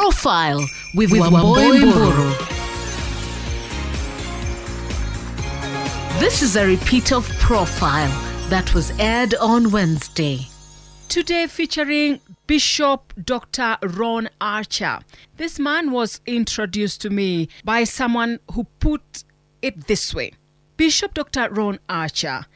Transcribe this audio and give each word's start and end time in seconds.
Profile 0.00 0.60
with, 0.94 1.10
with 1.10 1.22
Wambui 1.22 1.80
Mburu. 1.80 2.28
This 6.20 6.40
is 6.40 6.54
a 6.54 6.64
repeat 6.64 7.10
of 7.10 7.28
Profile 7.40 8.08
that 8.48 8.72
was 8.74 8.92
aired 9.00 9.34
on 9.34 9.72
Wednesday. 9.72 10.46
Today 11.08 11.48
featuring 11.48 12.20
Bishop 12.46 13.12
Dr. 13.24 13.76
Ron 13.82 14.28
Archer. 14.40 15.00
This 15.36 15.58
man 15.58 15.90
was 15.90 16.20
introduced 16.26 17.00
to 17.00 17.10
me 17.10 17.48
by 17.64 17.82
someone 17.82 18.38
who 18.52 18.68
put 18.78 19.24
it 19.62 19.88
this 19.88 20.14
way 20.14 20.30
Bishop 20.76 21.12
Dr. 21.12 21.48
Ron 21.50 21.80
Archer 21.88 22.46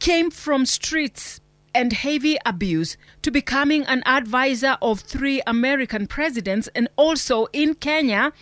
came 0.00 0.28
from 0.28 0.66
streets 0.66 1.40
and 1.74 1.92
heavy 1.92 2.36
abuse 2.44 2.96
to 3.22 3.30
becoming 3.30 3.84
an 3.86 4.02
advisor 4.06 4.76
of 4.82 5.00
three 5.00 5.42
American 5.46 6.06
presidents 6.06 6.68
and 6.74 6.88
also 6.96 7.46
in 7.52 7.74
Kenya, 7.74 8.32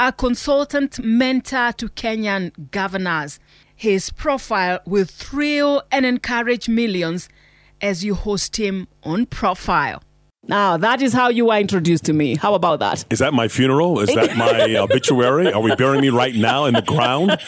a 0.00 0.12
consultant 0.12 1.02
mentor 1.04 1.72
to 1.72 1.88
Kenyan 1.88 2.70
governors. 2.70 3.38
His 3.74 4.10
profile 4.10 4.80
will 4.86 5.04
thrill 5.04 5.82
and 5.90 6.06
encourage 6.06 6.68
millions 6.68 7.28
as 7.80 8.04
you 8.04 8.14
host 8.14 8.56
him 8.56 8.88
on 9.02 9.26
Profile. 9.26 10.02
Now, 10.48 10.76
that 10.76 11.00
is 11.02 11.12
how 11.12 11.28
you 11.28 11.46
were 11.46 11.56
introduced 11.56 12.06
to 12.06 12.12
me. 12.12 12.34
How 12.34 12.54
about 12.54 12.80
that? 12.80 13.04
Is 13.10 13.20
that 13.20 13.32
my 13.32 13.46
funeral? 13.46 14.00
Is 14.00 14.12
that 14.12 14.36
my 14.36 14.74
obituary? 14.76 15.52
Are 15.52 15.60
we 15.60 15.72
burying 15.76 16.00
me 16.00 16.08
right 16.08 16.34
now 16.34 16.64
in 16.64 16.74
the 16.74 16.82
ground? 16.82 17.38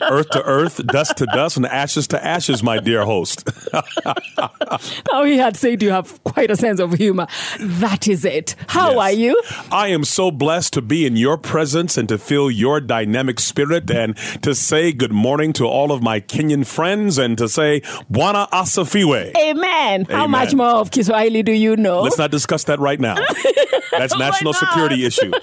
Earth 0.00 0.30
to 0.30 0.42
earth, 0.44 0.80
dust 0.86 1.16
to 1.16 1.26
dust, 1.26 1.56
and 1.56 1.66
ashes 1.66 2.06
to 2.08 2.24
ashes, 2.24 2.62
my 2.62 2.78
dear 2.78 3.04
host. 3.04 3.48
oh, 5.10 5.24
he 5.24 5.36
had 5.36 5.56
said 5.56 5.82
you 5.82 5.90
have 5.90 6.22
quite 6.22 6.48
a 6.48 6.54
sense 6.54 6.78
of 6.78 6.92
humor. 6.92 7.26
That 7.58 8.06
is 8.06 8.24
it. 8.24 8.54
How 8.68 8.90
yes. 8.90 8.98
are 8.98 9.12
you? 9.12 9.42
I 9.72 9.88
am 9.88 10.04
so 10.04 10.30
blessed 10.30 10.74
to 10.74 10.82
be 10.82 11.06
in 11.06 11.16
your 11.16 11.36
presence 11.36 11.98
and 11.98 12.08
to 12.08 12.18
feel 12.18 12.52
your 12.52 12.80
dynamic 12.80 13.40
spirit 13.40 13.90
and 13.90 14.16
to 14.42 14.54
say 14.54 14.92
good 14.92 15.12
morning 15.12 15.52
to 15.54 15.64
all 15.66 15.90
of 15.90 16.04
my 16.04 16.20
Kenyan 16.20 16.64
friends 16.64 17.18
and 17.18 17.36
to 17.36 17.48
say 17.48 17.80
Bwana 18.08 18.48
Asifiwe. 18.50 19.36
Amen. 19.36 19.64
Amen. 20.02 20.06
How 20.08 20.28
much 20.28 20.54
more 20.54 20.66
of 20.66 20.92
Kiswahili 20.92 21.42
do 21.42 21.50
you 21.50 21.76
know? 21.76 22.02
Let's 22.02 22.16
not 22.16 22.30
discuss 22.44 22.64
that 22.64 22.78
right 22.78 23.00
now. 23.00 23.16
That's 23.90 24.16
national 24.18 24.52
security 24.52 25.06
issue. 25.06 25.30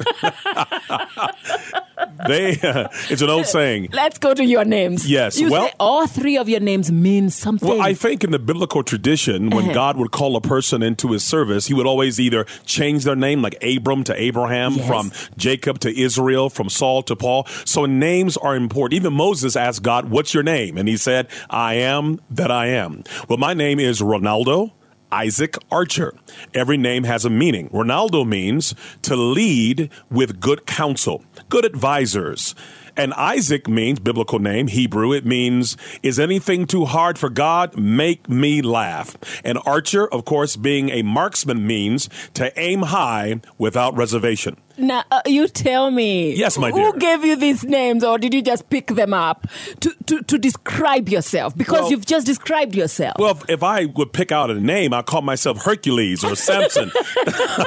they 2.28 2.60
uh, 2.62 2.88
it's 3.10 3.22
an 3.22 3.30
old 3.30 3.46
saying. 3.46 3.90
Let's 3.92 4.18
go 4.18 4.34
to 4.34 4.44
your 4.44 4.66
names. 4.66 5.10
Yes. 5.10 5.40
You 5.40 5.50
well, 5.50 5.72
all 5.80 6.06
three 6.06 6.38
of 6.38 6.50
your 6.50 6.60
names 6.60 6.92
mean 6.92 7.30
something. 7.30 7.68
Well, 7.68 7.82
I 7.82 7.94
think 7.94 8.24
in 8.24 8.32
the 8.32 8.40
biblical 8.40 8.84
tradition, 8.84 9.50
when 9.50 9.66
uh-huh. 9.66 9.74
God 9.74 9.98
would 9.98 10.12
call 10.12 10.36
a 10.36 10.42
person 10.42 10.84
into 10.84 11.12
His 11.12 11.24
service, 11.24 11.68
He 11.68 11.74
would 11.74 11.88
always 11.88 12.20
either 12.20 12.46
change 12.66 13.04
their 13.04 13.16
name, 13.16 13.42
like 13.42 13.58
Abram 13.64 14.04
to 14.06 14.22
Abraham, 14.22 14.74
yes. 14.74 14.88
from 14.88 15.12
Jacob 15.38 15.80
to 15.80 16.00
Israel, 16.00 16.50
from 16.50 16.70
Saul 16.70 17.02
to 17.04 17.16
Paul. 17.16 17.46
So 17.66 17.86
names 17.86 18.38
are 18.38 18.56
important. 18.56 18.98
Even 18.98 19.14
Moses 19.14 19.56
asked 19.56 19.82
God, 19.82 20.10
"What's 20.10 20.34
your 20.34 20.44
name?" 20.44 20.78
And 20.78 20.88
He 20.88 20.98
said, 20.98 21.28
"I 21.50 21.76
am 21.76 22.20
that 22.30 22.52
I 22.52 22.68
am." 22.68 23.04
Well, 23.28 23.38
my 23.38 23.54
name 23.54 23.80
is 23.80 24.02
Ronaldo. 24.02 24.72
Isaac 25.12 25.58
Archer. 25.72 26.14
Every 26.54 26.78
name 26.78 27.04
has 27.04 27.26
a 27.26 27.30
meaning. 27.30 27.70
Ronaldo 27.70 28.28
means 28.28 28.74
to 29.04 29.16
lead 29.16 29.90
with 30.10 30.40
good 30.40 30.66
counsel, 30.66 31.24
good 31.50 31.66
advisors. 31.66 32.56
And 32.98 33.14
Isaac 33.14 33.68
means, 33.68 34.00
biblical 34.00 34.40
name, 34.40 34.68
Hebrew, 34.68 35.14
it 35.14 35.26
means, 35.26 35.78
is 36.04 36.20
anything 36.20 36.66
too 36.66 36.86
hard 36.86 37.18
for 37.18 37.30
God? 37.30 37.78
Make 37.78 38.30
me 38.30 38.62
laugh. 38.62 39.16
And 39.44 39.58
Archer, 39.66 40.08
of 40.08 40.26
course, 40.26 40.56
being 40.56 40.90
a 40.90 41.02
marksman 41.02 41.66
means 41.66 42.10
to 42.34 42.58
aim 42.60 42.84
high 42.84 43.42
without 43.58 43.96
reservation. 43.96 44.58
Now, 44.78 45.04
uh, 45.12 45.22
you 45.26 45.48
tell 45.48 45.92
me. 45.92 46.34
Yes, 46.36 46.58
my 46.58 46.72
dear. 46.72 46.92
Who 46.92 47.00
gave 47.00 47.24
you 47.24 47.36
these 47.36 47.64
names, 47.64 48.04
or 48.04 48.18
did 48.18 48.34
you 48.34 48.42
just 48.42 48.70
pick 48.70 48.88
them 48.88 49.14
up 49.14 49.48
to, 49.80 49.94
to, 50.08 50.22
to 50.24 50.38
describe 50.38 51.10
yourself? 51.10 51.56
Because 51.56 51.82
well, 51.82 51.92
you've 51.92 52.06
just 52.06 52.26
described 52.26 52.76
yourself. 52.76 53.16
Well, 53.20 53.42
if 53.50 53.64
I 53.64 53.86
would 53.86 54.14
pick 54.14 54.32
out 54.32 54.50
a 54.50 54.60
name, 54.60 54.94
I'd 54.94 55.06
call 55.06 55.22
myself 55.22 55.64
Hercules 55.64 56.24
or 56.24 56.36
Samson. 56.36 56.92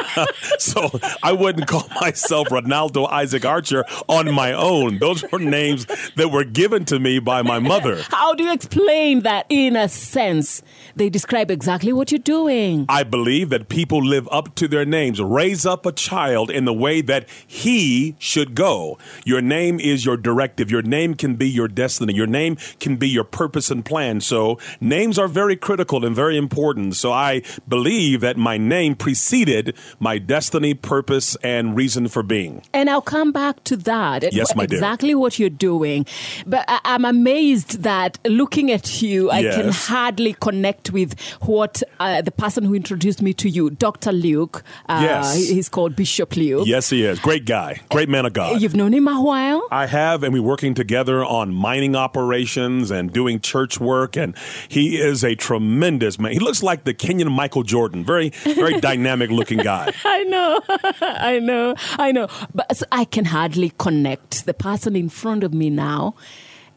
so 0.58 0.90
I 1.22 1.32
wouldn't 1.32 1.66
call 1.66 1.88
myself 2.00 2.48
Ronaldo 2.48 3.08
Isaac 3.10 3.44
Archer 3.44 3.84
on 4.08 4.32
my 4.32 4.52
own. 4.52 4.98
Those 4.98 5.24
were 5.30 5.38
names 5.38 5.86
that 6.16 6.30
were 6.30 6.44
given 6.44 6.84
to 6.86 6.98
me 6.98 7.18
by 7.18 7.42
my 7.42 7.58
mother. 7.58 8.02
How 8.10 8.34
do 8.34 8.44
you 8.44 8.52
explain 8.52 9.20
that 9.20 9.46
in 9.48 9.76
a 9.76 9.88
sense? 9.88 10.62
They 10.96 11.10
describe 11.10 11.50
exactly 11.50 11.92
what 11.92 12.10
you're 12.10 12.18
doing. 12.18 12.86
I 12.88 13.02
believe 13.02 13.50
that 13.50 13.68
people 13.68 14.04
live 14.04 14.28
up 14.30 14.54
to 14.56 14.68
their 14.68 14.84
names, 14.84 15.20
raise 15.20 15.66
up 15.66 15.86
a 15.86 15.92
child 15.92 16.50
in 16.50 16.64
the 16.64 16.72
way 16.72 16.93
that 17.02 17.28
he 17.46 18.16
should 18.18 18.54
go. 18.54 18.98
Your 19.24 19.40
name 19.40 19.80
is 19.80 20.04
your 20.04 20.16
directive. 20.16 20.70
Your 20.70 20.82
name 20.82 21.14
can 21.14 21.36
be 21.36 21.48
your 21.48 21.68
destiny. 21.68 22.14
Your 22.14 22.26
name 22.26 22.56
can 22.80 22.96
be 22.96 23.08
your 23.08 23.24
purpose 23.24 23.70
and 23.70 23.84
plan. 23.84 24.20
So 24.20 24.58
names 24.80 25.18
are 25.18 25.28
very 25.28 25.56
critical 25.56 26.04
and 26.04 26.14
very 26.14 26.36
important. 26.36 26.96
So 26.96 27.12
I 27.12 27.42
believe 27.68 28.20
that 28.20 28.36
my 28.36 28.58
name 28.58 28.94
preceded 28.94 29.76
my 29.98 30.18
destiny, 30.18 30.74
purpose, 30.74 31.36
and 31.42 31.76
reason 31.76 32.08
for 32.08 32.22
being. 32.22 32.62
And 32.72 32.88
I'll 32.90 33.02
come 33.02 33.32
back 33.32 33.64
to 33.64 33.76
that. 33.78 34.32
Yes, 34.32 34.54
my 34.54 34.66
dear. 34.66 34.78
Exactly 34.78 35.14
what 35.14 35.38
you're 35.38 35.50
doing. 35.50 36.06
But 36.46 36.64
I'm 36.68 37.04
amazed 37.04 37.82
that 37.82 38.18
looking 38.24 38.70
at 38.70 39.02
you, 39.02 39.30
I 39.30 39.40
yes. 39.40 39.56
can 39.56 39.70
hardly 39.70 40.34
connect 40.34 40.90
with 40.90 41.18
what 41.42 41.82
uh, 42.00 42.22
the 42.22 42.30
person 42.30 42.64
who 42.64 42.74
introduced 42.74 43.22
me 43.22 43.32
to 43.34 43.48
you, 43.48 43.70
Dr. 43.70 44.12
Luke. 44.12 44.62
Uh, 44.88 45.00
yes. 45.02 45.36
He's 45.36 45.68
called 45.68 45.96
Bishop 45.96 46.36
Luke. 46.36 46.66
Yes, 46.66 46.83
he 46.90 47.04
is. 47.04 47.18
Great 47.18 47.44
guy. 47.44 47.80
Great 47.90 48.08
man 48.08 48.26
of 48.26 48.32
God. 48.32 48.56
Eh, 48.56 48.58
you've 48.58 48.74
known 48.74 48.92
him 48.92 49.08
a 49.08 49.20
while? 49.20 49.66
I 49.70 49.86
have, 49.86 50.22
and 50.22 50.32
we're 50.32 50.42
working 50.42 50.74
together 50.74 51.24
on 51.24 51.52
mining 51.52 51.96
operations 51.96 52.90
and 52.90 53.12
doing 53.12 53.40
church 53.40 53.80
work. 53.80 54.16
And 54.16 54.36
he 54.68 55.00
is 55.00 55.24
a 55.24 55.34
tremendous 55.34 56.18
man. 56.18 56.32
He 56.32 56.38
looks 56.38 56.62
like 56.62 56.84
the 56.84 56.94
Kenyan 56.94 57.30
Michael 57.30 57.62
Jordan. 57.62 58.04
Very, 58.04 58.30
very 58.30 58.80
dynamic 58.80 59.30
looking 59.30 59.58
guy. 59.58 59.92
I 60.04 60.24
know. 60.24 60.60
I 61.00 61.38
know. 61.38 61.74
I 61.98 62.12
know. 62.12 62.28
But 62.54 62.82
I 62.92 63.04
can 63.04 63.26
hardly 63.26 63.72
connect 63.78 64.46
the 64.46 64.54
person 64.54 64.96
in 64.96 65.08
front 65.08 65.44
of 65.44 65.52
me 65.52 65.70
now 65.70 66.14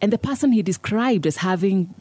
and 0.01 0.13
the 0.13 0.17
person 0.17 0.51
he 0.51 0.61
described 0.61 1.25
as 1.25 1.37
having 1.37 1.93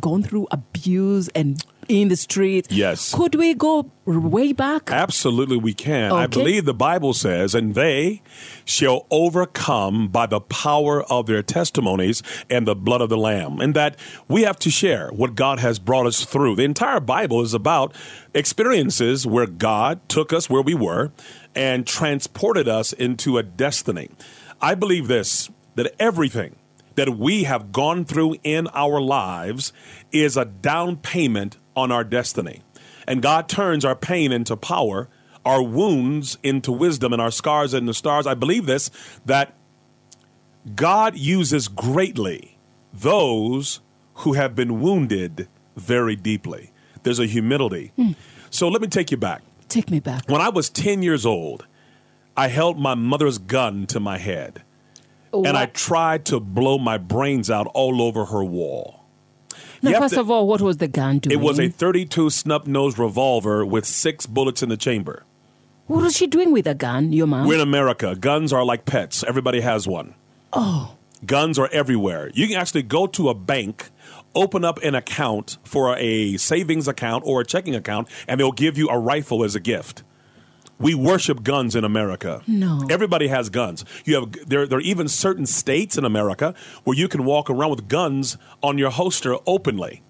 gone 0.00 0.22
through 0.22 0.48
abuse 0.50 1.28
and 1.34 1.62
in 1.88 2.08
the 2.08 2.16
streets. 2.16 2.70
Yes. 2.70 3.14
Could 3.14 3.34
we 3.34 3.54
go 3.54 3.90
way 4.04 4.52
back? 4.52 4.90
Absolutely, 4.90 5.56
we 5.56 5.74
can. 5.74 6.12
Okay. 6.12 6.22
I 6.22 6.26
believe 6.26 6.64
the 6.64 6.74
Bible 6.74 7.12
says, 7.12 7.54
and 7.54 7.74
they 7.74 8.22
shall 8.64 9.06
overcome 9.10 10.08
by 10.08 10.26
the 10.26 10.40
power 10.40 11.02
of 11.04 11.26
their 11.26 11.42
testimonies 11.42 12.22
and 12.48 12.66
the 12.66 12.74
blood 12.74 13.00
of 13.00 13.08
the 13.08 13.16
Lamb. 13.16 13.60
And 13.60 13.74
that 13.74 13.98
we 14.28 14.42
have 14.42 14.58
to 14.60 14.70
share 14.70 15.08
what 15.10 15.34
God 15.34 15.58
has 15.60 15.78
brought 15.78 16.06
us 16.06 16.24
through. 16.24 16.56
The 16.56 16.64
entire 16.64 17.00
Bible 17.00 17.40
is 17.42 17.54
about 17.54 17.94
experiences 18.34 19.26
where 19.26 19.46
God 19.46 20.08
took 20.08 20.32
us 20.32 20.48
where 20.48 20.62
we 20.62 20.74
were 20.74 21.12
and 21.54 21.86
transported 21.86 22.68
us 22.68 22.92
into 22.92 23.38
a 23.38 23.42
destiny. 23.42 24.10
I 24.60 24.74
believe 24.74 25.08
this 25.08 25.50
that 25.74 25.94
everything 25.98 26.56
that 26.94 27.10
we 27.10 27.44
have 27.44 27.72
gone 27.72 28.04
through 28.04 28.36
in 28.42 28.68
our 28.68 29.00
lives 29.00 29.72
is 30.10 30.36
a 30.36 30.44
down 30.44 30.96
payment 30.96 31.56
on 31.76 31.90
our 31.92 32.04
destiny. 32.04 32.62
And 33.06 33.22
God 33.22 33.48
turns 33.48 33.84
our 33.84 33.96
pain 33.96 34.32
into 34.32 34.56
power, 34.56 35.08
our 35.44 35.62
wounds 35.62 36.38
into 36.42 36.72
wisdom, 36.72 37.12
and 37.12 37.20
our 37.20 37.30
scars 37.30 37.74
into 37.74 37.94
stars. 37.94 38.26
I 38.26 38.34
believe 38.34 38.66
this 38.66 38.90
that 39.26 39.54
God 40.74 41.16
uses 41.16 41.68
greatly 41.68 42.58
those 42.92 43.80
who 44.16 44.34
have 44.34 44.54
been 44.54 44.80
wounded 44.80 45.48
very 45.76 46.14
deeply. 46.16 46.72
There's 47.02 47.18
a 47.18 47.26
humility. 47.26 47.92
Hmm. 47.96 48.12
So 48.50 48.68
let 48.68 48.80
me 48.82 48.88
take 48.88 49.10
you 49.10 49.16
back. 49.16 49.42
Take 49.68 49.90
me 49.90 50.00
back. 50.00 50.28
When 50.28 50.40
I 50.40 50.50
was 50.50 50.68
10 50.68 51.02
years 51.02 51.24
old, 51.24 51.66
I 52.36 52.48
held 52.48 52.78
my 52.78 52.94
mother's 52.94 53.38
gun 53.38 53.86
to 53.86 54.00
my 54.00 54.18
head. 54.18 54.62
What? 55.30 55.46
And 55.46 55.56
I 55.56 55.66
tried 55.66 56.26
to 56.26 56.40
blow 56.40 56.78
my 56.78 56.98
brains 56.98 57.50
out 57.50 57.66
all 57.74 58.02
over 58.02 58.26
her 58.26 58.44
wall. 58.44 59.01
Now, 59.82 59.98
first 59.98 60.14
to, 60.14 60.20
of 60.20 60.30
all, 60.30 60.46
what 60.46 60.60
was 60.60 60.76
the 60.76 60.88
gun 60.88 61.18
doing? 61.18 61.38
It 61.38 61.42
was 61.42 61.58
a 61.58 61.68
32 61.68 62.30
snub 62.30 62.66
nose 62.66 62.98
revolver 62.98 63.66
with 63.66 63.84
six 63.84 64.26
bullets 64.26 64.62
in 64.62 64.68
the 64.68 64.76
chamber. 64.76 65.24
What 65.88 66.02
was 66.04 66.16
she 66.16 66.26
doing 66.26 66.52
with 66.52 66.66
a 66.66 66.74
gun, 66.74 67.12
your 67.12 67.26
mom? 67.26 67.46
We're 67.46 67.56
in 67.56 67.60
America. 67.60 68.14
Guns 68.14 68.52
are 68.52 68.64
like 68.64 68.84
pets. 68.84 69.24
Everybody 69.26 69.60
has 69.60 69.88
one. 69.88 70.14
Oh. 70.52 70.96
Guns 71.26 71.58
are 71.58 71.68
everywhere. 71.72 72.30
You 72.34 72.46
can 72.48 72.56
actually 72.56 72.82
go 72.82 73.06
to 73.08 73.28
a 73.28 73.34
bank, 73.34 73.90
open 74.34 74.64
up 74.64 74.82
an 74.82 74.94
account 74.94 75.58
for 75.64 75.96
a 75.98 76.36
savings 76.36 76.86
account 76.88 77.24
or 77.26 77.40
a 77.40 77.44
checking 77.44 77.74
account, 77.74 78.08
and 78.28 78.38
they'll 78.40 78.52
give 78.52 78.78
you 78.78 78.88
a 78.88 78.98
rifle 78.98 79.44
as 79.44 79.54
a 79.54 79.60
gift. 79.60 80.02
We 80.82 80.94
worship 80.94 81.42
guns 81.44 81.76
in 81.76 81.84
America. 81.84 82.42
No. 82.46 82.84
Everybody 82.90 83.28
has 83.28 83.48
guns. 83.50 83.84
You 84.04 84.14
have 84.16 84.48
there 84.48 84.66
there 84.66 84.78
are 84.78 84.82
even 84.82 85.08
certain 85.08 85.46
states 85.46 85.96
in 85.96 86.04
America 86.04 86.54
where 86.84 86.96
you 86.96 87.08
can 87.08 87.24
walk 87.24 87.48
around 87.48 87.70
with 87.70 87.88
guns 87.88 88.36
on 88.62 88.78
your 88.78 88.90
holster 88.90 89.36
openly. 89.46 90.02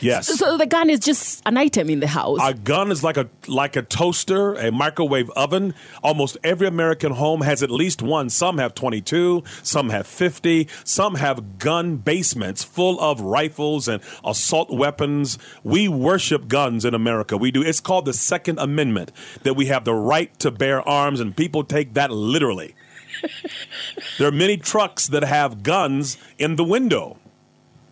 Yes. 0.00 0.26
So, 0.26 0.34
so, 0.34 0.56
the 0.56 0.66
gun 0.66 0.90
is 0.90 1.00
just 1.00 1.42
an 1.46 1.56
item 1.56 1.90
in 1.90 2.00
the 2.00 2.06
house. 2.06 2.38
A 2.42 2.54
gun 2.54 2.90
is 2.90 3.04
like 3.04 3.16
a 3.16 3.28
like 3.46 3.76
a 3.76 3.82
toaster, 3.82 4.54
a 4.54 4.72
microwave 4.72 5.30
oven. 5.30 5.74
Almost 6.02 6.38
every 6.42 6.66
American 6.66 7.12
home 7.12 7.42
has 7.42 7.62
at 7.62 7.70
least 7.70 8.02
one. 8.02 8.30
Some 8.30 8.58
have 8.58 8.74
22, 8.74 9.44
some 9.62 9.90
have 9.90 10.06
50, 10.06 10.68
some 10.84 11.16
have 11.16 11.58
gun 11.58 11.96
basements 11.96 12.64
full 12.64 13.00
of 13.00 13.20
rifles 13.20 13.88
and 13.88 14.02
assault 14.24 14.70
weapons. 14.70 15.38
We 15.62 15.88
worship 15.88 16.48
guns 16.48 16.84
in 16.84 16.94
America. 16.94 17.36
We 17.36 17.50
do. 17.50 17.62
It's 17.62 17.80
called 17.80 18.06
the 18.06 18.14
Second 18.14 18.58
Amendment 18.58 19.12
that 19.42 19.54
we 19.54 19.66
have 19.66 19.84
the 19.84 19.94
right 19.94 20.36
to 20.40 20.50
bear 20.50 20.86
arms 20.88 21.20
and 21.20 21.36
people 21.36 21.64
take 21.64 21.94
that 21.94 22.10
literally. 22.10 22.74
there 24.18 24.28
are 24.28 24.32
many 24.32 24.56
trucks 24.56 25.06
that 25.08 25.22
have 25.22 25.62
guns 25.62 26.16
in 26.38 26.56
the 26.56 26.64
window. 26.64 27.18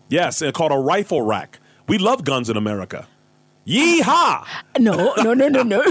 Yes, 0.09 0.41
it's 0.41 0.57
called 0.57 0.73
a 0.73 0.77
rifle 0.77 1.21
rack. 1.21 1.59
We 1.87 1.97
love 1.97 2.23
guns 2.23 2.49
in 2.49 2.57
America. 2.57 3.07
Yeehaw! 3.67 4.45
No, 4.79 5.13
no, 5.17 5.33
no, 5.33 5.47
no, 5.47 5.61
no. 5.61 5.83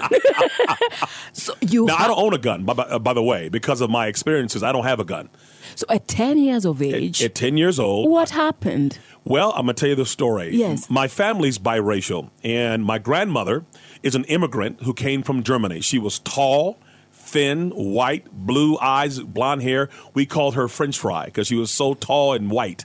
so 1.32 1.54
you. 1.60 1.86
Now 1.86 1.96
ha- 1.96 2.04
I 2.04 2.08
don't 2.08 2.18
own 2.18 2.34
a 2.34 2.38
gun, 2.38 2.64
by, 2.64 2.74
by, 2.74 2.82
uh, 2.82 2.98
by, 2.98 3.12
the 3.12 3.22
way, 3.22 3.48
because 3.48 3.80
of 3.80 3.88
my 3.90 4.08
experiences. 4.08 4.62
I 4.62 4.72
don't 4.72 4.84
have 4.84 4.98
a 4.98 5.04
gun. 5.04 5.28
So 5.76 5.86
at 5.88 6.08
ten 6.08 6.36
years 6.38 6.64
of 6.64 6.82
age, 6.82 7.22
at, 7.22 7.26
at 7.26 7.34
ten 7.36 7.56
years 7.56 7.78
old, 7.78 8.10
what 8.10 8.30
happened? 8.30 8.98
Well, 9.24 9.52
I'm 9.52 9.62
gonna 9.62 9.74
tell 9.74 9.90
you 9.90 9.94
the 9.94 10.04
story. 10.04 10.56
Yes, 10.56 10.90
my 10.90 11.06
family's 11.06 11.58
biracial, 11.58 12.30
and 12.42 12.84
my 12.84 12.98
grandmother 12.98 13.64
is 14.02 14.16
an 14.16 14.24
immigrant 14.24 14.82
who 14.82 14.92
came 14.92 15.22
from 15.22 15.44
Germany. 15.44 15.80
She 15.80 15.98
was 15.98 16.18
tall 16.18 16.76
thin, 17.12 17.70
white, 17.70 18.30
blue 18.32 18.78
eyes, 18.78 19.20
blonde 19.20 19.62
hair. 19.62 19.88
We 20.12 20.26
called 20.26 20.56
her 20.56 20.66
French 20.66 20.98
fry 20.98 21.26
because 21.26 21.46
she 21.46 21.54
was 21.54 21.70
so 21.70 21.94
tall 21.94 22.32
and 22.32 22.50
white. 22.50 22.84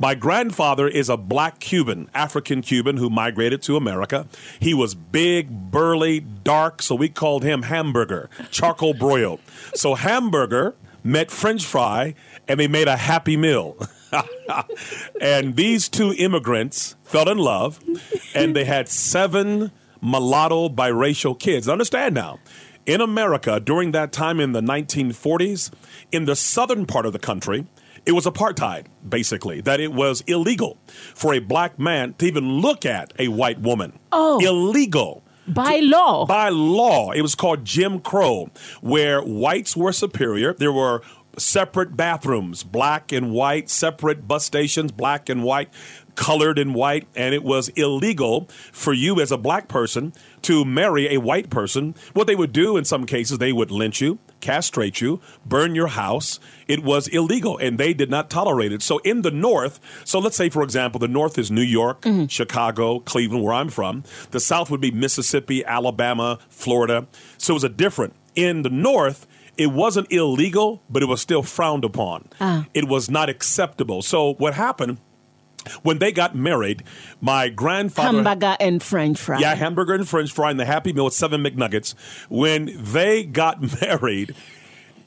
My 0.00 0.14
grandfather 0.14 0.88
is 0.88 1.10
a 1.10 1.18
black 1.18 1.60
Cuban, 1.60 2.08
African 2.14 2.62
Cuban, 2.62 2.96
who 2.96 3.10
migrated 3.10 3.60
to 3.64 3.76
America. 3.76 4.26
He 4.58 4.72
was 4.72 4.94
big, 4.94 5.70
burly, 5.70 6.20
dark, 6.20 6.80
so 6.80 6.94
we 6.94 7.10
called 7.10 7.44
him 7.44 7.64
Hamburger, 7.64 8.30
charcoal 8.50 8.94
broiled. 8.94 9.40
So 9.74 9.94
Hamburger 9.96 10.74
met 11.04 11.30
French 11.30 11.66
fry, 11.66 12.14
and 12.48 12.58
they 12.58 12.66
made 12.66 12.88
a 12.88 12.96
happy 12.96 13.36
meal. 13.36 13.76
and 15.20 15.56
these 15.56 15.86
two 15.90 16.14
immigrants 16.16 16.96
fell 17.04 17.28
in 17.28 17.36
love, 17.36 17.78
and 18.34 18.56
they 18.56 18.64
had 18.64 18.88
seven 18.88 19.70
mulatto 20.00 20.70
biracial 20.70 21.38
kids. 21.38 21.68
Understand 21.68 22.14
now, 22.14 22.38
in 22.86 23.02
America 23.02 23.60
during 23.60 23.92
that 23.92 24.12
time 24.12 24.40
in 24.40 24.52
the 24.52 24.62
1940s, 24.62 25.70
in 26.10 26.24
the 26.24 26.34
southern 26.34 26.86
part 26.86 27.04
of 27.04 27.12
the 27.12 27.18
country, 27.18 27.66
it 28.06 28.12
was 28.12 28.26
apartheid, 28.26 28.86
basically, 29.06 29.60
that 29.62 29.80
it 29.80 29.92
was 29.92 30.22
illegal 30.22 30.78
for 31.14 31.34
a 31.34 31.38
black 31.38 31.78
man 31.78 32.14
to 32.14 32.26
even 32.26 32.60
look 32.60 32.84
at 32.84 33.12
a 33.18 33.28
white 33.28 33.60
woman. 33.60 33.98
Oh. 34.12 34.40
Illegal. 34.40 35.22
By 35.46 35.80
law. 35.82 36.26
By 36.26 36.48
law. 36.48 37.10
It 37.10 37.22
was 37.22 37.34
called 37.34 37.64
Jim 37.64 38.00
Crow, 38.00 38.50
where 38.80 39.20
whites 39.20 39.76
were 39.76 39.92
superior. 39.92 40.54
There 40.54 40.72
were 40.72 41.02
separate 41.38 41.96
bathrooms, 41.96 42.62
black 42.62 43.12
and 43.12 43.32
white, 43.32 43.70
separate 43.70 44.26
bus 44.26 44.44
stations, 44.44 44.92
black 44.92 45.28
and 45.28 45.42
white, 45.42 45.70
colored 46.14 46.58
and 46.58 46.74
white, 46.74 47.06
and 47.14 47.34
it 47.34 47.42
was 47.42 47.68
illegal 47.70 48.48
for 48.72 48.92
you 48.92 49.20
as 49.20 49.30
a 49.30 49.38
black 49.38 49.68
person 49.68 50.12
to 50.42 50.64
marry 50.64 51.08
a 51.08 51.18
white 51.18 51.50
person. 51.50 51.94
What 52.12 52.26
they 52.26 52.36
would 52.36 52.52
do 52.52 52.76
in 52.76 52.84
some 52.84 53.06
cases, 53.06 53.38
they 53.38 53.52
would 53.52 53.70
lynch 53.70 54.00
you, 54.00 54.18
castrate 54.40 55.00
you, 55.00 55.20
burn 55.44 55.74
your 55.74 55.88
house. 55.88 56.40
It 56.68 56.82
was 56.82 57.08
illegal, 57.08 57.58
and 57.58 57.78
they 57.78 57.92
did 57.94 58.10
not 58.10 58.30
tolerate 58.30 58.72
it. 58.72 58.82
So 58.82 58.98
in 58.98 59.22
the 59.22 59.30
North, 59.30 59.80
so 60.04 60.18
let's 60.18 60.36
say, 60.36 60.48
for 60.48 60.62
example, 60.62 60.98
the 60.98 61.08
North 61.08 61.38
is 61.38 61.50
New 61.50 61.62
York, 61.62 62.02
mm-hmm. 62.02 62.26
Chicago, 62.26 63.00
Cleveland, 63.00 63.44
where 63.44 63.54
I'm 63.54 63.68
from. 63.68 64.04
The 64.30 64.40
South 64.40 64.70
would 64.70 64.80
be 64.80 64.90
Mississippi, 64.90 65.64
Alabama, 65.64 66.38
Florida. 66.48 67.06
So 67.38 67.52
it 67.52 67.54
was 67.54 67.64
a 67.64 67.68
different. 67.68 68.14
In 68.34 68.62
the 68.62 68.70
North, 68.70 69.26
it 69.56 69.72
wasn't 69.72 70.10
illegal, 70.10 70.82
but 70.88 71.02
it 71.02 71.06
was 71.06 71.20
still 71.20 71.42
frowned 71.42 71.84
upon. 71.84 72.28
Uh. 72.40 72.64
It 72.72 72.88
was 72.88 73.10
not 73.10 73.28
acceptable. 73.28 74.00
So 74.02 74.34
what 74.34 74.54
happened? 74.54 74.98
When 75.82 75.98
they 75.98 76.12
got 76.12 76.34
married, 76.34 76.82
my 77.20 77.48
grandfather 77.48 78.22
hamburger 78.22 78.56
and 78.60 78.82
French 78.82 79.18
fry. 79.18 79.38
Yeah, 79.38 79.54
hamburger 79.54 79.94
and 79.94 80.08
French 80.08 80.32
fry 80.32 80.50
and 80.50 80.60
the 80.60 80.64
Happy 80.64 80.92
Meal 80.92 81.04
with 81.06 81.14
seven 81.14 81.42
McNuggets. 81.42 81.94
When 82.28 82.70
they 82.76 83.24
got 83.24 83.80
married, 83.80 84.34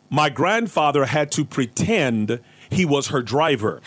my 0.09 0.29
grandfather 0.29 1.05
had 1.05 1.31
to 1.33 1.45
pretend 1.45 2.39
he 2.69 2.85
was 2.85 3.07
her 3.07 3.21
driver 3.21 3.81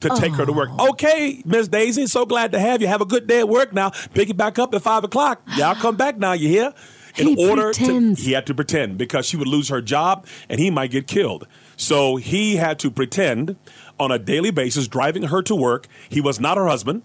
to 0.00 0.08
take 0.10 0.32
oh. 0.32 0.36
her 0.36 0.46
to 0.46 0.52
work. 0.52 0.70
Oh. 0.78 0.90
Okay, 0.90 1.42
Miss 1.44 1.68
Daisy, 1.68 2.06
so 2.06 2.24
glad 2.24 2.52
to 2.52 2.58
have 2.58 2.80
you. 2.80 2.88
Have 2.88 3.00
a 3.00 3.06
good 3.06 3.26
day 3.26 3.40
at 3.40 3.48
work 3.48 3.72
now. 3.72 3.90
Pick 4.14 4.30
it 4.30 4.36
back 4.36 4.58
up 4.58 4.74
at 4.74 4.82
five 4.82 5.04
o'clock. 5.04 5.42
Y'all 5.56 5.74
come 5.74 5.96
back 5.96 6.18
now. 6.18 6.32
You 6.32 6.48
hear? 6.48 6.74
in 7.16 7.28
he 7.28 7.48
order 7.48 7.72
pretends. 7.72 8.20
to 8.20 8.26
he 8.26 8.32
had 8.32 8.46
to 8.46 8.54
pretend 8.54 8.98
because 8.98 9.26
she 9.26 9.36
would 9.36 9.48
lose 9.48 9.68
her 9.68 9.80
job 9.80 10.26
and 10.48 10.60
he 10.60 10.70
might 10.70 10.90
get 10.90 11.06
killed. 11.06 11.46
So 11.76 12.16
he 12.16 12.56
had 12.56 12.78
to 12.80 12.90
pretend 12.90 13.56
on 14.00 14.10
a 14.10 14.18
daily 14.18 14.50
basis 14.50 14.88
driving 14.88 15.24
her 15.24 15.42
to 15.42 15.54
work. 15.54 15.86
He 16.08 16.20
was 16.20 16.40
not 16.40 16.56
her 16.56 16.66
husband. 16.66 17.02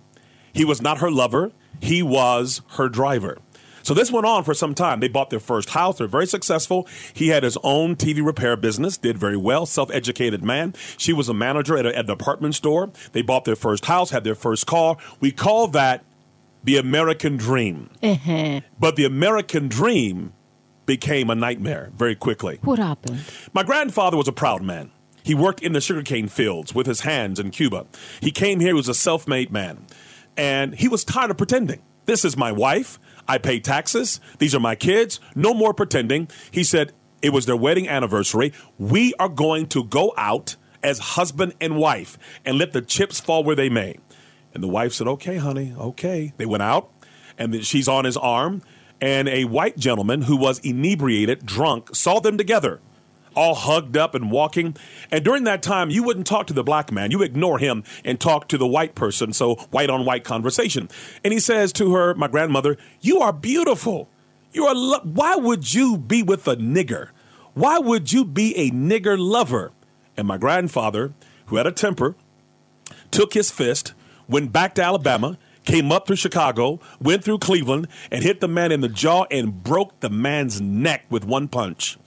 He 0.54 0.66
was 0.66 0.82
not 0.82 1.00
her 1.00 1.12
lover. 1.12 1.52
He 1.82 2.02
was 2.02 2.62
her 2.70 2.90
driver. 2.90 3.38
So 3.84 3.94
this 3.94 4.12
went 4.12 4.26
on 4.26 4.44
for 4.44 4.56
some 4.56 4.74
time. 4.74 5.00
They 5.00 5.08
bought 5.08 5.30
their 5.30 5.40
first 5.40 5.70
house. 5.70 6.00
They're 6.00 6.08
very 6.08 6.26
successful. 6.26 6.88
He 7.14 7.28
had 7.28 7.44
his 7.44 7.56
own 7.62 7.96
TV 7.96 8.26
repair 8.26 8.58
business, 8.58 8.98
did 8.98 9.16
very 9.16 9.38
well, 9.38 9.68
self-educated 9.68 10.44
man. 10.44 10.74
She 10.98 11.14
was 11.14 11.30
a 11.30 11.36
manager 11.36 11.78
at, 11.78 11.86
a, 11.86 11.96
at 11.96 12.06
a 12.06 12.08
department 12.08 12.56
store. 12.56 12.90
They 13.12 13.22
bought 13.22 13.46
their 13.46 13.56
first 13.56 13.86
house, 13.86 14.10
had 14.10 14.24
their 14.24 14.34
first 14.34 14.66
car. 14.66 14.98
We 15.20 15.32
call 15.32 15.68
that 15.68 16.04
the 16.64 16.78
American 16.78 17.38
dream. 17.38 17.92
Uh-huh. 18.02 18.62
But 18.80 18.96
the 18.96 19.06
American 19.06 19.68
dream 19.68 20.34
became 20.88 21.30
a 21.30 21.36
nightmare 21.36 21.92
very 21.96 22.16
quickly. 22.16 22.58
What 22.64 22.80
happened? 22.80 23.24
My 23.54 23.62
grandfather 23.62 24.18
was 24.18 24.28
a 24.28 24.34
proud 24.34 24.64
man. 24.64 24.92
He 25.26 25.34
worked 25.34 25.62
in 25.62 25.74
the 25.74 25.82
sugarcane 25.82 26.28
fields 26.28 26.76
with 26.76 26.86
his 26.86 27.00
hands 27.02 27.40
in 27.40 27.50
Cuba. 27.50 27.88
He 28.22 28.30
came 28.30 28.60
here, 28.60 28.70
he 28.70 28.74
was 28.74 28.88
a 28.88 28.94
self 28.94 29.28
made 29.28 29.52
man. 29.52 29.88
And 30.38 30.76
he 30.76 30.88
was 30.88 31.04
tired 31.04 31.32
of 31.32 31.38
pretending. 31.38 31.82
This 32.06 32.24
is 32.24 32.38
my 32.38 32.52
wife. 32.52 33.00
I 33.28 33.40
pay 33.40 33.60
taxes. 33.60 34.20
These 34.38 34.54
are 34.54 34.60
my 34.60 34.76
kids. 34.76 35.20
No 35.34 35.56
more 35.56 35.74
pretending. 35.74 36.28
He 36.52 36.64
said 36.64 36.94
it 37.24 37.34
was 37.34 37.48
their 37.48 37.56
wedding 37.56 37.90
anniversary. 37.90 38.54
We 38.78 39.16
are 39.16 39.28
going 39.28 39.66
to 39.70 39.84
go 39.84 40.14
out 40.16 40.58
as 40.84 41.00
husband 41.00 41.56
and 41.60 41.78
wife 41.78 42.20
and 42.46 42.60
let 42.60 42.74
the 42.74 42.82
chips 42.84 43.20
fall 43.20 43.44
where 43.44 43.56
they 43.56 43.70
may. 43.70 43.98
And 44.54 44.62
the 44.62 44.68
wife 44.68 44.94
said, 44.94 45.08
Okay, 45.08 45.38
honey, 45.38 45.74
okay. 45.76 46.34
They 46.38 46.46
went 46.46 46.62
out, 46.62 46.92
and 47.36 47.52
then 47.52 47.62
she's 47.62 47.88
on 47.88 48.06
his 48.06 48.16
arm. 48.16 48.62
And 49.02 49.28
a 49.28 49.46
white 49.46 49.78
gentleman 49.78 50.22
who 50.22 50.38
was 50.38 50.60
inebriated, 50.60 51.48
drunk, 51.48 51.96
saw 51.96 52.20
them 52.20 52.38
together, 52.38 52.80
all 53.36 53.56
hugged 53.56 53.98
up 53.98 54.16
and 54.16 54.32
walking. 54.32 54.76
And 55.12 55.24
during 55.24 55.44
that 55.44 55.62
time, 55.62 55.90
you 55.90 56.04
wouldn't 56.04 56.28
talk 56.28 56.48
to 56.48 56.54
the 56.54 56.64
black 56.64 56.92
man. 56.92 57.12
You 57.12 57.22
ignore 57.22 57.60
him 57.60 57.84
and 58.04 58.20
talk 58.20 58.48
to 58.50 58.58
the 58.58 58.68
white 58.68 58.96
person. 58.96 59.34
So, 59.34 59.56
white 59.72 59.90
on 59.90 60.06
white 60.06 60.24
conversation. 60.24 60.90
And 61.24 61.34
he 61.34 61.40
says 61.40 61.72
to 61.74 61.94
her, 61.94 62.14
my 62.16 62.28
grandmother, 62.28 62.78
You 63.02 63.20
are 63.20 63.34
beautiful. 63.34 64.10
You 64.52 64.66
are. 64.66 64.76
Lo- 64.76 65.02
Why 65.04 65.36
would 65.36 65.74
you 65.74 65.98
be 65.98 66.24
with 66.24 66.48
a 66.48 66.56
nigger? 66.56 67.10
Why 67.54 67.78
would 67.80 68.12
you 68.12 68.26
be 68.26 68.56
a 68.58 68.72
nigger 68.72 69.18
lover? 69.18 69.72
And 70.18 70.28
my 70.28 70.38
grandfather, 70.38 71.14
who 71.48 71.58
had 71.58 71.68
a 71.68 71.72
temper, 71.72 72.16
took 73.12 73.34
his 73.34 73.52
fist 73.52 73.94
went 74.28 74.52
back 74.52 74.76
to 74.76 74.84
Alabama, 74.84 75.38
came 75.64 75.92
up 75.92 76.08
through 76.08 76.16
Chicago, 76.16 76.80
went 77.00 77.24
through 77.24 77.40
Cleveland, 77.40 77.88
and 78.12 78.24
hit 78.24 78.40
the 78.40 78.48
man 78.48 78.72
in 78.72 78.82
the 78.82 78.90
jaw 78.90 79.26
and 79.32 79.64
broke 79.64 80.00
the 80.00 80.10
man's 80.10 80.62
neck 80.62 81.06
with 81.10 81.26
one 81.26 81.48
punch. 81.48 81.98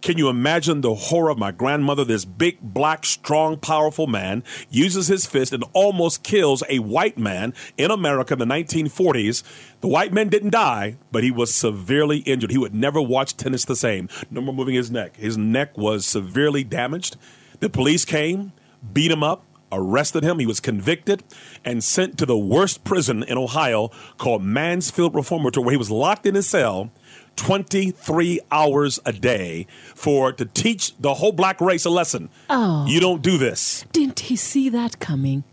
Can 0.00 0.16
you 0.16 0.28
imagine 0.28 0.80
the 0.80 0.94
horror 0.94 1.30
of 1.30 1.38
my 1.38 1.50
grandmother? 1.50 2.04
This 2.04 2.24
big, 2.24 2.60
black, 2.60 3.04
strong, 3.04 3.56
powerful 3.56 4.06
man 4.06 4.44
uses 4.70 5.08
his 5.08 5.26
fist 5.26 5.52
and 5.52 5.64
almost 5.72 6.22
kills 6.22 6.62
a 6.68 6.78
white 6.78 7.18
man 7.18 7.52
in 7.76 7.90
America 7.90 8.34
in 8.34 8.38
the 8.38 8.44
1940s. 8.44 9.42
The 9.80 9.88
white 9.88 10.12
man 10.12 10.28
didn't 10.28 10.50
die, 10.50 10.98
but 11.10 11.24
he 11.24 11.32
was 11.32 11.52
severely 11.52 12.18
injured. 12.18 12.52
He 12.52 12.58
would 12.58 12.74
never 12.74 13.02
watch 13.02 13.36
tennis 13.36 13.64
the 13.64 13.74
same. 13.74 14.08
No 14.30 14.40
more 14.40 14.54
moving 14.54 14.76
his 14.76 14.90
neck. 14.90 15.16
His 15.16 15.36
neck 15.36 15.76
was 15.76 16.06
severely 16.06 16.62
damaged. 16.62 17.16
The 17.58 17.68
police 17.68 18.04
came, 18.04 18.52
beat 18.92 19.10
him 19.10 19.24
up, 19.24 19.44
arrested 19.72 20.22
him. 20.22 20.38
He 20.38 20.46
was 20.46 20.60
convicted 20.60 21.24
and 21.64 21.82
sent 21.82 22.18
to 22.18 22.26
the 22.26 22.38
worst 22.38 22.84
prison 22.84 23.24
in 23.24 23.36
Ohio 23.36 23.90
called 24.16 24.42
Mansfield 24.42 25.14
Reformatory, 25.14 25.64
where 25.64 25.72
he 25.72 25.76
was 25.76 25.90
locked 25.90 26.24
in 26.24 26.34
his 26.36 26.48
cell 26.48 26.90
23 27.38 28.40
hours 28.50 29.00
a 29.06 29.12
day 29.12 29.66
for 29.94 30.32
to 30.32 30.44
teach 30.44 30.94
the 30.98 31.14
whole 31.14 31.32
black 31.32 31.60
race 31.60 31.84
a 31.84 31.90
lesson. 31.90 32.28
Oh. 32.50 32.84
You 32.86 33.00
don't 33.00 33.22
do 33.22 33.38
this. 33.38 33.84
Didn't 33.92 34.20
he 34.20 34.36
see 34.36 34.68
that 34.68 34.98
coming? 34.98 35.44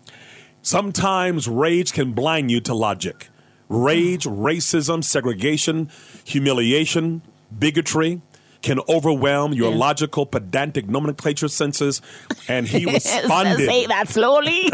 Sometimes 0.61 1.47
rage 1.47 1.93
can 1.93 2.13
blind 2.13 2.49
you 2.49 2.59
to 2.61 2.73
logic. 2.73 3.29
Rage, 3.69 4.25
racism, 4.25 5.03
segregation, 5.03 5.89
humiliation, 6.23 7.21
bigotry 7.57 8.21
can 8.63 8.79
overwhelm 8.89 9.53
your 9.53 9.71
yeah. 9.71 9.77
logical, 9.77 10.25
pedantic 10.25 10.89
nomenclature 10.89 11.47
senses. 11.47 12.01
And 12.47 12.67
he 12.67 12.85
responded. 12.85 13.57
Say 13.65 13.85
that 13.85 14.09
slowly. 14.09 14.71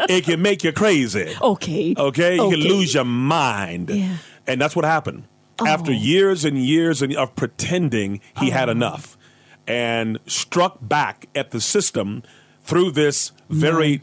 it 0.08 0.24
can 0.24 0.40
make 0.40 0.62
you 0.62 0.72
crazy. 0.72 1.34
Okay. 1.42 1.94
Okay? 1.98 2.36
You 2.36 2.42
okay. 2.42 2.56
can 2.56 2.68
lose 2.68 2.94
your 2.94 3.04
mind. 3.04 3.90
Yeah. 3.90 4.16
And 4.46 4.60
that's 4.60 4.76
what 4.76 4.84
happened. 4.84 5.24
Oh. 5.58 5.66
After 5.66 5.92
years 5.92 6.44
and 6.44 6.58
years 6.58 7.02
of 7.02 7.36
pretending 7.36 8.20
he 8.38 8.50
oh. 8.50 8.52
had 8.52 8.68
enough 8.68 9.16
and 9.66 10.18
struck 10.26 10.78
back 10.80 11.28
at 11.34 11.50
the 11.50 11.60
system 11.60 12.22
through 12.62 12.90
this 12.90 13.32
very 13.48 14.02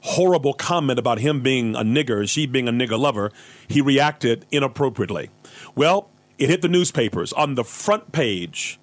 horrible 0.00 0.52
comment 0.52 0.98
about 0.98 1.18
him 1.18 1.40
being 1.40 1.74
a 1.76 1.82
nigger, 1.82 2.20
and 2.20 2.30
she 2.30 2.46
being 2.46 2.68
a 2.68 2.72
nigger 2.72 2.98
lover, 2.98 3.30
he 3.68 3.80
reacted 3.80 4.44
inappropriately. 4.50 5.30
Well, 5.74 6.10
it 6.38 6.50
hit 6.50 6.62
the 6.62 6.68
newspapers 6.68 7.32
on 7.32 7.54
the 7.54 7.64
front 7.64 8.12
page. 8.12 8.78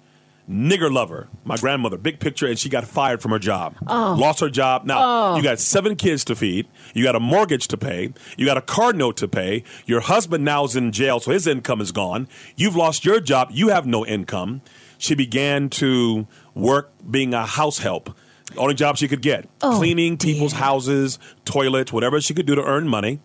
Nigger 0.48 0.90
lover, 0.90 1.28
my 1.44 1.56
grandmother, 1.56 1.96
big 1.96 2.18
picture, 2.18 2.46
and 2.46 2.58
she 2.58 2.68
got 2.68 2.84
fired 2.84 3.22
from 3.22 3.30
her 3.30 3.38
job. 3.38 3.76
Oh. 3.86 4.16
Lost 4.18 4.40
her 4.40 4.50
job. 4.50 4.84
Now, 4.84 5.34
oh. 5.34 5.36
you 5.36 5.42
got 5.42 5.60
seven 5.60 5.94
kids 5.94 6.24
to 6.24 6.34
feed. 6.34 6.66
You 6.94 7.04
got 7.04 7.16
a 7.16 7.20
mortgage 7.20 7.68
to 7.68 7.76
pay. 7.76 8.12
You 8.36 8.46
got 8.46 8.56
a 8.56 8.62
car 8.62 8.92
note 8.92 9.16
to 9.18 9.28
pay. 9.28 9.64
Your 9.86 10.00
husband 10.00 10.44
now 10.44 10.64
is 10.64 10.76
in 10.76 10.92
jail, 10.92 11.20
so 11.20 11.30
his 11.30 11.46
income 11.46 11.80
is 11.80 11.92
gone. 11.92 12.28
You've 12.56 12.76
lost 12.76 13.04
your 13.04 13.20
job. 13.20 13.50
You 13.52 13.68
have 13.68 13.86
no 13.86 14.04
income. 14.04 14.62
She 14.98 15.14
began 15.14 15.70
to 15.70 16.26
work 16.54 16.92
being 17.10 17.32
a 17.34 17.46
house 17.46 17.78
help 17.78 18.10
only 18.56 18.74
job 18.74 18.96
she 18.96 19.08
could 19.08 19.22
get 19.22 19.48
oh, 19.62 19.76
cleaning 19.78 20.16
people's 20.16 20.52
dear. 20.52 20.60
houses, 20.60 21.18
toilets, 21.44 21.92
whatever 21.92 22.20
she 22.20 22.34
could 22.34 22.46
do 22.46 22.54
to 22.54 22.64
earn 22.64 22.88
money. 22.88 23.20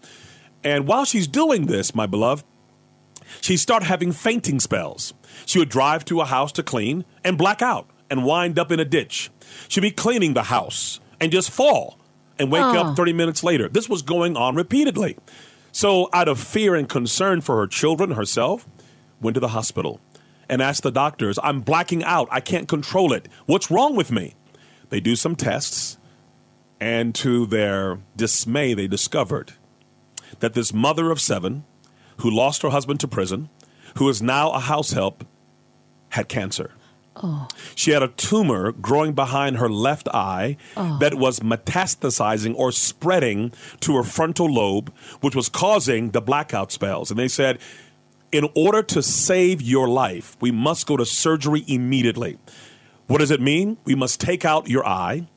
And 0.63 0.88
while 0.88 1.05
she's 1.05 1.27
doing 1.27 1.65
this, 1.67 1.93
my 1.93 2.05
beloved, 2.05 2.45
she 3.41 3.57
started 3.57 3.86
having 3.86 4.12
fainting 4.12 4.60
spells. 4.60 5.13
She 5.45 5.60
would 5.60 5.69
drive 5.69 6.05
to 6.05 6.22
a 6.22 6.25
house 6.25 6.51
to 6.53 6.63
clean 6.63 7.05
and 7.24 7.38
black 7.38 7.62
out 7.62 7.89
and 8.10 8.25
wind 8.25 8.60
up 8.60 8.72
in 8.72 8.79
a 8.79 8.86
ditch. 8.86 9.29
She'd 9.67 9.81
be 9.81 9.91
cleaning 9.91 10.34
the 10.34 10.43
house 10.43 11.00
and 11.19 11.31
just 11.31 11.50
fall 11.50 12.00
and 12.38 12.51
wake 12.51 12.63
oh. 12.63 12.77
up 12.77 12.96
30 12.96 13.13
minutes 13.13 13.44
later. 13.44 13.70
This 13.70 13.89
was 13.89 14.01
going 14.01 14.36
on 14.38 14.56
repeatedly. 14.56 15.18
So, 15.72 16.10
out 16.13 16.27
of 16.27 16.39
fear 16.39 16.74
and 16.75 16.88
concern 16.88 17.42
for 17.42 17.58
her 17.58 17.68
children, 17.68 18.12
herself, 18.12 18.68
went 19.20 19.34
to 19.34 19.42
the 19.42 19.50
hospital 19.50 20.00
and 20.48 20.62
asked 20.62 20.84
the 20.84 20.92
doctors, 20.92 21.38
I'm 21.44 21.62
blacking 21.62 22.04
out. 22.04 22.27
I 22.32 22.39
can't 22.39 22.68
control 22.68 23.12
it. 23.12 23.27
What's 23.46 23.72
wrong 23.72 23.96
with 23.96 24.12
me? 24.12 24.36
They 24.89 25.00
do 25.00 25.15
some 25.15 25.36
tests, 25.36 25.98
and 26.80 27.13
to 27.15 27.46
their 27.46 28.00
dismay, 28.15 28.74
they 28.74 28.88
discovered 28.88 29.54
that 30.39 30.54
this 30.54 30.74
mother 30.74 31.12
of 31.12 31.20
seven, 31.20 31.65
who 32.18 32.30
lost 32.30 32.62
her 32.62 32.70
husband 32.70 33.00
to 33.01 33.08
prison, 33.08 33.50
who 33.98 34.08
is 34.10 34.22
now 34.22 34.51
a 34.51 34.60
house 34.60 34.92
help, 34.92 35.25
had 36.10 36.30
cancer. 36.30 36.72
Oh. 37.17 37.48
She 37.75 37.91
had 37.91 38.03
a 38.03 38.10
tumor 38.10 38.72
growing 38.74 39.13
behind 39.13 39.57
her 39.57 39.69
left 39.69 40.07
eye 40.10 40.57
oh. 40.75 40.98
that 41.00 41.13
was 41.13 41.39
metastasizing 41.39 42.55
or 42.57 42.72
spreading 42.72 43.53
to 43.81 43.95
her 43.95 44.03
frontal 44.03 44.51
lobe, 44.51 44.93
which 45.22 45.36
was 45.36 45.48
causing 45.48 46.12
the 46.12 46.22
blackout 46.22 46.72
spells. 46.72 47.10
And 47.10 47.19
they 47.19 47.29
said, 47.29 47.60
in 48.31 48.50
order 48.53 48.84
to 48.84 49.01
save 49.01 49.62
your 49.62 49.88
life, 49.88 50.36
we 50.41 50.51
must 50.51 50.88
go 50.88 50.98
to 50.98 51.05
surgery 51.05 51.63
immediately. 51.67 52.38
What 53.07 53.19
does 53.19 53.31
it 53.31 53.39
mean? 53.39 53.77
We 53.86 53.95
must 53.95 54.19
take 54.19 54.43
out 54.43 54.67
your 54.67 54.86
eye, 54.86 55.27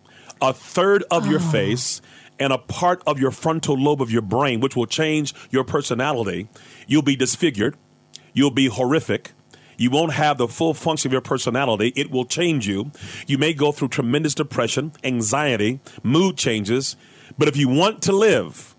a 0.43 0.53
third 0.53 1.05
of 1.11 1.27
oh. 1.27 1.31
your 1.31 1.41
face, 1.41 2.01
and 2.41 2.53
a 2.53 2.59
part 2.59 3.03
of 3.07 3.19
your 3.21 3.31
frontal 3.31 3.77
lobe 3.77 4.01
of 4.01 4.11
your 4.11 4.23
brain, 4.23 4.61
which 4.61 4.75
will 4.75 4.87
change 4.87 5.35
your 5.51 5.65
personality. 5.65 6.49
You'll 6.87 7.03
be 7.03 7.17
disfigured. 7.17 7.77
You'll 8.33 8.51
be 8.51 8.67
horrific. 8.67 9.33
You 9.79 9.91
won't 9.91 10.13
have 10.13 10.37
the 10.37 10.49
full 10.49 10.75
function 10.75 11.09
of 11.09 11.13
your 11.13 11.23
personality. 11.23 11.93
It 11.97 12.11
will 12.11 12.25
change 12.27 12.69
you. 12.69 12.91
You 13.27 13.39
may 13.39 13.55
go 13.55 13.73
through 13.73 13.89
tremendous 13.89 14.35
depression, 14.35 14.93
anxiety, 15.05 15.81
mood 16.03 16.37
changes. 16.37 16.97
But 17.39 17.49
if 17.49 17.57
you 17.57 17.69
want 17.69 18.03
to 18.03 18.13
live, 18.13 18.75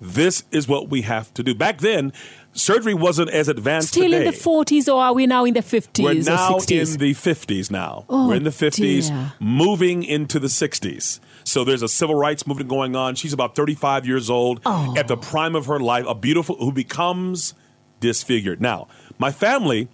this 0.00 0.44
is 0.50 0.66
what 0.66 0.88
we 0.88 1.02
have 1.02 1.32
to 1.34 1.42
do. 1.42 1.54
Back 1.54 1.78
then, 1.78 2.12
surgery 2.52 2.94
wasn't 2.94 3.30
as 3.30 3.48
advanced. 3.48 3.88
Still 3.88 4.04
today. 4.04 4.26
in 4.26 4.32
the 4.32 4.38
40s, 4.38 4.92
or 4.92 5.00
are 5.00 5.12
we 5.12 5.26
now 5.26 5.44
in 5.44 5.54
the 5.54 5.60
50s? 5.60 6.02
We're 6.02 6.14
now 6.14 6.56
in 6.56 6.98
the 6.98 7.12
50s 7.12 7.70
now. 7.70 8.06
Oh, 8.08 8.28
We're 8.28 8.36
in 8.36 8.44
the 8.44 8.50
50s, 8.50 9.08
dear. 9.08 9.32
moving 9.38 10.02
into 10.02 10.40
the 10.40 10.48
60s. 10.48 11.20
So 11.44 11.62
there's 11.62 11.82
a 11.82 11.88
civil 11.88 12.14
rights 12.14 12.46
movement 12.46 12.70
going 12.70 12.96
on. 12.96 13.14
She's 13.16 13.32
about 13.32 13.54
35 13.54 14.06
years 14.06 14.30
old, 14.30 14.60
oh. 14.64 14.94
at 14.96 15.08
the 15.08 15.16
prime 15.16 15.54
of 15.54 15.66
her 15.66 15.78
life, 15.78 16.06
a 16.08 16.14
beautiful 16.14 16.56
who 16.56 16.72
becomes 16.72 17.54
disfigured. 18.00 18.60
Now, 18.60 18.88
my 19.18 19.30
family 19.30 19.88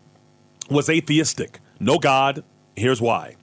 was 0.69 0.89
atheistic. 0.89 1.61
No 1.81 1.99
God. 1.99 2.45
Here's 2.77 3.01
why. 3.01 3.37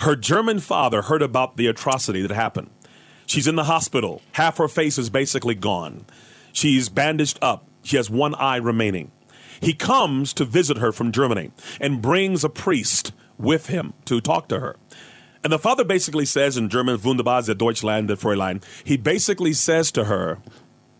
Her 0.00 0.14
German 0.14 0.60
father 0.60 1.02
heard 1.02 1.22
about 1.22 1.56
the 1.56 1.66
atrocity 1.66 2.22
that 2.22 2.34
happened. 2.34 2.70
She's 3.26 3.48
in 3.48 3.56
the 3.56 3.64
hospital. 3.64 4.22
Half 4.32 4.58
her 4.58 4.68
face 4.68 4.96
is 4.96 5.10
basically 5.10 5.54
gone. 5.54 6.06
She's 6.52 6.88
bandaged 6.88 7.38
up. 7.42 7.66
She 7.82 7.96
has 7.96 8.08
one 8.08 8.34
eye 8.36 8.56
remaining. 8.56 9.10
He 9.60 9.74
comes 9.74 10.32
to 10.34 10.44
visit 10.44 10.78
her 10.78 10.92
from 10.92 11.12
Germany 11.12 11.50
and 11.80 12.02
brings 12.02 12.44
a 12.44 12.48
priest 12.48 13.12
with 13.38 13.66
him 13.66 13.92
to 14.04 14.20
talk 14.20 14.48
to 14.48 14.60
her. 14.60 14.76
And 15.42 15.52
the 15.52 15.58
father 15.58 15.84
basically 15.84 16.24
says 16.24 16.56
in 16.56 16.68
German, 16.68 17.00
Wunderbar, 17.00 17.42
der 17.42 17.54
Deutschland, 17.54 18.08
der 18.08 18.16
Fräulein, 18.16 18.62
he 18.84 18.96
basically 18.96 19.52
says 19.52 19.92
to 19.92 20.04
her, 20.04 20.38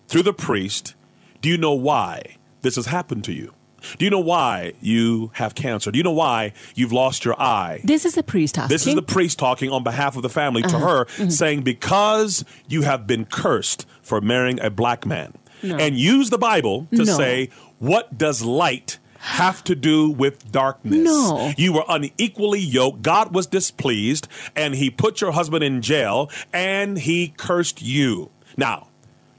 through 0.06 0.22
the 0.22 0.32
priest, 0.32 0.94
Do 1.40 1.48
you 1.48 1.58
know 1.58 1.72
why 1.72 2.36
this 2.62 2.76
has 2.76 2.86
happened 2.86 3.24
to 3.24 3.32
you? 3.32 3.54
Do 3.98 4.04
you 4.04 4.10
know 4.10 4.20
why 4.20 4.74
you 4.80 5.30
have 5.34 5.54
cancer? 5.54 5.90
Do 5.90 5.98
you 5.98 6.04
know 6.04 6.12
why 6.12 6.52
you've 6.74 6.92
lost 6.92 7.24
your 7.24 7.40
eye? 7.40 7.80
This 7.84 8.04
is 8.04 8.14
the 8.14 8.22
priest 8.22 8.54
talking. 8.54 8.68
This 8.68 8.86
is 8.86 8.94
the 8.94 9.02
priest 9.02 9.38
talking 9.38 9.70
on 9.70 9.82
behalf 9.82 10.16
of 10.16 10.22
the 10.22 10.28
family 10.28 10.62
uh-huh. 10.62 10.78
to 10.78 10.84
her, 10.84 11.04
mm-hmm. 11.04 11.28
saying, 11.30 11.62
Because 11.62 12.44
you 12.68 12.82
have 12.82 13.06
been 13.06 13.24
cursed 13.24 13.86
for 14.02 14.20
marrying 14.20 14.60
a 14.60 14.70
black 14.70 15.06
man. 15.06 15.34
No. 15.62 15.76
And 15.76 15.96
use 15.96 16.30
the 16.30 16.38
Bible 16.38 16.86
to 16.92 17.04
no. 17.04 17.16
say, 17.16 17.50
What 17.78 18.16
does 18.16 18.42
light 18.42 18.98
have 19.18 19.64
to 19.64 19.74
do 19.74 20.08
with 20.08 20.50
darkness. 20.50 21.04
No. 21.04 21.52
You 21.56 21.72
were 21.72 21.84
unequally 21.88 22.60
yoked. 22.60 23.02
God 23.02 23.34
was 23.34 23.46
displeased, 23.46 24.28
and 24.54 24.74
He 24.74 24.90
put 24.90 25.20
your 25.20 25.32
husband 25.32 25.64
in 25.64 25.82
jail, 25.82 26.30
and 26.52 26.98
He 26.98 27.34
cursed 27.36 27.82
you. 27.82 28.30
Now, 28.56 28.88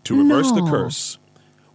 to 0.03 0.21
reverse 0.21 0.51
no. 0.51 0.63
the 0.63 0.69
curse, 0.69 1.17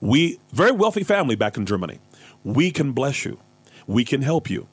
we, 0.00 0.38
very 0.52 0.72
wealthy 0.72 1.02
family 1.02 1.34
back 1.34 1.56
in 1.56 1.64
Germany, 1.66 1.98
we 2.44 2.70
can 2.70 2.92
bless 2.92 3.24
you. 3.24 3.38
We 3.86 4.04
can 4.04 4.22
help 4.22 4.48
you. 4.48 4.68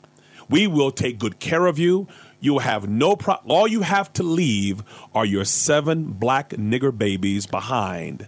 We 0.49 0.67
will 0.67 0.91
take 0.91 1.17
good 1.17 1.39
care 1.39 1.65
of 1.65 1.79
you. 1.79 2.07
You 2.41 2.53
will 2.53 2.59
have 2.59 2.89
no 2.89 3.15
pro- 3.15 3.39
all 3.47 3.67
you 3.67 3.81
have 3.81 4.11
to 4.13 4.23
leave 4.23 4.83
are 5.13 5.25
your 5.25 5.45
seven 5.45 6.11
black 6.11 6.49
nigger 6.49 6.95
babies 6.95 7.45
behind. 7.45 8.27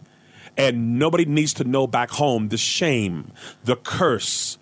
And 0.56 0.98
nobody 1.00 1.26
needs 1.26 1.54
to 1.56 1.64
know 1.64 1.88
back 1.88 2.12
home 2.12 2.50
the 2.50 2.58
shame, 2.58 3.32
the 3.64 3.76
curse. 3.76 4.58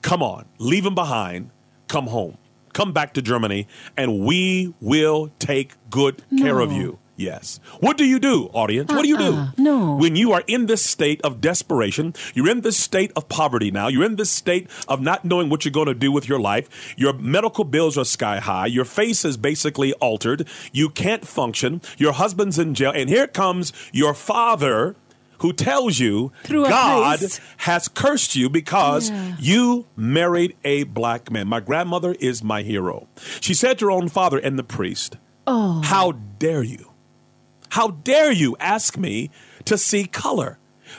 Come 0.00 0.22
on, 0.22 0.46
leave 0.58 0.84
them 0.84 0.94
behind. 0.94 1.50
Come 1.88 2.06
home. 2.06 2.38
Come 2.72 2.92
back 2.92 3.14
to 3.14 3.22
Germany, 3.22 3.68
and 3.96 4.20
we 4.20 4.74
will 4.80 5.30
take 5.38 5.74
good 5.90 6.22
care 6.38 6.58
of 6.60 6.72
you. 6.72 6.98
Yes. 7.16 7.60
What 7.80 7.96
do 7.96 8.04
you 8.04 8.18
do, 8.18 8.50
audience? 8.52 8.90
What 8.90 9.02
do 9.02 9.08
you 9.08 9.16
do? 9.16 9.34
Uh-uh. 9.34 9.50
No. 9.56 9.94
When 9.96 10.16
you 10.16 10.32
are 10.32 10.42
in 10.46 10.66
this 10.66 10.84
state 10.84 11.20
of 11.22 11.40
desperation, 11.40 12.14
you're 12.34 12.48
in 12.48 12.62
this 12.62 12.76
state 12.76 13.12
of 13.14 13.28
poverty 13.28 13.70
now, 13.70 13.88
you're 13.88 14.04
in 14.04 14.16
this 14.16 14.30
state 14.30 14.68
of 14.88 15.00
not 15.00 15.24
knowing 15.24 15.48
what 15.48 15.64
you're 15.64 15.72
going 15.72 15.86
to 15.86 15.94
do 15.94 16.10
with 16.10 16.28
your 16.28 16.40
life, 16.40 16.94
your 16.96 17.12
medical 17.12 17.64
bills 17.64 17.96
are 17.96 18.04
sky 18.04 18.40
high, 18.40 18.66
your 18.66 18.84
face 18.84 19.24
is 19.24 19.36
basically 19.36 19.92
altered, 19.94 20.48
you 20.72 20.90
can't 20.90 21.26
function, 21.26 21.80
your 21.98 22.12
husband's 22.12 22.58
in 22.58 22.74
jail, 22.74 22.92
and 22.94 23.08
here 23.08 23.28
comes 23.28 23.72
your 23.92 24.14
father 24.14 24.96
who 25.38 25.52
tells 25.52 25.98
you 25.98 26.32
Through 26.44 26.68
God 26.68 27.20
has 27.58 27.88
cursed 27.88 28.34
you 28.34 28.48
because 28.48 29.10
yeah. 29.10 29.36
you 29.38 29.86
married 29.94 30.56
a 30.64 30.84
black 30.84 31.30
man. 31.30 31.48
My 31.48 31.60
grandmother 31.60 32.14
is 32.18 32.42
my 32.42 32.62
hero. 32.62 33.08
She 33.40 33.52
said 33.52 33.78
to 33.78 33.86
her 33.86 33.90
own 33.90 34.08
father 34.08 34.38
and 34.38 34.58
the 34.58 34.64
priest, 34.64 35.16
Oh. 35.46 35.82
How 35.84 36.12
dare 36.12 36.62
you? 36.62 36.93
How 37.74 37.88
dare 37.88 38.30
you 38.30 38.56
ask 38.60 38.96
me 38.96 39.30
to 39.64 39.76
see 39.76 40.06
color? 40.06 40.58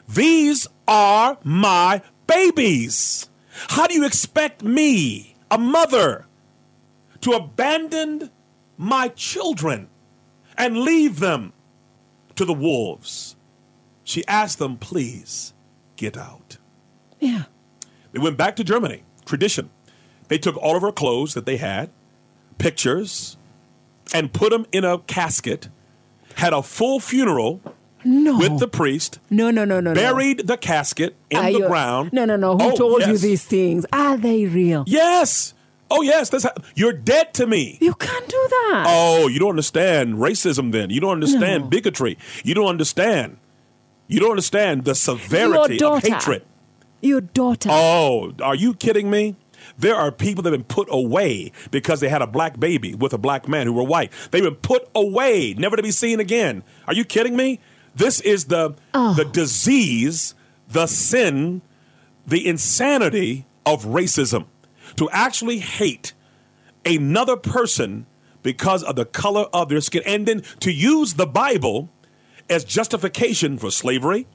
These 0.09 0.67
are 0.89 1.37
my 1.41 2.01
babies. 2.27 3.29
How 3.69 3.87
do 3.87 3.93
you 3.93 4.05
expect 4.05 4.61
me, 4.61 5.37
a 5.49 5.57
mother, 5.57 6.25
to 7.21 7.31
abandon 7.31 8.29
my 8.77 9.07
children 9.07 9.87
and 10.57 10.79
leave 10.79 11.21
them 11.21 11.53
to 12.35 12.43
the 12.43 12.51
wolves? 12.51 13.37
She 14.03 14.27
asked 14.27 14.59
them, 14.59 14.75
please 14.75 15.53
get 15.95 16.17
out. 16.17 16.57
Yeah. 17.21 17.43
They 18.11 18.19
went 18.19 18.35
back 18.35 18.57
to 18.57 18.65
Germany, 18.65 19.03
tradition. 19.23 19.69
They 20.27 20.37
took 20.37 20.57
all 20.57 20.75
of 20.75 20.81
her 20.81 20.91
clothes 20.91 21.35
that 21.35 21.45
they 21.45 21.55
had, 21.55 21.89
pictures, 22.57 23.37
and 24.13 24.33
put 24.33 24.49
them 24.49 24.65
in 24.73 24.83
a 24.83 24.99
casket 24.99 25.69
had 26.35 26.53
a 26.53 26.61
full 26.61 26.99
funeral 26.99 27.61
No. 28.03 28.37
With 28.37 28.59
the 28.59 28.67
priest. 28.67 29.19
No, 29.29 29.49
no, 29.49 29.65
no, 29.65 29.79
no. 29.79 29.93
Buried 29.93 30.37
no. 30.37 30.43
the 30.43 30.57
casket 30.57 31.15
in 31.29 31.37
Are 31.37 31.51
the 31.51 31.59
you, 31.59 31.67
ground. 31.67 32.13
No, 32.13 32.25
no, 32.25 32.35
no. 32.35 32.57
Who 32.57 32.71
oh, 32.71 32.75
told 32.75 32.99
yes. 33.01 33.09
you 33.09 33.17
these 33.17 33.43
things? 33.43 33.85
Are 33.91 34.15
they 34.15 34.45
real? 34.45 34.83
Yes. 34.85 35.53
Oh, 35.89 36.01
yes. 36.01 36.29
That's 36.29 36.43
how, 36.43 36.53
you're 36.75 36.93
dead 36.93 37.33
to 37.35 37.47
me. 37.47 37.77
You 37.81 37.93
can't 37.95 38.27
do 38.27 38.47
that. 38.49 38.85
Oh, 38.87 39.27
you 39.27 39.39
don't 39.39 39.49
understand 39.49 40.15
racism 40.15 40.71
then. 40.71 40.89
You 40.91 40.99
don't 41.01 41.13
understand 41.13 41.63
No. 41.63 41.69
bigotry. 41.69 42.17
You 42.43 42.53
don't 42.53 42.67
understand. 42.67 43.37
You 44.07 44.19
don't 44.19 44.31
understand 44.31 44.85
the 44.85 44.93
severity 44.93 45.83
of 45.83 46.03
hatred. 46.03 46.43
Your 47.01 47.21
daughter. 47.21 47.69
Oh, 47.71 48.33
are 48.41 48.55
you 48.55 48.73
kidding 48.73 49.09
me? 49.09 49.35
There 49.77 49.95
are 49.95 50.11
people 50.11 50.43
that 50.43 50.51
have 50.51 50.59
been 50.59 50.75
put 50.75 50.87
away 50.91 51.51
because 51.71 51.99
they 51.99 52.09
had 52.09 52.21
a 52.21 52.27
black 52.27 52.59
baby 52.59 52.93
with 52.93 53.13
a 53.13 53.17
black 53.17 53.47
man 53.47 53.67
who 53.67 53.73
were 53.73 53.83
white. 53.83 54.11
They've 54.31 54.43
been 54.43 54.55
put 54.55 54.89
away, 54.95 55.53
never 55.57 55.75
to 55.75 55.83
be 55.83 55.91
seen 55.91 56.19
again. 56.19 56.63
Are 56.87 56.93
you 56.93 57.05
kidding 57.05 57.35
me? 57.35 57.59
This 57.95 58.19
is 58.21 58.45
the 58.45 58.75
the 58.93 59.25
oh. 59.25 59.29
disease, 59.31 60.35
the 60.67 60.87
sin, 60.87 61.61
the 62.25 62.45
insanity 62.47 63.45
of 63.65 63.85
racism. 63.85 64.45
To 64.97 65.09
actually 65.09 65.59
hate 65.59 66.13
another 66.85 67.35
person 67.35 68.05
because 68.43 68.83
of 68.83 68.95
the 68.95 69.05
color 69.05 69.47
of 69.51 69.69
their 69.69 69.81
skin 69.81 70.03
and 70.05 70.27
then 70.27 70.43
to 70.59 70.71
use 70.71 71.15
the 71.15 71.25
Bible 71.25 71.89
as 72.49 72.63
justification 72.63 73.57
for 73.57 73.71
slavery, 73.71 74.27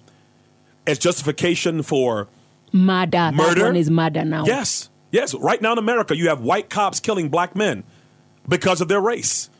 as 0.86 0.98
justification 0.98 1.82
for 1.82 2.28
murder. 2.72 3.10
That 3.10 3.34
Murder? 3.34 3.64
one 3.64 3.76
is 3.76 3.90
murder 3.90 4.24
now. 4.24 4.44
Yes. 4.44 4.90
Yes. 5.10 5.34
Right 5.34 5.60
now 5.60 5.72
in 5.72 5.78
America, 5.78 6.16
you 6.16 6.28
have 6.28 6.40
white 6.40 6.70
cops 6.70 7.00
killing 7.00 7.28
black 7.28 7.56
men 7.56 7.84
because 8.48 8.80
of 8.80 8.88
their 8.88 9.00
race. 9.00 9.50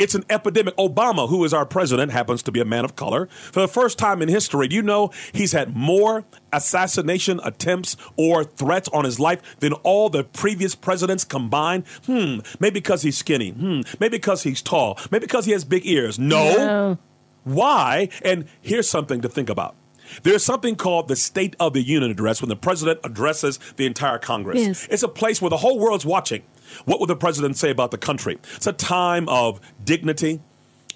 It's 0.00 0.14
an 0.14 0.24
epidemic. 0.30 0.74
Obama, 0.76 1.28
who 1.28 1.44
is 1.44 1.52
our 1.52 1.66
president, 1.66 2.10
happens 2.10 2.42
to 2.44 2.50
be 2.52 2.58
a 2.58 2.64
man 2.64 2.86
of 2.86 2.96
color. 2.96 3.26
For 3.26 3.60
the 3.60 3.68
first 3.68 3.98
time 3.98 4.22
in 4.22 4.30
history, 4.30 4.66
do 4.66 4.74
you 4.74 4.80
know 4.80 5.10
he's 5.32 5.52
had 5.52 5.76
more 5.76 6.24
assassination 6.54 7.38
attempts 7.44 7.98
or 8.16 8.42
threats 8.42 8.88
on 8.94 9.04
his 9.04 9.20
life 9.20 9.42
than 9.60 9.74
all 9.74 10.08
the 10.08 10.24
previous 10.24 10.74
presidents 10.74 11.22
combined? 11.22 11.86
Hmm. 12.06 12.38
Maybe 12.58 12.80
because 12.80 13.02
he's 13.02 13.18
skinny. 13.18 13.50
Hmm. 13.50 13.82
Maybe 14.00 14.16
because 14.16 14.42
he's 14.42 14.62
tall. 14.62 14.98
Maybe 15.10 15.26
because 15.26 15.44
he 15.44 15.52
has 15.52 15.66
big 15.66 15.84
ears. 15.84 16.18
No. 16.18 16.56
No. 16.56 16.98
Why? 17.44 18.08
And 18.24 18.46
here's 18.62 18.88
something 18.88 19.20
to 19.20 19.28
think 19.28 19.50
about. 19.50 19.74
There's 20.22 20.44
something 20.44 20.76
called 20.76 21.08
the 21.08 21.16
State 21.16 21.56
of 21.60 21.72
the 21.72 21.82
Union 21.82 22.10
address 22.10 22.40
when 22.40 22.48
the 22.48 22.56
president 22.56 23.00
addresses 23.04 23.58
the 23.76 23.86
entire 23.86 24.18
Congress. 24.18 24.60
Yes. 24.60 24.88
It's 24.90 25.02
a 25.02 25.08
place 25.08 25.40
where 25.40 25.50
the 25.50 25.58
whole 25.58 25.78
world's 25.78 26.06
watching. 26.06 26.42
What 26.84 27.00
will 27.00 27.06
the 27.06 27.16
president 27.16 27.56
say 27.56 27.70
about 27.70 27.90
the 27.90 27.98
country? 27.98 28.38
It's 28.56 28.66
a 28.66 28.72
time 28.72 29.28
of 29.28 29.60
dignity 29.84 30.40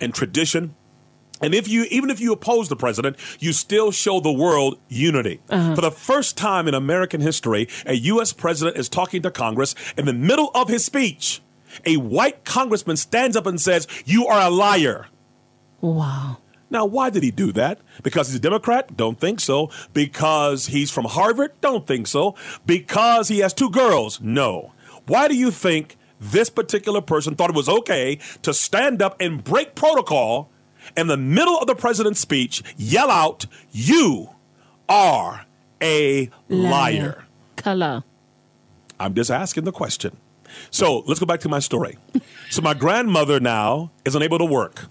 and 0.00 0.14
tradition. 0.14 0.75
And 1.40 1.54
if 1.54 1.68
you, 1.68 1.85
even 1.90 2.11
if 2.11 2.21
you 2.21 2.33
oppose 2.33 2.68
the 2.68 2.76
president, 2.76 3.16
you 3.40 3.52
still 3.52 3.90
show 3.90 4.21
the 4.21 4.33
world 4.33 4.78
unity. 4.88 5.40
Uh-huh. 5.50 5.75
For 5.75 5.80
the 5.80 5.90
first 5.90 6.37
time 6.37 6.68
in 6.68 6.75
American 6.75 7.21
history, 7.21 7.68
a 7.87 7.94
U.S. 7.94 8.33
president 8.33 8.76
is 8.76 8.88
talking 8.88 9.21
to 9.23 9.30
Congress. 9.30 9.75
In 9.97 10.06
the 10.06 10.12
middle 10.12 10.50
of 10.54 10.68
his 10.68 10.85
speech, 10.85 11.42
a 11.85 11.97
white 11.97 12.44
congressman 12.44 12.97
stands 12.97 13.37
up 13.37 13.47
and 13.47 13.61
says, 13.61 13.88
"You 14.06 14.26
are 14.26 14.40
a 14.40 14.49
liar." 14.49 15.09
Wow. 15.80 16.38
Now, 16.75 16.87
why 16.87 17.09
did 17.09 17.23
he 17.23 17.31
do 17.31 17.52
that? 17.52 17.78
Because 18.02 18.26
he's 18.26 18.35
a 18.35 18.40
Democrat? 18.40 18.97
Don't 18.97 19.21
think 19.21 19.38
so. 19.38 19.71
Because 19.93 20.66
he's 20.66 20.90
from 20.90 21.04
Harvard? 21.04 21.52
Don't 21.61 21.87
think 21.87 22.09
so. 22.09 22.35
Because 22.66 23.28
he 23.28 23.38
has 23.38 23.54
two 23.54 23.71
girls? 23.71 24.21
No. 24.21 24.73
Why 25.07 25.28
do 25.28 25.37
you 25.37 25.52
think 25.52 25.97
this 26.19 26.50
particular 26.50 27.00
person 27.00 27.37
thought 27.37 27.50
it 27.50 27.54
was 27.54 27.69
okay 27.69 28.19
to 28.43 28.52
stand 28.52 29.00
up 29.00 29.14
and 29.21 29.45
break 29.45 29.76
protocol 29.76 30.50
in 30.97 31.07
the 31.07 31.16
middle 31.16 31.57
of 31.57 31.69
the 31.69 31.76
president's 31.76 32.19
speech, 32.19 32.64
yell 32.76 33.09
out, 33.09 33.47
You 33.71 34.31
are 34.88 35.47
a 35.81 36.28
liar? 36.49 37.25
Color. 37.54 38.02
I'm 38.99 39.14
just 39.14 39.31
asking 39.31 39.62
the 39.62 39.73
question. 39.73 40.16
So 40.73 41.04
let's 41.07 41.21
go 41.21 41.26
back 41.26 41.38
to 41.40 41.49
my 41.49 41.61
story. 41.61 41.99
so 42.50 42.62
my 42.62 42.75
grandmother 42.75 43.38
now 43.38 43.93
is 44.04 44.16
unable 44.16 44.38
to 44.38 44.45
work. 44.45 44.88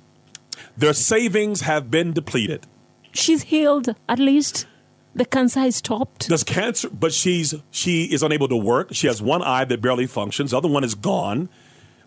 Their 0.78 0.94
savings 0.94 1.62
have 1.62 1.92
been 1.92 2.14
depleted. 2.14 2.66
She's 3.12 3.44
healed. 3.44 3.96
At 4.10 4.20
least 4.20 4.66
the 5.14 5.26
cancer 5.26 5.62
is 5.62 5.76
stopped. 5.78 6.28
Does 6.30 6.44
cancer? 6.44 6.90
But 6.90 7.14
she's 7.14 7.54
she 7.70 8.06
is 8.06 8.24
unable 8.24 8.48
to 8.48 8.56
work. 8.58 8.90
She 8.94 9.08
has 9.08 9.22
one 9.22 9.44
eye 9.44 9.66
that 9.66 9.82
barely 9.82 10.08
functions. 10.08 10.52
The 10.52 10.58
other 10.58 10.68
one 10.70 10.84
is 10.84 10.96
gone. 10.96 11.50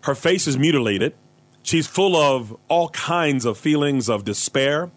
Her 0.01 0.15
face 0.15 0.47
is 0.47 0.57
mutilated. 0.57 1.15
She's 1.63 1.87
full 1.87 2.15
of 2.15 2.55
all 2.69 2.89
kinds 2.89 3.45
of 3.45 3.57
feelings 3.57 4.09
of 4.09 4.23
despair 4.23 4.89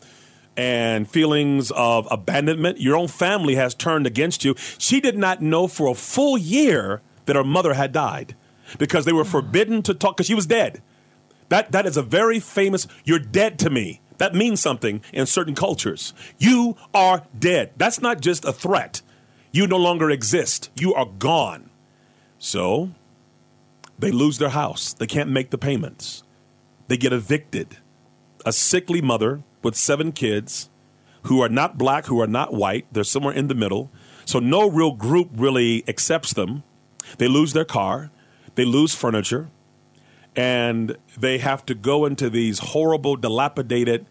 and 0.57 1.09
feelings 1.09 1.71
of 1.73 2.07
abandonment. 2.11 2.81
Your 2.81 2.97
own 2.97 3.09
family 3.09 3.55
has 3.55 3.75
turned 3.75 4.07
against 4.07 4.45
you. 4.45 4.55
She 4.79 5.01
did 5.01 5.17
not 5.17 5.41
know 5.41 5.67
for 5.67 5.89
a 5.89 5.95
full 5.95 6.37
year 6.37 7.03
that 7.27 7.37
her 7.37 7.45
mother 7.45 7.75
had 7.75 7.93
died 7.93 8.37
because 8.79 9.05
they 9.05 9.13
were 9.13 9.25
forbidden 9.25 9.83
to 9.83 9.95
talk 9.95 10.17
because 10.17 10.27
she 10.27 10.35
was 10.35 10.47
dead. 10.47 10.83
That 11.51 11.73
that 11.73 11.85
is 11.85 11.97
a 11.97 12.03
very 12.03 12.41
famous. 12.41 12.87
You're 13.05 13.19
dead 13.19 13.59
to 13.59 13.71
me. 13.71 14.01
That 14.19 14.35
means 14.35 14.61
something 14.61 15.03
in 15.13 15.27
certain 15.27 15.55
cultures. 15.55 16.15
You 16.39 16.77
are 16.95 17.27
dead. 17.39 17.73
That's 17.77 18.01
not 18.01 18.21
just 18.21 18.45
a 18.45 18.53
threat. 18.53 19.03
You 19.53 19.67
no 19.67 19.77
longer 19.77 20.11
exist. 20.11 20.71
You 20.79 20.95
are 20.95 21.07
gone. 21.07 21.71
So 22.39 22.91
they 23.99 24.11
lose 24.11 24.39
their 24.39 24.51
house. 24.51 24.93
They 24.93 25.07
can't 25.07 25.31
make 25.31 25.51
the 25.51 25.59
payments. 25.59 26.23
They 26.89 26.97
get 26.97 27.13
evicted. 27.13 27.79
A 28.47 28.53
sickly 28.53 29.03
mother 29.03 29.43
with 29.63 29.75
seven 29.75 30.13
kids 30.13 30.71
who 31.25 31.43
are 31.43 31.49
not 31.49 31.79
black, 31.79 32.07
who 32.07 32.21
are 32.21 32.27
not 32.27 32.55
white. 32.55 32.87
They're 32.93 33.05
somewhere 33.05 33.35
in 33.35 33.49
the 33.49 33.55
middle. 33.55 33.91
So 34.25 34.39
no 34.39 34.71
real 34.71 34.93
group 34.93 35.31
really 35.35 35.83
accepts 35.89 36.33
them. 36.33 36.63
They 37.19 37.27
lose 37.27 37.55
their 37.55 37.65
car. 37.65 38.11
They 38.55 38.65
lose 38.65 38.95
furniture 38.95 39.49
and 40.37 40.97
they 41.19 41.39
have 41.39 41.65
to 41.67 41.75
go 41.75 42.07
into 42.07 42.31
these 42.31 42.59
horrible, 42.59 43.17
dilapidated 43.17 44.07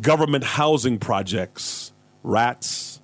government 0.00 0.44
housing 0.44 0.98
projects. 0.98 1.92
Rats, 2.22 3.00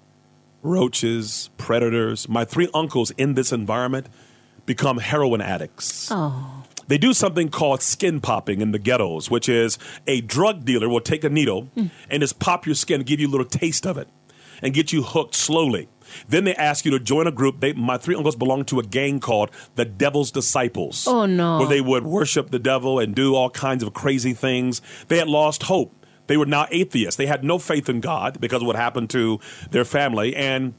roaches, 0.63 1.51
predators. 1.57 2.29
My 2.29 2.45
three 2.45 2.69
uncles 2.73 3.11
in 3.13 3.35
this 3.35 3.53
environment 3.53 4.09
become 4.67 4.99
heroin 4.99 5.41
addicts. 5.41 6.09
Oh. 6.11 6.65
They 6.87 6.99
do 6.99 7.13
something 7.13 7.51
called 7.51 7.83
skin 7.83 8.21
popping 8.21 8.61
in 8.61 8.73
the 8.73 8.79
ghettos, 8.79 9.31
which 9.31 9.49
is 9.49 9.79
a 10.07 10.21
drug 10.23 10.65
dealer 10.65 10.89
will 10.89 11.01
take 11.01 11.23
a 11.25 11.29
needle 11.29 11.63
hmm. 11.75 11.87
and 12.11 12.23
just 12.23 12.39
pop 12.39 12.65
your 12.65 12.75
skin, 12.75 13.03
give 13.03 13.21
you 13.21 13.29
a 13.29 13.31
little 13.31 13.47
taste 13.47 13.87
of 13.87 13.99
it, 13.99 14.09
and 14.63 14.73
get 14.73 14.93
you 14.93 15.03
hooked 15.03 15.35
slowly. 15.35 15.89
Then 16.29 16.45
they 16.45 16.55
ask 16.55 16.85
you 16.85 16.91
to 16.93 16.99
join 16.99 17.27
a 17.27 17.33
group. 17.33 17.61
They, 17.61 17.73
my 17.73 17.99
three 17.99 18.15
uncles 18.15 18.37
belonged 18.37 18.69
to 18.69 18.81
a 18.81 18.83
gang 18.83 19.21
called 19.21 19.51
the 19.75 19.85
Devil's 19.85 20.31
Disciples. 20.31 21.07
Oh, 21.07 21.27
no. 21.27 21.59
Where 21.59 21.69
they 21.69 21.81
would 21.81 22.05
worship 22.05 22.51
the 22.51 22.59
devil 22.59 22.99
and 22.99 23.15
do 23.15 23.35
all 23.35 23.51
kinds 23.51 23.83
of 23.83 23.95
crazy 23.95 24.33
things. 24.33 24.81
They 25.09 25.19
had 25.19 25.29
lost 25.29 25.65
hope. 25.65 25.95
They 26.27 26.37
were 26.37 26.47
now 26.47 26.67
atheists. 26.71 27.17
They 27.17 27.27
had 27.27 27.43
no 27.43 27.59
faith 27.59 27.89
in 27.89 28.01
God 28.01 28.41
because 28.41 28.63
of 28.63 28.67
what 28.67 28.77
happened 28.77 29.11
to 29.11 29.41
their 29.71 29.85
family. 29.85 30.37
And 30.37 30.75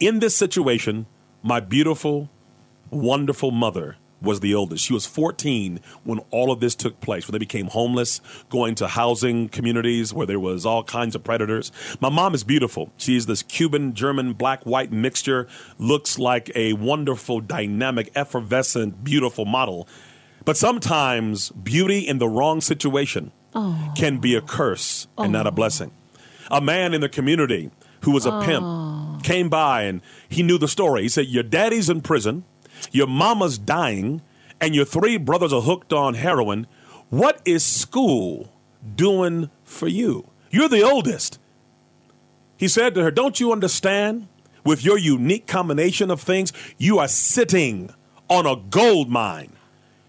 in 0.00 0.18
this 0.18 0.36
situation, 0.36 1.06
my 1.42 1.60
beautiful, 1.60 2.28
wonderful 2.90 3.50
mother 3.50 3.96
was 4.20 4.40
the 4.40 4.54
oldest. 4.54 4.84
She 4.84 4.92
was 4.92 5.06
14 5.06 5.80
when 6.04 6.18
all 6.30 6.50
of 6.50 6.60
this 6.60 6.74
took 6.74 7.00
place, 7.00 7.26
when 7.26 7.32
they 7.32 7.38
became 7.38 7.66
homeless, 7.66 8.20
going 8.48 8.74
to 8.76 8.88
housing 8.88 9.48
communities 9.48 10.12
where 10.12 10.26
there 10.26 10.40
was 10.40 10.66
all 10.66 10.84
kinds 10.84 11.14
of 11.14 11.24
predators. 11.24 11.70
My 12.00 12.08
mom 12.08 12.34
is 12.34 12.44
beautiful. 12.44 12.92
She's 12.96 13.26
this 13.26 13.42
Cuban, 13.42 13.94
German, 13.94 14.32
black, 14.32 14.64
white 14.64 14.92
mixture, 14.92 15.46
looks 15.78 16.18
like 16.18 16.50
a 16.54 16.72
wonderful, 16.74 17.40
dynamic, 17.40 18.10
effervescent, 18.14 19.04
beautiful 19.04 19.44
model. 19.44 19.88
But 20.44 20.56
sometimes 20.56 21.50
beauty 21.50 21.98
in 21.98 22.18
the 22.18 22.28
wrong 22.28 22.60
situation 22.60 23.32
oh. 23.54 23.92
can 23.96 24.18
be 24.18 24.34
a 24.34 24.40
curse 24.40 25.06
and 25.16 25.32
not 25.32 25.46
a 25.46 25.50
oh. 25.50 25.52
blessing. 25.52 25.92
A 26.50 26.60
man 26.60 26.94
in 26.94 27.02
the 27.02 27.08
community 27.08 27.70
who 28.02 28.12
was 28.12 28.24
a 28.24 28.40
pimp 28.40 28.64
oh. 28.64 29.18
came 29.22 29.48
by 29.48 29.82
and 29.82 30.00
he 30.28 30.42
knew 30.42 30.58
the 30.58 30.68
story. 30.68 31.02
He 31.02 31.08
said, 31.08 31.26
Your 31.26 31.42
daddy's 31.42 31.90
in 31.90 32.00
prison, 32.00 32.44
your 32.92 33.06
mama's 33.06 33.58
dying, 33.58 34.22
and 34.60 34.74
your 34.74 34.84
three 34.84 35.16
brothers 35.16 35.52
are 35.52 35.62
hooked 35.62 35.92
on 35.92 36.14
heroin. 36.14 36.66
What 37.10 37.40
is 37.44 37.64
school 37.64 38.52
doing 38.94 39.50
for 39.64 39.88
you? 39.88 40.30
You're 40.50 40.68
the 40.68 40.82
oldest. 40.82 41.38
He 42.56 42.68
said 42.68 42.94
to 42.94 43.02
her, 43.02 43.10
Don't 43.10 43.40
you 43.40 43.52
understand? 43.52 44.28
With 44.64 44.84
your 44.84 44.98
unique 44.98 45.46
combination 45.46 46.10
of 46.10 46.20
things, 46.20 46.52
you 46.76 46.98
are 46.98 47.08
sitting 47.08 47.90
on 48.28 48.44
a 48.44 48.56
gold 48.56 49.08
mine. 49.08 49.52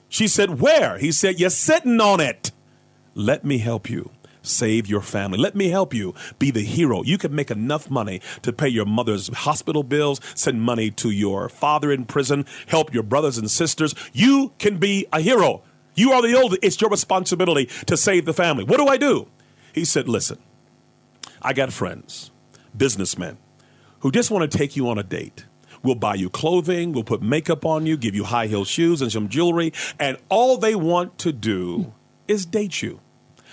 She 0.10 0.28
said, 0.28 0.60
Where? 0.60 0.98
He 0.98 1.12
said, 1.12 1.40
You're 1.40 1.50
sitting 1.50 2.02
on 2.02 2.20
it. 2.20 2.52
Let 3.14 3.46
me 3.46 3.60
help 3.60 3.90
you 3.90 4.12
save 4.42 4.88
your 4.88 5.02
family. 5.02 5.38
Let 5.38 5.56
me 5.56 5.70
help 5.70 5.94
you 5.94 6.14
be 6.38 6.52
the 6.52 6.64
hero. 6.64 7.04
You 7.04 7.18
can 7.18 7.34
make 7.34 7.52
enough 7.52 7.90
money 7.90 8.22
to 8.42 8.54
pay 8.54 8.68
your 8.68 8.86
mother's 8.86 9.28
hospital 9.30 9.84
bills, 9.84 10.20
send 10.36 10.62
money 10.62 10.92
to 10.92 11.10
your 11.10 11.50
father 11.50 11.92
in 11.92 12.06
prison, 12.06 12.46
help 12.68 12.94
your 12.94 13.04
brothers 13.04 13.38
and 13.38 13.50
sisters. 13.50 13.94
You 14.14 14.54
can 14.60 14.78
be 14.78 15.08
a 15.12 15.22
hero. 15.22 15.64
You 15.96 16.14
are 16.14 16.22
the 16.22 16.34
oldest. 16.36 16.64
It's 16.64 16.80
your 16.80 16.90
responsibility 16.90 17.70
to 17.88 17.98
save 17.98 18.26
the 18.26 18.34
family. 18.34 18.64
What 18.64 18.78
do 18.78 18.88
I 18.88 18.98
do? 18.98 19.28
He 19.74 19.86
said, 19.86 20.08
Listen, 20.08 20.38
I 21.42 21.54
got 21.54 21.74
friends, 21.74 22.32
businessmen, 22.76 23.38
who 24.00 24.12
just 24.12 24.32
want 24.32 24.50
to 24.50 24.58
take 24.58 24.76
you 24.76 24.90
on 24.90 24.98
a 24.98 25.04
date. 25.04 25.46
We'll 25.82 25.96
buy 25.96 26.16
you 26.16 26.30
clothing, 26.30 26.92
we'll 26.92 27.04
put 27.06 27.22
makeup 27.22 27.66
on 27.66 27.86
you, 27.86 27.96
give 27.96 28.14
you 28.14 28.26
high 28.26 28.48
heel 28.48 28.66
shoes 28.66 29.02
and 29.02 29.12
some 29.12 29.30
jewelry, 29.30 29.72
and 29.98 30.18
all 30.28 30.58
they 30.58 30.76
want 30.76 31.18
to 31.20 31.32
do 31.32 31.94
is 32.28 32.46
date 32.46 32.82
you. 32.82 33.00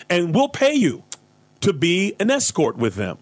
And 0.09 0.35
we'll 0.35 0.49
pay 0.49 0.75
you 0.75 1.05
to 1.61 1.73
be 1.73 2.15
an 2.21 2.31
escort 2.31 2.77
with 2.77 2.95
them. 2.95 3.19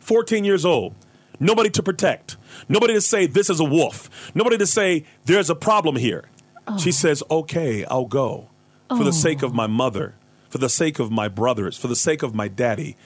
14 0.00 0.44
years 0.44 0.64
old, 0.64 0.94
nobody 1.40 1.70
to 1.70 1.82
protect, 1.82 2.36
nobody 2.68 2.94
to 2.94 3.00
say 3.00 3.26
this 3.26 3.48
is 3.48 3.60
a 3.60 3.64
wolf, 3.64 4.32
nobody 4.34 4.58
to 4.58 4.66
say 4.66 5.04
there's 5.24 5.48
a 5.48 5.54
problem 5.54 5.96
here. 5.96 6.24
Oh. 6.66 6.78
She 6.78 6.92
says, 6.92 7.22
Okay, 7.30 7.84
I'll 7.86 8.06
go. 8.06 8.48
For 8.88 9.00
oh. 9.00 9.04
the 9.04 9.12
sake 9.12 9.42
of 9.42 9.52
oh. 9.52 9.54
my 9.54 9.66
mother, 9.66 10.14
for 10.48 10.58
the 10.58 10.68
sake 10.68 10.98
of 10.98 11.10
my 11.10 11.28
brothers, 11.28 11.76
for 11.76 11.88
the 11.88 11.96
sake 11.96 12.22
of 12.22 12.34
my 12.34 12.48
daddy, 12.48 12.96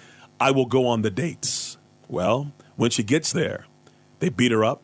I 0.41 0.51
will 0.51 0.67
go 0.67 0.87
on 0.87 1.03
the 1.03 1.11
dates. 1.11 1.77
Well, 2.09 2.53
when 2.77 2.91
she 2.91 3.03
gets 3.03 3.33
there, 3.33 3.67
they 4.19 4.29
beat 4.29 4.53
her 4.53 4.65
up, 4.65 4.83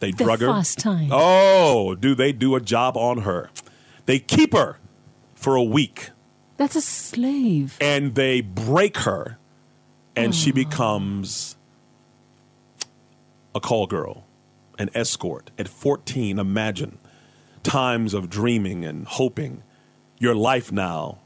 they 0.00 0.10
the 0.10 0.24
drug 0.24 0.40
her. 0.40 0.48
First 0.48 0.78
time. 0.78 1.08
Oh, 1.10 1.94
do 1.94 2.14
they 2.14 2.32
do 2.32 2.54
a 2.54 2.60
job 2.60 2.96
on 2.96 3.18
her? 3.18 3.50
They 4.06 4.18
keep 4.18 4.52
her 4.52 4.78
for 5.34 5.56
a 5.56 5.62
week. 5.62 6.10
That's 6.60 6.76
a 6.76 6.82
slave. 6.82 7.78
And 7.80 8.14
they 8.14 8.42
break 8.42 8.98
her, 8.98 9.38
and 10.14 10.28
oh. 10.28 10.36
she 10.36 10.52
becomes 10.52 11.56
a 13.54 13.60
call 13.60 13.86
girl, 13.86 14.26
an 14.78 14.90
escort 14.94 15.50
at 15.58 15.68
14. 15.68 16.38
Imagine 16.38 16.98
times 17.62 18.12
of 18.12 18.28
dreaming 18.28 18.84
and 18.84 19.06
hoping. 19.06 19.62
Your 20.18 20.34
life 20.34 20.70
now. 20.70 21.20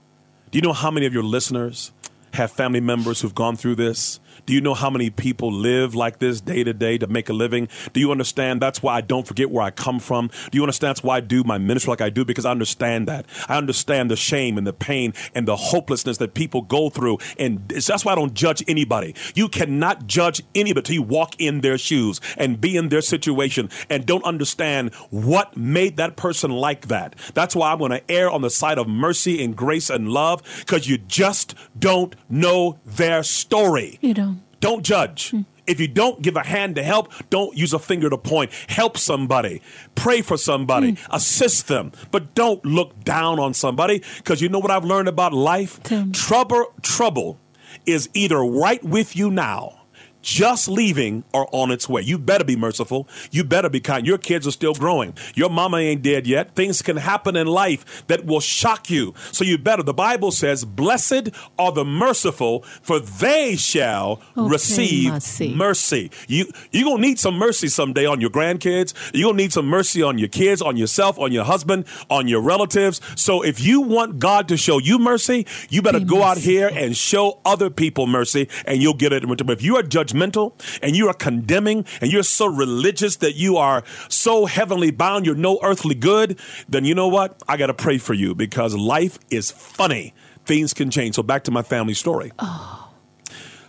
Do 0.53 0.59
you 0.59 0.63
know 0.63 0.73
how 0.73 0.93
many 0.93 1.05
of 1.05 1.13
your 1.13 1.25
listeners 1.25 1.91
have 2.35 2.53
family 2.53 2.79
members 2.79 3.21
who've 3.21 3.35
gone 3.35 3.57
through 3.57 3.75
this? 3.75 4.21
Do 4.47 4.53
you 4.53 4.61
know 4.61 4.75
how 4.75 4.91
many 4.91 5.11
people 5.11 5.51
live 5.53 5.95
like 5.95 6.19
this 6.19 6.41
day 6.41 6.65
to 6.65 6.73
day 6.73 6.99
to 6.99 7.07
make 7.07 7.29
a 7.29 7.33
living? 7.33 7.69
Do 7.93 8.01
you 8.01 8.11
understand 8.11 8.61
that's 8.61 8.83
why 8.83 8.95
I 8.95 9.01
don't 9.01 9.27
forget 9.27 9.51
where 9.51 9.65
I 9.65 9.71
come 9.71 9.99
from? 9.99 10.31
Do 10.51 10.59
you 10.59 10.63
understand 10.63 10.91
that's 10.91 11.03
why 11.03 11.17
I 11.17 11.21
do 11.21 11.45
my 11.45 11.59
ministry 11.59 11.91
like 11.91 12.01
I 12.01 12.11
do? 12.11 12.25
Because 12.25 12.45
I 12.45 12.51
understand 12.51 13.09
that. 13.09 13.27
I 13.49 13.57
understand 13.57 14.11
the 14.11 14.17
shame 14.17 14.59
and 14.59 14.67
the 14.67 14.73
pain 14.73 15.15
and 15.35 15.49
the 15.49 15.57
hopelessness 15.57 16.19
that 16.19 16.35
people 16.35 16.63
go 16.63 16.91
through. 16.91 17.19
And 17.39 17.67
that's 17.69 18.05
why 18.05 18.13
I 18.13 18.15
don't 18.15 18.35
judge 18.35 18.63
anybody. 18.69 19.15
You 19.35 19.49
cannot 19.49 20.07
judge 20.07 20.43
anybody 20.55 20.81
until 20.81 20.95
you 20.95 21.03
walk 21.03 21.35
in 21.39 21.63
their 21.63 21.79
shoes 21.79 22.21
and 22.37 22.61
be 22.61 22.77
in 22.77 22.89
their 22.91 23.01
situation 23.01 23.71
and 23.89 24.05
don't 24.05 24.25
understand 24.25 24.93
what 25.11 25.57
made 25.57 25.97
that 25.97 26.17
person 26.17 26.51
like 26.51 26.89
that. 26.89 27.17
That's 27.33 27.57
why 27.57 27.73
I'm 27.73 27.79
going 27.79 27.93
to 27.93 28.11
err 28.11 28.31
on 28.31 28.43
the 28.43 28.51
side 28.51 28.79
of 28.79 28.89
mercy 28.89 29.43
and 29.43 29.57
grace 29.57 29.89
and 29.89 30.09
love 30.09 30.43
because 30.61 30.89
you 30.89 30.99
just 30.99 31.55
don't 31.79 32.15
know 32.29 32.79
their 32.85 33.23
story. 33.23 33.99
You 34.01 34.15
don't. 34.15 34.34
Don't 34.65 34.83
judge. 34.83 35.35
If 35.67 35.79
you 35.79 35.89
don't 35.89 36.23
give 36.23 36.37
a 36.37 36.43
hand 36.43 36.77
to 36.77 36.83
help, 36.83 37.13
don't 37.29 37.55
use 37.55 37.75
a 37.75 37.79
finger 37.79 38.09
to 38.09 38.17
point. 38.17 38.51
Help 38.67 38.97
somebody. 38.97 39.61
Pray 39.95 40.23
for 40.23 40.39
somebody. 40.39 40.93
Mm. 40.93 41.07
Assist 41.11 41.69
them. 41.69 41.93
But 42.11 42.35
don't 42.35 42.65
look 42.65 43.05
down 43.05 43.39
on 43.39 43.53
somebody 43.53 44.03
because 44.17 44.41
you 44.41 44.49
know 44.49 44.59
what 44.59 44.71
I've 44.71 44.87
learned 44.87 45.09
about 45.09 45.35
life? 45.35 45.83
Trouble 46.13 46.73
trouble 46.81 47.39
is 47.85 48.09
either 48.15 48.39
right 48.39 48.83
with 48.83 49.15
you 49.15 49.31
now 49.31 49.84
just 50.25 50.69
leaving 50.69 51.23
or 51.35 51.47
on 51.53 51.71
its 51.71 51.87
way. 51.87 52.01
You 52.01 52.19
better 52.19 52.45
be 52.45 52.57
merciful. 52.57 53.07
You 53.31 53.45
better 53.45 53.69
be 53.69 53.79
kind. 53.79 54.07
Your 54.07 54.17
kids 54.17 54.47
are 54.47 54.53
still 54.53 54.73
growing. 54.73 55.15
Your 55.35 55.51
mama 55.51 55.77
ain't 55.77 56.03
dead 56.03 56.27
yet. 56.27 56.55
Things 56.55 56.81
can 56.81 56.97
happen 56.97 57.37
in 57.37 57.47
life 57.47 58.07
that 58.07 58.25
will 58.25 58.41
shock 58.41 58.89
you. 58.89 59.13
So 59.33 59.45
you 59.45 59.59
better. 59.59 59.83
The 59.83 59.93
Bible 59.93 60.31
says, 60.31 60.65
Blessed 60.65 61.29
are 61.59 61.73
the 61.73 61.85
merciful, 61.85 62.63
for 62.83 62.99
they 62.99 63.55
shall 63.57 64.23
okay, 64.37 64.49
receive 64.49 65.13
mercy. 65.13 65.55
mercy. 65.55 66.11
You, 66.27 66.47
you're 66.73 66.85
going 66.85 67.03
to 67.03 67.09
need 67.09 67.19
some 67.19 67.37
mercy 67.37 67.69
someday 67.69 68.07
on 68.07 68.23
your 68.23 68.31
grandkids. 68.31 68.95
You're 69.13 69.27
going 69.27 69.37
to 69.37 69.43
need 69.43 69.53
some 69.53 69.67
mercy 69.67 70.03
on 70.03 70.17
your 70.17 70.29
kids, 70.29 70.63
on 70.63 70.79
yourself, 70.79 71.19
on 71.19 71.33
your 71.33 71.45
husband, 71.45 71.85
on 72.09 72.29
your 72.29 72.41
relatives. 72.41 73.03
So 73.15 73.43
if 73.43 73.61
you 73.61 73.83
want 73.83 74.21
God 74.21 74.49
to 74.49 74.57
show 74.57 74.79
you 74.79 74.99
mercy, 74.99 75.47
you 75.69 75.83
better 75.83 76.01
be 76.01 76.07
go 76.07 76.21
merciful. 76.21 76.31
out 76.31 76.39
here 76.39 76.71
and 76.73 76.97
show 76.97 77.41
other 77.45 77.69
people 77.69 78.07
mercy, 78.07 78.49
and 78.65 78.81
you'll 78.83 78.95
get 78.95 79.13
it 79.13 79.23
return. 79.29 79.51
If 79.51 79.63
you 79.63 79.77
are 79.77 79.83
judgmental, 79.83 80.14
judgmental 80.15 80.53
and 80.83 80.97
you 80.97 81.09
are 81.09 81.15
condemning 81.15 81.85
and 82.01 82.13
you're 82.13 82.23
so 82.23 82.47
religious 82.47 83.17
that 83.17 83.35
you 83.35 83.57
are 83.57 83.85
so 84.09 84.47
heavenly 84.47 84.91
bound, 84.91 85.27
you're 85.27 85.35
no 85.35 85.59
earthly 85.63 85.95
good, 85.95 86.39
then 86.69 86.85
you 86.85 86.95
know 86.95 87.09
what? 87.09 87.43
I 87.49 87.57
got 87.57 87.67
to 87.67 87.75
pray 87.75 87.99
for 87.99 88.15
you 88.15 88.35
because 88.35 88.75
life 88.75 89.19
is 89.31 89.51
funny. 89.51 90.15
Things 90.45 90.75
can 90.75 90.91
change. 90.91 91.17
So 91.17 91.23
back 91.23 91.45
to 91.45 91.51
my 91.51 91.63
family 91.63 91.95
story. 91.95 92.33
Oh. 92.39 92.93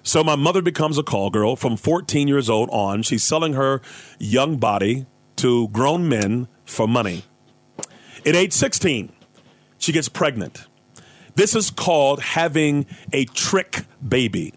So 0.03 0.23
my 0.23 0.35
mother 0.35 0.61
becomes 0.61 0.97
a 0.97 1.03
call 1.03 1.29
girl 1.29 1.55
from 1.55 1.77
14 1.77 2.27
years 2.27 2.49
old 2.49 2.69
on. 2.69 3.01
She's 3.01 3.23
selling 3.23 3.53
her 3.53 3.81
young 4.19 4.57
body 4.57 5.07
to 5.37 5.67
grown 5.69 6.07
men 6.07 6.47
for 6.63 6.87
money. 6.87 7.23
At 8.25 8.35
age 8.35 8.53
16, 8.53 9.11
she 9.77 9.91
gets 9.91 10.09
pregnant. 10.09 10.67
This 11.35 11.55
is 11.55 11.69
called 11.69 12.21
having 12.21 12.85
a 13.11 13.25
trick 13.25 13.85
baby 14.07 14.53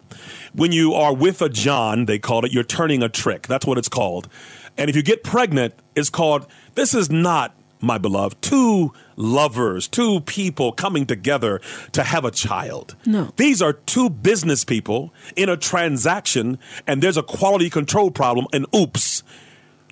when 0.52 0.72
you 0.72 0.94
are 0.94 1.14
with 1.14 1.42
a 1.42 1.48
John, 1.48 2.06
they 2.06 2.18
call 2.18 2.44
it, 2.44 2.52
you're 2.52 2.64
turning 2.64 3.02
a 3.02 3.08
trick. 3.08 3.46
That's 3.46 3.66
what 3.66 3.78
it's 3.78 3.88
called. 3.88 4.28
And 4.76 4.88
if 4.88 4.96
you 4.96 5.02
get 5.02 5.24
pregnant, 5.24 5.74
it's 5.94 6.11
called, 6.11 6.46
this 6.74 6.94
is 6.94 7.11
not, 7.11 7.54
my 7.80 7.98
beloved, 7.98 8.40
two 8.42 8.92
lovers, 9.16 9.88
two 9.88 10.20
people 10.20 10.72
coming 10.72 11.06
together 11.06 11.61
to 11.92 12.02
have 12.02 12.24
a 12.24 12.30
child. 12.30 12.96
No. 13.06 13.32
These 13.37 13.61
are 13.61 13.72
two 13.72 14.11
business 14.11 14.64
people 14.64 15.12
in 15.37 15.48
a 15.48 15.56
transaction, 15.56 16.58
and 16.87 17.02
there's 17.02 17.16
a 17.16 17.22
quality 17.22 17.70
control 17.70 18.11
problem, 18.11 18.46
and 18.52 18.66
oops. 18.74 19.22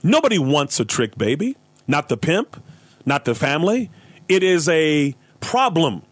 Nobody 0.02 0.38
wants 0.38 0.78
a 0.78 0.84
trick 0.84 1.16
baby. 1.16 1.56
Not 1.88 2.08
the 2.08 2.16
pimp, 2.16 2.62
not 3.04 3.24
the 3.24 3.34
family. 3.34 3.90
It 4.28 4.42
is 4.42 4.68
a 4.68 5.14
problem 5.38 6.02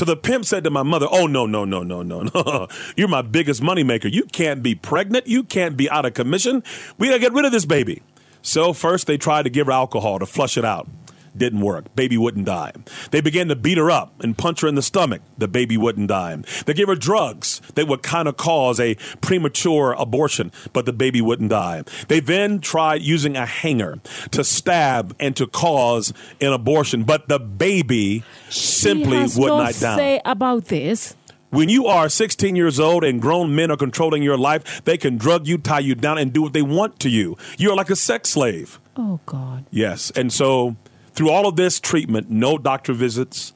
so 0.00 0.06
the 0.06 0.16
pimp 0.16 0.46
said 0.46 0.64
to 0.64 0.70
my 0.70 0.82
mother, 0.82 1.06
Oh, 1.10 1.26
no, 1.26 1.44
no, 1.44 1.66
no, 1.66 1.82
no, 1.82 2.00
no, 2.02 2.22
no. 2.22 2.68
You're 2.96 3.06
my 3.06 3.20
biggest 3.20 3.60
moneymaker. 3.60 4.10
You 4.10 4.22
can't 4.22 4.62
be 4.62 4.74
pregnant. 4.74 5.26
You 5.26 5.42
can't 5.42 5.76
be 5.76 5.90
out 5.90 6.06
of 6.06 6.14
commission. 6.14 6.64
We 6.96 7.08
got 7.08 7.16
to 7.16 7.18
get 7.18 7.34
rid 7.34 7.44
of 7.44 7.52
this 7.52 7.66
baby. 7.66 8.00
So 8.40 8.72
first 8.72 9.06
they 9.06 9.18
tried 9.18 9.42
to 9.42 9.50
give 9.50 9.66
her 9.66 9.72
alcohol 9.72 10.18
to 10.18 10.24
flush 10.24 10.56
it 10.56 10.64
out. 10.64 10.88
Didn't 11.36 11.60
work. 11.60 11.94
Baby 11.94 12.18
wouldn't 12.18 12.46
die. 12.46 12.72
They 13.10 13.20
began 13.20 13.48
to 13.48 13.56
beat 13.56 13.78
her 13.78 13.90
up 13.90 14.20
and 14.22 14.36
punch 14.36 14.62
her 14.62 14.68
in 14.68 14.74
the 14.74 14.82
stomach. 14.82 15.22
The 15.38 15.48
baby 15.48 15.76
wouldn't 15.76 16.08
die. 16.08 16.36
They 16.66 16.74
gave 16.74 16.88
her 16.88 16.94
drugs 16.94 17.60
that 17.74 17.88
would 17.88 18.02
kind 18.02 18.28
of 18.28 18.36
cause 18.36 18.80
a 18.80 18.96
premature 19.20 19.92
abortion, 19.92 20.52
but 20.72 20.86
the 20.86 20.92
baby 20.92 21.20
wouldn't 21.20 21.50
die. 21.50 21.84
They 22.08 22.20
then 22.20 22.60
tried 22.60 23.02
using 23.02 23.36
a 23.36 23.46
hanger 23.46 24.00
to 24.32 24.44
stab 24.44 25.16
and 25.20 25.36
to 25.36 25.46
cause 25.46 26.12
an 26.40 26.52
abortion, 26.52 27.04
but 27.04 27.28
the 27.28 27.38
baby 27.38 28.24
she 28.48 28.60
simply 28.60 29.20
would 29.20 29.48
no 29.48 29.58
not 29.58 29.74
die. 29.74 29.90
What 29.90 29.98
say 29.98 30.20
about 30.24 30.64
this. 30.66 31.16
When 31.50 31.68
you 31.68 31.86
are 31.86 32.08
16 32.08 32.54
years 32.54 32.78
old 32.78 33.02
and 33.02 33.20
grown 33.20 33.56
men 33.56 33.72
are 33.72 33.76
controlling 33.76 34.22
your 34.22 34.38
life, 34.38 34.84
they 34.84 34.96
can 34.96 35.16
drug 35.16 35.48
you, 35.48 35.58
tie 35.58 35.80
you 35.80 35.96
down, 35.96 36.16
and 36.16 36.32
do 36.32 36.42
what 36.42 36.52
they 36.52 36.62
want 36.62 37.00
to 37.00 37.08
you. 37.08 37.36
You're 37.58 37.74
like 37.74 37.90
a 37.90 37.96
sex 37.96 38.30
slave. 38.30 38.78
Oh, 38.96 39.18
God. 39.26 39.66
Yes. 39.70 40.12
And 40.12 40.32
so 40.32 40.76
through 41.12 41.30
all 41.30 41.46
of 41.46 41.56
this 41.56 41.80
treatment, 41.80 42.30
no 42.30 42.58
doctor 42.58 42.92
visits, 42.92 43.52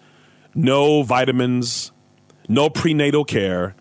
no 0.55 1.03
vitamins, 1.03 1.93
no 2.49 2.71
prenatal 2.71 3.25
care, 3.25 3.75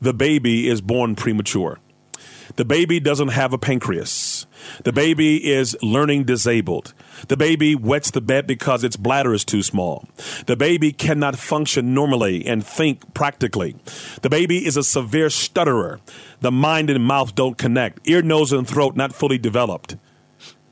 the 0.00 0.14
baby 0.14 0.68
is 0.68 0.80
born 0.80 1.14
premature. 1.16 1.78
The 2.56 2.64
baby 2.64 2.98
doesn't 2.98 3.28
have 3.28 3.52
a 3.52 3.58
pancreas. 3.58 4.46
The 4.82 4.92
baby 4.92 5.52
is 5.52 5.76
learning 5.82 6.24
disabled. 6.24 6.94
The 7.28 7.36
baby 7.36 7.74
wets 7.74 8.10
the 8.10 8.20
bed 8.20 8.46
because 8.46 8.82
its 8.82 8.96
bladder 8.96 9.32
is 9.32 9.44
too 9.44 9.62
small. 9.62 10.08
The 10.46 10.56
baby 10.56 10.92
cannot 10.92 11.38
function 11.38 11.94
normally 11.94 12.46
and 12.46 12.66
think 12.66 13.14
practically. 13.14 13.76
The 14.22 14.30
baby 14.30 14.66
is 14.66 14.76
a 14.76 14.82
severe 14.82 15.30
stutterer. 15.30 16.00
The 16.40 16.50
mind 16.50 16.90
and 16.90 17.04
mouth 17.04 17.34
don't 17.34 17.58
connect. 17.58 18.08
Ear, 18.08 18.22
nose, 18.22 18.52
and 18.52 18.66
throat 18.66 18.96
not 18.96 19.14
fully 19.14 19.38
developed. 19.38 19.96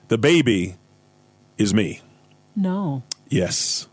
The 0.09 0.19
baby 0.19 0.77
is 1.59 1.75
me. 1.75 2.01
No. 2.57 3.03
Yes. 3.29 3.87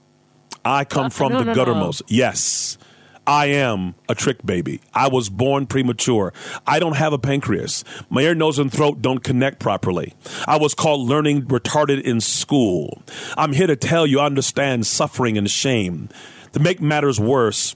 I 0.63 0.85
come 0.85 1.07
uh, 1.07 1.09
from 1.09 1.33
no, 1.33 1.39
the 1.39 1.45
no, 1.45 1.53
guttermost. 1.53 2.01
No. 2.01 2.07
Yes. 2.07 2.77
I 3.25 3.47
am 3.47 3.95
a 4.09 4.15
trick 4.15 4.45
baby. 4.45 4.81
I 4.93 5.07
was 5.07 5.29
born 5.29 5.65
premature. 5.65 6.33
I 6.67 6.79
don't 6.79 6.97
have 6.97 7.13
a 7.13 7.17
pancreas. 7.17 7.83
My 8.09 8.21
ear, 8.21 8.35
nose, 8.35 8.59
and 8.59 8.71
throat 8.71 9.01
don't 9.01 9.23
connect 9.23 9.59
properly. 9.59 10.13
I 10.45 10.57
was 10.57 10.73
called 10.73 11.07
learning 11.07 11.43
retarded 11.43 12.01
in 12.01 12.19
school. 12.19 13.01
I'm 13.37 13.53
here 13.53 13.67
to 13.67 13.77
tell 13.77 14.05
you 14.05 14.19
I 14.19 14.25
understand 14.25 14.85
suffering 14.85 15.37
and 15.37 15.49
shame. 15.49 16.09
To 16.51 16.59
make 16.59 16.81
matters 16.81 17.19
worse, 17.19 17.75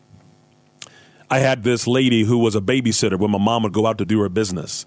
I 1.29 1.39
had 1.39 1.63
this 1.63 1.87
lady 1.87 2.23
who 2.23 2.37
was 2.39 2.55
a 2.55 2.61
babysitter 2.61 3.17
when 3.17 3.31
my 3.31 3.39
mom 3.39 3.63
would 3.63 3.73
go 3.73 3.85
out 3.85 3.97
to 3.99 4.05
do 4.05 4.19
her 4.21 4.29
business. 4.29 4.85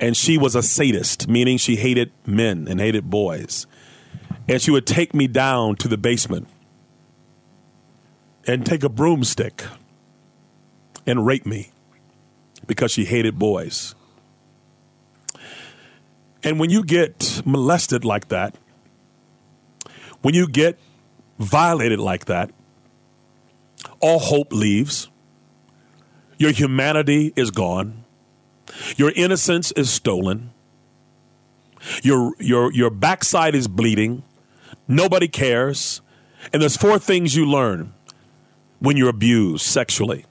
And 0.00 0.16
she 0.16 0.36
was 0.36 0.54
a 0.54 0.62
sadist, 0.62 1.28
meaning 1.28 1.56
she 1.56 1.76
hated 1.76 2.12
men 2.26 2.68
and 2.68 2.78
hated 2.78 3.08
boys 3.08 3.66
and 4.48 4.60
she 4.60 4.70
would 4.70 4.86
take 4.86 5.14
me 5.14 5.26
down 5.26 5.76
to 5.76 5.88
the 5.88 5.96
basement 5.96 6.48
and 8.46 8.64
take 8.66 8.82
a 8.82 8.88
broomstick 8.88 9.64
and 11.06 11.26
rape 11.26 11.46
me. 11.46 11.70
because 12.66 12.90
she 12.90 13.04
hated 13.04 13.38
boys. 13.38 13.94
And 16.42 16.58
when 16.60 16.70
you 16.70 16.84
get 16.84 17.42
molested 17.44 18.04
like 18.04 18.28
that, 18.28 18.54
when 20.22 20.34
you 20.34 20.46
get 20.46 20.78
violated 21.38 21.98
like 21.98 22.26
that, 22.26 22.50
all 24.00 24.18
hope 24.18 24.52
leaves. 24.52 25.08
Your 26.38 26.52
humanity 26.52 27.32
is 27.36 27.50
gone. 27.50 28.04
Your 28.96 29.12
innocence 29.12 29.72
is 29.72 29.90
stolen. 29.90 30.50
Your, 32.02 32.32
your, 32.38 32.72
your 32.72 32.90
backside 32.90 33.54
is 33.54 33.68
bleeding. 33.68 34.22
Nobody 34.86 35.28
cares. 35.28 36.00
And 36.52 36.60
there's 36.60 36.76
four 36.76 36.98
things 36.98 37.34
you 37.34 37.46
learn 37.46 37.94
when 38.78 38.96
you're 38.96 39.08
abused 39.08 39.64
sexually 39.64 40.26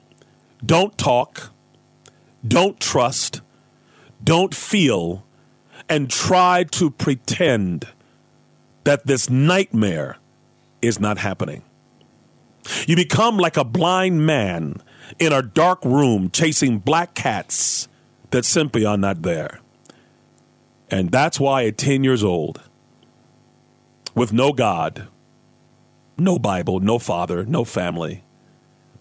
don't 0.64 0.96
talk, 0.96 1.50
don't 2.46 2.80
trust, 2.80 3.42
don't 4.22 4.54
feel, 4.54 5.26
and 5.88 6.08
try 6.08 6.64
to 6.64 6.90
pretend 6.90 7.86
that 8.84 9.06
this 9.06 9.28
nightmare 9.28 10.16
is 10.80 10.98
not 10.98 11.18
happening. 11.18 11.62
You 12.86 12.96
become 12.96 13.36
like 13.36 13.56
a 13.56 13.64
blind 13.64 14.24
man 14.24 14.80
in 15.18 15.32
a 15.32 15.42
dark 15.42 15.84
room 15.84 16.30
chasing 16.30 16.78
black 16.78 17.14
cats 17.14 17.88
that 18.30 18.44
simply 18.44 18.86
are 18.86 18.96
not 18.96 19.22
there. 19.22 19.60
And 20.90 21.10
that's 21.10 21.38
why 21.38 21.66
at 21.66 21.76
10 21.76 22.04
years 22.04 22.24
old, 22.24 22.62
with 24.14 24.32
no 24.32 24.52
God, 24.52 25.08
no 26.16 26.38
Bible, 26.38 26.80
no 26.80 26.98
father, 26.98 27.44
no 27.44 27.64
family, 27.64 28.24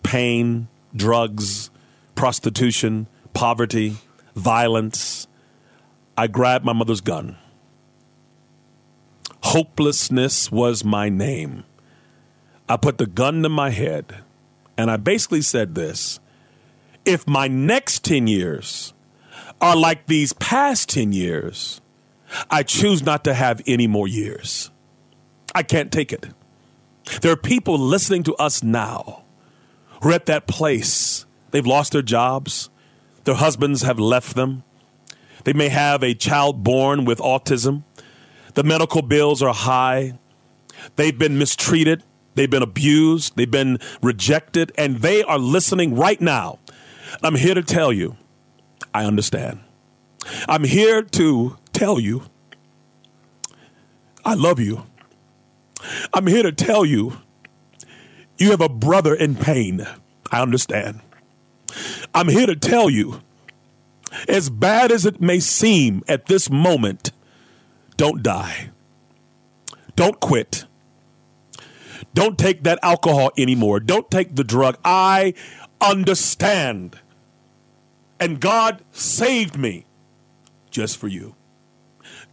pain, 0.02 0.68
drugs, 0.96 1.70
prostitution, 2.16 3.08
poverty, 3.34 3.96
violence, 4.36 5.28
I 6.18 6.28
grabbed 6.28 6.66
my 6.66 6.74
mother's 6.74 7.02
gun. 7.02 7.38
Hopelessness 9.42 10.52
was 10.52 10.84
my 10.84 11.10
name. 11.10 11.64
I 12.70 12.78
put 12.78 12.98
the 12.98 13.06
gun 13.06 13.44
to 13.44 13.50
my 13.50 13.72
head 13.72 14.24
and 14.78 14.90
I 14.90 14.98
basically 14.98 15.42
said 15.42 15.76
this 15.76 16.20
if 17.06 17.28
my 17.28 17.48
next 17.48 18.04
10 18.06 18.28
years 18.28 18.94
are 19.60 19.76
like 19.76 20.08
these 20.08 20.34
past 20.34 20.90
10 20.90 21.12
years, 21.12 21.82
I 22.50 22.64
choose 22.64 23.04
not 23.04 23.24
to 23.26 23.34
have 23.34 23.62
any 23.68 23.88
more 23.88 24.08
years. 24.08 24.72
I 25.56 25.64
can't 25.64 25.92
take 25.92 26.12
it. 26.12 26.28
There 27.22 27.32
are 27.32 27.38
people 27.38 27.78
listening 27.78 28.24
to 28.24 28.36
us 28.36 28.64
now 28.64 29.24
who 30.02 30.10
are 30.10 30.14
at 30.14 30.26
that 30.28 30.48
place. 30.48 31.26
They've 31.52 31.66
lost 31.66 31.92
their 31.92 32.02
jobs, 32.02 32.70
their 33.26 33.36
husbands 33.36 33.84
have 33.84 34.00
left 34.00 34.36
them, 34.36 34.64
they 35.44 35.54
may 35.54 35.70
have 35.70 36.02
a 36.04 36.16
child 36.16 36.64
born 36.64 37.06
with 37.06 37.20
autism, 37.20 37.84
the 38.56 38.64
medical 38.64 39.02
bills 39.02 39.44
are 39.44 39.54
high, 39.54 40.18
they've 40.96 41.18
been 41.18 41.38
mistreated, 41.38 42.04
they've 42.34 42.50
been 42.50 42.64
abused, 42.64 43.36
they've 43.36 43.52
been 43.52 43.78
rejected, 44.02 44.72
and 44.78 44.98
they 44.98 45.22
are 45.24 45.38
listening 45.38 45.96
right 45.96 46.20
now. 46.20 46.58
I'm 47.22 47.36
here 47.36 47.54
to 47.54 47.62
tell 47.62 47.94
you, 47.94 48.18
I 48.94 49.06
understand. 49.06 49.60
I'm 50.48 50.64
here 50.64 51.04
to 51.04 51.58
tell 51.72 52.00
you, 52.00 52.24
I 54.26 54.34
love 54.34 54.60
you. 54.60 54.86
I'm 56.14 56.28
here 56.28 56.44
to 56.44 56.52
tell 56.52 56.86
you 56.86 57.18
you 58.38 58.52
have 58.52 58.62
a 58.62 58.70
brother 58.70 59.14
in 59.14 59.36
pain. 59.36 59.86
I 60.32 60.42
understand. 60.42 61.02
I'm 62.14 62.30
here 62.30 62.48
to 62.48 62.56
tell 62.56 62.90
you, 62.90 63.22
as 64.28 64.50
bad 64.50 64.92
as 64.92 65.06
it 65.06 65.22
may 65.22 65.40
seem 65.40 66.04
at 66.08 66.28
this 66.28 66.50
moment, 66.50 67.12
don't 67.98 68.22
die. 68.22 68.70
Don't 69.96 70.20
quit. 70.20 70.66
Don't 72.14 72.38
take 72.38 72.64
that 72.64 72.80
alcohol 72.84 73.32
anymore. 73.38 73.80
Don't 73.80 74.10
take 74.10 74.36
the 74.36 74.44
drug. 74.44 74.78
I 74.84 75.34
understand. 75.82 77.00
And 78.20 78.40
God 78.40 78.84
saved 78.92 79.58
me 79.58 79.86
just 80.70 80.98
for 80.98 81.08
you. 81.08 81.36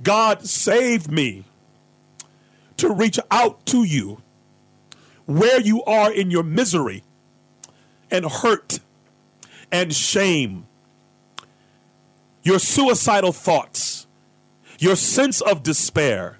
God 0.03 0.47
saved 0.47 1.11
me 1.11 1.45
to 2.81 2.91
reach 2.91 3.19
out 3.31 3.65
to 3.67 3.85
you 3.85 4.23
where 5.27 5.61
you 5.61 5.85
are 5.85 6.11
in 6.11 6.31
your 6.31 6.43
misery 6.43 7.05
and 8.11 8.25
hurt 8.25 8.81
and 9.71 9.95
shame, 9.95 10.67
your 12.43 12.59
suicidal 12.59 13.33
thoughts, 13.33 14.07
your 14.79 14.97
sense 14.97 15.43
of 15.43 15.63
despair, 15.63 16.39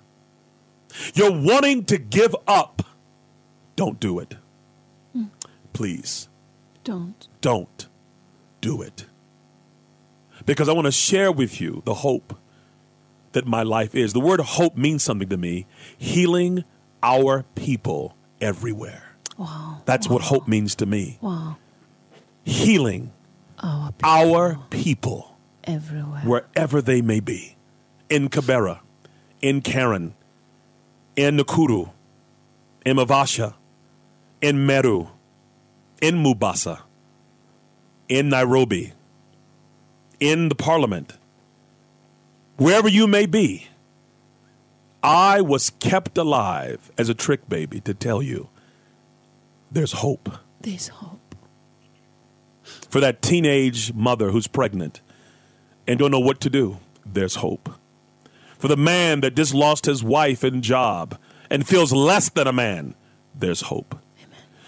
your 1.15 1.31
wanting 1.31 1.85
to 1.85 1.99
give 1.99 2.35
up. 2.47 2.83
Don't 3.77 4.01
do 4.01 4.19
it. 4.19 4.37
Mm. 5.15 5.29
Please. 5.75 6.29
Don't. 6.85 7.29
Don't 7.43 7.87
do 8.63 8.81
it. 8.81 9.05
Because 10.47 10.71
I 10.71 10.73
want 10.73 10.87
to 10.87 10.93
share 10.93 11.31
with 11.31 11.61
you 11.61 11.83
the 11.85 11.95
hope 11.95 12.35
that 13.33 13.47
my 13.47 13.63
life 13.63 13.95
is. 13.95 14.13
The 14.13 14.21
word 14.21 14.41
hope 14.41 14.77
means 14.77 15.03
something 15.03 15.29
to 15.29 15.37
me 15.37 15.67
healing 15.97 16.65
our 17.03 17.45
people 17.55 18.17
everywhere. 18.41 19.15
Wow. 19.37 19.83
That's 19.85 20.09
wow. 20.09 20.15
what 20.15 20.23
hope 20.23 20.49
means 20.49 20.75
to 20.77 20.87
me. 20.87 21.19
Wow. 21.21 21.57
Healing 22.45 23.13
our 23.63 23.93
people. 23.93 24.09
our 24.09 24.59
people 24.71 25.37
everywhere. 25.65 26.23
Wherever 26.23 26.83
they 26.83 27.03
may 27.03 27.21
be. 27.21 27.57
In 28.09 28.29
Kibera, 28.29 28.81
in 29.41 29.61
Karen, 29.61 30.15
in 31.15 31.37
Nakuru, 31.37 31.91
in 32.85 32.97
Naivasha, 32.97 33.55
in 34.41 34.67
Meru, 34.67 35.09
in 36.03 36.23
Mombasa, 36.23 36.83
in 38.09 38.31
Nairobi, 38.31 38.93
in 40.19 40.49
the 40.49 40.55
parliament, 40.55 41.13
wherever 42.61 42.89
you 42.89 43.07
may 43.07 43.25
be, 43.25 43.67
I 45.03 45.41
was 45.41 45.71
kept 45.71 46.19
alive 46.19 46.93
as 46.99 47.09
a 47.09 47.15
trick 47.15 47.49
baby 47.49 47.81
to 47.81 47.95
tell 47.95 48.23
you 48.23 48.51
there's 49.71 49.93
hope. 49.93 50.29
There's 50.61 50.89
hope. 50.89 51.35
For 52.63 53.01
that 53.01 53.23
teenage 53.23 53.95
mother 53.95 54.31
who's 54.31 54.47
pregnant 54.47 55.01
and 55.87 55.99
don't 55.99 56.11
know 56.11 56.21
what 56.21 56.41
to 56.41 56.51
do, 56.51 56.79
there's 57.07 57.37
hope. 57.37 57.71
For 58.59 58.69
the 58.69 58.77
man 58.77 59.23
that 59.23 59.37
just 59.37 59.55
lost 59.55 59.87
his 59.87 60.05
wife 60.05 60.45
and 60.45 60.63
job 60.63 61.19
and 61.49 61.67
feels 61.67 61.95
less 61.95 62.29
than 62.29 62.47
a 62.47 62.53
man, 62.53 62.95
there's 63.35 63.63
hope. 63.63 63.99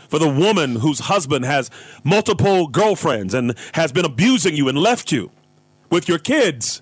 For 0.09 0.19
the 0.19 0.31
woman 0.31 0.77
whose 0.77 1.01
husband 1.01 1.45
has 1.45 1.71
multiple 2.05 2.69
girlfriends 2.69 3.35
and 3.35 3.55
has 3.75 3.93
been 3.93 4.07
abusing 4.07 4.57
you 4.57 4.69
and 4.69 4.79
left 4.79 5.13
you 5.13 5.31
with 5.91 6.09
your 6.09 6.19
kids, 6.19 6.81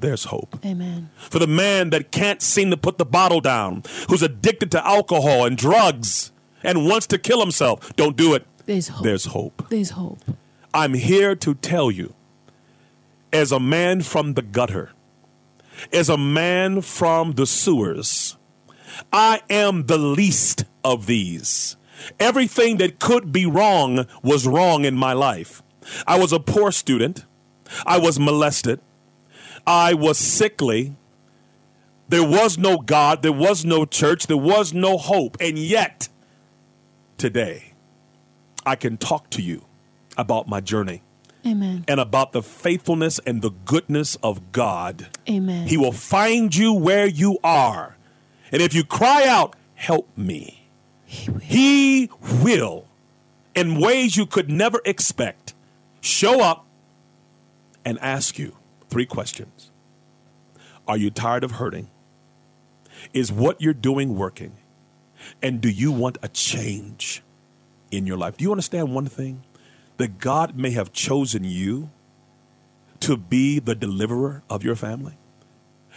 there's 0.00 0.24
hope. 0.24 0.58
Amen. 0.64 1.10
For 1.16 1.38
the 1.38 1.46
man 1.46 1.90
that 1.90 2.10
can't 2.10 2.42
seem 2.42 2.70
to 2.70 2.76
put 2.76 2.98
the 2.98 3.04
bottle 3.04 3.40
down, 3.40 3.82
who's 4.08 4.22
addicted 4.22 4.70
to 4.72 4.86
alcohol 4.86 5.44
and 5.44 5.56
drugs 5.56 6.32
and 6.62 6.86
wants 6.86 7.06
to 7.08 7.18
kill 7.18 7.40
himself, 7.40 7.94
don't 7.96 8.16
do 8.16 8.34
it. 8.34 8.46
There's 8.66 8.88
hope. 8.88 9.04
There's 9.04 9.24
hope. 9.26 9.68
There's 9.68 9.90
hope. 9.90 10.20
I'm 10.72 10.94
here 10.94 11.34
to 11.36 11.54
tell 11.54 11.90
you, 11.90 12.14
as 13.32 13.52
a 13.52 13.60
man 13.60 14.02
from 14.02 14.34
the 14.34 14.42
gutter, 14.42 14.92
as 15.92 16.08
a 16.08 16.18
man 16.18 16.80
from 16.80 17.32
the 17.32 17.46
sewers, 17.46 18.36
I 19.12 19.40
am 19.48 19.86
the 19.86 19.98
least 19.98 20.64
of 20.84 21.06
these. 21.06 21.76
Everything 22.18 22.78
that 22.78 22.98
could 22.98 23.32
be 23.32 23.46
wrong 23.46 24.06
was 24.22 24.46
wrong 24.46 24.84
in 24.84 24.96
my 24.96 25.12
life. 25.12 25.62
I 26.06 26.18
was 26.18 26.32
a 26.32 26.40
poor 26.40 26.72
student. 26.72 27.24
I 27.86 27.98
was 27.98 28.18
molested. 28.18 28.80
I 29.66 29.94
was 29.94 30.18
sickly. 30.18 30.94
There 32.08 32.26
was 32.26 32.58
no 32.58 32.78
God. 32.78 33.22
There 33.22 33.32
was 33.32 33.64
no 33.64 33.84
church. 33.84 34.26
There 34.26 34.36
was 34.36 34.74
no 34.74 34.98
hope. 34.98 35.36
And 35.40 35.58
yet, 35.58 36.08
today, 37.18 37.72
I 38.66 38.76
can 38.76 38.96
talk 38.96 39.30
to 39.30 39.42
you 39.42 39.64
about 40.16 40.48
my 40.48 40.60
journey. 40.60 41.02
Amen. 41.46 41.84
And 41.88 42.00
about 42.00 42.32
the 42.32 42.42
faithfulness 42.42 43.18
and 43.26 43.40
the 43.40 43.50
goodness 43.50 44.16
of 44.22 44.52
God. 44.52 45.08
Amen. 45.28 45.66
He 45.66 45.76
will 45.76 45.92
find 45.92 46.54
you 46.54 46.72
where 46.72 47.06
you 47.06 47.38
are. 47.42 47.96
And 48.52 48.60
if 48.60 48.74
you 48.74 48.84
cry 48.84 49.26
out, 49.26 49.56
help 49.74 50.08
me, 50.16 50.68
He 51.06 51.30
will, 51.30 51.40
he 51.40 52.10
will 52.42 52.86
in 53.54 53.80
ways 53.80 54.16
you 54.16 54.26
could 54.26 54.50
never 54.50 54.80
expect, 54.84 55.54
show 56.00 56.42
up 56.42 56.66
and 57.84 57.98
ask 58.00 58.38
you 58.38 58.56
three 58.90 59.06
questions 59.06 59.70
Are 60.86 60.96
you 60.96 61.10
tired 61.10 61.44
of 61.44 61.52
hurting? 61.52 61.88
Is 63.14 63.32
what 63.32 63.60
you're 63.62 63.72
doing 63.72 64.16
working? 64.16 64.52
And 65.42 65.60
do 65.60 65.70
you 65.70 65.92
want 65.92 66.18
a 66.22 66.28
change 66.28 67.22
in 67.90 68.06
your 68.06 68.16
life? 68.16 68.36
Do 68.36 68.44
you 68.44 68.50
understand 68.50 68.92
one 68.92 69.06
thing? 69.06 69.42
That 69.96 70.18
God 70.18 70.56
may 70.56 70.70
have 70.70 70.92
chosen 70.92 71.44
you 71.44 71.90
to 73.00 73.16
be 73.16 73.58
the 73.58 73.74
deliverer 73.74 74.42
of 74.48 74.64
your 74.64 74.76
family? 74.76 75.16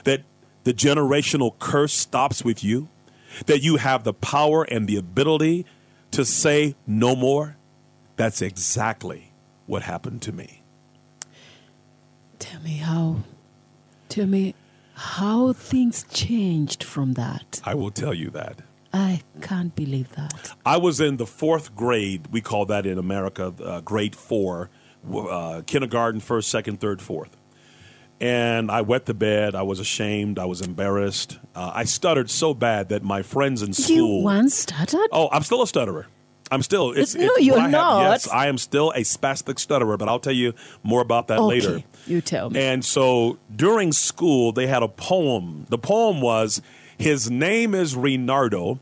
That 0.03 0.23
the 0.63 0.73
generational 0.73 1.57
curse 1.59 1.93
stops 1.93 2.43
with 2.43 2.63
you? 2.63 2.89
That 3.45 3.61
you 3.61 3.77
have 3.77 4.03
the 4.03 4.13
power 4.13 4.63
and 4.63 4.87
the 4.87 4.97
ability 4.97 5.65
to 6.11 6.23
say 6.25 6.75
no 6.85 7.15
more? 7.15 7.57
That's 8.15 8.41
exactly 8.41 9.31
what 9.65 9.83
happened 9.83 10.21
to 10.23 10.31
me. 10.31 10.62
Tell 12.43 12.59
me 12.61 12.75
how. 12.75 13.19
Tell 14.09 14.27
me 14.27 14.53
how 14.95 15.53
things 15.53 16.05
changed 16.11 16.83
from 16.83 17.13
that. 17.13 17.61
I 17.63 17.73
will 17.73 17.89
tell 17.89 18.13
you 18.13 18.29
that. 18.31 18.61
I 18.91 19.21
can't 19.39 19.73
believe 19.73 20.13
that. 20.17 20.51
I 20.65 20.75
was 20.75 20.99
in 20.99 21.15
the 21.15 21.25
fourth 21.25 21.73
grade. 21.73 22.27
We 22.31 22.41
call 22.41 22.65
that 22.65 22.85
in 22.85 22.97
America 22.97 23.53
uh, 23.63 23.79
grade 23.79 24.13
four, 24.13 24.69
uh, 25.09 25.61
kindergarten, 25.65 26.19
first, 26.19 26.49
second, 26.49 26.81
third, 26.81 27.01
fourth. 27.01 27.37
And 28.19 28.69
I 28.69 28.81
wet 28.81 29.05
the 29.05 29.13
bed. 29.13 29.55
I 29.55 29.61
was 29.61 29.79
ashamed. 29.79 30.37
I 30.37 30.45
was 30.45 30.59
embarrassed. 30.59 31.39
Uh, 31.55 31.71
I 31.73 31.85
stuttered 31.85 32.29
so 32.29 32.53
bad 32.53 32.89
that 32.89 33.03
my 33.03 33.21
friends 33.21 33.61
in 33.61 33.71
school. 33.71 34.19
You 34.19 34.23
once 34.25 34.53
stuttered? 34.53 35.07
Oh, 35.13 35.29
I'm 35.31 35.43
still 35.43 35.61
a 35.61 35.67
stutterer. 35.67 36.07
I'm 36.51 36.61
still. 36.61 36.91
It's, 36.91 37.15
no, 37.15 37.25
it's 37.25 37.45
you're 37.45 37.59
have, 37.59 37.71
not. 37.71 38.01
yes, 38.01 38.27
I 38.27 38.47
am 38.47 38.57
still 38.57 38.91
a 38.91 38.99
spastic 38.99 39.59
stutterer, 39.59 39.97
but 39.97 40.07
I'll 40.07 40.19
tell 40.19 40.33
you 40.33 40.53
more 40.83 41.01
about 41.01 41.27
that 41.27 41.39
okay, 41.39 41.47
later. 41.47 41.83
You 42.05 42.21
tell 42.21 42.49
me. 42.49 42.59
And 42.59 42.83
so 42.83 43.39
during 43.53 43.91
school, 43.91 44.51
they 44.51 44.67
had 44.67 44.83
a 44.83 44.87
poem. 44.87 45.65
The 45.69 45.77
poem 45.77 46.21
was 46.21 46.61
His 46.97 47.31
name 47.31 47.73
is 47.73 47.95
Renardo. 47.95 48.79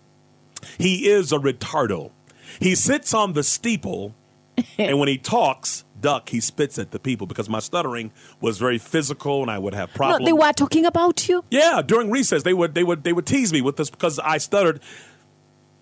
He 0.78 1.08
is 1.08 1.32
a 1.32 1.38
retardo. 1.38 2.12
He 2.60 2.76
sits 2.76 3.13
on 3.13 3.34
the 3.34 3.43
steeple, 3.43 4.13
and 4.78 5.00
when 5.00 5.08
he 5.08 5.17
talks, 5.17 5.86
duck, 6.00 6.30
he 6.30 6.39
spits 6.39 6.78
at 6.78 6.91
the 6.91 7.00
people 7.00 7.28
because 7.28 7.47
my 7.47 7.60
stuttering 7.60 8.12
was 8.41 8.58
very 8.58 8.78
physical 8.78 9.41
and 9.41 9.50
I 9.50 9.58
would 9.58 9.74
have 9.74 9.93
problems. 9.93 10.21
No, 10.21 10.26
they 10.26 10.34
were 10.34 10.52
talking 10.52 10.86
about 10.86 11.30
you? 11.30 11.45
Yeah, 11.50 11.82
during 11.86 12.12
recess, 12.12 12.43
they 12.43 12.54
would, 12.54 12.74
they 12.74 12.84
would, 12.84 13.04
they 13.04 13.13
would 13.13 13.26
tease 13.26 13.54
me 13.54 13.62
with 13.62 13.78
this 13.78 13.89
because 13.89 14.19
I 14.19 14.38
stuttered. 14.38 14.82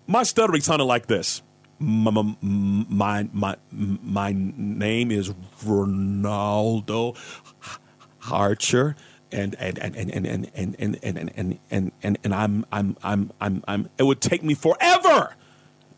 My 0.06 0.22
stuttering 0.22 0.62
sounded 0.62 0.84
like 0.84 1.06
this 1.06 1.42
my, 1.80 2.36
my, 2.42 3.26
my, 3.32 3.56
my 3.72 4.32
name 4.36 5.10
is 5.10 5.30
Ronaldo 5.64 7.16
Archer. 8.30 8.96
And 9.32 9.54
and, 9.60 9.78
and, 9.78 9.94
and, 9.96 10.10
and, 10.10 10.26
and, 10.26 10.50
and, 10.54 10.76
and, 10.78 11.18
and, 11.18 11.30
and, 11.36 11.58
and, 11.70 11.92
and, 12.02 12.18
and 12.24 12.34
I'm, 12.34 12.66
I'm, 12.72 12.96
I'm, 13.02 13.32
I'm, 13.40 13.62
I'm, 13.68 13.88
it 13.96 14.02
would 14.02 14.20
take 14.20 14.42
me 14.42 14.54
forever 14.54 15.36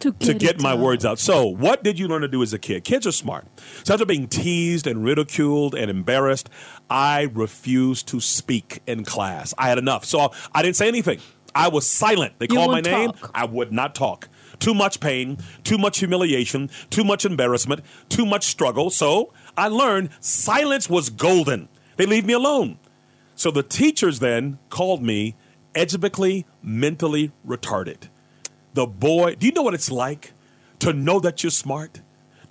to 0.01 0.13
get, 0.13 0.21
to 0.21 0.35
get 0.35 0.61
my 0.61 0.73
out. 0.73 0.81
words 0.81 1.07
out. 1.07 1.19
So, 1.19 1.47
what 1.47 1.83
did 1.83 1.99
you 1.99 2.09
learn 2.09 2.21
to 2.23 2.29
do 2.29 2.43
as 2.43 2.53
a 2.53 2.59
kid? 2.59 2.85
Kids 2.85 3.07
are 3.07 3.13
smart. 3.13 3.47
So, 3.85 3.95
after 3.95 4.05
being 4.05 4.29
teased 4.29 4.87
and 4.87 5.03
ridiculed 5.03 5.75
and 5.75 5.91
embarrassed, 5.91 6.51
I 6.91 7.23
refused 7.33 8.07
to 8.09 8.21
speak 8.21 8.83
in 8.87 9.03
class. 9.05 9.55
I 9.57 9.69
had 9.71 9.79
enough. 9.79 10.05
So, 10.05 10.31
I 10.55 10.61
didn't 10.61 10.77
say 10.77 10.89
anything. 10.89 11.19
I 11.55 11.69
was 11.69 11.87
silent. 11.89 12.35
They 12.39 12.49
You 12.51 12.57
called 12.57 12.69
my 12.71 12.75
won't 12.77 12.87
name. 12.87 13.13
talk. 13.13 13.31
I 13.35 13.47
would 13.47 13.73
not 13.73 13.95
talk. 13.95 14.29
Too 14.63 14.75
much 14.75 15.01
pain, 15.01 15.39
too 15.65 15.77
much 15.77 15.99
humiliation, 15.99 16.71
too 16.89 17.03
much 17.03 17.25
embarrassment, 17.25 17.81
too 18.09 18.25
much 18.25 18.45
struggle. 18.45 18.91
So 18.91 19.33
I 19.57 19.67
learned 19.67 20.11
silence 20.21 20.89
was 20.89 21.11
golden. 21.11 21.69
They 21.97 22.07
leave 22.07 22.25
me 22.25 22.33
alone. 22.33 22.79
So 23.35 23.51
the 23.51 23.65
teachers 23.65 24.21
then 24.21 24.61
called 24.71 25.03
me 25.03 25.35
educably 25.75 26.45
mentally 26.63 27.33
retarded. 27.45 28.09
The 28.75 28.87
boy, 28.87 29.35
do 29.35 29.47
you 29.47 29.53
know 29.53 29.63
what 29.63 29.75
it's 29.75 29.91
like 29.91 30.33
to 30.79 30.93
know 30.93 31.19
that 31.19 31.43
you're 31.43 31.51
smart? 31.51 32.01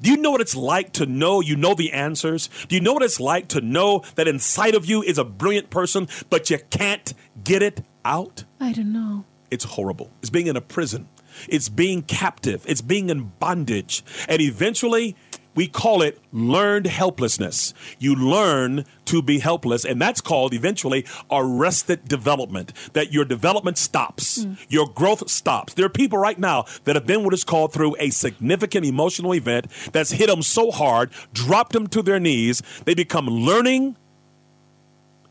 Do 0.01 0.11
you 0.11 0.17
know 0.17 0.31
what 0.31 0.41
it's 0.41 0.55
like 0.55 0.91
to 0.93 1.05
know 1.05 1.39
you 1.39 1.55
know 1.55 1.75
the 1.75 1.93
answers? 1.93 2.49
Do 2.67 2.75
you 2.75 2.81
know 2.81 2.91
what 2.91 3.03
it's 3.03 3.21
like 3.21 3.47
to 3.49 3.61
know 3.61 4.03
that 4.15 4.27
inside 4.27 4.75
of 4.75 4.85
you 4.85 5.01
is 5.01 5.17
a 5.17 5.23
brilliant 5.23 5.69
person, 5.69 6.09
but 6.29 6.49
you 6.49 6.59
can't 6.69 7.13
get 7.41 7.63
it 7.63 7.85
out? 8.03 8.43
I 8.59 8.73
don't 8.73 8.91
know. 8.91 9.23
It's 9.49 9.63
horrible. 9.63 10.11
It's 10.19 10.29
being 10.29 10.47
in 10.47 10.57
a 10.57 10.61
prison. 10.61 11.07
It's 11.47 11.69
being 11.69 12.01
captive. 12.03 12.65
It's 12.67 12.81
being 12.81 13.09
in 13.09 13.31
bondage. 13.39 14.03
And 14.27 14.41
eventually, 14.41 15.15
we 15.53 15.67
call 15.67 16.01
it 16.01 16.19
learned 16.31 16.87
helplessness. 16.87 17.73
You 17.99 18.15
learn 18.15 18.85
to 19.05 19.21
be 19.21 19.39
helpless, 19.39 19.83
and 19.83 20.01
that's 20.01 20.21
called 20.21 20.53
eventually 20.53 21.05
arrested 21.29 22.07
development. 22.07 22.73
That 22.93 23.11
your 23.11 23.25
development 23.25 23.77
stops, 23.77 24.43
hmm. 24.43 24.53
your 24.69 24.87
growth 24.87 25.29
stops. 25.29 25.73
There 25.73 25.85
are 25.85 25.89
people 25.89 26.17
right 26.17 26.39
now 26.39 26.65
that 26.85 26.95
have 26.95 27.05
been 27.05 27.23
what 27.23 27.33
is 27.33 27.43
called 27.43 27.73
through 27.73 27.95
a 27.99 28.09
significant 28.11 28.85
emotional 28.85 29.33
event 29.33 29.67
that's 29.91 30.11
hit 30.11 30.27
them 30.27 30.41
so 30.41 30.71
hard, 30.71 31.11
dropped 31.33 31.73
them 31.73 31.87
to 31.87 32.01
their 32.01 32.19
knees, 32.19 32.61
they 32.85 32.93
become 32.93 33.27
learning 33.27 33.97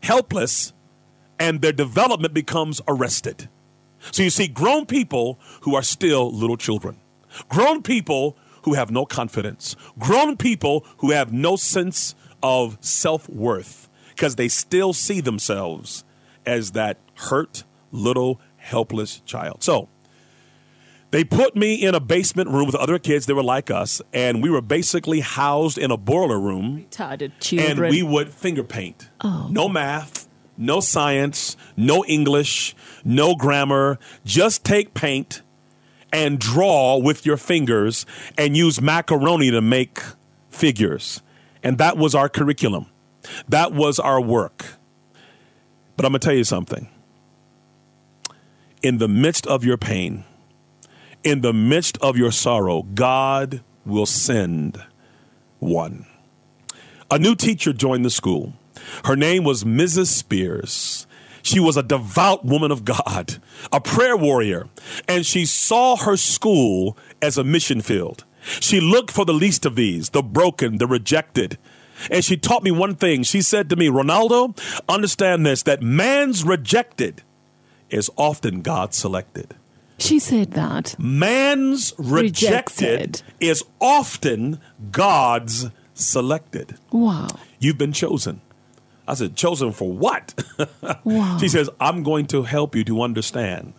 helpless, 0.03 0.73
and 1.39 1.61
their 1.61 1.71
development 1.71 2.33
becomes 2.33 2.81
arrested. 2.87 3.49
So 4.11 4.23
you 4.23 4.29
see 4.29 4.47
grown 4.47 4.85
people 4.85 5.39
who 5.61 5.75
are 5.75 5.83
still 5.83 6.31
little 6.31 6.57
children, 6.57 6.97
grown 7.49 7.83
people 7.83 8.35
who 8.63 8.73
have 8.73 8.91
no 8.91 9.05
confidence, 9.05 9.75
grown 9.99 10.37
people 10.37 10.85
who 10.97 11.11
have 11.11 11.31
no 11.31 11.55
sense 11.55 12.15
of 12.43 12.77
self 12.81 13.29
worth 13.29 13.89
because 14.09 14.35
they 14.35 14.47
still 14.47 14.93
see 14.93 15.21
themselves 15.21 16.03
as 16.45 16.71
that 16.71 16.97
hurt 17.15 17.63
little 17.91 18.39
helpless 18.57 19.19
child. 19.25 19.63
So 19.63 19.87
they 21.11 21.23
put 21.23 21.55
me 21.55 21.75
in 21.75 21.93
a 21.93 21.99
basement 21.99 22.49
room 22.49 22.65
with 22.65 22.75
other 22.75 22.97
kids 22.97 23.25
that 23.25 23.35
were 23.35 23.43
like 23.43 23.69
us, 23.69 24.01
and 24.13 24.41
we 24.41 24.49
were 24.49 24.61
basically 24.61 25.19
housed 25.19 25.77
in 25.77 25.91
a 25.91 25.97
boiler 25.97 26.39
room 26.39 26.85
Retarded 26.89 27.31
children. 27.39 27.83
and 27.83 27.89
we 27.91 28.01
would 28.01 28.29
finger 28.29 28.63
paint. 28.63 29.09
Oh. 29.21 29.47
No 29.51 29.67
math, 29.67 30.27
no 30.57 30.79
science, 30.79 31.57
no 31.75 32.05
English, 32.05 32.75
no 33.03 33.35
grammar. 33.35 33.99
Just 34.25 34.63
take 34.63 34.93
paint 34.93 35.41
and 36.11 36.39
draw 36.39 36.97
with 36.97 37.25
your 37.25 37.37
fingers 37.37 38.05
and 38.37 38.55
use 38.55 38.81
macaroni 38.81 39.51
to 39.51 39.61
make 39.61 39.99
figures. 40.49 41.21
And 41.63 41.77
that 41.77 41.97
was 41.97 42.15
our 42.15 42.29
curriculum. 42.29 42.87
That 43.47 43.73
was 43.73 43.99
our 43.99 44.19
work. 44.19 44.65
But 45.95 46.05
I'm 46.05 46.11
going 46.11 46.19
to 46.19 46.25
tell 46.27 46.35
you 46.35 46.43
something. 46.43 46.89
In 48.81 48.97
the 48.97 49.07
midst 49.07 49.45
of 49.45 49.63
your 49.63 49.77
pain, 49.77 50.25
in 51.23 51.41
the 51.41 51.53
midst 51.53 51.97
of 51.99 52.17
your 52.17 52.31
sorrow, 52.31 52.81
God 52.81 53.61
will 53.85 54.07
send 54.07 54.83
one. 55.59 56.07
A 57.11 57.19
new 57.19 57.35
teacher 57.35 57.73
joined 57.73 58.03
the 58.03 58.09
school. 58.09 58.53
Her 59.05 59.15
name 59.15 59.43
was 59.43 59.63
Mrs. 59.63 60.07
Spears. 60.07 61.07
She 61.43 61.59
was 61.59 61.75
a 61.75 61.83
devout 61.83 62.45
woman 62.45 62.71
of 62.71 62.85
God, 62.85 63.41
a 63.71 63.81
prayer 63.81 64.15
warrior, 64.15 64.67
and 65.07 65.25
she 65.25 65.45
saw 65.45 65.95
her 65.97 66.15
school 66.15 66.97
as 67.21 67.37
a 67.37 67.43
mission 67.43 67.81
field. 67.81 68.25
She 68.59 68.79
looked 68.79 69.09
for 69.11 69.25
the 69.25 69.33
least 69.33 69.65
of 69.65 69.75
these, 69.75 70.09
the 70.11 70.21
broken, 70.21 70.77
the 70.77 70.87
rejected. 70.87 71.57
And 72.11 72.23
she 72.23 72.37
taught 72.37 72.63
me 72.63 72.71
one 72.71 72.95
thing. 72.95 73.23
She 73.23 73.41
said 73.41 73.69
to 73.69 73.75
me, 73.75 73.87
Ronaldo, 73.87 74.57
understand 74.89 75.45
this 75.45 75.63
that 75.63 75.81
man's 75.81 76.43
rejected 76.43 77.23
is 77.89 78.09
often 78.17 78.61
God 78.61 78.93
selected. 78.93 79.55
she 79.99 80.17
said 80.19 80.51
that. 80.51 80.95
Man's 80.99 81.93
rejected, 81.97 82.87
Rejected. 82.87 83.21
is 83.39 83.63
often 83.79 84.59
God's 84.91 85.69
selected. 85.93 86.77
Wow. 86.91 87.27
You've 87.59 87.77
been 87.77 87.93
chosen. 87.93 88.41
I 89.07 89.13
said, 89.15 89.35
chosen 89.35 89.71
for 89.71 89.91
what? 89.91 90.33
Wow. 91.03 91.37
she 91.39 91.47
says, 91.47 91.69
I'm 91.79 92.03
going 92.03 92.27
to 92.27 92.43
help 92.43 92.75
you 92.75 92.83
to 92.85 93.01
understand 93.01 93.73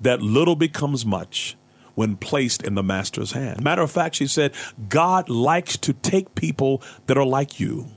that 0.00 0.22
little 0.22 0.56
becomes 0.56 1.04
much 1.04 1.56
when 1.94 2.16
placed 2.16 2.62
in 2.62 2.74
the 2.74 2.82
master's 2.82 3.32
hand. 3.32 3.62
Matter 3.62 3.82
of 3.82 3.90
fact, 3.90 4.16
she 4.16 4.26
said, 4.26 4.54
God 4.88 5.28
likes 5.28 5.76
to 5.78 5.92
take 5.92 6.34
people 6.34 6.82
that 7.06 7.18
are 7.18 7.26
like 7.26 7.60
you, 7.60 7.88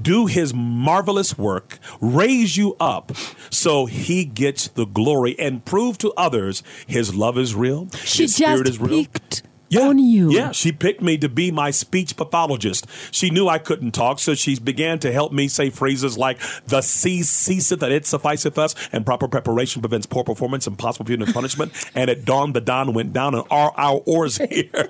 do 0.00 0.26
his 0.26 0.54
marvelous 0.54 1.36
work, 1.36 1.78
raise 2.00 2.56
you 2.56 2.76
up 2.80 3.12
so 3.50 3.86
he 3.86 4.24
gets 4.24 4.68
the 4.68 4.86
glory 4.86 5.38
and 5.38 5.64
prove 5.64 5.98
to 5.98 6.12
others 6.16 6.62
his 6.86 7.14
love 7.14 7.38
is 7.38 7.54
real. 7.54 7.88
She 8.04 8.24
his 8.24 8.36
spirit 8.36 8.68
is 8.68 8.78
real. 8.78 9.06
Yeah. 9.70 9.88
on 9.88 9.98
you. 9.98 10.32
Yeah, 10.32 10.50
she 10.50 10.72
picked 10.72 11.00
me 11.00 11.16
to 11.18 11.28
be 11.28 11.52
my 11.52 11.70
speech 11.70 12.16
pathologist. 12.16 12.86
She 13.12 13.30
knew 13.30 13.46
I 13.46 13.58
couldn't 13.58 13.92
talk, 13.92 14.18
so 14.18 14.34
she 14.34 14.58
began 14.58 14.98
to 14.98 15.12
help 15.12 15.32
me 15.32 15.46
say 15.46 15.70
phrases 15.70 16.18
like 16.18 16.40
"the 16.66 16.82
sea 16.82 17.22
ceaseth 17.22 17.80
and 17.82 17.92
it 17.92 18.04
sufficeth 18.04 18.58
us," 18.58 18.74
and 18.92 19.06
proper 19.06 19.28
preparation 19.28 19.80
prevents 19.80 20.06
poor 20.06 20.24
performance 20.24 20.66
and 20.66 20.76
possible 20.76 21.06
punitive 21.06 21.32
punishment. 21.32 21.72
and 21.94 22.10
at 22.10 22.24
dawn, 22.24 22.52
the 22.52 22.60
dawn 22.60 22.92
went 22.94 23.12
down, 23.12 23.34
and 23.34 23.44
are 23.50 23.72
our 23.76 24.02
oars 24.06 24.38
here? 24.38 24.88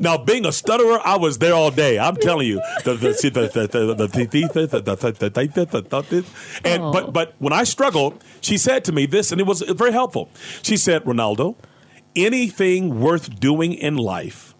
now, 0.00 0.16
being 0.16 0.46
a 0.46 0.52
stutterer, 0.52 1.00
I 1.04 1.16
was 1.16 1.38
there 1.38 1.54
all 1.54 1.72
day. 1.72 1.98
I'm 1.98 2.16
telling 2.16 2.46
you, 2.46 2.60
and 6.64 6.92
but 6.92 7.12
but 7.12 7.34
when 7.38 7.52
I 7.52 7.64
struggled, 7.64 8.22
she 8.40 8.56
said 8.56 8.84
to 8.84 8.92
me 8.92 9.06
this, 9.06 9.32
and 9.32 9.40
it 9.40 9.46
was 9.48 9.62
very 9.62 9.92
helpful. 9.92 10.30
She 10.62 10.76
said, 10.76 11.04
"Ronaldo." 11.04 11.56
Anything 12.16 13.00
worth 13.00 13.38
doing 13.40 13.72
in 13.72 13.96
life 13.96 14.54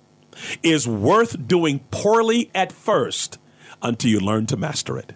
is 0.62 0.86
worth 0.88 1.46
doing 1.46 1.80
poorly 1.90 2.50
at 2.55 2.72
first 2.72 3.38
until 3.82 4.11
you 4.11 4.20
learn 4.20 4.46
to 4.46 4.57
master 4.57 4.98
it. 4.98 5.12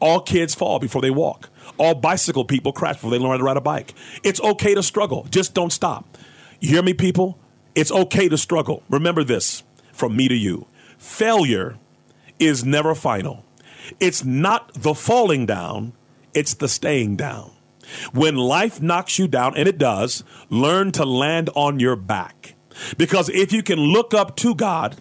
All 0.00 0.20
kids 0.20 0.54
fall 0.54 0.78
before 0.78 1.02
they 1.02 1.10
walk. 1.10 1.50
All 1.78 1.94
bicycle 1.94 2.44
people 2.44 2.72
crash 2.72 2.96
before 2.96 3.10
they 3.10 3.18
learn 3.18 3.32
how 3.32 3.36
to 3.38 3.44
ride 3.44 3.56
a 3.56 3.60
bike. 3.60 3.94
It's 4.22 4.40
okay 4.40 4.74
to 4.74 4.82
struggle. 4.82 5.26
Just 5.30 5.54
don't 5.54 5.72
stop. 5.72 6.18
You 6.60 6.68
hear 6.70 6.82
me, 6.82 6.94
people? 6.94 7.38
It's 7.74 7.90
okay 7.90 8.28
to 8.28 8.38
struggle. 8.38 8.82
Remember 8.88 9.24
this 9.24 9.62
from 9.92 10.16
me 10.16 10.28
to 10.28 10.34
you 10.34 10.66
failure 10.98 11.78
is 12.38 12.64
never 12.64 12.94
final. 12.94 13.44
It's 14.00 14.24
not 14.24 14.72
the 14.74 14.94
falling 14.94 15.46
down, 15.46 15.92
it's 16.32 16.54
the 16.54 16.68
staying 16.68 17.16
down. 17.16 17.53
When 18.12 18.36
life 18.36 18.80
knocks 18.80 19.18
you 19.18 19.28
down, 19.28 19.56
and 19.56 19.68
it 19.68 19.78
does, 19.78 20.24
learn 20.50 20.92
to 20.92 21.04
land 21.04 21.50
on 21.54 21.80
your 21.80 21.96
back. 21.96 22.54
Because 22.96 23.28
if 23.28 23.52
you 23.52 23.62
can 23.62 23.78
look 23.78 24.14
up 24.14 24.36
to 24.36 24.54
God, 24.54 25.00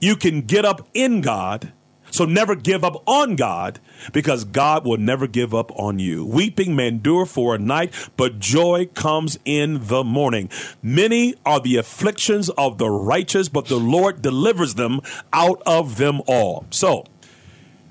you 0.00 0.16
can 0.16 0.42
get 0.42 0.64
up 0.64 0.88
in 0.94 1.20
God. 1.20 1.72
So 2.10 2.24
never 2.24 2.54
give 2.54 2.84
up 2.84 3.02
on 3.08 3.34
God 3.34 3.80
because 4.12 4.44
God 4.44 4.86
will 4.86 4.98
never 4.98 5.26
give 5.26 5.52
up 5.52 5.72
on 5.76 5.98
you. 5.98 6.24
Weeping 6.24 6.76
may 6.76 6.86
endure 6.86 7.26
for 7.26 7.56
a 7.56 7.58
night, 7.58 7.92
but 8.16 8.38
joy 8.38 8.86
comes 8.94 9.36
in 9.44 9.88
the 9.88 10.04
morning. 10.04 10.48
Many 10.80 11.34
are 11.44 11.58
the 11.58 11.76
afflictions 11.76 12.50
of 12.50 12.78
the 12.78 12.88
righteous, 12.88 13.48
but 13.48 13.66
the 13.66 13.80
Lord 13.80 14.22
delivers 14.22 14.76
them 14.76 15.00
out 15.32 15.60
of 15.66 15.96
them 15.96 16.20
all. 16.28 16.66
So 16.70 17.04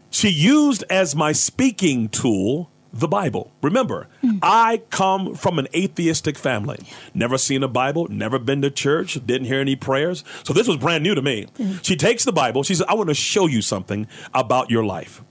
she 0.10 0.30
used 0.30 0.86
as 0.90 1.18
my 1.18 1.34
speaking 1.34 2.08
tool 2.08 2.72
the 2.94 3.08
Bible. 3.08 3.52
Remember, 3.64 4.08
mm. 4.24 4.38
I 4.44 4.84
come 4.92 5.34
from 5.34 5.58
an 5.58 5.68
atheistic 5.76 6.38
family. 6.38 6.78
Never 7.14 7.40
seen 7.40 7.64
a 7.64 7.68
Bible, 7.68 8.08
never 8.08 8.38
been 8.38 8.62
to 8.62 8.70
church, 8.70 9.18
didn't 9.26 9.48
hear 9.48 9.60
any 9.60 9.76
prayers. 9.76 10.24
So 10.44 10.54
this 10.54 10.68
was 10.68 10.78
brand 10.78 11.04
new 11.04 11.16
to 11.16 11.22
me. 11.22 11.48
Mm. 11.58 11.84
She 11.84 11.96
takes 11.96 12.24
the 12.24 12.32
Bible. 12.32 12.62
She 12.62 12.76
said, 12.76 12.86
I 12.88 12.94
want 12.94 13.10
to 13.10 13.16
show 13.16 13.48
you 13.48 13.62
something 13.64 14.08
about 14.34 14.70
your 14.70 14.86
life. 14.86 15.24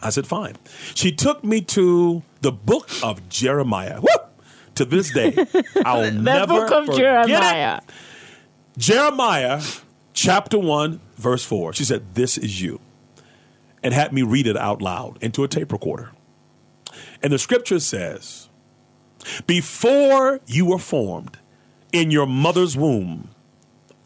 I 0.00 0.10
said, 0.10 0.26
fine. 0.26 0.56
She 0.94 1.10
took 1.10 1.42
me 1.42 1.60
to 1.62 2.22
the 2.40 2.52
book 2.52 2.88
of 3.02 3.28
Jeremiah. 3.28 4.00
Woo! 4.00 4.08
To 4.76 4.84
this 4.84 5.10
day, 5.10 5.34
I'll 5.86 6.12
never 6.12 6.46
book 6.46 6.70
of 6.70 6.86
forget 6.86 7.26
Jeremiah. 7.26 7.78
It. 7.78 8.78
Jeremiah 8.78 9.62
chapter 10.12 10.58
1, 10.58 11.00
verse 11.16 11.44
4. 11.44 11.72
She 11.72 11.84
said, 11.84 12.14
This 12.14 12.36
is 12.36 12.60
you. 12.60 12.80
And 13.82 13.94
had 13.94 14.12
me 14.12 14.22
read 14.22 14.46
it 14.46 14.56
out 14.56 14.82
loud 14.82 15.16
into 15.22 15.44
a 15.44 15.48
tape 15.48 15.72
recorder. 15.72 16.10
And 17.22 17.32
the 17.32 17.38
scripture 17.38 17.80
says, 17.80 18.48
Before 19.46 20.40
you 20.46 20.66
were 20.66 20.78
formed 20.78 21.38
in 21.92 22.10
your 22.10 22.26
mother's 22.26 22.76
womb, 22.76 23.30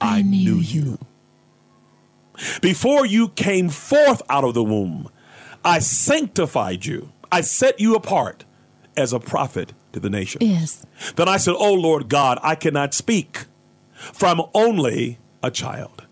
I, 0.00 0.18
I 0.18 0.22
knew, 0.22 0.54
knew 0.54 0.60
you. 0.60 0.98
Before 2.62 3.04
you 3.04 3.28
came 3.28 3.68
forth 3.68 4.22
out 4.28 4.44
of 4.44 4.54
the 4.54 4.64
womb, 4.64 5.08
I 5.64 5.78
sanctified 5.78 6.86
you. 6.86 7.12
I 7.30 7.42
set 7.42 7.80
you 7.80 7.94
apart 7.94 8.44
as 8.96 9.12
a 9.12 9.20
prophet 9.20 9.72
to 9.92 10.00
the 10.00 10.10
nation. 10.10 10.40
Yes. 10.42 10.84
Then 11.16 11.28
I 11.28 11.36
said, 11.36 11.54
Oh 11.58 11.74
Lord 11.74 12.08
God, 12.08 12.38
I 12.42 12.54
cannot 12.54 12.94
speak, 12.94 13.44
for 13.92 14.26
I'm 14.26 14.40
only 14.54 15.18
a 15.42 15.50
child. 15.50 16.06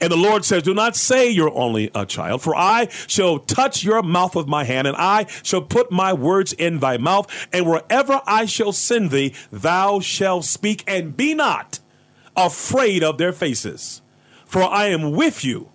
And 0.00 0.12
the 0.12 0.16
Lord 0.16 0.44
says, 0.44 0.62
Do 0.62 0.74
not 0.74 0.96
say 0.96 1.30
you're 1.30 1.54
only 1.54 1.90
a 1.94 2.06
child, 2.06 2.42
for 2.42 2.54
I 2.54 2.88
shall 3.06 3.38
touch 3.38 3.84
your 3.84 4.02
mouth 4.02 4.34
with 4.34 4.46
my 4.46 4.64
hand, 4.64 4.86
and 4.86 4.96
I 4.96 5.26
shall 5.42 5.62
put 5.62 5.90
my 5.90 6.12
words 6.12 6.52
in 6.52 6.80
thy 6.80 6.96
mouth, 6.98 7.48
and 7.52 7.66
wherever 7.68 8.20
I 8.26 8.46
shall 8.46 8.72
send 8.72 9.10
thee, 9.10 9.34
thou 9.50 10.00
shalt 10.00 10.44
speak, 10.44 10.84
and 10.86 11.16
be 11.16 11.34
not 11.34 11.80
afraid 12.36 13.02
of 13.02 13.18
their 13.18 13.32
faces, 13.32 14.02
for 14.46 14.62
I 14.62 14.86
am 14.86 15.12
with 15.12 15.44
you 15.44 15.70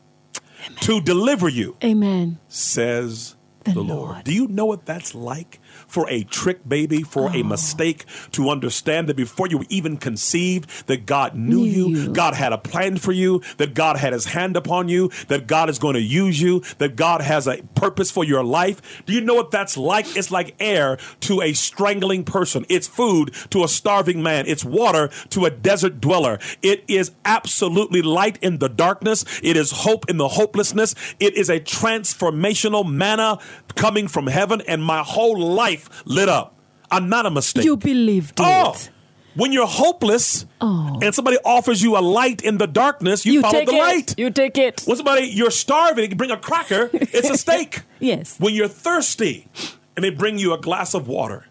Amen. 0.66 0.78
to 0.82 1.01
deliver 1.01 1.49
you. 1.49 1.78
Amen. 1.84 2.39
Says 2.47 3.36
the, 3.64 3.74
the 3.74 3.82
Lord. 3.82 4.10
Lord. 4.10 4.24
Do 4.24 4.34
you 4.34 4.47
know 4.47 4.66
what 4.66 4.86
that's 4.86 5.14
like? 5.14 5.60
For 5.96 6.10
a 6.10 6.26
trick 6.26 6.68
baby, 6.68 7.04
for 7.04 7.30
oh. 7.30 7.34
a 7.34 7.41
mistake, 7.41 8.04
to 8.34 8.50
understand 8.50 9.08
that 9.08 9.16
before 9.16 9.48
you 9.48 9.60
were 9.60 9.66
even 9.70 9.96
conceived, 9.96 10.88
that 10.88 11.06
God 11.06 11.36
knew 11.36 11.64
you. 11.64 11.88
you, 11.88 12.12
God 12.12 12.34
had 12.34 12.52
a 12.52 12.58
plan 12.58 12.98
for 12.98 13.14
you, 13.14 13.41
that 13.60 13.74
God 13.74 13.96
had 13.96 14.12
his 14.12 14.26
hand 14.26 14.58
upon 14.58 14.89
you, 14.89 15.10
that 15.30 15.48
God 15.48 15.70
is 15.70 15.80
going 15.80 15.93
to 15.93 16.02
use 16.02 16.41
you, 16.41 16.62
that 16.80 16.98
God 16.98 17.22
has 17.22 17.48
a 17.48 17.64
purpose 17.76 18.12
for 18.12 18.26
your 18.26 18.43
life. 18.43 19.04
Do 19.06 19.14
you 19.14 19.22
know 19.22 19.36
what 19.36 19.52
that's 19.52 19.78
like? 19.78 20.18
It's 20.18 20.32
like 20.32 20.54
air 20.60 20.98
to 21.22 21.41
a 21.41 21.54
strangling 21.54 22.26
person. 22.26 22.66
It's 22.68 22.88
food 22.89 23.34
to 23.52 23.64
a 23.64 23.70
starving 23.70 24.22
man. 24.22 24.48
It's 24.48 24.66
water 24.66 25.10
to 25.30 25.46
a 25.46 25.50
desert 25.50 26.02
dweller. 26.02 26.39
It 26.62 26.84
is 26.89 27.12
absolutely 27.24 28.02
light 28.02 28.38
in 28.41 28.58
the 28.58 28.68
darkness. 28.68 29.24
It 29.41 29.56
is 29.56 29.72
hope 29.72 30.10
in 30.10 30.18
the 30.18 30.28
hopelessness. 30.28 30.93
It 31.22 31.36
is 31.36 31.50
a 31.50 31.62
transformational 31.62 32.86
manna 32.86 33.39
coming 33.76 34.10
from 34.10 34.28
heaven, 34.28 34.62
and 34.68 34.84
my 34.84 35.04
whole 35.04 35.39
life 35.39 35.85
lit 36.06 36.30
up. 36.30 36.56
I'm 36.92 37.10
not 37.10 37.26
a 37.26 37.32
mistake. 37.32 37.66
You 37.66 37.78
believed 37.78 38.40
oh, 38.40 38.74
it. 38.74 38.90
When 39.36 39.52
you're 39.52 39.68
hopeless 39.68 40.46
oh. 40.62 41.00
and 41.02 41.14
somebody 41.14 41.38
offers 41.44 41.82
you 41.82 41.98
a 41.98 42.00
light 42.00 42.42
in 42.42 42.58
the 42.58 42.68
darkness, 42.68 43.26
you, 43.26 43.34
you 43.34 43.42
follow 43.42 43.66
the 43.66 43.74
it. 43.74 43.78
light. 43.78 44.14
You 44.18 44.30
take 44.30 44.58
it. 44.58 44.84
When 44.86 44.96
somebody 44.96 45.24
you're 45.24 45.52
starving, 45.52 46.10
you 46.10 46.16
bring 46.16 46.32
a 46.32 46.38
cracker, 46.38 46.90
it's 46.94 47.30
a 47.30 47.38
steak. 47.46 47.82
yes. 48.00 48.40
When 48.40 48.54
you're 48.54 48.70
thirsty 48.70 49.48
and 49.96 50.06
they 50.06 50.10
bring 50.10 50.38
you 50.38 50.54
a 50.54 50.58
glass 50.58 50.94
of 50.94 51.08
water 51.08 51.48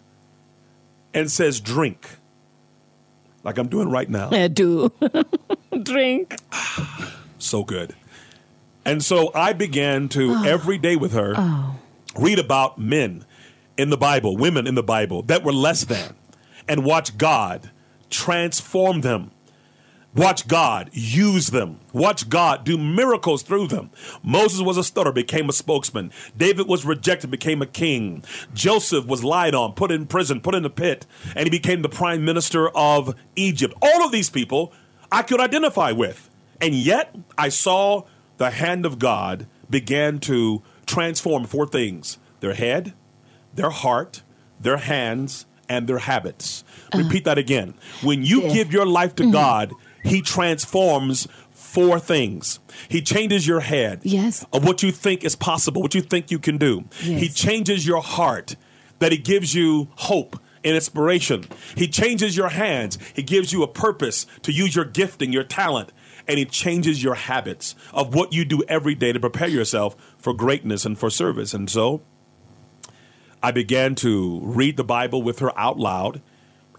and 1.13 1.29
says 1.29 1.59
drink, 1.59 2.07
like 3.43 3.59
I'm 3.59 3.67
doing 3.67 3.89
right 3.89 4.09
now. 4.09 4.29
I 4.31 4.47
do. 4.47 4.91
drink. 5.83 6.37
so 7.37 7.63
good. 7.63 7.95
And 8.83 9.03
so 9.03 9.31
I 9.35 9.53
began 9.53 10.09
to 10.09 10.31
oh. 10.31 10.43
every 10.43 10.79
day 10.79 10.95
with 10.95 11.13
her. 11.13 11.35
Oh 11.37 11.75
read 12.17 12.39
about 12.39 12.79
men 12.79 13.25
in 13.77 13.89
the 13.89 13.97
Bible, 13.97 14.37
women 14.37 14.67
in 14.67 14.75
the 14.75 14.83
Bible 14.83 15.21
that 15.23 15.43
were 15.43 15.53
less 15.53 15.83
than, 15.83 16.15
and 16.67 16.83
watch 16.83 17.17
God 17.17 17.71
transform 18.09 19.01
them. 19.01 19.31
Watch 20.15 20.47
God 20.47 20.89
use 20.93 21.47
them. 21.47 21.81
Watch 21.91 22.29
God 22.29 22.63
do 22.63 22.77
miracles 22.77 23.43
through 23.43 23.67
them. 23.67 23.91
Moses 24.23 24.61
was 24.61 24.77
a 24.77 24.83
stutter, 24.83 25.11
became 25.11 25.49
a 25.49 25.53
spokesman. 25.53 26.09
David 26.37 26.67
was 26.67 26.85
rejected, 26.85 27.29
became 27.31 27.61
a 27.61 27.65
king. 27.65 28.23
Joseph 28.53 29.05
was 29.05 29.25
lied 29.25 29.53
on, 29.53 29.73
put 29.73 29.91
in 29.91 30.07
prison, 30.07 30.39
put 30.39 30.55
in 30.55 30.63
a 30.63 30.69
pit, 30.69 31.05
and 31.35 31.45
he 31.45 31.49
became 31.49 31.81
the 31.81 31.89
prime 31.89 32.23
minister 32.23 32.69
of 32.69 33.13
Egypt. 33.35 33.73
All 33.81 34.05
of 34.05 34.13
these 34.13 34.29
people 34.29 34.71
I 35.11 35.21
could 35.21 35.41
identify 35.41 35.91
with. 35.91 36.29
And 36.61 36.73
yet 36.73 37.13
I 37.37 37.49
saw 37.49 38.03
the 38.37 38.51
hand 38.51 38.85
of 38.85 38.99
God 38.99 39.47
began 39.69 40.19
to 40.19 40.63
transform 40.85 41.45
four 41.45 41.67
things 41.67 42.19
their 42.39 42.53
head, 42.53 42.93
their 43.55 43.69
heart, 43.69 44.21
their 44.59 44.77
hands, 44.77 45.45
and 45.67 45.87
their 45.87 45.97
habits. 45.99 46.63
Repeat 46.93 47.25
that 47.25 47.37
again. 47.37 47.73
When 48.01 48.23
you 48.23 48.43
yeah. 48.43 48.53
give 48.53 48.71
your 48.71 48.85
life 48.85 49.15
to 49.15 49.23
mm-hmm. 49.23 49.31
God, 49.31 49.73
He 50.03 50.21
transforms 50.21 51.27
four 51.51 51.99
things. 51.99 52.59
He 52.87 53.01
changes 53.01 53.47
your 53.47 53.61
head 53.61 54.01
yes. 54.03 54.45
of 54.53 54.63
what 54.63 54.83
you 54.83 54.91
think 54.91 55.23
is 55.25 55.35
possible, 55.35 55.81
what 55.81 55.95
you 55.95 56.01
think 56.01 56.31
you 56.31 56.39
can 56.39 56.57
do. 56.57 56.85
Yes. 57.01 57.21
He 57.21 57.29
changes 57.29 57.85
your 57.85 58.01
heart, 58.01 58.55
that 58.99 59.11
He 59.11 59.17
gives 59.17 59.53
you 59.53 59.89
hope 59.95 60.39
and 60.63 60.75
inspiration. 60.75 61.45
He 61.75 61.87
changes 61.87 62.37
your 62.37 62.49
hands. 62.49 62.97
He 63.13 63.23
gives 63.23 63.51
you 63.51 63.61
a 63.63 63.67
purpose 63.67 64.25
to 64.43 64.51
use 64.51 64.75
your 64.75 64.85
gifting, 64.85 65.33
your 65.33 65.43
talent, 65.43 65.91
and 66.27 66.39
He 66.39 66.45
changes 66.45 67.03
your 67.03 67.15
habits 67.15 67.75
of 67.93 68.15
what 68.15 68.33
you 68.33 68.45
do 68.45 68.63
every 68.67 68.95
day 68.95 69.11
to 69.11 69.19
prepare 69.19 69.49
yourself 69.49 69.95
for 70.17 70.33
greatness 70.33 70.85
and 70.85 70.97
for 70.97 71.09
service. 71.09 71.53
And 71.53 71.69
so 71.69 72.01
I 73.45 73.51
began 73.51 73.93
to 73.97 74.39
read 74.41 74.75
the 74.75 74.83
Bible 74.83 75.21
with 75.21 75.37
her 75.37 75.55
out 75.55 75.77
loud 75.77 76.19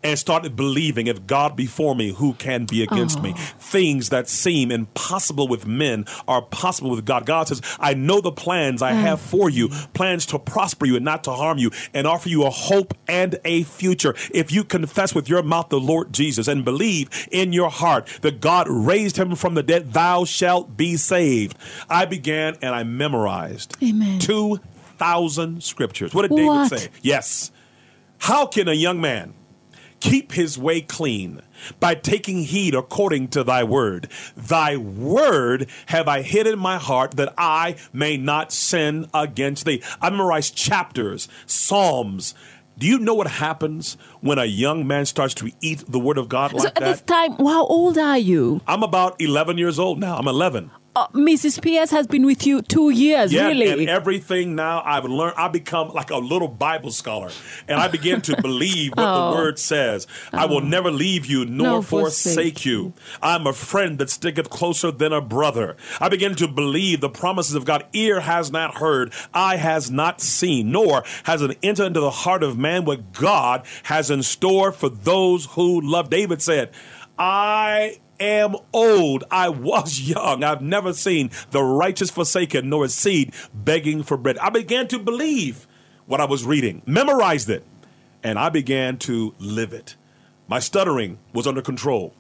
and 0.02 0.18
started 0.18 0.56
believing 0.56 1.06
if 1.06 1.24
God 1.24 1.54
be 1.54 1.64
for 1.66 1.94
me, 1.94 2.12
who 2.12 2.32
can 2.32 2.64
be 2.64 2.82
against 2.82 3.20
oh. 3.20 3.22
me? 3.22 3.34
Things 3.36 4.08
that 4.08 4.28
seem 4.28 4.72
impossible 4.72 5.46
with 5.46 5.64
men 5.64 6.06
are 6.26 6.42
possible 6.42 6.90
with 6.90 7.04
God. 7.04 7.24
God 7.24 7.46
says, 7.46 7.62
I 7.78 7.94
know 7.94 8.20
the 8.20 8.32
plans 8.32 8.82
I 8.82 8.94
have 8.94 9.20
mm. 9.20 9.22
for 9.22 9.48
you, 9.48 9.68
plans 9.94 10.26
to 10.26 10.40
prosper 10.40 10.86
you 10.86 10.96
and 10.96 11.04
not 11.04 11.22
to 11.22 11.30
harm 11.30 11.58
you, 11.58 11.70
and 11.94 12.04
offer 12.04 12.28
you 12.28 12.44
a 12.44 12.50
hope 12.50 12.94
and 13.06 13.38
a 13.44 13.62
future. 13.62 14.16
If 14.34 14.50
you 14.50 14.64
confess 14.64 15.14
with 15.14 15.28
your 15.28 15.44
mouth 15.44 15.68
the 15.68 15.78
Lord 15.78 16.12
Jesus 16.12 16.48
and 16.48 16.64
believe 16.64 17.28
in 17.30 17.52
your 17.52 17.70
heart 17.70 18.08
that 18.22 18.40
God 18.40 18.66
raised 18.68 19.16
him 19.16 19.36
from 19.36 19.54
the 19.54 19.62
dead, 19.62 19.92
thou 19.92 20.24
shalt 20.24 20.76
be 20.76 20.96
saved. 20.96 21.56
I 21.88 22.06
began 22.06 22.56
and 22.60 22.74
I 22.74 22.82
memorized 22.82 23.76
Amen. 23.80 24.18
2,000 24.98 25.62
scriptures. 25.62 26.14
What 26.14 26.28
did 26.28 26.36
David 26.36 26.68
say? 26.68 26.88
Yes. 27.02 27.50
How 28.18 28.46
can 28.46 28.68
a 28.68 28.72
young 28.72 29.00
man 29.00 29.34
keep 30.00 30.32
his 30.32 30.58
way 30.58 30.80
clean 30.80 31.42
by 31.80 31.94
taking 31.94 32.42
heed 32.42 32.74
according 32.74 33.28
to 33.28 33.42
thy 33.42 33.64
word. 33.64 34.08
Thy 34.36 34.76
word 34.76 35.68
have 35.86 36.06
I 36.06 36.22
hid 36.22 36.46
in 36.46 36.58
my 36.58 36.76
heart 36.78 37.12
that 37.12 37.32
I 37.38 37.76
may 37.92 38.16
not 38.16 38.52
sin 38.52 39.08
against 39.14 39.64
thee. 39.64 39.82
I 40.00 40.10
memorize 40.10 40.50
chapters, 40.50 41.28
Psalms. 41.46 42.34
Do 42.78 42.86
you 42.86 42.98
know 42.98 43.14
what 43.14 43.26
happens 43.26 43.96
when 44.20 44.38
a 44.38 44.44
young 44.44 44.86
man 44.86 45.06
starts 45.06 45.32
to 45.34 45.50
eat 45.62 45.84
the 45.88 45.98
word 45.98 46.18
of 46.18 46.28
God 46.28 46.52
like 46.52 46.62
so 46.62 46.68
at 46.68 46.74
that? 46.74 46.84
this 46.84 47.00
time, 47.00 47.32
how 47.38 47.64
old 47.64 47.96
are 47.96 48.18
you? 48.18 48.60
I'm 48.66 48.82
about 48.82 49.18
11 49.18 49.56
years 49.56 49.78
old 49.78 49.98
now. 49.98 50.18
I'm 50.18 50.28
11. 50.28 50.70
Uh, 50.96 51.08
Mrs. 51.08 51.60
Pierce 51.60 51.90
has 51.90 52.06
been 52.06 52.24
with 52.24 52.46
you 52.46 52.62
two 52.62 52.88
years, 52.88 53.30
yeah, 53.30 53.48
really. 53.48 53.80
And 53.80 53.90
everything 53.90 54.54
now 54.54 54.82
I've 54.82 55.04
learned, 55.04 55.34
I 55.36 55.48
become 55.48 55.90
like 55.90 56.10
a 56.10 56.16
little 56.16 56.48
Bible 56.48 56.90
scholar. 56.90 57.30
And 57.68 57.78
I 57.78 57.88
begin 57.88 58.22
to 58.22 58.40
believe 58.40 58.92
what 58.92 59.04
oh. 59.06 59.30
the 59.30 59.36
word 59.36 59.58
says. 59.58 60.06
Oh. 60.32 60.38
I 60.38 60.46
will 60.46 60.56
oh. 60.56 60.60
never 60.60 60.90
leave 60.90 61.26
you 61.26 61.44
nor 61.44 61.66
no, 61.66 61.82
forsake, 61.82 62.34
forsake 62.34 62.64
you. 62.64 62.94
I'm 63.20 63.46
a 63.46 63.52
friend 63.52 63.98
that 63.98 64.08
sticketh 64.08 64.48
closer 64.48 64.90
than 64.90 65.12
a 65.12 65.20
brother. 65.20 65.76
I 66.00 66.08
begin 66.08 66.34
to 66.36 66.48
believe 66.48 67.02
the 67.02 67.10
promises 67.10 67.54
of 67.54 67.66
God. 67.66 67.84
Ear 67.92 68.20
has 68.20 68.50
not 68.50 68.76
heard, 68.76 69.12
eye 69.34 69.56
has 69.56 69.90
not 69.90 70.22
seen, 70.22 70.72
nor 70.72 71.04
has 71.24 71.42
it 71.42 71.58
entered 71.62 71.88
into 71.88 72.00
the 72.00 72.10
heart 72.10 72.42
of 72.42 72.56
man 72.56 72.86
what 72.86 73.12
God 73.12 73.66
has 73.84 74.10
in 74.10 74.22
store 74.22 74.72
for 74.72 74.88
those 74.88 75.44
who 75.46 75.78
love. 75.82 76.08
David 76.08 76.40
said, 76.40 76.70
I 77.18 77.98
am 78.20 78.56
old. 78.72 79.24
I 79.30 79.48
was 79.48 80.00
young. 80.08 80.44
I've 80.44 80.62
never 80.62 80.92
seen 80.92 81.30
the 81.50 81.62
righteous 81.62 82.10
forsaken, 82.10 82.68
nor 82.68 82.84
a 82.84 82.88
seed 82.88 83.34
begging 83.54 84.02
for 84.02 84.16
bread. 84.16 84.38
I 84.38 84.50
began 84.50 84.88
to 84.88 84.98
believe 84.98 85.66
what 86.06 86.20
I 86.20 86.24
was 86.24 86.44
reading, 86.44 86.82
memorized 86.86 87.50
it, 87.50 87.64
and 88.22 88.38
I 88.38 88.48
began 88.48 88.98
to 88.98 89.34
live 89.38 89.72
it. 89.72 89.96
My 90.48 90.60
stuttering 90.60 91.18
was 91.32 91.46
under 91.46 91.62
control. 91.62 92.14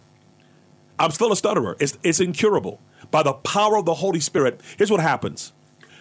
I'm 0.98 1.10
still 1.10 1.30
a 1.30 1.36
stutterer. 1.36 1.76
It's, 1.78 1.96
it's 2.02 2.20
incurable. 2.20 2.80
By 3.10 3.22
the 3.22 3.34
power 3.34 3.76
of 3.76 3.84
the 3.84 3.94
Holy 3.94 4.20
Spirit, 4.20 4.60
here's 4.76 4.90
what 4.90 5.00
happens 5.00 5.52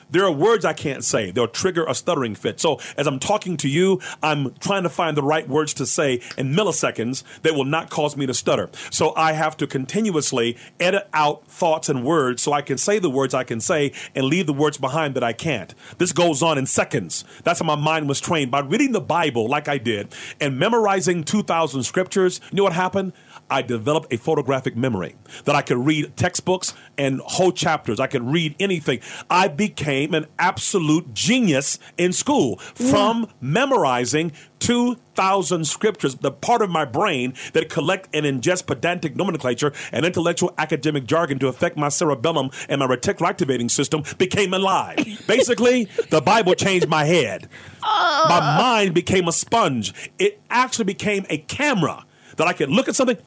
there 0.10 0.26
are 0.26 0.32
words 0.32 0.66
I 0.66 0.74
can't 0.74 1.04
say. 1.04 1.32
They'll 1.32 1.48
trigger 1.48 1.86
a 1.86 1.96
stuttering 1.96 2.36
fit. 2.36 2.60
So 2.60 2.80
as 2.98 3.08
I'm 3.08 3.20
talking 3.20 3.58
to 3.58 3.70
you, 3.70 4.00
I'm 4.22 4.54
trying 4.56 4.84
to 4.84 4.90
find 4.90 5.18
the 5.18 5.24
right 5.24 5.48
words 5.48 5.74
to 5.76 5.86
say 5.86 6.22
in 6.38 6.54
milliseconds 6.54 7.24
that 7.42 7.56
will 7.56 7.66
not 7.66 7.90
cause 7.90 8.16
me 8.16 8.26
to 8.26 8.34
stutter. 8.34 8.70
So 8.90 9.14
I 9.16 9.34
have 9.34 9.58
to 9.58 9.68
continuously 9.68 10.58
edit 10.80 11.08
out 11.14 11.48
thoughts 11.48 11.90
and 11.90 12.04
words 12.04 12.42
so 12.42 12.54
I 12.54 12.62
can 12.62 12.78
say 12.78 13.00
the 13.00 13.10
words 13.10 13.34
I 13.34 13.44
can 13.44 13.60
say 13.60 13.92
and 14.14 14.26
leave 14.26 14.48
the 14.48 14.54
words 14.54 14.78
behind 14.78 15.16
that 15.16 15.24
I 15.24 15.34
can't. 15.34 15.74
This 15.98 16.12
goes 16.12 16.42
on 16.44 16.58
in 16.58 16.66
seconds. 16.66 17.24
That's 17.44 17.60
how 17.60 17.66
my 17.66 17.76
mind 17.76 18.08
was 18.08 18.20
trained. 18.20 18.52
By 18.52 18.60
reading 18.60 18.92
the 18.92 19.02
Bible 19.02 19.48
like 19.48 19.68
I 19.68 19.78
did 19.78 20.14
and 20.40 20.58
memorizing 20.60 21.24
2,000 21.24 21.84
scriptures, 21.84 22.42
you 22.52 22.58
know 22.58 22.64
what 22.64 22.74
happened? 22.74 23.14
I 23.50 23.62
developed 23.62 24.12
a 24.12 24.18
photographic 24.18 24.76
memory 24.76 25.16
that 25.46 25.56
I 25.56 25.62
could 25.62 25.78
read 25.78 26.16
textbooks 26.18 26.74
and 26.98 27.22
whole 27.22 27.52
chapters. 27.52 28.00
I 28.00 28.08
could 28.08 28.24
read 28.24 28.56
anything. 28.60 29.00
I 29.30 29.48
became 29.48 30.14
an 30.14 30.28
absolute 30.40 31.14
genius 31.14 31.78
in 31.98 32.12
school 32.14 32.58
from 32.58 33.22
yeah. 33.22 33.30
memorizing 33.42 34.32
2,000 34.60 35.66
scriptures, 35.66 36.16
the 36.16 36.32
part 36.32 36.62
of 36.64 36.70
my 36.72 36.86
brain 36.86 37.36
that 37.54 37.70
collect 37.70 38.10
and 38.14 38.26
ingest 38.26 38.66
pedantic 38.66 39.16
nomenclature 39.16 39.72
and 39.92 40.06
intellectual 40.06 40.54
academic 40.58 41.06
jargon 41.06 41.38
to 41.38 41.48
affect 41.48 41.78
my 41.78 41.90
cerebellum 41.90 42.50
and 42.68 42.80
my 42.80 42.88
reticular 42.88 43.28
activating 43.28 43.70
system 43.70 44.04
became 44.18 44.54
alive. 44.54 44.98
Basically, 45.28 45.86
the 46.10 46.22
Bible 46.22 46.56
changed 46.56 46.88
my 46.88 47.06
head. 47.06 47.48
Oh. 47.84 48.26
My 48.28 48.40
mind 48.58 48.96
became 48.96 49.28
a 49.28 49.32
sponge. 49.32 49.94
It 50.18 50.42
actually 50.50 50.86
became 50.86 51.28
a 51.30 51.38
camera 51.38 52.06
that 52.38 52.48
I 52.48 52.54
can 52.54 52.70
look 52.70 52.88
at 52.88 52.96
something 52.96 53.18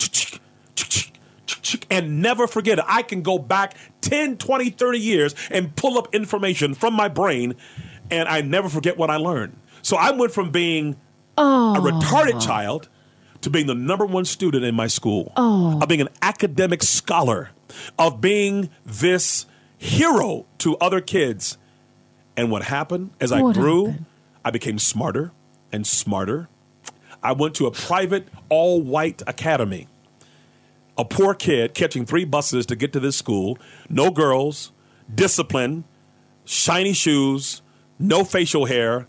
and 1.90 2.22
never 2.22 2.46
forget 2.46 2.78
it. 2.78 2.84
I 2.88 3.02
can 3.02 3.22
go 3.22 3.38
back 3.38 3.76
10, 4.02 4.38
20, 4.38 4.70
30 4.70 4.98
years 4.98 5.34
and 5.50 5.74
pull 5.74 5.98
up 5.98 6.14
information 6.14 6.74
from 6.74 6.94
my 6.94 7.08
brain 7.08 7.54
and 8.10 8.28
I 8.28 8.40
never 8.40 8.68
forget 8.68 8.96
what 8.96 9.10
I 9.10 9.16
learned. 9.16 9.56
So 9.82 9.96
I 9.96 10.10
went 10.10 10.32
from 10.32 10.50
being 10.50 10.96
oh. 11.36 11.74
a 11.76 11.80
retarded 11.80 12.44
child 12.44 12.88
to 13.42 13.50
being 13.50 13.66
the 13.66 13.74
number 13.74 14.04
one 14.04 14.24
student 14.24 14.64
in 14.64 14.74
my 14.74 14.86
school, 14.86 15.32
oh. 15.36 15.80
of 15.80 15.88
being 15.88 16.00
an 16.00 16.08
academic 16.22 16.82
scholar, 16.82 17.50
of 17.98 18.20
being 18.20 18.70
this 18.84 19.46
hero 19.76 20.46
to 20.58 20.76
other 20.78 21.00
kids. 21.00 21.56
And 22.36 22.50
what 22.50 22.64
happened 22.64 23.10
as 23.20 23.32
I 23.32 23.40
grew, 23.52 23.86
happened? 23.86 24.06
I 24.44 24.50
became 24.50 24.78
smarter 24.78 25.32
and 25.72 25.86
smarter 25.86 26.48
I 27.22 27.32
went 27.32 27.54
to 27.56 27.66
a 27.66 27.70
private 27.70 28.28
all 28.48 28.80
white 28.80 29.22
academy. 29.26 29.88
A 30.96 31.04
poor 31.04 31.34
kid 31.34 31.74
catching 31.74 32.04
three 32.04 32.24
buses 32.24 32.66
to 32.66 32.76
get 32.76 32.92
to 32.92 33.00
this 33.00 33.16
school, 33.16 33.58
no 33.88 34.10
girls, 34.10 34.72
discipline, 35.12 35.84
shiny 36.44 36.92
shoes, 36.92 37.62
no 37.98 38.24
facial 38.24 38.66
hair, 38.66 39.06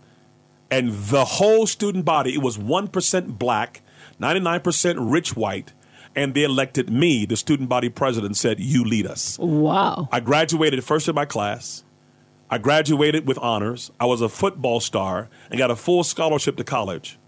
and 0.70 0.92
the 0.92 1.24
whole 1.24 1.66
student 1.66 2.04
body, 2.04 2.34
it 2.34 2.42
was 2.42 2.56
1% 2.56 3.38
black, 3.38 3.82
99% 4.20 4.96
rich 4.98 5.34
white, 5.34 5.72
and 6.14 6.34
they 6.34 6.44
elected 6.44 6.90
me, 6.90 7.26
the 7.26 7.36
student 7.36 7.68
body 7.68 7.88
president, 7.88 8.36
said, 8.36 8.60
You 8.60 8.84
lead 8.84 9.06
us. 9.06 9.38
Wow. 9.38 10.08
I 10.12 10.20
graduated 10.20 10.82
first 10.84 11.08
in 11.08 11.14
my 11.14 11.24
class. 11.24 11.84
I 12.48 12.58
graduated 12.58 13.26
with 13.26 13.38
honors. 13.38 13.92
I 14.00 14.06
was 14.06 14.20
a 14.20 14.28
football 14.28 14.80
star 14.80 15.28
and 15.50 15.58
got 15.58 15.70
a 15.70 15.76
full 15.76 16.02
scholarship 16.02 16.56
to 16.56 16.64
college 16.64 17.19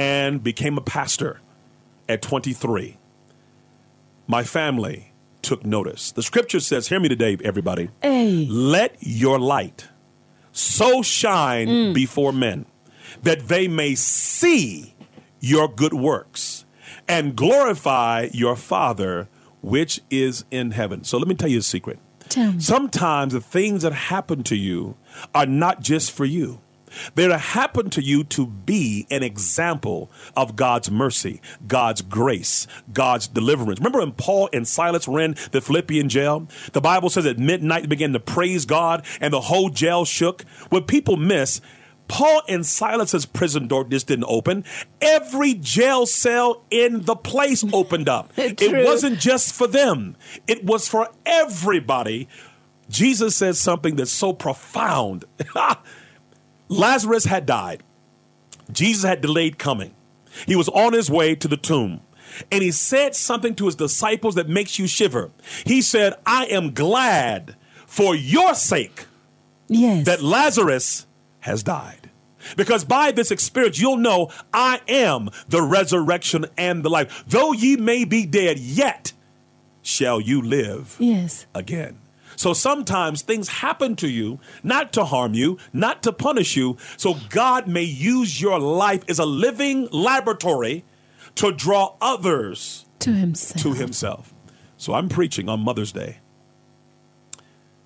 and 0.00 0.42
became 0.42 0.78
a 0.78 0.80
pastor 0.80 1.42
at 2.08 2.22
23. 2.22 2.96
My 4.26 4.42
family 4.42 5.12
took 5.42 5.62
notice. 5.66 6.10
The 6.12 6.22
scripture 6.22 6.60
says, 6.60 6.88
hear 6.88 6.98
me 6.98 7.10
today, 7.10 7.36
everybody. 7.44 7.90
Hey. 8.00 8.46
Let 8.48 8.96
your 9.00 9.38
light 9.38 9.88
so 10.52 11.02
shine 11.02 11.68
mm. 11.68 11.94
before 11.94 12.32
men 12.32 12.64
that 13.24 13.48
they 13.48 13.68
may 13.68 13.94
see 13.94 14.94
your 15.38 15.68
good 15.68 15.92
works 15.92 16.64
and 17.06 17.36
glorify 17.36 18.28
your 18.32 18.56
Father 18.56 19.28
which 19.60 20.00
is 20.08 20.46
in 20.50 20.70
heaven. 20.70 21.04
So 21.04 21.18
let 21.18 21.28
me 21.28 21.34
tell 21.34 21.50
you 21.50 21.58
a 21.58 21.62
secret. 21.62 21.98
Sometimes 22.58 23.34
the 23.34 23.40
things 23.42 23.82
that 23.82 23.92
happen 23.92 24.44
to 24.44 24.56
you 24.56 24.96
are 25.34 25.44
not 25.44 25.82
just 25.82 26.10
for 26.10 26.24
you. 26.24 26.62
There 27.14 27.36
happen 27.36 27.90
to 27.90 28.02
you 28.02 28.24
to 28.24 28.46
be 28.46 29.06
an 29.10 29.22
example 29.22 30.10
of 30.36 30.56
God's 30.56 30.90
mercy, 30.90 31.40
God's 31.66 32.02
grace, 32.02 32.66
God's 32.92 33.28
deliverance. 33.28 33.80
Remember 33.80 34.00
when 34.00 34.12
Paul 34.12 34.48
and 34.52 34.66
Silas 34.66 35.06
were 35.06 35.20
in 35.20 35.36
the 35.52 35.60
Philippian 35.60 36.08
jail? 36.08 36.48
The 36.72 36.80
Bible 36.80 37.10
says 37.10 37.26
at 37.26 37.38
midnight 37.38 37.82
they 37.82 37.88
began 37.88 38.12
to 38.12 38.20
praise 38.20 38.64
God 38.66 39.04
and 39.20 39.32
the 39.32 39.42
whole 39.42 39.70
jail 39.70 40.04
shook. 40.04 40.42
What 40.70 40.86
people 40.86 41.16
miss, 41.16 41.60
Paul 42.08 42.42
and 42.48 42.66
Silas's 42.66 43.24
prison 43.24 43.68
door 43.68 43.84
just 43.84 44.08
didn't 44.08 44.24
open. 44.26 44.64
Every 45.00 45.54
jail 45.54 46.06
cell 46.06 46.64
in 46.68 47.02
the 47.02 47.14
place 47.14 47.64
opened 47.72 48.08
up. 48.08 48.32
it 48.36 48.84
wasn't 48.84 49.20
just 49.20 49.54
for 49.54 49.68
them, 49.68 50.16
it 50.46 50.64
was 50.64 50.88
for 50.88 51.08
everybody. 51.24 52.28
Jesus 52.88 53.36
says 53.36 53.60
something 53.60 53.94
that's 53.94 54.10
so 54.10 54.32
profound. 54.32 55.24
Lazarus 56.70 57.24
had 57.24 57.46
died. 57.46 57.82
Jesus 58.72 59.04
had 59.04 59.20
delayed 59.20 59.58
coming. 59.58 59.94
He 60.46 60.56
was 60.56 60.68
on 60.68 60.92
his 60.92 61.10
way 61.10 61.34
to 61.34 61.48
the 61.48 61.56
tomb. 61.56 62.00
And 62.50 62.62
he 62.62 62.70
said 62.70 63.16
something 63.16 63.56
to 63.56 63.66
his 63.66 63.74
disciples 63.74 64.36
that 64.36 64.48
makes 64.48 64.78
you 64.78 64.86
shiver. 64.86 65.32
He 65.66 65.82
said, 65.82 66.14
I 66.24 66.46
am 66.46 66.72
glad 66.72 67.56
for 67.86 68.14
your 68.14 68.54
sake 68.54 69.06
yes. 69.66 70.06
that 70.06 70.22
Lazarus 70.22 71.06
has 71.40 71.64
died. 71.64 72.10
Because 72.56 72.84
by 72.84 73.10
this 73.10 73.32
experience, 73.32 73.80
you'll 73.80 73.96
know 73.96 74.30
I 74.54 74.80
am 74.86 75.30
the 75.48 75.62
resurrection 75.62 76.46
and 76.56 76.84
the 76.84 76.88
life. 76.88 77.24
Though 77.26 77.52
ye 77.52 77.76
may 77.76 78.04
be 78.04 78.24
dead, 78.26 78.58
yet 78.58 79.12
shall 79.82 80.20
you 80.20 80.40
live 80.40 80.96
yes. 81.00 81.46
again. 81.54 81.98
So 82.40 82.54
sometimes 82.54 83.20
things 83.20 83.48
happen 83.48 83.96
to 83.96 84.08
you, 84.08 84.40
not 84.62 84.94
to 84.94 85.04
harm 85.04 85.34
you, 85.34 85.58
not 85.74 86.02
to 86.04 86.10
punish 86.10 86.56
you. 86.56 86.78
So 86.96 87.16
God 87.28 87.68
may 87.68 87.82
use 87.82 88.40
your 88.40 88.58
life 88.58 89.04
as 89.10 89.18
a 89.18 89.26
living 89.26 89.88
laboratory 89.92 90.86
to 91.34 91.52
draw 91.52 91.96
others 92.00 92.86
to 93.00 93.12
Himself. 93.12 93.62
To 93.62 93.74
himself. 93.74 94.34
So 94.78 94.94
I'm 94.94 95.10
preaching 95.10 95.50
on 95.50 95.60
Mother's 95.60 95.92
Day 95.92 96.20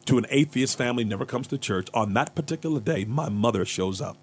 to 0.04 0.18
an 0.18 0.26
atheist 0.30 0.78
family 0.78 1.02
never 1.02 1.26
comes 1.26 1.48
to 1.48 1.58
church. 1.58 1.88
On 1.92 2.14
that 2.14 2.36
particular 2.36 2.78
day, 2.78 3.04
my 3.04 3.28
mother 3.28 3.64
shows 3.64 4.00
up. 4.00 4.16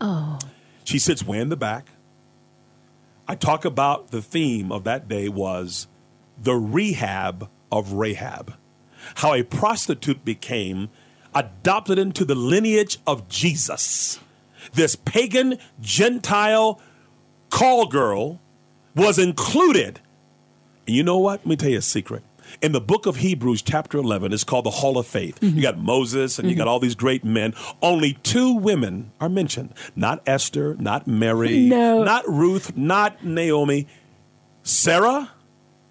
Oh. 0.00 0.38
She 0.84 0.98
sits 0.98 1.22
way 1.22 1.40
in 1.40 1.50
the 1.50 1.58
back. 1.58 1.90
I 3.28 3.34
talk 3.34 3.66
about 3.66 4.12
the 4.12 4.22
theme 4.22 4.72
of 4.72 4.84
that 4.84 5.08
day 5.08 5.28
was 5.28 5.88
the 6.40 6.54
rehab 6.54 7.50
of 7.70 7.92
Rahab 7.92 8.54
how 9.16 9.34
a 9.34 9.42
prostitute 9.42 10.24
became 10.24 10.90
adopted 11.34 11.98
into 11.98 12.24
the 12.24 12.34
lineage 12.34 12.98
of 13.06 13.28
Jesus. 13.28 14.20
This 14.72 14.96
pagan 14.96 15.58
Gentile 15.80 16.80
call 17.50 17.86
girl 17.86 18.40
was 18.94 19.18
included. 19.18 20.00
And 20.86 20.96
you 20.96 21.02
know 21.02 21.18
what? 21.18 21.40
Let 21.40 21.46
me 21.46 21.56
tell 21.56 21.70
you 21.70 21.78
a 21.78 21.82
secret. 21.82 22.22
In 22.62 22.72
the 22.72 22.80
book 22.80 23.06
of 23.06 23.16
Hebrews, 23.16 23.62
chapter 23.62 23.98
11, 23.98 24.32
it's 24.32 24.44
called 24.44 24.64
the 24.64 24.70
Hall 24.70 24.96
of 24.96 25.06
Faith. 25.06 25.40
Mm-hmm. 25.40 25.56
You 25.56 25.62
got 25.62 25.78
Moses 25.78 26.38
and 26.38 26.46
mm-hmm. 26.46 26.50
you 26.50 26.56
got 26.56 26.68
all 26.68 26.78
these 26.78 26.94
great 26.94 27.24
men. 27.24 27.54
Only 27.82 28.14
two 28.22 28.54
women 28.54 29.12
are 29.20 29.28
mentioned 29.28 29.74
not 29.96 30.22
Esther, 30.26 30.76
not 30.76 31.06
Mary, 31.06 31.60
no. 31.60 32.04
not 32.04 32.28
Ruth, 32.28 32.76
not 32.76 33.24
Naomi, 33.24 33.88
Sarah 34.62 35.32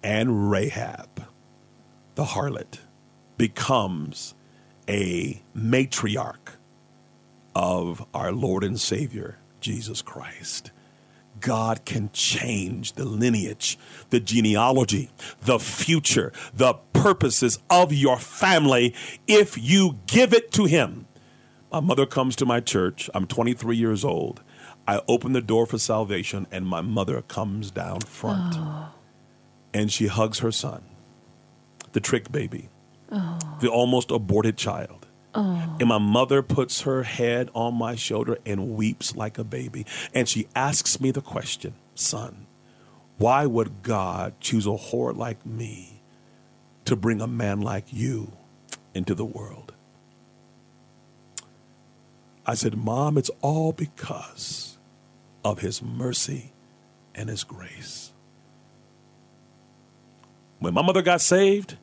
and 0.02 0.50
Rahab, 0.50 1.26
the 2.14 2.24
harlot. 2.24 2.78
Becomes 3.36 4.34
a 4.88 5.42
matriarch 5.56 6.56
of 7.54 8.04
our 8.12 8.32
Lord 8.32 8.64
and 8.64 8.80
Savior, 8.80 9.38
Jesus 9.60 10.02
Christ. 10.02 10.70
God 11.40 11.84
can 11.84 12.10
change 12.12 12.94
the 12.94 13.04
lineage, 13.04 13.78
the 14.10 14.20
genealogy, 14.20 15.10
the 15.42 15.58
future, 15.58 16.32
the 16.54 16.74
purposes 16.92 17.58
of 17.68 17.92
your 17.92 18.18
family 18.18 18.94
if 19.26 19.58
you 19.58 19.98
give 20.06 20.32
it 20.32 20.52
to 20.52 20.64
Him. 20.64 21.06
My 21.70 21.80
mother 21.80 22.06
comes 22.06 22.36
to 22.36 22.46
my 22.46 22.60
church. 22.60 23.10
I'm 23.14 23.26
23 23.26 23.76
years 23.76 24.04
old. 24.04 24.42
I 24.86 25.00
open 25.08 25.32
the 25.32 25.40
door 25.40 25.66
for 25.66 25.78
salvation, 25.78 26.46
and 26.50 26.66
my 26.66 26.80
mother 26.82 27.20
comes 27.22 27.70
down 27.70 28.00
front. 28.00 28.54
Oh. 28.56 28.92
And 29.72 29.90
she 29.90 30.06
hugs 30.06 30.38
her 30.38 30.52
son, 30.52 30.84
the 31.92 32.00
trick 32.00 32.30
baby, 32.30 32.68
oh. 33.14 33.38
the 33.60 33.68
almost 33.68 34.10
aborted 34.10 34.56
child. 34.56 35.06
Oh. 35.34 35.76
And 35.80 35.88
my 35.88 35.98
mother 35.98 36.42
puts 36.42 36.82
her 36.82 37.02
head 37.02 37.50
on 37.54 37.74
my 37.74 37.94
shoulder 37.94 38.38
and 38.46 38.70
weeps 38.76 39.16
like 39.16 39.38
a 39.38 39.44
baby. 39.44 39.86
And 40.12 40.28
she 40.28 40.46
asks 40.54 41.00
me 41.00 41.10
the 41.10 41.22
question, 41.22 41.74
son, 41.94 42.46
why 43.18 43.46
would 43.46 43.82
God 43.82 44.34
choose 44.40 44.66
a 44.66 44.70
whore 44.70 45.16
like 45.16 45.44
me 45.44 46.02
to 46.84 46.96
bring 46.96 47.20
a 47.20 47.26
man 47.26 47.60
like 47.60 47.86
you 47.92 48.32
into 48.94 49.14
the 49.14 49.24
world? 49.24 49.72
I 52.46 52.54
said, 52.54 52.76
Mom, 52.76 53.16
it's 53.16 53.30
all 53.40 53.72
because 53.72 54.76
of 55.44 55.60
his 55.60 55.82
mercy 55.82 56.52
and 57.14 57.28
his 57.28 57.42
grace. 57.44 58.12
When 60.58 60.74
my 60.74 60.82
mother 60.82 61.02
got 61.02 61.20
saved, 61.20 61.76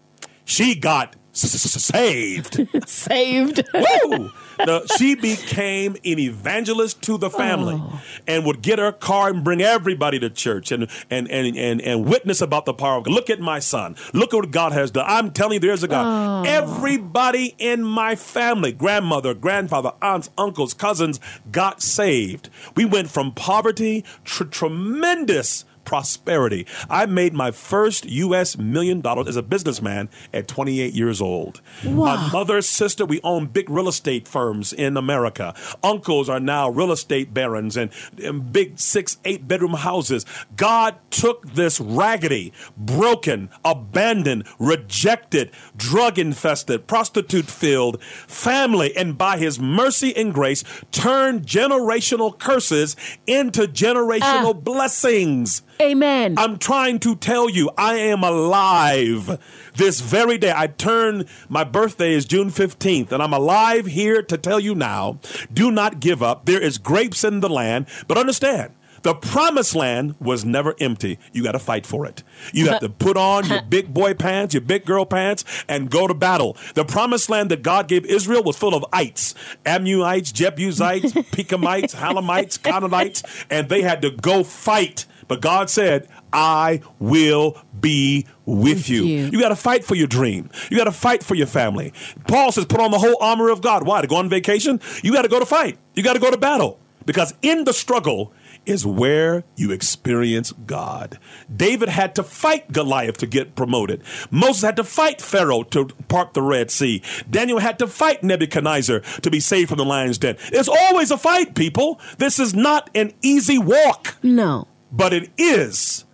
she 0.45 0.75
got 0.75 1.15
saved. 1.33 2.67
saved. 2.87 3.63
Woo! 3.73 4.31
The, 4.57 4.85
she 4.97 5.15
became 5.15 5.95
an 5.95 6.19
evangelist 6.19 7.01
to 7.03 7.17
the 7.17 7.29
family 7.29 7.75
oh. 7.77 8.01
and 8.27 8.45
would 8.45 8.61
get 8.61 8.79
her 8.79 8.91
car 8.91 9.29
and 9.29 9.43
bring 9.43 9.61
everybody 9.61 10.19
to 10.19 10.29
church 10.29 10.71
and, 10.71 10.87
and, 11.09 11.29
and, 11.31 11.55
and, 11.57 11.81
and 11.81 12.05
witness 12.05 12.41
about 12.41 12.65
the 12.65 12.73
power 12.73 12.97
of 12.97 13.05
God. 13.05 13.13
Look 13.13 13.29
at 13.29 13.39
my 13.39 13.59
son. 13.59 13.95
Look 14.13 14.33
at 14.33 14.37
what 14.37 14.51
God 14.51 14.71
has 14.73 14.91
done. 14.91 15.05
I'm 15.07 15.31
telling 15.31 15.55
you, 15.55 15.59
there's 15.59 15.83
a 15.83 15.87
God. 15.87 16.45
Oh. 16.45 16.49
Everybody 16.49 17.55
in 17.57 17.83
my 17.83 18.15
family, 18.15 18.71
grandmother, 18.71 19.33
grandfather, 19.33 19.93
aunts, 20.01 20.29
uncles, 20.37 20.73
cousins, 20.73 21.19
got 21.51 21.81
saved. 21.81 22.49
We 22.75 22.85
went 22.85 23.09
from 23.09 23.31
poverty 23.31 24.05
to 24.25 24.45
tremendous 24.45 25.65
prosperity. 25.85 26.65
I 26.89 27.05
made 27.05 27.33
my 27.33 27.51
first 27.51 28.05
U.S. 28.05 28.57
million 28.57 29.01
dollars 29.01 29.27
as 29.27 29.35
a 29.35 29.43
businessman 29.43 30.09
at 30.33 30.47
28 30.47 30.93
years 30.93 31.21
old. 31.21 31.61
Wow. 31.85 32.15
My 32.15 32.31
mother's 32.31 32.67
sister, 32.67 33.05
we 33.05 33.19
own 33.23 33.47
big 33.47 33.69
real 33.69 33.87
estate 33.87 34.27
firms 34.27 34.73
in 34.73 34.97
America. 34.97 35.53
Uncles 35.83 36.29
are 36.29 36.39
now 36.39 36.69
real 36.69 36.91
estate 36.91 37.33
barons 37.33 37.77
and, 37.77 37.91
and 38.23 38.51
big 38.51 38.79
six, 38.79 39.17
eight 39.25 39.47
bedroom 39.47 39.73
houses. 39.73 40.25
God 40.55 40.95
took 41.09 41.53
this 41.53 41.79
raggedy, 41.79 42.53
broken, 42.77 43.49
abandoned, 43.63 44.47
rejected, 44.59 45.51
drug 45.75 46.19
infested, 46.19 46.87
prostitute 46.87 47.45
filled 47.45 48.01
family 48.03 48.95
and 48.95 49.17
by 49.17 49.37
his 49.37 49.59
mercy 49.59 50.15
and 50.15 50.33
grace 50.33 50.63
turned 50.91 51.45
generational 51.45 52.37
curses 52.37 52.95
into 53.27 53.61
generational 53.63 54.49
uh. 54.49 54.53
blessings. 54.53 55.61
Amen. 55.79 56.35
I'm 56.37 56.57
trying 56.57 56.99
to 56.99 57.15
tell 57.15 57.49
you, 57.49 57.69
I 57.77 57.95
am 57.95 58.23
alive 58.23 59.39
this 59.75 60.01
very 60.01 60.37
day. 60.37 60.53
I 60.55 60.67
turn, 60.67 61.25
my 61.49 61.63
birthday 61.63 62.13
is 62.13 62.25
June 62.25 62.49
15th, 62.49 63.11
and 63.11 63.21
I'm 63.21 63.33
alive 63.33 63.85
here 63.85 64.21
to 64.23 64.37
tell 64.37 64.59
you 64.59 64.75
now 64.75 65.19
do 65.51 65.71
not 65.71 65.99
give 65.99 66.21
up. 66.23 66.45
There 66.45 66.61
is 66.61 66.77
grapes 66.77 67.23
in 67.23 67.39
the 67.39 67.49
land, 67.49 67.87
but 68.07 68.17
understand, 68.17 68.73
the 69.03 69.15
promised 69.15 69.75
land 69.75 70.15
was 70.19 70.45
never 70.45 70.75
empty. 70.79 71.17
You 71.33 71.43
got 71.43 71.53
to 71.53 71.59
fight 71.59 71.85
for 71.85 72.05
it. 72.05 72.23
You 72.53 72.67
have 72.69 72.81
to 72.81 72.89
put 73.05 73.17
on 73.17 73.47
your 73.47 73.61
big 73.63 73.93
boy 73.93 74.13
pants, 74.13 74.53
your 74.53 74.61
big 74.61 74.85
girl 74.85 75.05
pants, 75.05 75.43
and 75.67 75.89
go 75.89 76.07
to 76.07 76.13
battle. 76.13 76.55
The 76.75 76.85
promised 76.85 77.29
land 77.29 77.49
that 77.51 77.63
God 77.63 77.87
gave 77.87 78.05
Israel 78.05 78.43
was 78.43 78.57
full 78.57 78.75
of 78.75 78.85
ites, 78.93 79.33
Ammunites, 79.65 80.31
Jebusites, 80.31 81.13
Pekamites, 81.31 81.95
Halamites, 81.95 82.61
Canaanites, 82.61 83.23
and 83.49 83.69
they 83.69 83.81
had 83.81 84.01
to 84.03 84.11
go 84.11 84.43
fight 84.43 85.05
but 85.31 85.39
God 85.39 85.69
said, 85.69 86.09
I 86.33 86.81
will 86.99 87.57
be 87.79 88.25
with, 88.45 88.63
with 88.63 88.89
you. 88.89 89.05
You, 89.05 89.25
you 89.27 89.39
got 89.39 89.47
to 89.47 89.55
fight 89.55 89.85
for 89.85 89.95
your 89.95 90.07
dream. 90.07 90.49
You 90.69 90.75
got 90.75 90.83
to 90.83 90.91
fight 90.91 91.23
for 91.23 91.35
your 91.35 91.47
family. 91.47 91.93
Paul 92.27 92.51
says, 92.51 92.65
put 92.65 92.81
on 92.81 92.91
the 92.91 92.99
whole 92.99 93.15
armor 93.21 93.49
of 93.49 93.61
God. 93.61 93.87
Why? 93.87 94.01
To 94.01 94.07
go 94.07 94.17
on 94.17 94.27
vacation? 94.27 94.81
You 95.01 95.13
got 95.13 95.21
to 95.21 95.29
go 95.29 95.39
to 95.39 95.45
fight. 95.45 95.77
You 95.93 96.03
got 96.03 96.15
to 96.15 96.19
go 96.19 96.29
to 96.31 96.37
battle. 96.37 96.81
Because 97.05 97.33
in 97.41 97.63
the 97.63 97.71
struggle 97.71 98.33
is 98.65 98.85
where 98.85 99.45
you 99.55 99.71
experience 99.71 100.51
God. 100.51 101.17
David 101.55 101.87
had 101.87 102.13
to 102.15 102.23
fight 102.23 102.73
Goliath 102.73 103.15
to 103.19 103.25
get 103.25 103.55
promoted. 103.55 104.03
Moses 104.31 104.63
had 104.63 104.75
to 104.75 104.83
fight 104.83 105.21
Pharaoh 105.21 105.63
to 105.63 105.85
part 106.09 106.33
the 106.33 106.41
Red 106.41 106.71
Sea. 106.71 107.01
Daniel 107.29 107.59
had 107.59 107.79
to 107.79 107.87
fight 107.87 108.21
Nebuchadnezzar 108.21 108.99
to 108.99 109.31
be 109.31 109.39
saved 109.39 109.69
from 109.69 109.77
the 109.77 109.85
lion's 109.85 110.17
den. 110.17 110.35
It's 110.51 110.67
always 110.67 111.09
a 111.09 111.17
fight, 111.17 111.55
people. 111.55 112.01
This 112.17 112.37
is 112.37 112.53
not 112.53 112.89
an 112.93 113.13
easy 113.21 113.57
walk. 113.57 114.17
No 114.21 114.67
but 114.91 115.13
it 115.13 115.29
is 115.37 116.05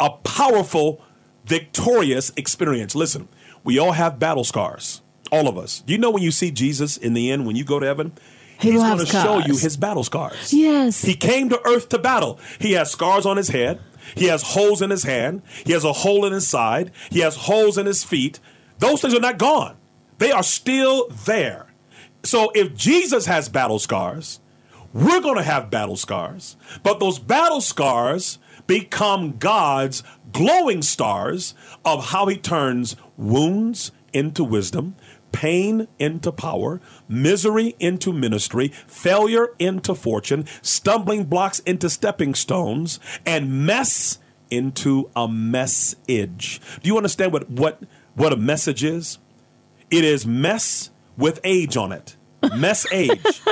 a 0.00 0.10
powerful, 0.10 1.02
victorious 1.44 2.32
experience. 2.36 2.94
Listen, 2.94 3.28
we 3.64 3.78
all 3.78 3.92
have 3.92 4.18
battle 4.18 4.44
scars, 4.44 5.02
all 5.30 5.48
of 5.48 5.56
us. 5.56 5.80
Do 5.80 5.92
you 5.92 5.98
know 5.98 6.10
when 6.10 6.22
you 6.22 6.30
see 6.30 6.50
Jesus 6.50 6.96
in 6.96 7.14
the 7.14 7.30
end, 7.30 7.46
when 7.46 7.56
you 7.56 7.64
go 7.64 7.78
to 7.78 7.86
heaven? 7.86 8.12
He 8.58 8.72
he's 8.72 8.80
going 8.80 8.98
to 8.98 9.06
show 9.06 9.38
you 9.38 9.56
his 9.56 9.76
battle 9.76 10.04
scars. 10.04 10.52
Yes. 10.52 11.02
He 11.02 11.14
came 11.14 11.48
to 11.48 11.60
earth 11.66 11.88
to 11.90 11.98
battle. 11.98 12.38
He 12.60 12.72
has 12.72 12.90
scars 12.92 13.26
on 13.26 13.36
his 13.36 13.48
head. 13.48 13.80
He 14.14 14.26
has 14.26 14.42
holes 14.42 14.82
in 14.82 14.90
his 14.90 15.02
hand. 15.02 15.42
He 15.64 15.72
has 15.72 15.84
a 15.84 15.92
hole 15.92 16.24
in 16.24 16.32
his 16.32 16.46
side. 16.46 16.92
He 17.10 17.20
has 17.20 17.36
holes 17.36 17.76
in 17.76 17.86
his 17.86 18.04
feet. 18.04 18.38
Those 18.78 19.00
things 19.00 19.14
are 19.14 19.20
not 19.20 19.38
gone. 19.38 19.76
They 20.18 20.30
are 20.30 20.42
still 20.44 21.08
there. 21.08 21.66
So 22.22 22.52
if 22.54 22.74
Jesus 22.74 23.26
has 23.26 23.48
battle 23.48 23.80
scars, 23.80 24.38
we're 24.92 25.20
going 25.20 25.36
to 25.36 25.42
have 25.42 25.70
battle 25.70 25.96
scars, 25.96 26.56
but 26.82 27.00
those 27.00 27.18
battle 27.18 27.60
scars 27.60 28.38
become 28.66 29.38
God's 29.38 30.02
glowing 30.32 30.82
stars 30.82 31.54
of 31.84 32.06
how 32.06 32.26
he 32.26 32.36
turns 32.36 32.96
wounds 33.16 33.92
into 34.12 34.44
wisdom, 34.44 34.94
pain 35.32 35.88
into 35.98 36.30
power, 36.30 36.80
misery 37.08 37.74
into 37.78 38.12
ministry, 38.12 38.68
failure 38.86 39.48
into 39.58 39.94
fortune, 39.94 40.44
stumbling 40.60 41.24
blocks 41.24 41.60
into 41.60 41.88
stepping 41.88 42.34
stones, 42.34 43.00
and 43.24 43.66
mess 43.66 44.18
into 44.50 45.10
a 45.16 45.26
message. 45.26 46.60
Do 46.82 46.88
you 46.88 46.96
understand 46.98 47.32
what, 47.32 47.48
what, 47.48 47.82
what 48.14 48.32
a 48.32 48.36
message 48.36 48.84
is? 48.84 49.18
It 49.90 50.04
is 50.04 50.26
mess 50.26 50.90
with 51.16 51.40
age 51.44 51.76
on 51.76 51.92
it 51.92 52.16
mess 52.56 52.86
age 52.92 53.42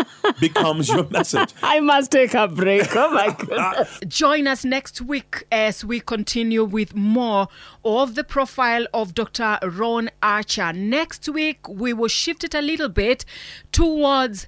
becomes 0.40 0.88
your 0.88 1.08
message. 1.10 1.52
I 1.62 1.80
must 1.80 2.10
take 2.10 2.34
a 2.34 2.48
break. 2.48 2.94
Oh 2.96 3.10
my 3.10 3.30
goodness. 3.30 4.00
Join 4.08 4.46
us 4.46 4.64
next 4.64 5.00
week 5.00 5.44
as 5.50 5.84
we 5.84 6.00
continue 6.00 6.64
with 6.64 6.94
more 6.94 7.48
of 7.84 8.14
the 8.14 8.24
profile 8.24 8.86
of 8.92 9.14
Dr. 9.14 9.58
Ron 9.62 10.10
Archer. 10.22 10.72
Next 10.72 11.28
week, 11.28 11.68
we 11.68 11.92
will 11.92 12.08
shift 12.08 12.44
it 12.44 12.54
a 12.54 12.60
little 12.60 12.88
bit 12.88 13.24
towards 13.72 14.46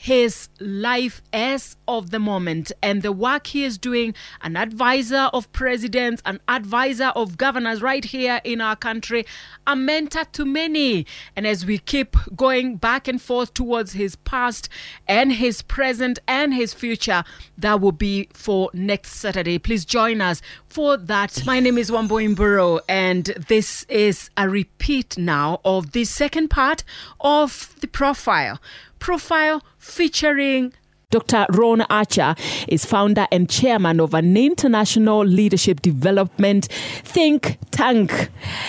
his 0.00 0.48
life 0.60 1.20
as 1.32 1.76
of 1.88 2.10
the 2.10 2.20
moment 2.20 2.70
and 2.80 3.02
the 3.02 3.10
work 3.10 3.48
he 3.48 3.64
is 3.64 3.76
doing. 3.76 4.14
An 4.42 4.56
advisor 4.56 5.28
of 5.32 5.50
presidents 5.52 6.22
an 6.24 6.38
advisor 6.46 7.06
of 7.16 7.36
governors 7.36 7.82
right 7.82 8.04
here 8.04 8.40
in 8.44 8.60
our 8.60 8.76
country 8.76 9.26
a 9.66 9.74
mentor 9.74 10.24
to 10.26 10.44
many. 10.44 11.04
And 11.34 11.48
as 11.48 11.66
we 11.66 11.78
keep 11.78 12.16
going 12.36 12.76
back 12.76 13.08
and 13.08 13.20
forth 13.20 13.52
towards 13.54 13.94
his 13.94 14.14
past 14.14 14.68
and 15.08 15.32
his 15.32 15.62
present 15.62 16.20
and 16.28 16.54
his 16.54 16.72
future 16.72 17.24
that 17.58 17.80
will 17.80 17.90
be 17.90 18.28
for 18.32 18.70
next 18.72 19.14
saturday. 19.14 19.58
Please 19.58 19.84
join 19.84 20.20
us 20.20 20.40
for 20.68 20.96
that. 20.96 21.44
My 21.44 21.58
name 21.58 21.76
is 21.76 21.90
Wambui 21.90 22.36
Mburu 22.36 22.78
and 22.88 23.24
this 23.48 23.82
is 23.88 24.30
a 24.36 24.48
repeat 24.48 25.18
now 25.18 25.60
of 25.64 25.90
the 25.90 26.04
second 26.04 26.50
part 26.50 26.84
of 27.20 27.74
the 27.80 27.88
profile 27.88 28.60
profile 28.98 29.62
featuring 29.78 30.72
Dr. 31.10 31.46
Ron 31.48 31.80
Archer 31.88 32.34
is 32.68 32.84
founder 32.84 33.26
and 33.32 33.48
chairman 33.48 33.98
of 33.98 34.12
an 34.12 34.36
international 34.36 35.24
leadership 35.24 35.80
development 35.80 36.66
think 37.02 37.56
tank. 37.70 38.28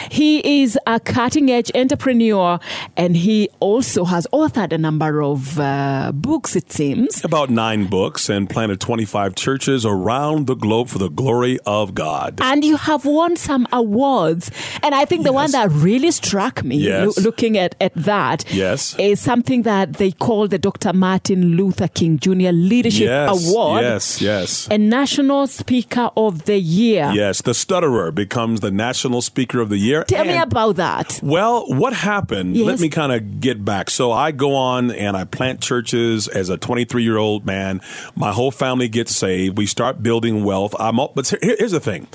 He 0.09 0.61
is 0.61 0.79
a 0.87 1.01
cutting 1.01 1.51
edge 1.51 1.69
entrepreneur 1.75 2.57
and 2.95 3.17
he 3.17 3.49
also 3.59 4.05
has 4.05 4.25
authored 4.31 4.71
a 4.71 4.77
number 4.77 5.21
of 5.21 5.59
uh, 5.59 6.13
books, 6.15 6.55
it 6.55 6.71
seems. 6.71 7.25
About 7.25 7.49
nine 7.49 7.87
books 7.87 8.29
and 8.29 8.49
planted 8.49 8.79
25 8.79 9.35
churches 9.35 9.85
around 9.85 10.47
the 10.47 10.55
globe 10.55 10.87
for 10.87 10.97
the 10.97 11.09
glory 11.09 11.59
of 11.65 11.93
God. 11.93 12.39
And 12.41 12.63
you 12.63 12.77
have 12.77 13.03
won 13.03 13.35
some 13.35 13.67
awards. 13.73 14.49
And 14.81 14.95
I 14.95 15.03
think 15.03 15.23
the 15.23 15.33
yes. 15.33 15.35
one 15.35 15.51
that 15.51 15.71
really 15.71 16.11
struck 16.11 16.63
me 16.63 16.77
yes. 16.77 17.17
lo- 17.17 17.23
looking 17.23 17.57
at, 17.57 17.75
at 17.81 17.93
that 17.95 18.45
yes. 18.49 18.97
is 18.97 19.19
something 19.19 19.63
that 19.63 19.95
they 19.95 20.11
call 20.11 20.47
the 20.47 20.57
Dr. 20.57 20.93
Martin 20.93 21.57
Luther 21.57 21.89
King 21.89 22.17
Jr. 22.17 22.28
Junior 22.29 22.51
Leadership 22.51 23.07
yes, 23.07 23.49
Award. 23.49 23.81
Yes, 23.81 24.21
yes. 24.21 24.67
And 24.67 24.87
National 24.87 25.47
Speaker 25.47 26.11
of 26.15 26.45
the 26.45 26.59
Year. 26.59 27.09
Yes, 27.11 27.41
the 27.41 27.55
stutterer 27.55 28.11
becomes 28.11 28.59
the 28.59 28.69
National 28.69 29.23
Speaker 29.23 29.61
of 29.61 29.69
the 29.69 29.77
Year. 29.77 30.03
Tell 30.03 30.21
and, 30.21 30.29
me 30.29 30.37
about 30.37 30.75
that. 30.75 31.19
Well, 31.23 31.65
what 31.67 31.93
happened? 31.93 32.55
Yes. 32.55 32.67
Let 32.67 32.79
me 32.81 32.89
kind 32.89 33.11
of 33.11 33.41
get 33.41 33.65
back. 33.65 33.89
So 33.89 34.11
I 34.11 34.29
go 34.29 34.53
on 34.53 34.91
and 34.91 35.17
I 35.17 35.23
plant 35.23 35.61
churches 35.61 36.27
as 36.27 36.49
a 36.49 36.57
23 36.57 37.01
year 37.01 37.17
old 37.17 37.47
man. 37.47 37.81
My 38.15 38.31
whole 38.31 38.51
family 38.51 38.89
gets 38.89 39.15
saved. 39.15 39.57
We 39.57 39.65
start 39.65 40.03
building 40.03 40.43
wealth. 40.43 40.75
I'm 40.79 40.99
all, 40.99 41.11
but 41.15 41.33
here's 41.41 41.71
the 41.71 41.79
thing. 41.79 42.07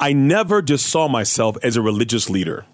I 0.00 0.14
never 0.14 0.62
just 0.62 0.86
saw 0.86 1.08
myself 1.08 1.58
as 1.62 1.76
a 1.76 1.82
religious 1.82 2.30
leader. 2.30 2.64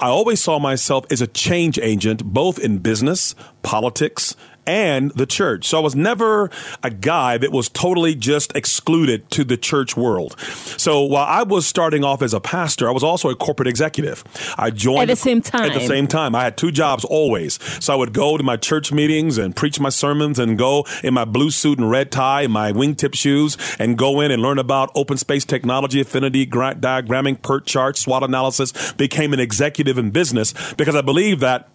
I 0.00 0.08
always 0.08 0.42
saw 0.42 0.58
myself 0.58 1.06
as 1.12 1.20
a 1.20 1.28
change 1.28 1.78
agent, 1.78 2.24
both 2.24 2.58
in 2.58 2.78
business, 2.78 3.36
politics, 3.62 4.34
and 4.66 5.10
the 5.12 5.26
church. 5.26 5.66
So 5.66 5.78
I 5.78 5.80
was 5.80 5.94
never 5.94 6.50
a 6.82 6.90
guy 6.90 7.38
that 7.38 7.52
was 7.52 7.68
totally 7.68 8.14
just 8.14 8.54
excluded 8.56 9.30
to 9.30 9.44
the 9.44 9.56
church 9.56 9.96
world. 9.96 10.38
So 10.40 11.02
while 11.02 11.26
I 11.26 11.42
was 11.42 11.66
starting 11.66 12.04
off 12.04 12.22
as 12.22 12.34
a 12.34 12.40
pastor, 12.40 12.88
I 12.88 12.92
was 12.92 13.02
also 13.02 13.30
a 13.30 13.36
corporate 13.36 13.68
executive. 13.68 14.24
I 14.58 14.70
joined 14.70 15.02
at 15.02 15.08
the 15.08 15.16
same 15.16 15.40
time. 15.40 15.70
At 15.70 15.74
the 15.74 15.86
same 15.86 16.06
time, 16.06 16.34
I 16.34 16.44
had 16.44 16.56
two 16.56 16.70
jobs 16.70 17.04
always. 17.04 17.58
So 17.82 17.92
I 17.92 17.96
would 17.96 18.12
go 18.12 18.36
to 18.36 18.42
my 18.42 18.56
church 18.56 18.92
meetings 18.92 19.38
and 19.38 19.54
preach 19.54 19.80
my 19.80 19.88
sermons 19.88 20.38
and 20.38 20.58
go 20.58 20.86
in 21.02 21.14
my 21.14 21.24
blue 21.24 21.50
suit 21.50 21.78
and 21.78 21.90
red 21.90 22.10
tie 22.10 22.42
and 22.42 22.52
my 22.52 22.72
wingtip 22.72 23.14
shoes 23.14 23.56
and 23.78 23.96
go 23.96 24.20
in 24.20 24.30
and 24.30 24.42
learn 24.42 24.58
about 24.58 24.90
open 24.94 25.16
space 25.16 25.44
technology, 25.44 26.00
affinity 26.00 26.46
grant 26.46 26.80
diagramming, 26.80 27.42
PERT 27.42 27.66
charts, 27.66 28.00
SWOT 28.00 28.22
analysis. 28.22 28.92
Became 28.92 29.32
an 29.32 29.40
executive 29.40 29.98
in 29.98 30.10
business 30.10 30.54
because 30.74 30.94
I 30.94 31.00
believe 31.00 31.40
that 31.40 31.68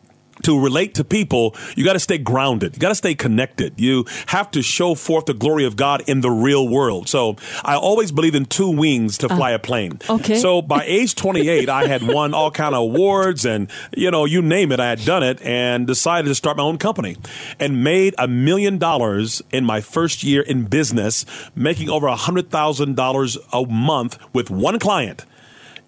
to 0.44 0.62
relate 0.62 0.96
to 0.96 1.04
people, 1.04 1.56
you 1.76 1.84
got 1.84 1.94
to 1.94 2.00
stay 2.00 2.18
grounded. 2.18 2.76
You 2.76 2.80
got 2.80 2.90
to 2.90 2.96
stay 2.96 3.16
connected. 3.16 3.80
You 3.80 4.06
have 4.28 4.52
to 4.52 4.62
show 4.62 4.96
forth 4.96 5.26
the 5.26 5.34
glory 5.34 5.66
of 5.66 5.76
God 5.76 6.04
in 6.08 6.22
the 6.22 6.32
real 6.32 6.68
world. 6.68 7.08
So 7.10 7.38
I 7.64 7.76
always 7.76 8.12
believe 8.12 8.36
in 8.36 8.46
two 8.46 8.70
wings 8.70 9.18
to 9.20 9.30
fly 9.30 9.54
uh, 9.54 9.56
a 9.56 9.60
plane. 9.60 10.00
Okay. 10.10 10.38
So 10.38 10.62
by 10.62 10.84
age 10.86 11.16
28, 11.16 11.70
I 11.70 11.88
had 11.88 12.04
won 12.04 12.34
all 12.34 12.52
kind 12.52 12.76
of 12.76 12.82
awards 12.82 13.46
and, 13.46 13.70
you 13.96 14.12
know, 14.12 14.26
you 14.26 14.42
name 14.42 14.72
it, 14.72 14.80
I 14.80 14.90
had 14.90 15.04
done 15.06 15.24
it 15.24 15.42
and 15.42 15.88
decided 15.88 16.28
to 16.28 16.36
start 16.36 16.58
my 16.58 16.64
own 16.64 16.78
company 16.78 17.18
and 17.60 17.84
made 17.84 18.16
a 18.18 18.28
million 18.28 18.78
dollars 18.78 19.42
in 19.52 19.66
my 19.66 19.82
first 19.82 20.24
year 20.24 20.42
in 20.42 20.66
business, 20.66 21.26
making 21.56 21.90
over 21.90 22.08
a 22.08 22.16
hundred 22.16 22.50
thousand 22.50 22.96
dollars 22.96 23.38
a 23.52 23.66
month 23.66 24.18
with 24.34 24.50
one 24.50 24.80
client. 24.80 25.26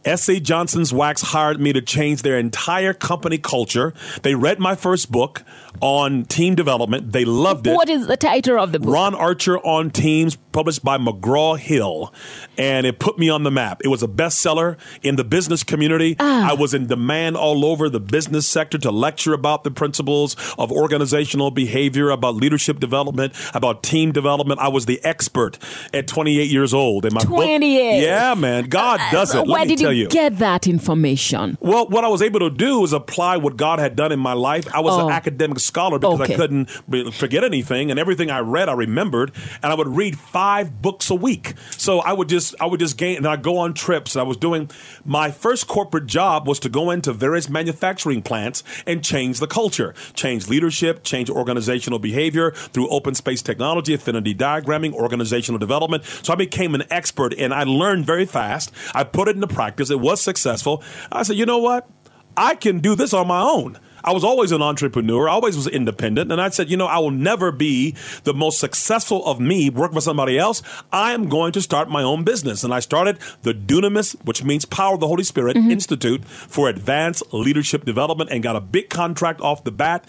S.C. 0.08 0.40
Johnson's 0.40 0.94
Wax 0.94 1.22
hired 1.22 1.60
me 1.60 1.74
to 1.74 1.82
change 1.82 2.22
their 2.22 2.40
entire 2.40 2.94
company 2.94 3.38
culture. 3.38 3.94
They 4.22 4.36
read 4.36 4.58
my 4.58 4.74
first 4.76 5.12
book 5.12 5.44
on 5.82 6.26
team 6.26 6.56
development. 6.56 7.12
They 7.12 7.26
loved 7.26 7.68
it. 7.68 7.74
What 7.74 7.90
is 7.90 8.08
the 8.08 8.18
title 8.18 8.60
of 8.60 8.72
the 8.72 8.80
book? 8.80 8.94
Ron 8.94 9.16
Archer 9.16 9.58
on 9.60 9.92
Teams, 9.92 10.36
published 10.52 10.84
by 10.84 10.98
McGraw 10.98 11.58
Hill. 11.58 12.14
And 12.58 12.86
it 12.88 13.00
put 13.00 13.20
me 13.20 13.30
on 13.30 13.44
the 13.44 13.52
map. 13.52 13.82
It 13.84 13.90
was 13.90 14.04
a 14.04 14.08
bestseller 14.08 14.78
in 15.02 15.16
the 15.16 15.24
business 15.24 15.64
community. 15.64 16.16
Ah. 16.20 16.50
I 16.52 16.54
was 16.54 16.74
in 16.74 16.88
demand 16.88 17.38
all 17.38 17.66
over 17.66 17.90
the 17.90 18.00
business 18.00 18.48
sector 18.48 18.78
to 18.80 18.92
lecture 18.92 19.34
about 19.34 19.64
the 19.64 19.72
principles 19.72 20.36
of 20.58 20.72
organizational 20.72 21.52
behavior, 21.52 22.10
about 22.10 22.36
leadership 22.36 22.80
development, 22.80 23.34
about 23.54 23.84
team 23.84 24.12
development. 24.12 24.60
I 24.60 24.70
was 24.70 24.86
the 24.86 25.04
expert 25.04 25.60
at 25.94 26.08
28 26.08 26.50
years 26.50 26.74
old. 26.74 27.06
In 27.06 27.14
my 27.14 27.22
28. 27.22 28.00
Book. 28.00 28.04
Yeah, 28.04 28.34
man. 28.36 28.66
God 28.66 29.00
uh, 29.00 29.12
does 29.12 29.36
it. 29.36 29.48
Where 29.48 29.66
did 29.66 29.80
you, 29.80 29.90
you 29.90 30.08
get 30.08 30.40
that 30.40 30.68
information? 30.68 31.58
Well, 31.62 31.88
what 31.88 32.04
I 32.04 32.08
was 32.08 32.22
able 32.22 32.40
to 32.40 32.50
do 32.50 32.80
was 32.82 32.94
apply 32.94 33.38
what 33.38 33.58
God 33.58 33.80
had 33.80 33.96
done 33.96 34.12
in 34.12 34.20
my 34.20 34.34
life. 34.34 34.68
I 34.74 34.80
was 34.80 34.94
oh. 34.94 35.08
an 35.08 35.14
academic 35.14 35.60
scholar 35.68 36.00
because 36.00 36.22
okay. 36.22 36.34
I 36.34 36.38
couldn't 36.38 36.66
forget 37.14 37.44
anything, 37.44 37.92
and 37.92 38.00
everything 38.00 38.32
I 38.32 38.40
read 38.40 38.70
I 38.70 38.74
remembered, 38.74 39.32
and 39.62 39.72
I 39.72 39.76
would 39.76 39.88
read 39.88 40.18
five 40.18 40.82
books 40.82 41.10
a 41.10 41.16
week. 41.16 41.54
So 41.72 42.00
I 42.00 42.14
would 42.14 42.30
just 42.30 42.56
I 42.60 42.66
would 42.66 42.80
just 42.80 42.98
gain, 42.98 43.18
and 43.18 43.28
I 43.28 43.36
go 43.36 43.58
on 43.58 43.74
trips. 43.74 44.16
I 44.16 44.24
was 44.24 44.38
doing 44.38 44.70
my 45.06 45.32
first 45.32 45.68
corporate 45.68 46.08
job 46.08 46.48
was 46.48 46.60
to 46.60 46.70
go 46.70 46.90
into 46.90 47.14
various 47.14 47.50
manufacturing 47.50 48.22
plants 48.22 48.64
and 48.86 49.04
change 49.04 49.40
the 49.40 49.48
culture, 49.48 49.94
change 50.14 50.48
leadership, 50.48 51.04
change 51.04 51.30
organizational 51.30 52.00
behavior 52.00 52.52
through 52.52 52.90
open 52.90 53.14
space 53.16 53.42
technology, 53.42 53.94
affinity 53.94 54.34
diagramming, 54.34 54.94
organizational 54.94 55.60
development. 55.60 56.04
So 56.24 56.34
I 56.34 56.36
became 56.36 56.74
an 56.76 56.84
expert, 56.90 57.34
and 57.38 57.54
I 57.54 57.64
learned 57.64 58.06
very 58.06 58.26
fast. 58.26 58.72
I 58.96 59.04
put 59.04 59.28
it 59.28 59.36
into 59.36 59.48
practice. 59.48 59.90
It 59.90 60.00
was 60.00 60.22
successful. 60.22 60.84
I 61.12 61.24
said, 61.24 61.36
you 61.36 61.46
know 61.46 61.58
what? 61.58 61.90
I 62.36 62.56
can 62.56 62.80
do 62.80 62.96
this 62.96 63.14
on 63.14 63.28
my 63.28 63.42
own. 63.42 63.80
I 64.04 64.14
was 64.14 64.24
always 64.24 64.52
an 64.52 64.62
entrepreneur. 64.62 65.30
I 65.30 65.34
always 65.34 65.56
was 65.56 65.68
independent. 65.68 66.32
And 66.32 66.42
I 66.42 66.50
said, 66.50 66.70
you 66.70 66.78
know, 66.78 66.86
I 66.88 67.00
will 67.00 67.12
never 67.12 67.52
be 67.52 67.96
the 68.24 68.34
most 68.34 68.60
successful 68.60 69.26
of 69.26 69.40
me 69.40 69.70
working 69.70 69.96
for 69.96 70.02
somebody 70.02 70.38
else. 70.38 70.62
I 70.92 71.14
am 71.14 71.30
going 71.30 71.52
to 71.54 71.62
start 71.62 71.90
my 71.90 72.04
own 72.04 72.24
business. 72.24 72.64
And 72.64 72.74
I 72.74 72.80
started 72.80 73.20
the 73.42 73.54
Dunamis, 73.54 74.16
which 74.26 74.44
means 74.44 74.66
Power 74.66 74.96
of 74.96 75.00
the 75.00 75.08
Holy 75.08 75.24
Spirit 75.24 75.58
mm-hmm. 75.58 75.72
Institute 75.72 76.26
for 76.26 76.70
Advanced 76.70 77.24
Leadership 77.34 77.86
Development 77.86 78.30
and 78.32 78.44
got 78.44 78.56
a 78.56 78.62
big 78.62 78.90
contract 78.90 79.42
off 79.42 79.64
the 79.64 79.72
bat 79.72 80.06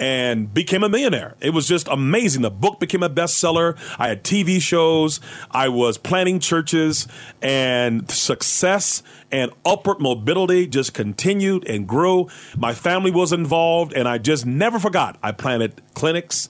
and 0.00 0.52
became 0.52 0.82
a 0.82 0.88
millionaire. 0.88 1.36
It 1.40 1.50
was 1.50 1.68
just 1.68 1.86
amazing. 1.88 2.40
The 2.40 2.50
book 2.50 2.80
became 2.80 3.02
a 3.02 3.10
bestseller. 3.10 3.76
I 3.98 4.08
had 4.08 4.24
TV 4.24 4.60
shows. 4.60 5.20
I 5.50 5.68
was 5.68 5.98
planning 5.98 6.40
churches 6.40 7.06
and 7.42 8.10
success 8.10 9.02
and 9.30 9.52
upward 9.64 10.00
mobility 10.00 10.66
just 10.66 10.94
continued 10.94 11.68
and 11.68 11.86
grew. 11.86 12.28
My 12.56 12.72
family 12.72 13.10
was 13.10 13.30
involved 13.30 13.92
and 13.92 14.08
I 14.08 14.16
just 14.16 14.46
never 14.46 14.78
forgot. 14.78 15.18
I 15.22 15.32
planted 15.32 15.82
clinics 15.94 16.48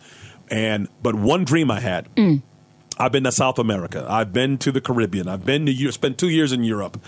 and 0.48 0.88
but 1.02 1.16
one 1.16 1.44
dream 1.44 1.72
I 1.72 1.80
had. 1.80 2.14
Mm. 2.14 2.42
I've 2.98 3.12
been 3.12 3.24
to 3.24 3.32
South 3.32 3.58
America. 3.58 4.06
I've 4.08 4.32
been 4.32 4.58
to 4.58 4.70
the 4.70 4.80
Caribbean. 4.80 5.26
I've 5.26 5.44
been 5.44 5.66
to 5.66 5.72
Europe 5.72 5.94
spent 5.94 6.18
2 6.18 6.28
years 6.28 6.52
in 6.52 6.62
Europe. 6.62 7.02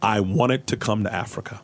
I 0.00 0.20
wanted 0.20 0.68
to 0.68 0.76
come 0.76 1.02
to 1.02 1.12
Africa. 1.12 1.60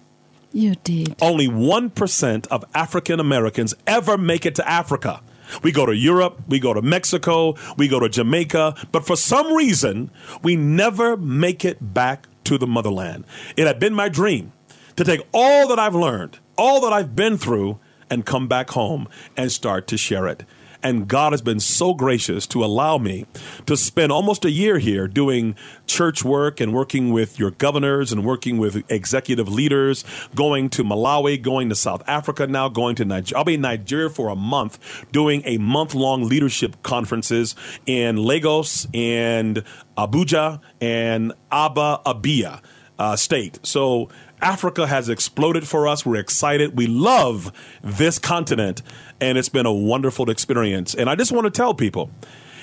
You 0.53 0.74
did. 0.76 1.14
Only 1.20 1.49
1% 1.49 2.46
of 2.46 2.64
African 2.74 3.20
Americans 3.20 3.74
ever 3.86 4.16
make 4.16 4.46
it 4.46 4.55
to 4.57 4.68
Africa. 4.68 5.22
We 5.62 5.72
go 5.72 5.86
to 5.86 5.94
Europe, 5.94 6.42
we 6.46 6.59
go 6.59 6.74
to 6.74 6.82
Mexico, 6.82 7.55
we 7.76 7.88
go 7.88 8.01
to 8.01 8.09
Jamaica, 8.09 8.74
but 8.92 9.07
for 9.07 9.16
some 9.16 9.53
reason, 9.55 10.11
we 10.42 10.57
never 10.57 11.16
make 11.16 11.64
it 11.64 11.94
back 11.94 12.28
to 12.44 12.59
the 12.59 12.66
motherland. 12.66 13.24
It 13.57 13.66
had 13.66 13.78
been 13.78 13.94
my 13.94 14.09
dream 14.09 14.53
to 14.96 15.05
take 15.05 15.20
all 15.32 15.68
that 15.68 15.78
I've 15.78 15.94
learned, 15.94 16.38
all 16.57 16.80
that 16.82 16.92
I've 16.92 17.16
been 17.16 17.38
through, 17.38 17.78
and 18.11 18.26
come 18.26 18.49
back 18.49 18.70
home 18.70 19.09
and 19.36 19.53
start 19.53 19.86
to 19.88 19.96
share 19.96 20.26
it. 20.26 20.44
And 20.83 21.09
God 21.09 21.33
has 21.33 21.43
been 21.43 21.61
so 21.61 21.95
gracious 21.95 22.47
to 22.49 22.64
allow 22.64 22.99
me 22.99 23.26
to 23.66 23.76
spend 23.76 24.12
almost 24.12 24.45
a 24.45 24.51
year 24.51 24.79
here 24.79 25.09
doing 25.09 25.57
church 25.87 26.24
work 26.24 26.61
and 26.61 26.72
working 26.72 27.12
with 27.12 27.39
your 27.39 27.51
governors 27.51 28.12
and 28.12 28.24
working 28.24 28.59
with 28.59 28.85
executive 28.91 29.49
leaders, 29.49 30.05
going 30.35 30.68
to 30.70 30.85
Malawi, 30.85 31.41
going 31.41 31.68
to 31.68 31.74
South 31.74 32.03
Africa 32.07 32.47
now, 32.47 32.68
going 32.68 32.95
to 32.97 33.05
Nigeria. 33.05 33.39
I'll 33.39 33.45
be 33.45 33.55
in 33.55 33.61
Nigeria 33.61 34.11
for 34.11 34.29
a 34.29 34.37
month 34.37 34.79
doing 35.11 35.43
a 35.45 35.59
month 35.59 35.95
long 35.95 36.29
leadership 36.29 36.83
conferences 36.83 37.57
in 37.87 38.16
Lagos 38.16 38.87
and 38.95 39.64
Abuja 39.97 40.61
and 40.81 41.33
Aba 41.51 42.01
Abia 42.07 42.62
uh, 42.99 43.16
state. 43.16 43.59
So 43.62 44.09
Africa 44.41 44.86
has 44.86 45.09
exploded 45.09 45.66
for 45.66 45.89
us. 45.89 46.07
We're 46.07 46.16
excited. 46.16 46.76
We 46.76 46.86
love 46.86 47.53
this 47.82 48.18
continent, 48.18 48.82
and 49.20 49.36
it's 49.39 49.49
been 49.49 49.66
a 49.66 49.72
wonderful 49.72 50.30
experience. 50.30 50.95
And 50.95 51.11
I 51.11 51.14
just 51.14 51.32
want 51.32 51.45
to 51.47 51.51
tell 51.51 51.74
people 51.74 52.11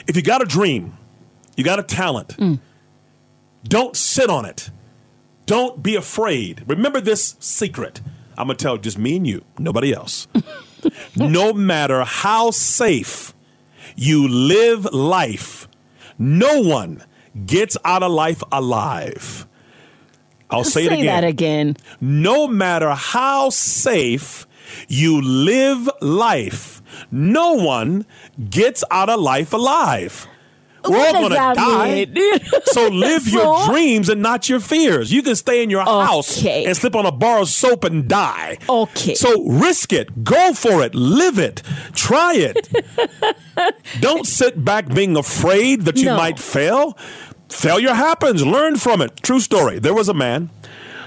if 0.08 0.16
you 0.16 0.22
got 0.22 0.42
a 0.42 0.46
dream, 0.46 0.98
you 1.56 1.64
got 1.64 1.80
a 1.80 1.84
talent, 1.84 2.38
mm. 2.38 2.60
don't 3.64 3.96
sit 3.96 4.30
on 4.30 4.46
it. 4.46 4.70
Don't 5.46 5.84
be 5.84 5.96
afraid. 5.96 6.64
Remember 6.68 7.00
this 7.00 7.36
secret. 7.40 8.02
I'm 8.38 8.48
going 8.48 8.58
to 8.58 8.64
tell 8.64 8.78
just 8.78 8.98
me 8.98 9.18
and 9.18 9.28
you, 9.28 9.44
nobody 9.58 9.94
else. 9.94 10.28
no 11.16 11.54
matter 11.54 12.04
how 12.04 12.52
safe 12.52 13.34
you 13.96 14.28
live 14.28 14.86
life, 14.86 15.68
no 16.18 16.62
one 16.62 17.04
gets 17.46 17.78
out 17.86 18.04
of 18.04 18.12
life 18.12 18.42
alive. 18.52 19.48
I'll 20.58 20.64
say, 20.64 20.86
say 20.88 20.94
it 20.94 21.00
again. 21.00 21.06
that 21.06 21.24
again. 21.24 21.78
No 22.02 22.48
matter 22.48 22.92
how 22.92 23.50
safe 23.50 24.48
you 24.88 25.22
live 25.22 25.90
life, 26.02 26.82
no 27.12 27.54
one 27.54 28.06
gets 28.50 28.84
out 28.92 29.10
of 29.10 29.20
life 29.20 29.54
alive. 29.54 30.28
We're 30.88 30.98
What 31.00 31.16
all 31.16 31.30
to 31.30 31.36
die. 31.36 32.06
So 32.66 32.88
live 32.90 33.28
your 33.28 33.66
dreams 33.66 34.08
and 34.08 34.22
not 34.22 34.48
your 34.50 34.60
fears. 34.60 35.12
You 35.12 35.24
can 35.24 35.36
stay 35.36 35.64
in 35.64 35.72
your 35.72 35.82
house 35.84 36.46
and 36.46 36.78
slip 36.78 36.96
on 36.96 37.08
a 37.08 37.12
bar 37.12 37.40
of 37.40 37.50
soap 37.50 37.86
and 37.86 38.08
die. 38.08 38.60
Okay. 38.70 39.16
So 39.16 39.46
risk 39.48 39.94
it. 39.94 40.24
Go 40.24 40.54
for 40.54 40.84
it. 40.84 40.94
Live 40.94 41.40
it. 41.40 41.64
Try 41.94 42.36
it. 42.36 42.70
Don't 44.00 44.28
sit 44.28 44.64
back 44.64 44.88
being 44.94 45.18
afraid 45.18 45.84
that 45.86 45.98
you 45.98 46.06
No. 46.06 46.18
might 46.18 46.38
fail. 46.40 46.96
Failure 47.50 47.94
happens. 47.94 48.46
Learn 48.46 48.78
from 48.78 49.02
it. 49.02 49.18
True 49.18 49.40
story. 49.40 49.80
There 49.80 49.94
was 49.94 50.10
a 50.10 50.14
man 50.14 50.50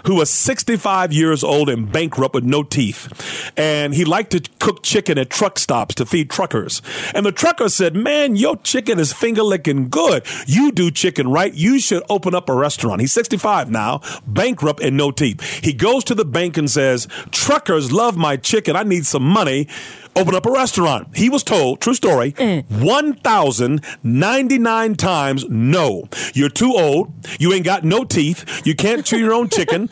who 0.05 0.15
was 0.15 0.31
65 0.31 1.13
years 1.13 1.45
old 1.45 1.69
and 1.69 1.91
bankrupt 1.91 2.35
with 2.35 2.45
no 2.45 2.63
teeth. 2.63 3.53
And 3.57 3.95
he 3.95 4.05
liked 4.05 4.31
to 4.33 4.41
cook 4.59 4.83
chicken 4.83 5.19
at 5.19 5.31
truck 5.31 5.59
stops 5.59 5.95
to 5.97 6.07
feed 6.07 6.31
truckers. 6.31 6.83
And 7.15 7.27
the 7.27 7.33
trucker 7.33 7.69
said, 7.69 7.95
Man, 7.95 8.37
your 8.37 8.57
chicken 8.57 8.99
is 8.99 9.13
finger 9.13 9.43
licking 9.43 9.89
good. 9.89 10.25
You 10.47 10.73
do 10.73 10.91
chicken 10.91 11.29
right. 11.29 11.53
You 11.53 11.79
should 11.79 12.03
open 12.09 12.35
up 12.35 12.49
a 12.49 12.55
restaurant. 12.55 13.01
He's 13.01 13.13
65 13.13 13.71
now, 13.71 14.01
bankrupt 14.27 14.81
and 14.81 14.97
no 14.97 15.11
teeth. 15.11 15.43
He 15.63 15.73
goes 15.73 16.05
to 16.05 16.15
the 16.15 16.25
bank 16.25 16.57
and 16.57 16.71
says, 16.71 17.09
Truckers 17.31 17.93
love 17.93 18.17
my 18.17 18.37
chicken. 18.37 18.77
I 18.77 18.85
need 18.85 19.07
some 19.07 19.25
money. 19.25 19.69
Open 20.17 20.35
up 20.35 20.47
a 20.47 20.51
restaurant. 20.51 21.17
He 21.17 21.29
was 21.29 21.43
told, 21.43 21.81
true 21.81 21.95
story, 21.95 22.33
mm. 22.33 22.65
1,099 22.83 24.95
times 24.97 25.45
no. 25.49 26.09
You're 26.35 26.49
too 26.49 26.73
old. 26.77 27.13
You 27.39 27.53
ain't 27.53 27.65
got 27.65 27.85
no 27.85 28.05
teeth. 28.05 28.67
You 28.67 28.75
can't 28.75 29.05
chew 29.05 29.19
your 29.19 29.33
own 29.33 29.49
chicken. 29.51 29.89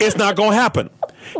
It's 0.00 0.16
not 0.16 0.36
going 0.36 0.50
to 0.52 0.56
happen. 0.56 0.90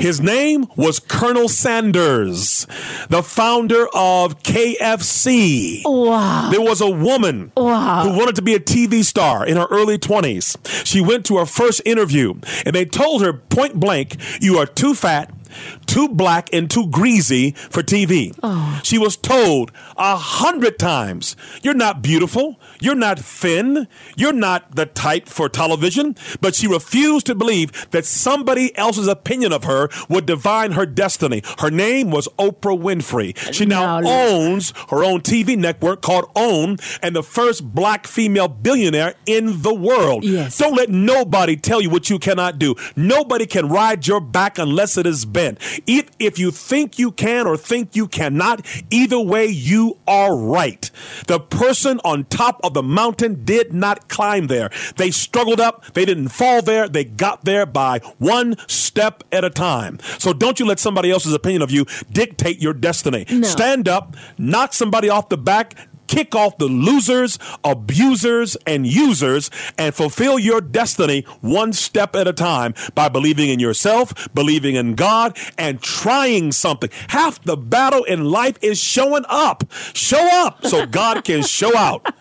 His 0.01 0.21
name 0.21 0.67
was 0.77 0.99
Colonel 0.99 1.49
Sanders, 1.49 2.67
the 3.09 3.23
founder 3.23 3.87
of 3.95 4.43
KFC. 4.43 5.83
Wow. 5.85 6.49
There 6.51 6.61
was 6.61 6.81
a 6.81 6.91
woman 6.91 7.53
Wow. 7.57 8.03
who 8.03 8.19
wanted 8.19 8.35
to 8.37 8.43
be 8.43 8.55
a 8.55 8.61
TV 8.61 9.05
star 9.05 9.47
in 9.47 9.57
her 9.57 9.67
early 9.71 9.97
20s. 9.97 10.57
She 10.85 11.01
went 11.01 11.25
to 11.27 11.39
her 11.39 11.47
first 11.47 11.81
interview 11.87 12.35
and 12.67 12.75
they 12.75 12.85
told 12.85 13.23
her 13.23 13.33
point 13.33 13.79
blank, 13.79 14.17
You 14.41 14.59
are 14.59 14.67
too 14.67 14.95
fat, 14.95 15.33
too 15.87 16.09
black, 16.09 16.49
and 16.53 16.71
too 16.71 16.87
greasy 16.89 17.53
for 17.71 17.83
TV. 17.83 18.37
Oh. 18.43 18.81
She 18.83 18.99
was 18.99 19.17
told 19.17 19.73
a 19.97 20.17
hundred 20.17 20.79
times, 20.79 21.37
You're 21.63 21.75
not 21.75 22.03
beautiful, 22.03 22.59
you're 22.81 22.95
not 22.95 23.19
thin, 23.19 23.89
you're 24.17 24.33
not 24.33 24.75
the 24.77 24.87
type 24.87 25.29
for 25.29 25.49
television. 25.49 26.15
But 26.41 26.55
she 26.55 26.67
refused 26.67 27.27
to 27.27 27.35
believe 27.35 27.91
that 27.91 28.05
somebody 28.05 28.77
else's 28.77 29.09
opinion 29.09 29.53
of 29.53 29.65
her 29.65 29.89
would 30.09 30.27
define 30.27 30.73
her 30.73 30.87
destiny. 30.87 31.43
Her 31.59 31.71
name 31.71 32.11
was 32.11 32.29
Oprah 32.39 32.79
Winfrey. 32.79 33.37
She 33.53 33.67
now 33.67 34.01
Now, 34.01 34.09
owns 34.29 34.73
her 34.91 35.05
own 35.05 35.21
TV 35.21 35.57
network 35.57 36.03
called 36.03 36.31
OWN 36.35 36.79
and 37.03 37.15
the 37.17 37.23
first 37.23 37.75
black 37.75 38.07
female 38.07 38.49
billionaire 38.49 39.15
in 39.27 39.63
the 39.63 39.75
world. 39.75 40.25
Yes. 40.25 40.59
Don't 40.59 40.75
let 40.77 40.91
nobody 40.91 41.57
tell 41.57 41.81
you 41.81 41.91
what 41.91 42.11
you 42.11 42.19
cannot 42.19 42.59
do. 42.59 42.75
Nobody 42.97 43.47
can 43.47 43.69
ride 43.69 44.07
your 44.07 44.21
back 44.21 44.59
unless 44.59 44.97
it 44.97 45.07
is 45.07 45.25
bent. 45.37 45.59
If, 45.87 46.11
if 46.19 46.39
you 46.39 46.51
think 46.51 46.99
you 46.99 47.13
can 47.13 47.47
or 47.47 47.57
think 47.57 47.95
you 47.95 48.09
cannot, 48.09 48.65
either 48.91 49.21
way, 49.21 49.47
you 49.47 49.99
are 50.09 50.35
right. 50.37 50.91
The 51.27 51.39
person 51.39 52.01
on 52.05 52.25
top 52.25 52.61
of 52.65 52.75
the 52.75 52.83
mountain 52.83 53.45
did 53.45 53.73
not 53.73 54.09
climb 54.09 54.47
there. 54.47 54.71
They 54.97 55.11
struggled 55.11 55.61
up. 55.61 55.93
They 55.93 56.05
didn't 56.05 56.29
fall 56.29 56.63
there. 56.63 56.89
They 56.89 57.05
got 57.05 57.45
there 57.45 57.67
by 57.67 58.01
one 58.19 58.57
step 58.67 59.25
at 59.31 59.45
a 59.45 59.51
time. 59.51 59.99
So 60.19 60.33
don't 60.33 60.59
you 60.59 60.67
let 60.67 60.79
somebody 60.79 61.11
else's 61.11 61.35
opinion 61.35 61.63
of 61.63 61.71
you 61.71 61.85
dictate 62.11 62.61
your 62.63 62.73
destiny. 62.73 63.27
Stand 63.45 63.89
up, 63.89 64.17
knock 64.39 64.73
somebody 64.73 65.11
off 65.11 65.29
the 65.29 65.37
back, 65.37 65.75
kick 66.07 66.35
off 66.35 66.59
the 66.59 66.67
losers, 66.67 67.39
abusers, 67.65 68.57
and 68.67 68.87
users, 68.87 69.51
and 69.79 69.95
fulfill 69.95 70.39
your 70.39 70.61
destiny 70.61 71.23
one 71.41 71.73
step 71.73 72.17
at 72.17 72.29
a 72.29 72.33
time 72.33 72.75
by 72.95 73.09
believing 73.09 73.51
in 73.51 73.61
yourself, 73.61 74.29
believing 74.35 74.75
in 74.75 74.95
God, 74.95 75.37
and 75.59 75.81
trying 75.81 76.53
something. 76.53 76.91
Half 77.09 77.43
the 77.45 77.57
battle 77.57 78.05
in 78.05 78.25
life 78.25 78.59
is 78.63 78.79
showing 78.79 79.25
up. 79.29 79.65
Show 79.93 80.29
up 80.45 80.67
so 80.67 80.87
God 80.87 81.25
can 81.25 81.43
show 81.43 81.77
out. 81.77 82.15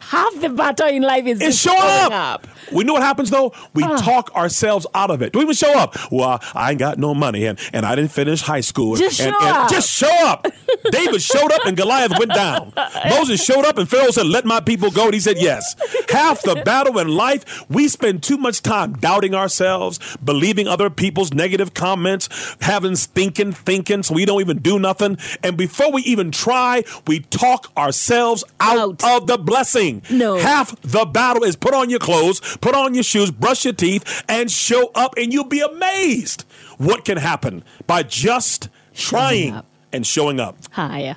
Half 0.00 0.40
the 0.40 0.50
battle 0.50 0.88
in 0.88 1.02
life 1.02 1.26
is 1.26 1.40
It's 1.40 1.58
showing 1.58 1.78
showing 1.78 2.12
up. 2.12 2.46
We 2.72 2.84
know 2.84 2.94
what 2.94 3.02
happens 3.02 3.30
though? 3.30 3.52
We 3.74 3.82
ah. 3.84 3.96
talk 3.96 4.34
ourselves 4.34 4.86
out 4.94 5.10
of 5.10 5.22
it. 5.22 5.32
Don't 5.32 5.42
even 5.42 5.54
show 5.54 5.72
up. 5.72 5.96
Well, 6.10 6.40
I 6.54 6.70
ain't 6.70 6.78
got 6.78 6.98
no 6.98 7.14
money 7.14 7.46
and, 7.46 7.58
and 7.72 7.84
I 7.84 7.94
didn't 7.94 8.12
finish 8.12 8.42
high 8.42 8.60
school. 8.60 8.96
Just 8.96 9.20
and, 9.20 9.32
show 9.32 9.38
and 9.40 9.56
up. 9.56 9.70
Just 9.70 9.90
show 9.90 10.26
up. 10.26 10.46
David 10.90 11.22
showed 11.22 11.52
up 11.52 11.66
and 11.66 11.76
Goliath 11.76 12.18
went 12.18 12.34
down. 12.34 12.72
Moses 13.08 13.44
showed 13.44 13.64
up 13.64 13.78
and 13.78 13.88
Pharaoh 13.88 14.10
said, 14.10 14.26
Let 14.26 14.44
my 14.44 14.60
people 14.60 14.90
go. 14.90 15.06
And 15.06 15.14
he 15.14 15.20
said, 15.20 15.38
Yes. 15.38 15.74
Half 16.08 16.42
the 16.42 16.62
battle 16.64 16.98
in 16.98 17.08
life, 17.08 17.68
we 17.70 17.88
spend 17.88 18.22
too 18.22 18.36
much 18.36 18.62
time 18.62 18.94
doubting 18.94 19.34
ourselves, 19.34 19.98
believing 20.22 20.68
other 20.68 20.90
people's 20.90 21.32
negative 21.32 21.74
comments, 21.74 22.28
having 22.60 22.96
stinking 22.96 23.52
thinking, 23.52 24.02
so 24.02 24.14
we 24.14 24.24
don't 24.24 24.40
even 24.40 24.58
do 24.58 24.78
nothing. 24.78 25.18
And 25.42 25.56
before 25.56 25.90
we 25.92 26.02
even 26.02 26.30
try, 26.30 26.84
we 27.06 27.20
talk 27.20 27.72
ourselves 27.76 28.44
out, 28.60 29.02
Out. 29.02 29.22
of 29.22 29.26
the 29.26 29.38
blessing. 29.42 30.02
No. 30.10 30.38
Half 30.38 30.80
the 30.82 31.04
battle 31.04 31.44
is 31.44 31.56
put 31.56 31.74
on 31.74 31.90
your 31.90 31.98
clothes, 31.98 32.40
put 32.60 32.74
on 32.74 32.94
your 32.94 33.02
shoes, 33.02 33.30
brush 33.30 33.64
your 33.64 33.74
teeth, 33.74 34.24
and 34.28 34.50
show 34.50 34.90
up, 34.94 35.14
and 35.16 35.32
you'll 35.32 35.44
be 35.44 35.60
amazed 35.60 36.44
what 36.78 37.04
can 37.04 37.18
happen 37.18 37.62
by 37.86 38.02
just 38.02 38.68
trying 38.94 39.52
up. 39.54 39.66
and 39.92 40.06
showing 40.06 40.40
up. 40.40 40.56
higher. 40.72 41.16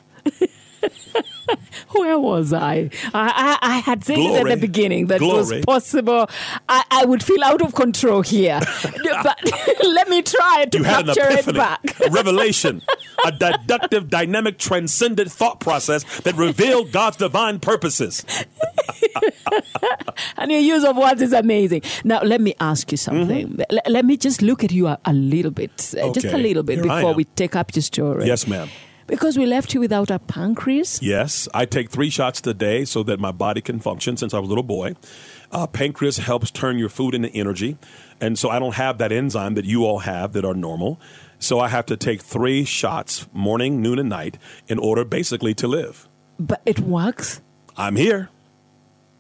Where 1.92 2.18
was 2.20 2.54
I? 2.54 2.90
I, 3.14 3.58
I, 3.62 3.76
I 3.76 3.78
had 3.80 4.04
said 4.04 4.18
it 4.18 4.36
at 4.36 4.48
the 4.50 4.58
beginning 4.58 5.08
that 5.08 5.22
it 5.22 5.26
was 5.26 5.54
possible. 5.66 6.28
I, 6.68 6.84
I 6.92 7.06
would 7.06 7.24
feel 7.24 7.44
out 7.44 7.62
of 7.62 7.74
control 7.76 8.22
here. 8.22 8.60
but 9.24 9.40
let 9.84 10.10
me 10.10 10.22
try 10.22 10.66
to 10.72 10.78
You 10.78 10.84
capture 10.84 11.30
it 11.30 11.46
back. 11.56 12.00
a 12.06 12.10
revelation, 12.10 12.82
a 13.26 13.32
deductive, 13.32 14.10
dynamic, 14.10 14.58
transcendent 14.58 15.32
thought 15.32 15.60
process 15.60 16.04
that 16.22 16.36
revealed 16.36 16.92
God's 16.92 17.18
divine 17.18 17.60
purposes. 17.60 18.26
and 20.38 20.52
your 20.52 20.60
use 20.62 20.84
of 20.84 20.98
words 20.98 21.22
is 21.22 21.34
amazing. 21.34 21.82
Now, 22.04 22.22
let 22.22 22.42
me 22.42 22.56
ask 22.60 22.92
you 22.92 22.98
something. 22.98 23.60
L- 23.70 23.80
let 23.88 24.06
me 24.06 24.18
just 24.18 24.42
look 24.42 24.64
at 24.64 24.72
you 24.72 24.88
a, 24.88 25.00
a 25.06 25.14
little 25.14 25.52
bit, 25.52 25.72
uh, 26.02 26.12
just 26.12 26.26
a 26.28 26.30
Mm-hmm. 26.36 26.46
Little 26.46 26.64
bit 26.64 26.76
Here 26.76 26.84
before 26.84 27.14
we 27.14 27.24
take 27.24 27.56
up 27.56 27.74
your 27.76 27.82
story. 27.82 28.26
Yes, 28.28 28.46
ma'am. 28.48 28.70
Because 29.08 29.38
we 29.38 29.46
left 29.46 29.74
you 29.74 29.80
without 29.80 30.10
a 30.10 30.18
pancreas. 30.18 31.00
Yes, 31.02 31.48
I 31.54 31.66
take 31.66 31.92
three 31.92 32.10
shots 32.10 32.46
a 32.48 32.54
day 32.54 32.86
so 32.86 33.04
that 33.04 33.20
my 33.20 33.32
body 33.32 33.62
can 33.62 33.80
function 33.80 34.18
since 34.18 34.34
I 34.34 34.40
was 34.40 34.48
a 34.48 34.50
little 34.50 34.64
boy. 34.64 34.96
Uh, 35.52 35.68
pancreas 35.68 36.18
helps 36.18 36.50
turn 36.50 36.80
your 36.80 36.90
food 36.90 37.14
into 37.14 37.30
energy. 37.30 37.78
And 38.20 38.40
so 38.40 38.50
I 38.50 38.58
don't 38.58 38.76
have 38.76 38.98
that 38.98 39.12
enzyme 39.12 39.54
that 39.56 39.66
you 39.66 39.86
all 39.86 40.00
have 40.00 40.34
that 40.34 40.44
are 40.44 40.56
normal. 40.56 41.00
So 41.38 41.60
I 41.60 41.68
have 41.68 41.86
to 41.88 41.98
take 41.98 42.22
three 42.22 42.66
shots 42.66 43.28
morning, 43.32 43.82
noon, 43.82 44.00
and 44.00 44.10
night 44.10 44.40
in 44.68 44.80
order 44.80 45.06
basically 45.06 45.54
to 45.56 45.68
live. 45.68 46.08
But 46.40 46.62
it 46.66 46.80
works. 46.80 47.42
I'm 47.78 47.96
here. 47.96 48.30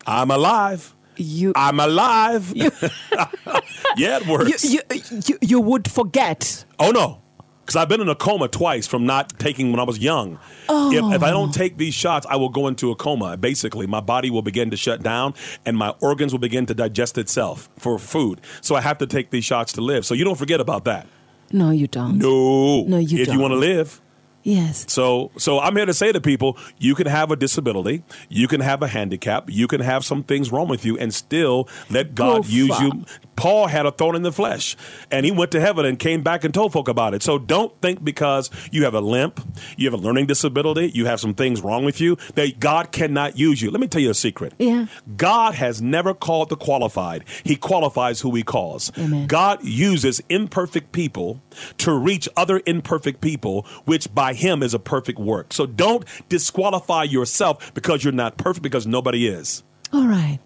I'm 0.07 0.31
alive. 0.31 0.95
You, 1.17 1.53
I'm 1.55 1.79
alive. 1.79 2.51
yeah, 2.55 4.17
it 4.17 4.25
you, 4.25 4.31
works. 4.31 4.63
you, 4.65 4.81
you, 5.25 5.37
you 5.41 5.59
would 5.61 5.89
forget. 5.89 6.65
Oh 6.79 6.91
no, 6.91 7.21
because 7.65 7.77
I've 7.77 7.89
been 7.89 7.99
in 7.99 8.09
a 8.09 8.15
coma 8.15 8.47
twice 8.47 8.85
from 8.85 9.07
not 9.07 9.39
taking 9.39 9.71
when 9.71 9.79
I 9.79 9.83
was 9.83 9.97
young. 9.97 10.37
If, 10.69 11.15
if 11.15 11.23
I 11.23 11.31
don't 11.31 11.49
oh. 11.49 11.51
take 11.51 11.77
these 11.77 11.95
shots, 11.95 12.27
I 12.29 12.35
will 12.35 12.49
go 12.49 12.67
into 12.67 12.91
a 12.91 12.95
coma. 12.95 13.37
Basically, 13.37 13.87
my 13.87 14.01
body 14.01 14.29
will 14.29 14.43
begin 14.43 14.69
to 14.69 14.77
shut 14.77 15.01
down, 15.01 15.33
and 15.65 15.75
my 15.75 15.95
organs 15.99 16.31
will 16.31 16.39
begin 16.39 16.67
to 16.67 16.75
digest 16.75 17.17
itself 17.17 17.67
for 17.75 17.97
food. 17.97 18.39
So 18.61 18.75
I 18.75 18.81
have 18.81 18.99
to 18.99 19.07
take 19.07 19.31
these 19.31 19.45
shots 19.45 19.73
to 19.73 19.81
live. 19.81 20.05
So 20.05 20.13
you 20.13 20.23
don't 20.23 20.37
forget 20.37 20.61
about 20.61 20.83
that. 20.85 21.07
No, 21.51 21.71
you 21.71 21.87
don't. 21.87 22.19
No, 22.19 22.83
No, 22.83 22.97
you 22.97 23.19
if 23.19 23.27
don't. 23.27 23.33
If 23.33 23.33
you 23.33 23.39
want 23.39 23.53
to 23.53 23.59
live. 23.59 23.99
Yes. 24.45 24.85
So, 24.87 25.31
so 25.37 25.59
I'm 25.59 25.75
here 25.75 25.87
to 25.87 25.93
say 25.93 26.11
to 26.11 26.21
people, 26.21 26.55
you 26.77 26.93
can 26.93 27.07
have 27.07 27.31
a 27.31 27.35
disability, 27.35 28.03
you 28.29 28.47
can 28.47 28.61
have 28.61 28.83
a 28.83 28.87
handicap, 28.87 29.49
you 29.49 29.65
can 29.65 29.81
have 29.81 30.05
some 30.05 30.21
things 30.21 30.51
wrong 30.51 30.67
with 30.67 30.85
you, 30.85 30.99
and 30.99 31.11
still 31.11 31.67
let 31.89 32.13
God 32.13 32.43
Go 32.43 32.47
use 32.47 32.69
far. 32.69 32.83
you. 32.83 33.05
Paul 33.35 33.67
had 33.67 33.85
a 33.85 33.91
thorn 33.91 34.15
in 34.15 34.21
the 34.21 34.31
flesh, 34.31 34.75
and 35.11 35.25
he 35.25 35.31
went 35.31 35.51
to 35.51 35.59
heaven 35.59 35.85
and 35.85 35.99
came 35.99 36.23
back 36.23 36.43
and 36.43 36.53
told 36.53 36.73
folk 36.73 36.87
about 36.87 37.13
it. 37.13 37.23
So 37.23 37.37
don't 37.37 37.79
think 37.81 38.03
because 38.03 38.49
you 38.71 38.85
have 38.85 38.93
a 38.93 39.01
limp, 39.01 39.39
you 39.77 39.89
have 39.89 39.99
a 39.99 40.01
learning 40.03 40.27
disability, 40.27 40.91
you 40.93 41.05
have 41.05 41.19
some 41.19 41.33
things 41.33 41.61
wrong 41.61 41.85
with 41.85 41.99
you, 41.99 42.17
that 42.35 42.59
God 42.59 42.91
cannot 42.91 43.37
use 43.37 43.61
you. 43.61 43.71
Let 43.71 43.81
me 43.81 43.87
tell 43.87 44.01
you 44.01 44.09
a 44.09 44.15
secret. 44.15 44.53
Yeah. 44.57 44.87
God 45.17 45.55
has 45.55 45.81
never 45.81 46.13
called 46.13 46.49
the 46.49 46.55
qualified. 46.55 47.25
He 47.43 47.55
qualifies 47.55 48.21
who 48.21 48.33
he 48.35 48.43
calls. 48.43 48.91
Amen. 48.97 49.27
God 49.27 49.63
uses 49.63 50.21
imperfect 50.29 50.91
people 50.91 51.41
to 51.77 51.93
reach 51.93 52.29
other 52.37 52.61
imperfect 52.65 53.21
people, 53.21 53.65
which 53.85 54.13
by 54.13 54.33
him 54.33 54.63
is 54.63 54.73
a 54.73 54.79
perfect 54.79 55.19
work. 55.19 55.53
So 55.53 55.65
don't 55.65 56.05
disqualify 56.29 57.03
yourself 57.03 57.73
because 57.73 58.03
you're 58.03 58.13
not 58.13 58.37
perfect 58.37 58.63
because 58.63 58.87
nobody 58.87 59.27
is. 59.27 59.63
All 59.93 60.07
right. 60.07 60.39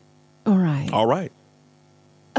All 0.46 0.58
right. 0.58 0.92
All 0.92 1.06
right. 1.06 1.32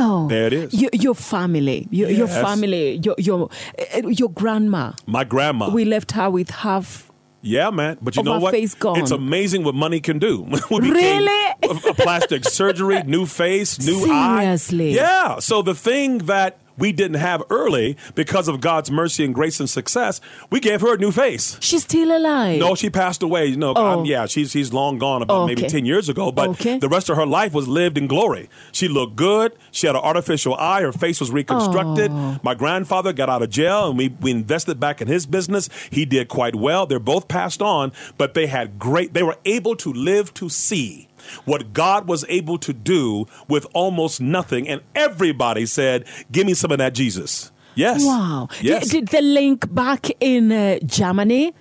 Oh, 0.01 0.29
there 0.29 0.47
it 0.47 0.53
is. 0.53 0.75
Your, 0.75 0.91
your 0.93 1.15
family, 1.15 1.87
your, 1.91 2.09
yes. 2.09 2.19
your 2.19 2.29
family, 2.29 3.01
your 3.05 3.15
your 3.19 3.51
uh, 3.79 4.09
your 4.09 4.31
grandma. 4.31 4.93
My 5.07 5.25
grandma. 5.25 5.69
We 5.71 5.85
left 5.85 6.13
her 6.13 6.31
with 6.31 6.51
half 6.51 7.11
yeah, 7.43 7.71
man. 7.71 7.99
But 8.03 8.17
you 8.17 8.23
know 8.23 8.39
what? 8.39 8.55
It's 8.55 9.11
amazing 9.11 9.65
what 9.65 9.75
money 9.75 10.01
can 10.01 10.19
do. 10.19 10.47
really? 10.71 11.55
a, 11.63 11.95
plastic 11.95 12.45
surgery, 12.45 13.03
new 13.05 13.27
face, 13.27 13.79
new 13.79 13.95
Seriously? 13.95 14.11
eye. 14.11 14.41
Seriously? 14.43 14.91
Yeah. 14.93 15.39
So 15.39 15.63
the 15.63 15.75
thing 15.75 16.19
that 16.19 16.59
we 16.81 16.93
didn't 16.93 17.19
have 17.19 17.43
early 17.51 17.97
because 18.15 18.49
of 18.49 18.61
God's 18.61 18.91
mercy 18.91 19.25
and 19.25 19.35
grace 19.35 19.61
and 19.61 19.71
success, 19.71 20.21
we 20.51 20.59
gave 20.59 20.81
her 20.81 20.95
a 20.95 20.99
new 20.99 21.13
face. 21.13 21.57
She's 21.61 21.83
still 21.83 22.17
alive. 22.17 22.59
No, 22.59 22.75
she 22.75 22.91
passed 22.91 23.23
away. 23.23 23.55
Know, 23.55 23.75
oh. 23.77 24.05
yeah, 24.05 24.27
she's 24.27 24.51
she's 24.51 24.73
long 24.73 24.99
gone 24.99 25.23
about 25.23 25.43
okay. 25.43 25.55
maybe 25.55 25.69
ten 25.69 25.85
years 25.85 26.09
ago. 26.09 26.33
But 26.33 26.51
okay. 26.51 26.79
the 26.79 26.89
rest 26.89 27.11
of 27.11 27.17
her 27.17 27.27
life 27.27 27.53
was 27.53 27.69
lived 27.69 27.99
in 27.99 28.07
glory. 28.07 28.49
She 28.73 28.89
looked 28.89 29.17
good. 29.17 29.53
She 29.71 29.87
had 29.87 29.95
an 29.95 30.03
artificial 30.03 30.55
eye. 30.55 30.83
Her 30.83 30.93
face 30.93 31.21
was 31.21 31.31
reconstructed. 31.31 32.11
Oh. 32.11 32.41
My 32.43 32.55
grandfather 32.55 33.13
got 33.13 33.29
out 33.29 33.43
of 33.43 33.51
jail, 33.51 33.89
and 33.91 33.99
we 33.99 34.09
we 34.09 34.31
invested 34.31 34.81
back 34.81 35.01
in 35.01 35.09
his 35.09 35.27
business. 35.27 35.69
He 35.91 36.05
did 36.05 36.29
quite 36.29 36.55
well. 36.55 36.87
They're 36.87 36.99
both 36.99 37.29
passed 37.29 37.61
on, 37.61 37.93
but 38.17 38.35
they 38.35 38.47
had 38.47 38.79
great. 38.79 39.13
They 39.13 39.23
were 39.23 39.37
able 39.45 39.77
to 39.77 39.93
live 39.93 40.33
to 40.35 40.49
see 40.49 41.10
what 41.45 41.73
God 41.73 42.09
was 42.09 42.25
able 42.29 42.59
to 42.59 42.73
do 42.73 43.27
with 43.49 43.67
almost 43.73 44.21
nothing. 44.21 44.69
And 44.69 44.81
everybody 44.95 45.67
said, 45.67 46.07
Give 46.31 46.47
me 46.47 46.55
some 46.55 46.71
of 46.71 46.79
that 46.79 46.95
Jesus. 46.95 47.51
Yes. 47.75 48.05
Wow. 48.05 48.49
Yes. 48.61 48.89
Did 48.89 49.09
the 49.09 49.23
link 49.23 49.73
back 49.73 50.11
in 50.21 50.53
uh, 50.53 50.79
Germany 50.85 51.55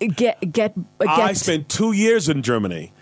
get, 0.00 0.40
get, 0.52 0.74
get. 0.98 1.08
I 1.08 1.32
spent 1.34 1.68
two 1.68 1.92
years 1.92 2.28
in 2.28 2.42
Germany 2.42 2.92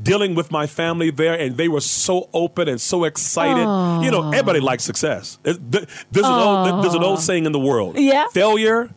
dealing 0.00 0.34
with 0.34 0.50
my 0.50 0.66
family 0.66 1.10
there, 1.10 1.38
and 1.38 1.56
they 1.56 1.68
were 1.68 1.80
so 1.80 2.28
open 2.32 2.68
and 2.68 2.80
so 2.80 3.04
excited. 3.04 3.64
Oh. 3.66 4.02
You 4.02 4.10
know, 4.10 4.30
everybody 4.30 4.60
likes 4.60 4.84
success. 4.84 5.38
There's, 5.42 5.56
an 5.58 5.86
old, 6.24 6.84
there's 6.84 6.94
an 6.94 7.02
old 7.02 7.20
saying 7.20 7.46
in 7.46 7.52
the 7.52 7.58
world 7.58 7.98
yeah. 7.98 8.26
failure 8.32 8.90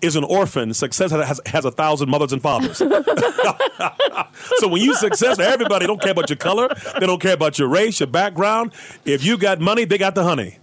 is 0.00 0.16
an 0.16 0.24
orphan, 0.24 0.74
success 0.74 1.10
has, 1.10 1.40
has 1.46 1.64
a 1.64 1.70
thousand 1.70 2.10
mothers 2.10 2.32
and 2.32 2.42
fathers. 2.42 2.76
so 4.58 4.68
when 4.68 4.82
you 4.82 4.94
successful, 4.94 5.44
everybody 5.44 5.86
don't 5.86 6.00
care 6.00 6.12
about 6.12 6.28
your 6.28 6.36
color, 6.36 6.68
they 6.98 7.06
don't 7.06 7.20
care 7.20 7.34
about 7.34 7.58
your 7.58 7.68
race, 7.68 8.00
your 8.00 8.06
background. 8.06 8.72
If 9.04 9.24
you 9.24 9.38
got 9.38 9.60
money, 9.60 9.84
they 9.84 9.98
got 9.98 10.14
the 10.14 10.24
honey. 10.24 10.58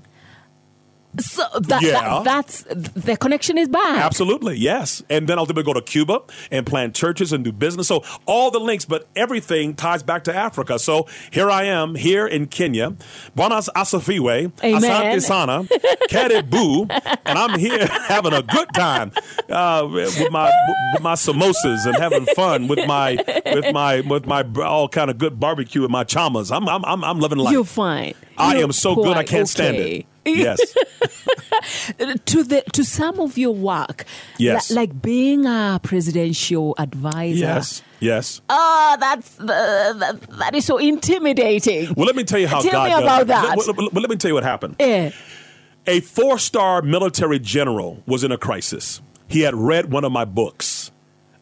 So 1.20 1.44
that, 1.60 1.82
yeah. 1.82 1.92
That, 1.92 2.24
that's 2.24 2.64
the 2.64 3.18
connection 3.18 3.58
is 3.58 3.68
bad. 3.68 4.02
Absolutely, 4.02 4.58
yes. 4.58 5.04
And 5.10 5.28
then 5.28 5.38
ultimately 5.38 5.64
go 5.64 5.74
to 5.74 5.82
Cuba 5.82 6.22
and 6.50 6.66
plant 6.66 6.96
churches 6.96 7.34
and 7.34 7.44
do 7.44 7.52
business. 7.52 7.88
So 7.88 8.04
all 8.26 8.50
the 8.50 8.60
links, 8.60 8.86
but 8.86 9.08
everything 9.16 9.74
ties 9.76 10.04
back 10.04 10.24
to 10.26 10.36
Africa. 10.36 10.80
So 10.80 11.08
here 11.32 11.52
I 11.52 11.64
am 11.64 11.96
here 11.96 12.26
in 12.26 12.48
Kenya, 12.48 12.92
Bwana 13.36 13.68
Asifiwe, 13.76 14.54
Asante 14.54 15.22
Sana, 15.22 15.64
Karibu, 16.10 16.90
and 17.26 17.38
I'm 17.38 17.60
here 17.60 17.86
having 18.08 18.34
a 18.34 18.42
good 18.42 18.70
time 18.74 19.12
uh, 19.50 19.88
with 19.92 20.32
my 20.32 20.50
with 20.94 21.04
my 21.04 21.16
samosas 21.16 21.86
and 21.86 21.98
having 21.98 22.26
fun 22.28 22.70
with 22.70 22.88
my 22.88 23.18
with 23.48 23.74
my 23.74 24.00
with 24.02 24.26
my 24.26 24.46
all 24.64 24.88
kind 24.88 25.10
of 25.10 25.18
good 25.18 25.40
barbecue 25.40 25.84
and 25.84 25.92
my 25.92 26.06
chamas. 26.06 26.56
I'm 26.56 26.70
I'm 26.70 26.86
I'm, 26.86 27.04
I'm 27.04 27.20
living 27.20 27.38
life. 27.38 27.52
You're 27.52 27.66
fine. 27.66 28.14
I 28.38 28.56
You're 28.56 28.64
am 28.64 28.72
so 28.72 28.96
good 28.96 29.18
I 29.18 29.24
can't 29.24 29.42
okay. 29.42 29.46
stand 29.46 29.76
it. 29.78 30.06
Yes. 30.26 30.60
to 32.26 32.44
the 32.44 32.64
to 32.74 32.84
some 32.84 33.20
of 33.20 33.38
your 33.38 33.56
work, 33.56 34.06
yes, 34.38 34.72
like 34.72 35.02
being 35.02 35.46
a 35.46 35.80
presidential 35.82 36.76
advisor. 36.78 37.40
Yes. 37.40 37.82
Yes. 38.00 38.42
Oh, 38.50 38.98
that's 39.00 39.40
uh, 39.40 39.46
that, 39.46 40.22
that 40.40 40.56
is 40.56 40.66
so 40.66 40.78
intimidating. 40.78 41.94
Well, 41.96 42.06
let 42.06 42.16
me 42.16 42.24
tell 42.24 42.40
you 42.40 42.48
how. 42.48 42.62
Tell 42.62 42.72
God 42.72 42.88
me 42.88 43.04
about 43.04 43.28
that. 43.28 43.58
Well, 43.58 43.74
let, 43.78 43.94
let, 43.94 44.10
me 44.10 44.16
tell 44.16 44.30
you 44.30 44.36
what 44.36 44.44
happened. 44.44 44.76
Yeah. 44.80 45.12
A 45.88 46.00
four-star 46.00 46.82
military 46.84 47.40
general 47.40 48.04
was 48.06 48.24
in 48.24 48.32
a 48.32 48.38
crisis. 48.38 49.02
He 49.28 49.42
had 49.42 49.56
read 49.56 49.92
one 49.92 50.04
of 50.04 50.12
my 50.12 50.26
books, 50.26 50.92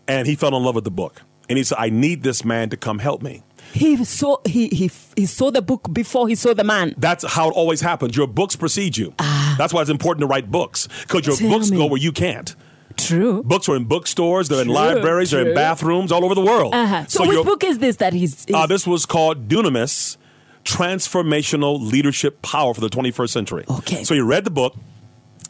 and 0.07 0.27
he 0.27 0.36
fell 0.36 0.55
in 0.55 0.63
love 0.63 0.75
with 0.75 0.86
the 0.86 0.91
book. 0.91 1.21
And 1.47 1.57
he 1.57 1.63
said, 1.63 1.77
"I 1.80 1.89
need 1.89 2.23
this 2.23 2.45
man 2.45 2.69
to 2.69 2.77
come 2.77 2.99
help 2.99 3.21
me." 3.21 3.43
He 3.74 4.03
saw 4.03 4.38
he, 4.45 4.67
he 4.70 4.91
he 5.15 5.26
saw 5.26 5.51
the 5.51 5.61
book 5.61 5.93
before 5.93 6.28
he 6.28 6.36
saw 6.36 6.53
the 6.53 6.63
man. 6.63 6.95
That's 6.97 7.24
how 7.24 7.49
it 7.49 7.51
always 7.51 7.82
happens. 7.82 8.15
Your 8.15 8.28
books 8.28 8.55
precede 8.55 8.97
you. 8.97 9.13
Ah. 9.20 9.55
That's 9.57 9.74
why 9.74 9.82
it's 9.82 9.89
important 9.89 10.22
to 10.22 10.28
write 10.28 10.49
books 10.51 10.88
because 11.03 11.28
your 11.28 11.36
Tell 11.36 11.49
books 11.49 11.70
me. 11.70 11.78
go 11.78 11.86
where 11.86 11.99
you 11.99 12.11
can't. 12.11 12.55
True. 12.97 13.43
Books 13.43 13.70
are 13.70 13.76
in 13.76 13.86
bookstores. 13.86 14.49
They're 14.49 14.63
true, 14.63 14.72
in 14.72 14.76
libraries. 14.76 15.30
True. 15.30 15.39
They're 15.39 15.49
in 15.49 15.55
bathrooms 15.55 16.11
all 16.11 16.26
over 16.26 16.36
the 16.36 16.41
world. 16.41 16.74
Uh-huh. 16.74 17.05
So, 17.07 17.24
so, 17.24 17.30
which 17.30 17.45
book 17.45 17.63
is 17.63 17.80
this 17.80 17.97
that 17.97 18.13
he's? 18.13 18.45
he's... 18.45 18.55
Uh, 18.55 18.65
this 18.65 18.86
was 18.86 19.05
called 19.05 19.47
Dunamis: 19.47 20.17
Transformational 20.65 21.80
Leadership 21.80 22.41
Power 22.41 22.74
for 22.74 22.82
the 22.82 22.89
21st 22.89 23.30
Century. 23.30 23.65
Okay. 23.70 24.03
So 24.03 24.13
he 24.13 24.22
read 24.22 24.43
the 24.43 24.51
book. 24.51 24.76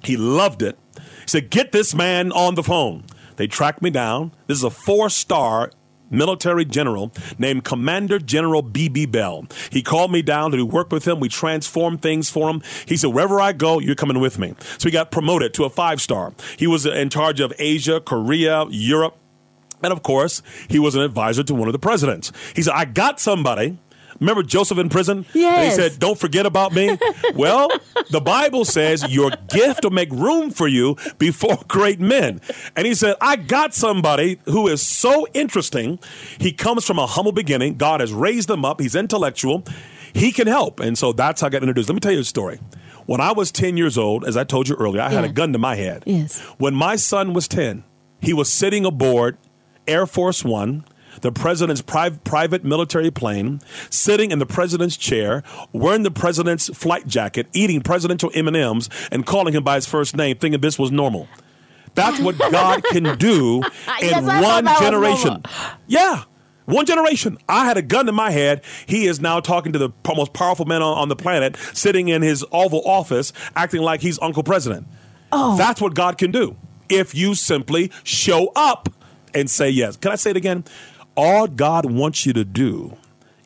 He 0.03 0.17
loved 0.17 0.61
it. 0.61 0.77
He 0.95 1.27
said, 1.27 1.49
"Get 1.49 1.71
this 1.71 1.95
man 1.95 2.31
on 2.31 2.55
the 2.55 2.63
phone." 2.63 3.05
They 3.37 3.47
tracked 3.47 3.81
me 3.81 3.89
down. 3.89 4.33
This 4.47 4.57
is 4.57 4.65
a 4.65 4.69
four-star 4.69 5.71
military 6.09 6.65
general 6.65 7.11
named 7.37 7.63
Commander 7.63 8.19
General 8.19 8.61
B.B. 8.61 9.05
Bell. 9.07 9.45
He 9.71 9.81
called 9.81 10.11
me 10.11 10.21
down 10.21 10.51
to 10.51 10.63
work 10.63 10.91
with 10.91 11.07
him. 11.07 11.19
We 11.19 11.29
transformed 11.29 12.01
things 12.01 12.29
for 12.29 12.49
him. 12.49 12.61
He 12.85 12.97
said, 12.97 13.13
wherever 13.13 13.39
I 13.39 13.53
go, 13.53 13.79
you're 13.79 13.95
coming 13.95 14.19
with 14.19 14.39
me. 14.39 14.55
So 14.77 14.89
he 14.89 14.91
got 14.91 15.11
promoted 15.11 15.53
to 15.55 15.65
a 15.65 15.69
five 15.69 16.01
star. 16.01 16.33
He 16.57 16.67
was 16.67 16.85
in 16.85 17.09
charge 17.09 17.39
of 17.39 17.53
Asia, 17.59 17.99
Korea, 17.99 18.65
Europe. 18.69 19.15
And 19.81 19.93
of 19.93 20.03
course, 20.03 20.41
he 20.67 20.79
was 20.79 20.95
an 20.95 21.01
advisor 21.01 21.43
to 21.43 21.55
one 21.55 21.67
of 21.67 21.73
the 21.73 21.79
presidents. 21.79 22.31
He 22.55 22.61
said, 22.61 22.73
I 22.75 22.85
got 22.85 23.19
somebody 23.19 23.77
Remember 24.19 24.43
Joseph 24.43 24.77
in 24.77 24.89
prison? 24.89 25.25
Yes. 25.33 25.57
And 25.57 25.65
he 25.65 25.89
said, 25.89 25.99
Don't 25.99 26.19
forget 26.19 26.45
about 26.45 26.73
me. 26.73 26.97
well, 27.35 27.69
the 28.11 28.21
Bible 28.21 28.65
says 28.65 29.09
your 29.09 29.31
gift 29.49 29.83
will 29.83 29.91
make 29.91 30.11
room 30.11 30.51
for 30.51 30.67
you 30.67 30.97
before 31.17 31.57
great 31.67 31.99
men. 31.99 32.41
And 32.75 32.85
he 32.85 32.93
said, 32.95 33.15
I 33.21 33.35
got 33.35 33.73
somebody 33.73 34.39
who 34.45 34.67
is 34.67 34.85
so 34.85 35.27
interesting. 35.33 35.99
He 36.37 36.51
comes 36.51 36.85
from 36.85 36.99
a 36.99 37.05
humble 37.05 37.31
beginning. 37.31 37.77
God 37.77 38.01
has 38.01 38.11
raised 38.11 38.49
him 38.49 38.65
up. 38.65 38.81
He's 38.81 38.95
intellectual. 38.95 39.63
He 40.13 40.31
can 40.31 40.47
help. 40.47 40.79
And 40.79 40.97
so 40.97 41.13
that's 41.13 41.41
how 41.41 41.47
I 41.47 41.49
got 41.49 41.61
introduced. 41.61 41.89
Let 41.89 41.95
me 41.95 41.99
tell 42.01 42.11
you 42.11 42.19
a 42.19 42.23
story. 42.23 42.59
When 43.05 43.21
I 43.21 43.31
was 43.31 43.51
10 43.51 43.77
years 43.77 43.97
old, 43.97 44.25
as 44.25 44.37
I 44.37 44.43
told 44.43 44.67
you 44.67 44.75
earlier, 44.75 45.01
I 45.01 45.05
yeah. 45.09 45.21
had 45.21 45.25
a 45.25 45.33
gun 45.33 45.53
to 45.53 45.59
my 45.59 45.75
head. 45.75 46.03
Yes. 46.05 46.39
When 46.57 46.75
my 46.75 46.95
son 46.95 47.33
was 47.33 47.47
10, 47.47 47.83
he 48.21 48.33
was 48.33 48.51
sitting 48.51 48.85
aboard 48.85 49.37
Air 49.87 50.05
Force 50.05 50.43
One 50.43 50.85
the 51.21 51.31
president's 51.31 51.81
pri- 51.81 52.09
private 52.09 52.63
military 52.63 53.11
plane, 53.11 53.61
sitting 53.89 54.31
in 54.31 54.39
the 54.39 54.45
president's 54.45 54.97
chair, 54.97 55.43
wearing 55.73 56.03
the 56.03 56.11
president's 56.11 56.69
flight 56.75 57.07
jacket, 57.07 57.47
eating 57.53 57.81
presidential 57.81 58.31
M&Ms, 58.33 58.89
and 59.11 59.25
calling 59.25 59.53
him 59.53 59.63
by 59.63 59.75
his 59.75 59.85
first 59.85 60.15
name, 60.15 60.37
thinking 60.37 60.61
this 60.61 60.79
was 60.79 60.91
normal. 60.91 61.27
That's 61.95 62.19
what 62.19 62.37
God 62.51 62.83
can 62.85 63.17
do 63.17 63.61
in 64.01 64.25
one 64.25 64.65
generation. 64.79 65.43
Yeah. 65.87 66.23
One 66.65 66.85
generation. 66.85 67.39
I 67.49 67.65
had 67.65 67.77
a 67.77 67.81
gun 67.81 68.07
in 68.07 68.13
my 68.13 68.29
head. 68.29 68.63
He 68.85 69.07
is 69.07 69.19
now 69.19 69.39
talking 69.39 69.73
to 69.73 69.79
the 69.79 69.89
most 70.15 70.33
powerful 70.33 70.65
man 70.65 70.83
on, 70.83 70.97
on 70.99 71.09
the 71.09 71.15
planet, 71.15 71.57
sitting 71.73 72.09
in 72.09 72.21
his 72.21 72.45
Oval 72.51 72.83
Office, 72.85 73.33
acting 73.55 73.81
like 73.81 74.01
he's 74.01 74.19
Uncle 74.21 74.43
President. 74.43 74.87
Oh. 75.31 75.57
That's 75.57 75.81
what 75.81 75.95
God 75.95 76.19
can 76.19 76.29
do 76.29 76.55
if 76.87 77.15
you 77.15 77.35
simply 77.35 77.91
show 78.03 78.51
up 78.55 78.89
and 79.33 79.49
say 79.49 79.69
yes. 79.69 79.97
Can 79.97 80.11
I 80.11 80.15
say 80.15 80.31
it 80.31 80.37
again? 80.37 80.63
All 81.21 81.47
God 81.47 81.91
wants 81.91 82.25
you 82.25 82.31
to 82.31 82.45
do 82.45 82.95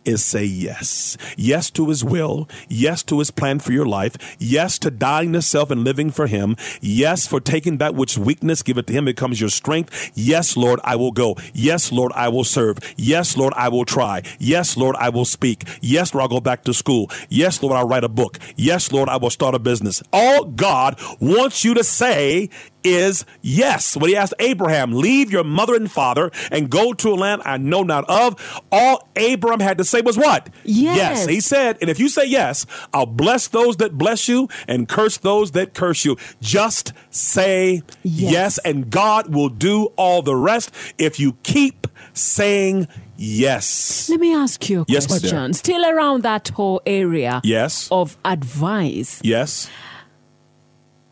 is 0.06 0.24
say 0.24 0.44
yes. 0.44 1.18
Yes 1.36 1.72
to 1.72 1.90
his 1.90 2.04
will. 2.04 2.48
Yes 2.70 3.02
to 3.02 3.18
his 3.18 3.32
plan 3.32 3.58
for 3.58 3.72
your 3.72 3.88
life. 3.88 4.36
Yes 4.38 4.78
to 4.78 4.92
dying 4.92 5.34
to 5.34 5.42
self 5.42 5.72
and 5.72 5.84
living 5.84 6.12
for 6.12 6.28
him. 6.28 6.56
Yes 6.82 7.26
for 7.26 7.40
taking 7.40 7.80
that 7.80 7.96
which 7.96 8.16
weakness, 8.16 8.62
give 8.62 8.78
it 8.78 8.86
to 8.86 8.94
him, 8.94 9.06
becomes 9.06 9.42
your 9.42 9.50
strength. 9.50 10.12
Yes, 10.14 10.56
Lord, 10.56 10.82
I 10.84 10.98
will 10.98 11.12
go. 11.12 11.36
Yes, 11.52 11.92
Lord, 11.92 12.12
I 12.14 12.30
will 12.30 12.44
serve. 12.44 12.78
Yes, 12.96 13.36
Lord, 13.36 13.54
I 13.56 13.70
will 13.70 13.86
try. 13.86 14.22
Yes, 14.38 14.78
Lord, 14.78 14.96
I 14.98 15.10
will 15.10 15.26
speak. 15.26 15.68
Yes, 15.82 16.14
Lord, 16.14 16.22
I'll 16.22 16.38
go 16.38 16.42
back 16.42 16.66
to 16.66 16.76
school. 16.76 17.10
Yes, 17.30 17.64
Lord, 17.64 17.76
I'll 17.76 17.88
write 17.88 18.04
a 18.04 18.10
book. 18.10 18.38
Yes, 18.56 18.92
Lord, 18.92 19.10
I 19.10 19.18
will 19.18 19.32
start 19.32 19.56
a 19.56 19.60
business. 19.60 20.04
All 20.14 20.46
God 20.46 21.00
wants 21.20 21.66
you 21.66 21.74
to 21.74 21.84
say 21.84 22.52
is 22.84 23.26
yes. 23.42 23.96
When 23.98 24.10
he 24.10 24.16
asked 24.16 24.34
Abraham, 24.40 24.94
leave 24.94 25.32
your 25.32 25.44
mother 25.44 25.76
and 25.76 25.92
father 25.92 26.32
and 26.52 26.70
go 26.70 26.94
to 26.94 27.14
a 27.14 27.16
land 27.16 27.42
I 27.46 27.58
know 27.58 27.84
not 27.84 28.06
of, 28.10 28.64
all 28.72 29.08
Abraham 29.16 29.60
had 29.60 29.78
to 29.78 29.84
say 29.84 30.02
was 30.02 30.18
what? 30.18 30.50
Yes. 30.64 30.98
yes. 30.98 31.26
He 31.28 31.40
said, 31.40 31.78
and 31.82 31.90
if 31.90 32.00
you 32.00 32.10
say 32.10 32.26
yes, 32.26 32.66
I'll 32.94 33.06
bless 33.06 33.48
those 33.48 33.78
that 33.78 33.98
bless 33.98 34.28
you 34.28 34.48
and 34.68 34.88
curse 34.88 35.18
those 35.18 35.52
that 35.52 35.74
curse 35.74 36.06
you. 36.06 36.18
Just 36.42 36.94
say 37.10 37.84
yes, 38.04 38.32
yes 38.32 38.58
and 38.60 38.90
God 38.90 39.34
will 39.34 39.50
do 39.50 39.86
all 39.96 40.22
the 40.22 40.36
rest 40.36 40.72
if 40.98 41.20
you 41.20 41.34
keep 41.44 41.88
saying 42.14 42.88
yes. 43.18 44.10
Let 44.10 44.20
me 44.20 44.34
ask 44.34 44.70
you 44.70 44.82
a 44.82 44.86
yes, 44.88 45.08
question. 45.08 45.54
Still 45.54 45.86
around 45.86 46.24
that 46.24 46.50
whole 46.50 46.82
area 46.86 47.42
yes. 47.44 47.88
of 47.92 48.18
advice. 48.26 49.22
Yes. 49.24 49.70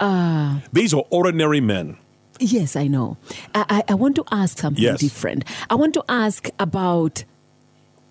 Uh, 0.02 0.60
These 0.74 0.94
are 0.94 1.04
ordinary 1.12 1.62
men. 1.62 1.98
Yes, 2.40 2.76
I 2.76 2.88
know. 2.88 3.18
I, 3.54 3.66
I, 3.70 3.84
I 3.90 3.94
want 3.94 4.16
to 4.16 4.24
ask 4.32 4.58
something 4.58 4.84
yes. 4.84 5.00
different. 5.00 5.46
I 5.70 5.76
want 5.76 5.94
to 5.94 6.04
ask 6.10 6.50
about 6.60 7.24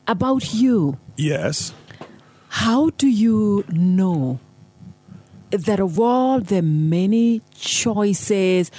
about 0.07 0.55
you. 0.55 0.99
Yes. 1.16 1.74
How 2.49 2.91
do 2.91 3.09
you 3.09 3.64
know 3.70 4.38
that 5.51 5.80
of 5.80 5.99
all 5.99 6.41
the 6.41 6.62
many 6.62 7.43
choices, 7.59 8.70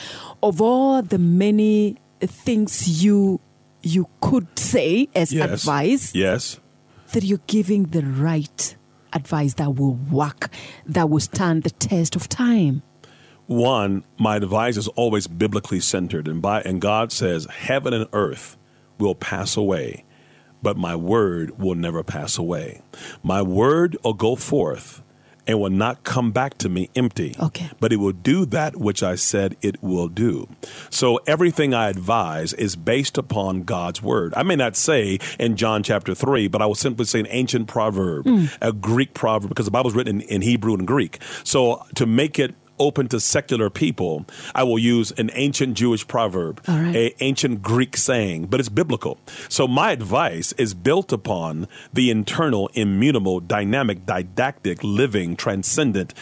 of 0.42 0.62
all 0.62 1.02
the 1.02 1.18
many 1.20 1.98
things 2.22 3.04
you 3.04 3.42
you 3.84 4.08
could 4.22 4.48
say 4.58 5.10
as 5.16 5.34
Yes. 5.34 5.50
advice, 5.52 6.16
Yes. 6.16 6.60
that 7.12 7.24
you're 7.24 7.42
giving 7.48 7.88
the 7.92 8.04
right 8.04 8.76
advice 9.12 9.56
that 9.56 9.76
will 9.76 9.98
work, 10.10 10.50
that 10.86 11.10
will 11.10 11.20
stand 11.20 11.64
the 11.64 11.72
test 11.72 12.16
of 12.16 12.30
time. 12.30 12.84
One, 13.52 14.06
my 14.18 14.38
advice 14.38 14.78
is 14.78 14.88
always 14.88 15.28
biblically 15.28 15.82
centered, 15.82 16.30
and 16.30 16.42
by 16.42 16.62
and 16.62 16.80
God 16.80 17.12
says, 17.12 17.48
"Heaven 17.48 17.94
and 17.94 18.08
earth 18.14 18.56
will 18.98 19.14
pass 19.14 19.58
away, 19.58 20.06
but 20.64 20.78
my 20.78 20.96
word 20.96 21.60
will 21.60 21.76
never 21.76 22.02
pass 22.02 22.38
away. 22.38 22.82
My 23.22 23.42
word 23.42 23.98
will 24.06 24.14
go 24.14 24.38
forth." 24.38 25.04
And 25.48 25.60
will 25.60 25.72
not 25.72 26.04
come 26.04 26.32
back 26.32 26.60
to 26.60 26.70
me 26.70 26.92
empty. 26.96 27.36
Okay. 27.38 27.72
But 27.80 27.92
it 27.92 27.96
will 27.96 28.12
do 28.12 28.46
that 28.46 28.78
which 28.78 29.02
I 29.02 29.16
said 29.16 29.58
it 29.64 29.82
will 29.82 30.08
do. 30.08 30.48
So 30.92 31.18
everything 31.26 31.74
I 31.74 31.90
advise 31.90 32.54
is 32.54 32.76
based 32.76 33.18
upon 33.18 33.64
God's 33.64 34.04
word. 34.04 34.36
I 34.38 34.44
may 34.44 34.56
not 34.56 34.76
say 34.76 35.18
in 35.40 35.58
John 35.58 35.82
chapter 35.82 36.14
3, 36.14 36.48
but 36.48 36.62
I 36.62 36.68
will 36.68 36.76
simply 36.76 37.06
say 37.06 37.22
an 37.22 37.28
ancient 37.32 37.68
proverb, 37.68 38.28
mm. 38.28 38.56
a 38.62 38.72
Greek 38.72 39.16
proverb, 39.16 39.50
because 39.50 39.66
the 39.66 39.72
Bible 39.72 39.90
is 39.90 39.96
written 39.96 40.22
in, 40.22 40.28
in 40.28 40.42
Hebrew 40.44 40.76
and 40.76 40.86
Greek. 40.86 41.18
So 41.44 41.84
to 41.96 42.06
make 42.06 42.38
it 42.38 42.54
open 42.82 43.08
to 43.10 43.20
secular 43.20 43.70
people, 43.70 44.26
I 44.56 44.64
will 44.64 44.80
use 44.80 45.12
an 45.12 45.30
ancient 45.36 45.78
Jewish 45.78 46.06
proverb, 46.08 46.62
right. 46.68 46.96
a 46.96 47.24
ancient 47.24 47.62
Greek 47.62 47.96
saying, 47.96 48.48
but 48.48 48.60
it's 48.60 48.70
biblical. 48.70 49.20
So 49.48 49.68
my 49.68 49.92
advice 49.92 50.52
is 50.54 50.74
built 50.74 51.14
upon 51.14 51.68
the 51.94 52.10
internal, 52.10 52.70
immutable, 52.74 53.40
dynamic, 53.40 54.06
didactic, 54.06 54.84
living, 54.84 55.36
transcendent, 55.36 56.14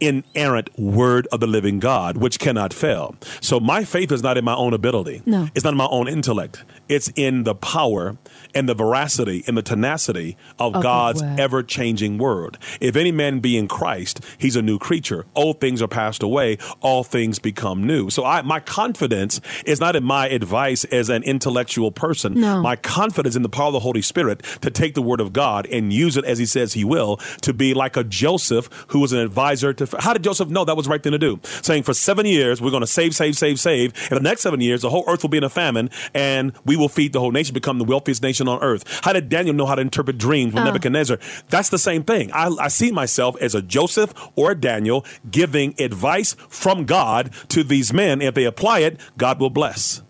inerrant 0.00 0.76
word 0.78 1.28
of 1.32 1.40
the 1.40 1.46
living 1.46 1.78
God, 1.78 2.16
which 2.16 2.38
cannot 2.38 2.74
fail. 2.74 3.14
So 3.40 3.60
my 3.60 3.84
faith 3.84 4.10
is 4.10 4.22
not 4.22 4.36
in 4.36 4.44
my 4.44 4.54
own 4.54 4.74
ability. 4.74 5.22
No. 5.24 5.48
It's 5.54 5.64
not 5.64 5.72
in 5.72 5.78
my 5.78 5.86
own 5.86 6.08
intellect. 6.08 6.64
It's 6.88 7.10
in 7.14 7.44
the 7.44 7.54
power 7.54 8.16
and 8.54 8.68
the 8.68 8.74
veracity 8.74 9.44
and 9.46 9.56
the 9.56 9.62
tenacity 9.62 10.36
of 10.58 10.74
Of 10.74 10.82
God's 10.82 11.22
ever 11.38 11.62
changing 11.62 12.18
word. 12.18 12.58
If 12.80 12.96
any 12.96 13.12
man 13.12 13.40
be 13.40 13.56
in 13.56 13.68
Christ, 13.68 14.20
he's 14.38 14.56
a 14.56 14.62
new 14.62 14.78
creature. 14.78 15.24
Old 15.34 15.60
things 15.60 15.80
are 15.82 15.88
passed 15.88 16.22
away, 16.22 16.58
all 16.80 17.04
things 17.04 17.38
become 17.38 17.86
new. 17.86 18.10
So 18.10 18.24
I, 18.24 18.42
my 18.42 18.60
confidence 18.60 19.40
is 19.66 19.78
not 19.80 19.94
in 19.94 20.02
my 20.04 20.28
advice 20.28 20.84
as 20.86 21.10
an 21.10 21.22
intellectual 21.22 21.92
person. 21.92 22.40
No. 22.40 22.62
My 22.62 22.76
confidence 22.76 23.36
in 23.36 23.42
the 23.42 23.48
power 23.48 23.68
of 23.68 23.74
the 23.74 23.80
Holy 23.80 24.02
Spirit 24.02 24.42
to 24.62 24.70
take 24.70 24.94
the 24.94 25.02
word 25.02 25.20
of 25.20 25.32
God 25.32 25.66
and 25.66 25.92
use 25.92 26.16
it 26.16 26.24
as 26.24 26.38
he 26.38 26.46
says 26.46 26.72
he 26.72 26.84
will 26.84 27.18
to 27.42 27.52
be 27.52 27.74
like 27.74 27.96
a 27.96 28.04
Joseph 28.04 28.68
who 28.88 29.00
was 29.00 29.12
an 29.12 29.20
advisor 29.20 29.72
to. 29.74 29.86
How 30.00 30.12
did 30.12 30.24
Joseph 30.24 30.48
know 30.48 30.64
that 30.64 30.76
was 30.76 30.86
the 30.86 30.90
right 30.90 31.02
thing 31.02 31.12
to 31.12 31.18
do? 31.18 31.38
Saying 31.62 31.82
for 31.84 31.94
seven 31.94 32.26
years, 32.26 32.60
we're 32.60 32.70
going 32.70 32.80
to 32.80 32.86
save, 32.86 33.14
save, 33.14 33.36
save, 33.36 33.60
save. 33.60 33.92
In 34.10 34.16
the 34.16 34.22
next 34.22 34.42
seven 34.42 34.60
years, 34.60 34.82
the 34.82 34.90
whole 34.90 35.04
earth 35.06 35.22
will 35.22 35.30
be 35.30 35.38
in 35.38 35.44
a 35.44 35.50
famine 35.50 35.90
and 36.14 36.52
we 36.64 36.76
will 36.76 36.88
feed 36.88 37.12
the 37.12 37.20
whole 37.20 37.32
nation, 37.32 37.54
become 37.54 37.78
the 37.78 37.84
wealthiest 37.84 38.22
nation 38.22 38.43
on 38.48 38.60
earth. 38.62 38.84
How 39.04 39.12
did 39.12 39.28
Daniel 39.28 39.54
know 39.54 39.66
how 39.66 39.74
to 39.74 39.82
interpret 39.82 40.18
dreams 40.18 40.54
with 40.54 40.64
Nebuchadnezzar? 40.64 41.18
That's 41.48 41.68
the 41.68 41.78
same 41.78 42.02
thing. 42.04 42.30
I, 42.32 42.48
I 42.60 42.68
see 42.68 42.90
myself 42.90 43.36
as 43.40 43.54
a 43.54 43.62
Joseph 43.62 44.12
or 44.36 44.52
a 44.52 44.54
Daniel 44.54 45.04
giving 45.30 45.74
advice 45.80 46.34
from 46.48 46.84
God 46.84 47.32
to 47.48 47.62
these 47.64 47.92
men. 47.92 48.20
If 48.22 48.34
they 48.34 48.44
apply 48.44 48.80
it, 48.80 48.98
God 49.18 49.40
will 49.40 49.50
bless. 49.50 50.02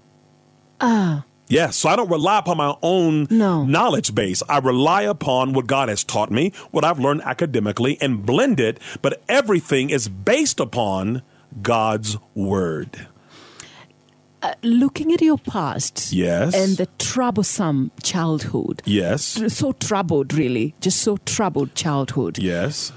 Ah, 0.81 1.25
yes, 1.49 1.77
so 1.77 1.89
I 1.89 1.97
don't 1.97 2.11
rely 2.11 2.39
upon 2.39 2.57
my 2.57 2.75
own 2.83 3.27
No. 3.31 3.65
knowledge 3.65 4.15
base. 4.15 4.43
I 4.49 4.59
rely 4.59 5.03
upon 5.03 5.53
what 5.53 5.67
God 5.67 5.89
has 5.89 6.05
taught 6.05 6.31
me, 6.31 6.53
what 6.71 6.85
I've 6.85 6.99
learned 6.99 7.23
academically, 7.23 7.97
and 8.01 8.25
blend 8.27 8.61
it, 8.61 8.81
but 9.03 9.23
everything 9.29 9.91
is 9.91 10.09
based 10.09 10.61
upon 10.61 11.23
God's 11.63 12.19
word. 12.35 13.07
Looking 14.63 15.13
at 15.13 15.21
your 15.23 15.39
past 15.39 16.13
Yes. 16.13 16.55
and 16.55 16.77
the 16.77 16.87
troublesome 16.99 17.91
childhood, 18.03 18.83
Yes. 18.85 19.41
so 19.49 19.73
troubled, 19.73 20.35
really, 20.35 20.75
just 20.81 21.01
so 21.01 21.17
troubled 21.25 21.75
childhood. 21.75 22.39
Yes. 22.39 22.93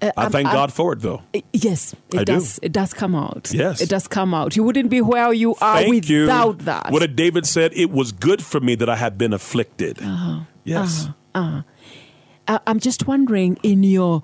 Uh, 0.00 0.10
I 0.16 0.22
I'm- 0.22 0.32
thank 0.32 0.46
I'm- 0.46 0.56
God 0.56 0.72
for 0.72 0.92
it, 0.94 1.00
though. 1.02 1.22
Yes, 1.52 1.92
it 2.12 2.20
I 2.20 2.24
do. 2.24 2.34
does. 2.34 2.58
It 2.62 2.72
does 2.72 2.94
come 2.94 3.14
out. 3.14 3.50
Yes. 3.52 3.80
it 3.82 3.88
does 3.90 4.06
come 4.08 4.32
out. 4.32 4.54
You 4.56 4.62
wouldn't 4.62 4.90
be 4.90 5.00
where 5.02 5.32
you 5.32 5.56
are 5.60 5.78
Thank 5.82 6.08
you. 6.08 6.22
without 6.22 6.58
that. 6.60 6.90
What 6.92 7.00
did 7.00 7.16
David 7.16 7.46
said? 7.46 7.72
It 7.74 7.90
was 7.90 8.12
good 8.12 8.40
for 8.42 8.60
me 8.60 8.74
that 8.76 8.88
I 8.88 8.96
had 8.96 9.18
been 9.18 9.32
afflicted. 9.32 9.98
Uh-huh. 10.00 10.40
Yes. 10.64 11.08
I- 11.34 11.62
I'm 12.66 12.80
just 12.80 13.06
wondering 13.06 13.58
in 13.62 13.82
your 13.82 14.22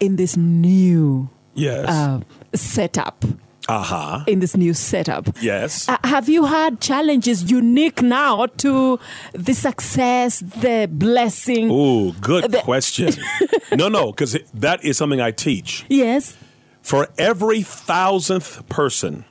in 0.00 0.16
this 0.16 0.36
new 0.36 1.28
Yes. 1.54 1.88
uh, 1.88 2.20
setup, 2.54 3.24
Uh 3.68 3.82
huh. 3.82 4.24
in 4.26 4.40
this 4.40 4.56
new 4.56 4.74
setup. 4.74 5.28
Yes. 5.40 5.88
Uh, 5.88 5.96
have 6.04 6.28
you 6.28 6.46
had 6.46 6.80
challenges 6.80 7.50
unique 7.50 8.02
now 8.02 8.46
to 8.58 8.98
the 9.34 9.54
success, 9.54 10.40
the 10.40 10.88
blessing? 10.90 11.70
Ooh, 11.70 12.12
good 12.20 12.50
The- 12.50 12.58
question. 12.58 13.10
no, 13.72 13.88
no, 13.88 14.10
because 14.10 14.36
that 14.54 14.84
is 14.84 14.96
something 14.96 15.20
I 15.20 15.30
teach. 15.30 15.84
Yes. 15.88 16.36
For 16.82 17.08
every 17.16 17.62
thousandth 17.62 18.68
person, 18.68 19.24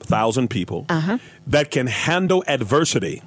thousand 0.00 0.48
people, 0.48 0.86
Uh-huh. 0.88 1.18
that 1.46 1.70
can 1.70 1.86
handle 1.86 2.42
adversity, 2.48 3.22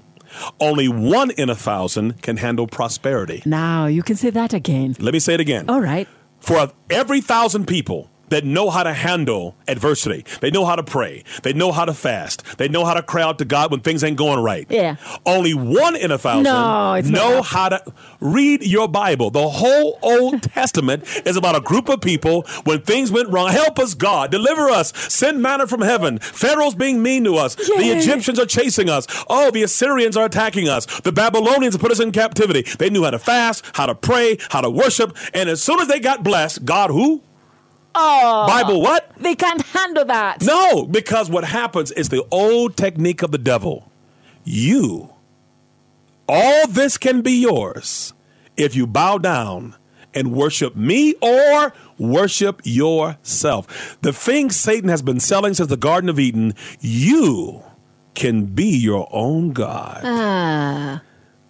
only 0.59 0.89
one 0.89 1.31
in 1.31 1.49
a 1.49 1.55
thousand 1.55 2.21
can 2.21 2.35
handle 2.37 2.67
prosperity. 2.67 3.41
Now 3.45 3.85
you 3.85 4.03
can 4.03 4.17
say 4.17 4.31
that 4.31 4.53
again. 4.53 4.95
Let 4.99 5.13
me 5.13 5.19
say 5.19 5.33
it 5.35 5.39
again. 5.39 5.69
All 5.69 5.79
right. 5.81 6.07
For 6.41 6.71
every 6.89 7.21
thousand 7.21 7.67
people 7.67 8.09
that 8.29 8.43
know 8.45 8.69
how 8.69 8.83
to 8.83 8.93
handle 8.93 9.55
adversity, 9.67 10.25
they 10.41 10.51
know 10.51 10.65
how 10.65 10.75
to 10.75 10.83
pray, 10.83 11.23
they 11.43 11.53
know 11.53 11.71
how 11.71 11.85
to 11.85 11.93
fast, 11.93 12.57
they 12.57 12.67
know 12.67 12.85
how 12.85 12.93
to 12.93 13.03
cry 13.03 13.21
out 13.23 13.37
to 13.39 13.45
God 13.45 13.71
when 13.71 13.79
things 13.79 14.03
ain't 14.03 14.17
going 14.17 14.39
right. 14.39 14.65
Yeah. 14.69 14.95
Only 15.25 15.53
one 15.53 15.95
in 15.95 16.11
a 16.11 16.17
thousand 16.17 16.43
No, 16.43 16.99
know 17.01 17.41
how 17.41 17.69
to 17.69 17.83
read 18.19 18.63
your 18.63 18.87
Bible. 18.87 19.29
The 19.31 19.47
whole 19.47 19.99
Old 20.01 20.41
Testament 20.55 21.03
is 21.25 21.37
about 21.37 21.55
a 21.55 21.61
group 21.61 21.89
of 21.89 22.01
people 22.01 22.43
when 22.63 22.81
things 22.81 23.11
went 23.11 23.29
wrong. 23.29 23.49
Help 23.49 23.79
us, 23.79 23.93
God. 23.93 24.31
Deliver 24.31 24.69
us. 24.69 24.93
Send 24.95 25.41
manna 25.41 25.67
from 25.67 25.81
heaven. 25.81 26.19
Pharaoh's 26.19 26.75
being 26.75 27.01
mean 27.01 27.23
to 27.25 27.35
us. 27.35 27.55
The 27.55 27.95
Egyptians 27.97 28.39
are 28.39 28.45
chasing 28.45 28.89
us. 28.89 29.07
Oh, 29.29 29.51
the 29.51 29.63
Assyrians 29.63 30.17
are 30.17 30.25
attacking 30.25 30.67
us. 30.67 30.85
The 31.01 31.11
Babylonians 31.11 31.77
put 31.77 31.91
us 31.91 31.99
in 31.99 32.11
captivity. 32.11 32.63
They 32.63 32.89
knew 32.89 33.03
how 33.03 33.11
to 33.11 33.19
fast, 33.19 33.65
how 33.73 33.85
to 33.85 33.95
pray, 33.95 34.37
how 34.49 34.61
to 34.61 34.69
worship. 34.69 35.15
And 35.33 35.49
as 35.49 35.61
soon 35.61 35.79
as 35.79 35.87
they 35.87 35.99
got 35.99 36.23
blessed, 36.23 36.65
God 36.65 36.89
who? 36.89 37.21
Oh, 37.95 38.45
Bible 38.47 38.81
what? 38.81 39.11
they 39.17 39.35
can't 39.35 39.61
handle 39.61 40.05
that. 40.05 40.41
No, 40.43 40.85
because 40.85 41.29
what 41.29 41.45
happens 41.45 41.91
is 41.91 42.09
the 42.09 42.25
old 42.29 42.75
technique 42.75 43.21
of 43.21 43.31
the 43.31 43.37
devil. 43.37 43.91
You, 44.43 45.13
all 46.27 46.67
this 46.67 46.97
can 46.97 47.21
be 47.21 47.31
yours 47.31 48.13
if 48.57 48.75
you 48.75 48.85
bow 48.85 49.17
down 49.17 49.75
and 50.13 50.33
worship 50.33 50.75
me 50.75 51.15
or 51.21 51.73
worship 51.97 52.61
yourself. 52.63 53.97
The 54.01 54.13
thing 54.13 54.49
Satan 54.51 54.89
has 54.89 55.01
been 55.01 55.19
selling 55.19 55.53
since 55.53 55.69
the 55.69 55.77
Garden 55.77 56.09
of 56.09 56.19
Eden, 56.19 56.53
you 56.79 57.63
can 58.13 58.45
be 58.45 58.77
your 58.77 59.07
own 59.11 59.51
God. 59.51 60.01
Ah. 60.03 61.01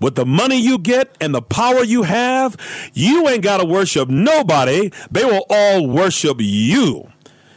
With 0.05 0.13
the 0.13 0.23
money 0.27 0.61
you 0.61 0.77
get 0.77 1.15
and 1.19 1.33
the 1.33 1.41
power 1.41 1.83
you 1.83 2.03
have, 2.03 2.55
you 2.93 3.27
ain't 3.27 3.41
got 3.41 3.57
to 3.57 3.65
worship 3.65 4.07
nobody. 4.07 4.91
They 5.09 5.25
will 5.25 5.47
all 5.49 5.87
worship 5.87 6.37
you. 6.39 7.11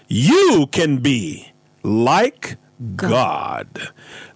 You 0.09 0.66
can 0.72 0.96
be 1.03 1.53
like 1.82 2.57
God. 2.96 3.68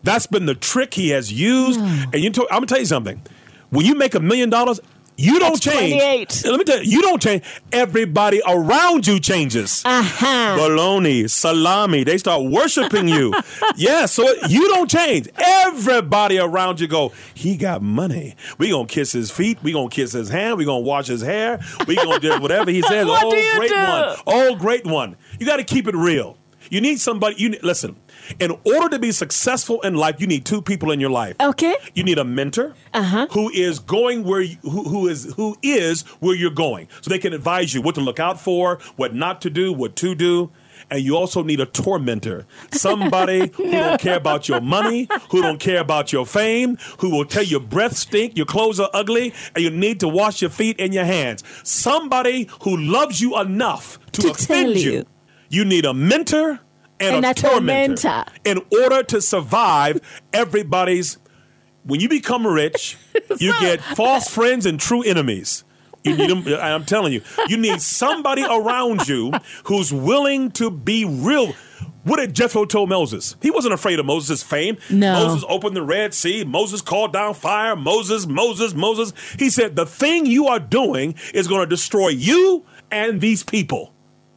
That's 0.02 0.26
been 0.26 0.44
the 0.44 0.54
trick 0.54 0.92
he 0.92 1.08
has 1.08 1.32
used. 1.32 1.80
Hmm. 1.80 2.10
And 2.12 2.16
you 2.22 2.28
to- 2.32 2.46
I'm 2.50 2.60
to 2.60 2.66
tell 2.66 2.80
you 2.80 2.84
something. 2.84 3.22
When 3.70 3.86
you 3.86 3.94
make 3.94 4.14
a 4.14 4.20
million 4.20 4.50
dollars, 4.50 4.78
you 5.16 5.38
don't 5.38 5.62
That's 5.62 5.76
change. 5.76 6.00
28. 6.42 6.44
Let 6.46 6.58
me 6.58 6.64
tell 6.64 6.82
you, 6.82 6.90
you 6.90 7.02
don't 7.02 7.20
change. 7.20 7.44
Everybody 7.70 8.42
around 8.46 9.06
you 9.06 9.20
changes. 9.20 9.82
Uh-huh. 9.84 10.56
Bologna, 10.56 11.28
salami, 11.28 12.04
they 12.04 12.18
start 12.18 12.44
worshiping 12.44 13.08
you. 13.08 13.34
yeah, 13.76 14.06
so 14.06 14.24
you 14.48 14.68
don't 14.68 14.90
change. 14.90 15.28
Everybody 15.36 16.38
around 16.38 16.80
you 16.80 16.88
go, 16.88 17.12
he 17.34 17.56
got 17.56 17.82
money. 17.82 18.36
We 18.58 18.70
gonna 18.70 18.88
kiss 18.88 19.12
his 19.12 19.30
feet. 19.30 19.58
We 19.62 19.72
gonna 19.72 19.90
kiss 19.90 20.12
his 20.12 20.28
hand. 20.28 20.58
We 20.58 20.64
gonna 20.64 20.80
wash 20.80 21.06
his 21.06 21.22
hair. 21.22 21.60
We 21.86 21.96
gonna 21.96 22.18
do 22.18 22.40
whatever 22.40 22.70
he 22.70 22.82
says. 22.88 23.06
What 23.06 23.24
oh, 23.24 23.30
do 23.30 23.36
you 23.36 23.56
great 23.56 23.70
do? 23.70 23.76
one. 23.76 24.16
Oh, 24.26 24.56
great 24.56 24.86
one. 24.86 25.16
You 25.38 25.46
got 25.46 25.56
to 25.56 25.64
keep 25.64 25.86
it 25.88 25.94
real. 25.96 26.38
You 26.70 26.80
need 26.80 27.00
somebody. 27.00 27.36
You 27.38 27.50
need- 27.50 27.62
listen. 27.62 27.96
In 28.38 28.52
order 28.64 28.88
to 28.90 28.98
be 28.98 29.12
successful 29.12 29.80
in 29.82 29.94
life, 29.94 30.16
you 30.20 30.26
need 30.26 30.44
two 30.44 30.62
people 30.62 30.90
in 30.92 31.00
your 31.00 31.10
life. 31.10 31.34
Okay. 31.40 31.74
You 31.94 32.04
need 32.04 32.18
a 32.18 32.24
mentor 32.24 32.74
Uh-huh. 32.94 33.26
who 33.32 33.50
is 33.50 33.78
going 33.78 34.24
where 34.24 34.40
you, 34.42 34.56
who, 34.62 34.84
who 34.84 35.08
is 35.08 35.32
who 35.36 35.56
is 35.62 36.02
where 36.20 36.34
you're 36.36 36.50
going, 36.50 36.88
so 37.00 37.10
they 37.10 37.18
can 37.18 37.32
advise 37.32 37.74
you 37.74 37.82
what 37.82 37.94
to 37.96 38.00
look 38.00 38.20
out 38.20 38.40
for, 38.40 38.78
what 38.96 39.14
not 39.14 39.40
to 39.42 39.50
do, 39.50 39.72
what 39.72 39.96
to 39.96 40.14
do. 40.14 40.50
and 40.90 41.00
you 41.00 41.16
also 41.16 41.42
need 41.44 41.60
a 41.60 41.66
tormentor. 41.66 42.44
Somebody 42.72 43.50
who 43.54 43.70
don't 43.70 44.00
care 44.00 44.16
about 44.16 44.48
your 44.48 44.60
money, 44.60 45.08
who 45.30 45.40
don't 45.40 45.60
care 45.60 45.80
about 45.80 46.12
your 46.12 46.26
fame, 46.26 46.76
who 46.98 47.08
will 47.10 47.24
tell 47.24 47.44
your 47.44 47.60
breath 47.60 47.96
stink, 47.96 48.36
your 48.36 48.46
clothes 48.46 48.80
are 48.80 48.90
ugly, 48.92 49.32
and 49.54 49.62
you 49.64 49.70
need 49.70 50.00
to 50.00 50.08
wash 50.08 50.42
your 50.42 50.50
feet 50.50 50.76
and 50.80 50.92
your 50.92 51.04
hands. 51.04 51.44
Somebody 51.62 52.48
who 52.62 52.76
loves 52.76 53.20
you 53.20 53.38
enough 53.40 53.98
to, 54.12 54.22
To 54.22 54.30
offend 54.32 54.74
tell 54.74 54.76
you. 54.76 54.92
you. 54.92 55.06
You 55.52 55.66
need 55.66 55.84
a 55.84 55.92
mentor 55.92 56.60
and, 56.98 57.16
And 57.16 57.24
a, 57.26 57.34
tormentor. 57.34 58.24
in 58.44 58.60
order 58.72 59.02
to 59.02 59.20
survive 59.20 60.00
everybody's. 60.32 61.18
When 61.84 62.00
you 62.00 62.08
become 62.08 62.46
rich, 62.46 62.96
you 63.38 63.52
get 63.60 63.82
false 63.82 64.28
friends 64.28 64.66
and 64.66 64.80
true 64.80 65.02
enemies. 65.02 65.64
You 66.04 66.16
need 66.16 66.30
them. 66.30 66.44
I'm 66.60 66.84
telling 66.84 67.12
you, 67.12 67.22
you 67.48 67.56
need 67.58 67.80
somebody 67.82 68.42
around 68.44 69.08
you 69.08 69.32
who's 69.64 69.92
willing 69.92 70.50
to 70.52 70.70
be 70.70 71.04
real. 71.04 71.52
What 72.04 72.16
did 72.16 72.34
Jethro 72.34 72.64
told 72.64 72.88
Moses? 72.88 73.36
He 73.42 73.50
wasn't 73.50 73.74
afraid 73.74 74.00
of 74.00 74.06
Moses' 74.06 74.42
fame. 74.42 74.78
No. 74.90 75.12
Moses 75.26 75.44
opened 75.48 75.76
the 75.76 75.82
Red 75.82 76.14
Sea. 76.14 76.44
Moses 76.44 76.80
called 76.82 77.12
down 77.12 77.34
fire. 77.34 77.76
Moses, 77.76 78.26
Moses, 78.26 78.74
Moses. 78.74 79.12
He 79.38 79.50
said, 79.50 79.76
The 79.76 79.86
thing 79.86 80.26
you 80.26 80.46
are 80.48 80.58
doing 80.58 81.14
is 81.34 81.46
going 81.46 81.60
to 81.60 81.66
destroy 81.66 82.08
you 82.08 82.64
and 82.90 83.20
these 83.20 83.42
people. 83.44 83.92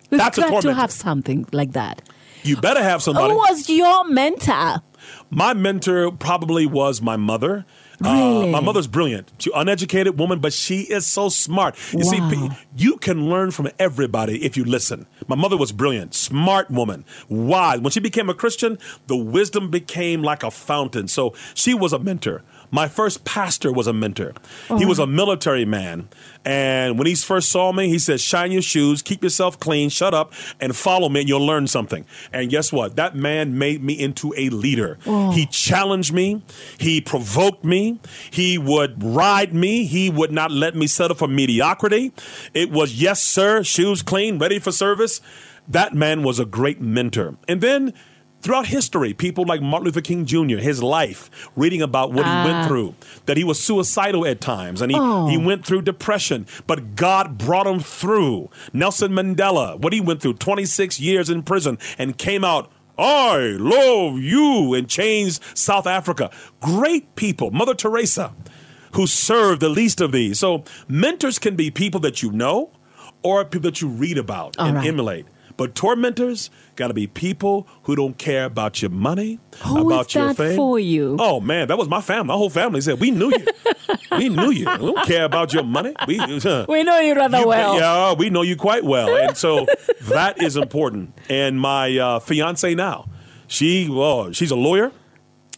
We've 0.10 0.20
That's 0.20 0.38
a 0.38 0.42
got 0.42 0.62
to 0.62 0.74
have 0.74 0.92
something 0.92 1.46
like 1.52 1.74
that. 1.74 2.02
You 2.44 2.58
better 2.58 2.84
have 2.84 3.02
somebody. 3.02 3.32
Who 3.34 3.38
was 3.40 3.70
your 3.70 4.04
mentor? 4.08 4.82
My 5.30 5.54
mentor 5.54 6.12
probably 6.12 6.66
was 6.66 7.02
my 7.02 7.18
mother. 7.18 7.66
Uh, 8.04 8.46
my 8.48 8.60
mother's 8.60 8.88
brilliant. 8.88 9.32
She 9.40 9.50
uneducated 9.56 10.20
woman, 10.20 10.40
but 10.40 10.52
she 10.52 10.82
is 10.82 11.08
so 11.08 11.30
smart. 11.30 11.76
You 11.94 12.04
see, 12.04 12.20
Wow. 12.20 12.50
pe- 12.50 12.56
you 12.76 12.98
can 12.98 13.30
learn 13.30 13.52
from 13.52 13.70
everybody 13.80 14.44
if 14.44 14.58
you 14.58 14.66
listen. 14.66 15.06
My 15.28 15.36
mother 15.38 15.56
was 15.56 15.72
brilliant, 15.72 16.14
smart 16.14 16.70
woman, 16.70 17.06
wise. 17.30 17.80
When 17.80 17.92
she 17.92 18.02
became 18.02 18.30
a 18.30 18.34
Christian, 18.34 18.78
the 19.08 19.16
wisdom 19.16 19.70
became 19.70 20.22
like 20.24 20.44
a 20.44 20.52
fountain. 20.52 21.08
So 21.08 21.34
she 21.54 21.74
was 21.74 21.94
a 21.94 22.00
mentor. 22.00 22.44
My 22.72 22.88
first 22.88 23.26
pastor 23.26 23.72
was 23.72 23.88
a 23.88 23.94
mentor. 23.94 24.34
He 24.68 24.86
oh. 24.86 24.88
was 24.88 25.00
a 25.00 25.08
military 25.08 25.66
man. 25.66 26.10
And 26.44 26.98
when 26.98 27.08
he 27.08 27.16
first 27.16 27.52
saw 27.52 27.72
me, 27.72 27.90
he 27.90 27.98
said, 27.98 28.20
Shine 28.20 28.52
your 28.52 28.62
shoes, 28.62 29.02
keep 29.02 29.24
yourself 29.24 29.60
clean, 29.60 29.90
shut 29.90 30.14
up, 30.14 30.34
and 30.60 30.76
follow 30.76 31.10
me, 31.10 31.22
and 31.22 31.30
you'll 31.30 31.46
learn 31.46 31.68
something. 31.68 32.06
And 32.32 32.50
guess 32.50 32.72
what? 32.72 32.96
That 32.96 33.16
man 33.16 33.58
made 33.58 33.84
me 33.84 33.94
into 33.94 34.34
a 34.38 34.50
leader. 34.50 34.98
Oh. 35.06 35.32
He 35.32 35.46
challenged 35.48 36.14
me, 36.14 36.44
he 36.78 37.02
provoked 37.02 37.64
me, 37.64 38.00
he 38.30 38.58
would 38.58 39.04
ride 39.04 39.54
me, 39.54 39.86
he 39.86 40.10
would 40.10 40.32
not 40.32 40.52
let 40.52 40.76
me 40.76 40.88
settle 40.88 41.16
for 41.16 41.28
mediocrity. 41.28 42.12
It 42.54 42.72
was, 42.72 43.02
yes, 43.02 43.22
sir, 43.22 43.64
shoes 43.64 44.02
clean, 44.02 44.38
ready 44.38 44.60
for 44.60 44.72
service. 44.72 45.22
That 45.68 45.94
man 45.94 46.22
was 46.22 46.40
a 46.40 46.46
great 46.46 46.80
mentor. 46.80 47.38
And 47.48 47.62
then 47.62 47.94
throughout 48.46 48.68
history, 48.68 49.12
people 49.12 49.44
like 49.44 49.60
Martin 49.60 49.86
Luther 49.86 50.02
King 50.02 50.26
Jr., 50.26 50.58
his 50.58 50.84
life, 50.84 51.50
reading 51.56 51.82
about 51.82 52.14
what 52.14 52.26
he 52.26 52.32
ah. 52.32 52.46
went 52.46 52.68
through, 52.68 52.94
that 53.26 53.38
he 53.38 53.44
was 53.44 53.60
suicidal 53.60 54.24
at 54.26 54.40
times 54.40 54.82
and 54.82 54.92
he, 54.92 54.98
he 54.98 55.02
oh. 55.04 55.40
went 55.40 55.66
through 55.66 55.82
depression, 55.82 56.46
but 56.68 56.96
God 56.96 57.40
brought 57.40 57.66
him 57.66 57.80
through. 57.80 58.52
Nelson 58.72 59.12
Mandela, 59.14 59.80
what 59.80 59.94
he 59.94 60.00
went 60.00 60.22
through, 60.22 60.36
26 60.36 61.00
years 61.00 61.28
in 61.30 61.42
prison 61.42 61.80
and 61.98 62.20
came 62.20 62.46
out. 62.46 62.72
I 63.00 63.58
love 63.60 64.20
you 64.20 64.76
and 64.76 64.88
changed 64.88 65.42
South 65.58 65.88
Africa. 65.88 66.30
Great 66.62 67.16
people. 67.16 67.50
Mother 67.50 67.74
Teresa, 67.74 68.34
who 68.94 69.08
served 69.08 69.60
the 69.60 69.70
least 69.70 70.00
of 70.00 70.12
these. 70.12 70.40
So 70.40 70.64
mentors 70.88 71.40
can 71.40 71.56
be 71.56 71.72
people 71.72 72.00
that 72.02 72.22
you 72.22 72.32
know 72.32 72.72
or 73.24 73.44
people 73.44 73.72
that 73.72 73.82
you 73.82 73.88
read 73.88 74.20
about 74.20 74.56
All 74.58 74.68
and 74.68 74.78
right. 74.78 74.88
emulate. 74.88 75.26
But 75.58 75.74
tormentors 75.74 76.50
got 76.76 76.90
to 76.90 76.94
be 76.94 77.08
people 77.08 77.66
who 77.84 77.96
don't 77.96 78.18
care 78.18 78.44
about 78.44 78.82
your 78.82 78.92
money, 78.92 79.40
Who 79.64 79.88
about 79.90 80.08
is 80.08 80.16
your 80.16 80.28
that 80.28 80.36
fame. 80.38 80.56
for 80.58 80.78
you? 80.78 81.16
Oh 81.18 81.40
man, 81.40 81.70
that 81.70 81.78
was 81.78 81.88
my 81.88 82.02
family. 82.02 82.28
My 82.28 82.34
whole 82.34 82.50
family 82.50 82.82
said 82.82 83.00
we 83.00 83.10
knew 83.12 83.32
you. 83.32 83.46
we 84.18 84.28
knew 84.28 84.52
you. 84.52 84.66
We 84.70 84.78
don't 84.94 85.08
care 85.08 85.24
about 85.24 85.54
your 85.54 85.64
money. 85.64 85.94
We, 86.08 86.18
We 86.68 86.84
know 86.84 87.00
you 87.00 87.16
rather 87.16 87.40
you- 87.40 87.48
well. 87.48 87.76
Yeah, 87.78 88.14
we 88.14 88.30
know 88.30 88.42
you 88.42 88.58
quite 88.58 88.84
well, 88.84 89.16
and 89.16 89.38
so 89.38 89.66
that 90.10 90.42
is 90.44 90.58
important. 90.58 91.14
And 91.30 91.58
my 91.60 91.98
uh, 91.98 92.20
fiance 92.20 92.76
now, 92.76 93.08
she, 93.48 93.88
well, 93.90 94.34
she's 94.34 94.52
a 94.52 94.56
lawyer. 94.58 94.92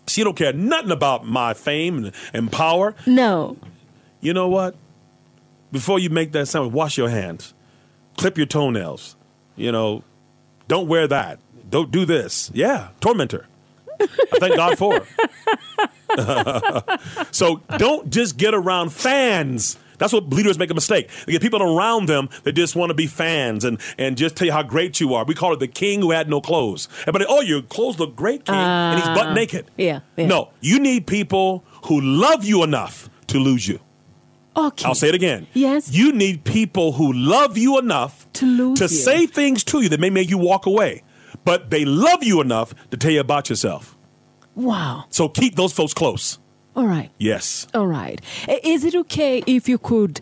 She 0.08 0.24
don't 0.24 0.38
care 0.38 0.54
nothing 0.54 0.92
about 0.92 1.26
my 1.26 1.54
fame 1.54 1.98
and, 1.98 2.12
and 2.34 2.52
power. 2.52 2.96
No. 3.08 3.58
You 4.22 4.34
know 4.34 4.48
what? 4.48 4.76
Before 5.72 6.00
you 6.00 6.10
make 6.10 6.32
that 6.32 6.46
sound, 6.48 6.72
wash 6.72 6.98
your 6.98 7.10
hands, 7.10 7.54
clip 8.16 8.38
your 8.38 8.46
toenails. 8.48 9.16
You 9.58 9.72
know, 9.72 10.04
don't 10.68 10.88
wear 10.88 11.08
that. 11.08 11.40
Don't 11.70 11.92
do 11.92 12.06
this. 12.06 12.50
Yeah, 12.54 12.90
tormentor. 13.02 13.46
I 14.00 14.08
thank 14.40 14.56
God 14.56 14.78
for 14.78 15.00
her. 15.00 15.08
so 17.32 17.62
don't 17.78 18.10
just 18.10 18.38
get 18.38 18.54
around 18.54 18.94
fans. 18.94 19.78
That's 19.98 20.14
what 20.14 20.30
leaders 20.30 20.60
make 20.60 20.70
a 20.70 20.76
mistake. 20.76 21.10
They 21.26 21.32
get 21.32 21.42
people 21.42 21.64
around 21.64 22.08
them 22.08 22.30
that 22.44 22.54
just 22.54 22.76
want 22.76 22.92
to 22.92 22.94
be 22.94 23.08
fans 23.08 23.66
and, 23.66 23.82
and 23.98 24.16
just 24.16 24.36
tell 24.36 24.46
you 24.46 24.54
how 24.54 24.62
great 24.62 25.00
you 25.00 25.16
are. 25.16 25.26
We 25.26 25.34
call 25.34 25.54
it 25.54 25.60
the 25.60 25.68
king 25.68 26.02
who 26.02 26.12
had 26.12 26.30
no 26.30 26.40
clothes. 26.40 26.88
Everybody, 27.02 27.26
oh, 27.28 27.42
your 27.42 27.64
clothes 27.64 28.00
look 28.00 28.16
great, 28.16 28.46
king, 28.46 28.56
and 28.56 29.00
he's 29.00 29.08
butt 29.10 29.28
uh, 29.28 29.34
naked. 29.34 29.72
yeah, 29.76 30.02
yeah. 30.16 30.28
No, 30.28 30.52
you 30.62 30.80
need 30.80 31.08
people 31.08 31.66
who 31.86 32.00
love 32.00 32.46
you 32.46 32.64
enough 32.64 33.10
to 33.28 33.40
lose 33.40 33.68
you. 33.68 33.80
Okay. 34.58 34.86
I'll 34.86 34.96
say 34.96 35.10
it 35.10 35.16
again. 35.16 35.46
Yes. 35.54 35.92
You 35.94 36.12
need 36.12 36.44
people 36.44 36.94
who 36.94 37.14
love 37.14 37.58
you 37.58 37.78
enough 37.78 38.28
To 38.34 38.46
lose 38.46 38.80
to 38.80 38.86
you. 38.86 38.88
say 38.90 39.28
things 39.28 39.64
to 39.66 39.82
you 39.82 39.90
that 39.90 40.00
may 40.00 40.10
make 40.10 40.30
you 40.30 40.38
walk 40.40 40.66
away, 40.66 41.04
but 41.46 41.70
they 41.70 41.86
love 41.86 42.24
you 42.24 42.42
enough 42.42 42.74
to 42.90 42.98
tell 42.98 43.12
you 43.12 43.20
about 43.20 43.50
yourself. 43.50 43.96
Wow. 44.56 45.06
So 45.10 45.30
keep 45.30 45.56
those 45.56 45.74
folks 45.74 45.94
close. 45.94 46.40
All 46.76 46.88
right. 46.88 47.12
Yes. 47.20 47.68
All 47.76 47.86
right. 47.88 48.20
Is 48.64 48.84
it 48.84 48.96
okay 48.96 49.44
if 49.46 49.70
you 49.70 49.78
could 49.78 50.22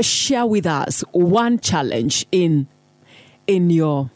share 0.00 0.44
with 0.46 0.66
us 0.66 1.02
one 1.12 1.58
challenge 1.58 2.26
in 2.32 2.68
in 3.46 3.70
your 3.70 4.10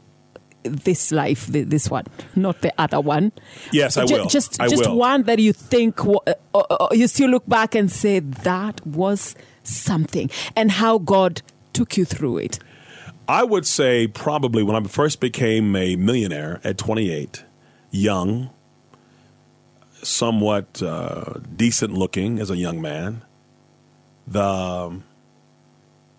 this 0.63 1.13
life, 1.13 1.47
this 1.47 1.91
one, 1.91 2.05
not 2.35 2.61
the 2.63 2.73
other 2.79 3.01
one? 3.01 3.33
Yes, 3.73 3.97
I 3.99 4.05
will. 4.05 4.27
Just 4.27 4.61
I 4.61 4.69
just 4.69 4.87
will. 4.87 4.97
one 4.97 5.25
that 5.25 5.39
you 5.39 5.53
think 5.53 6.01
uh, 6.05 6.17
uh, 6.55 6.59
uh, 6.59 6.89
you 6.93 7.07
still 7.07 7.29
look 7.31 7.47
back 7.47 7.75
and 7.75 7.91
say 7.93 8.21
that 8.21 8.87
was 8.87 9.35
something, 9.65 10.31
and 10.55 10.71
how 10.73 10.99
God 10.99 11.43
took 11.73 11.97
you 11.97 12.05
through 12.05 12.39
it. 12.39 12.59
I 13.27 13.43
would 13.43 13.67
say 13.67 14.07
probably 14.07 14.63
when 14.63 14.77
I 14.77 14.87
first 14.89 15.21
became 15.21 15.75
a 15.77 15.97
millionaire 15.97 16.61
at 16.63 16.77
28, 16.79 17.45
young, 17.91 18.51
somewhat 20.03 20.83
uh, 20.83 21.41
decent 21.57 21.95
looking 21.95 22.39
as 22.39 22.51
a 22.51 22.57
young 22.57 22.83
man, 22.83 23.23
the 24.27 24.43
um, 24.43 25.05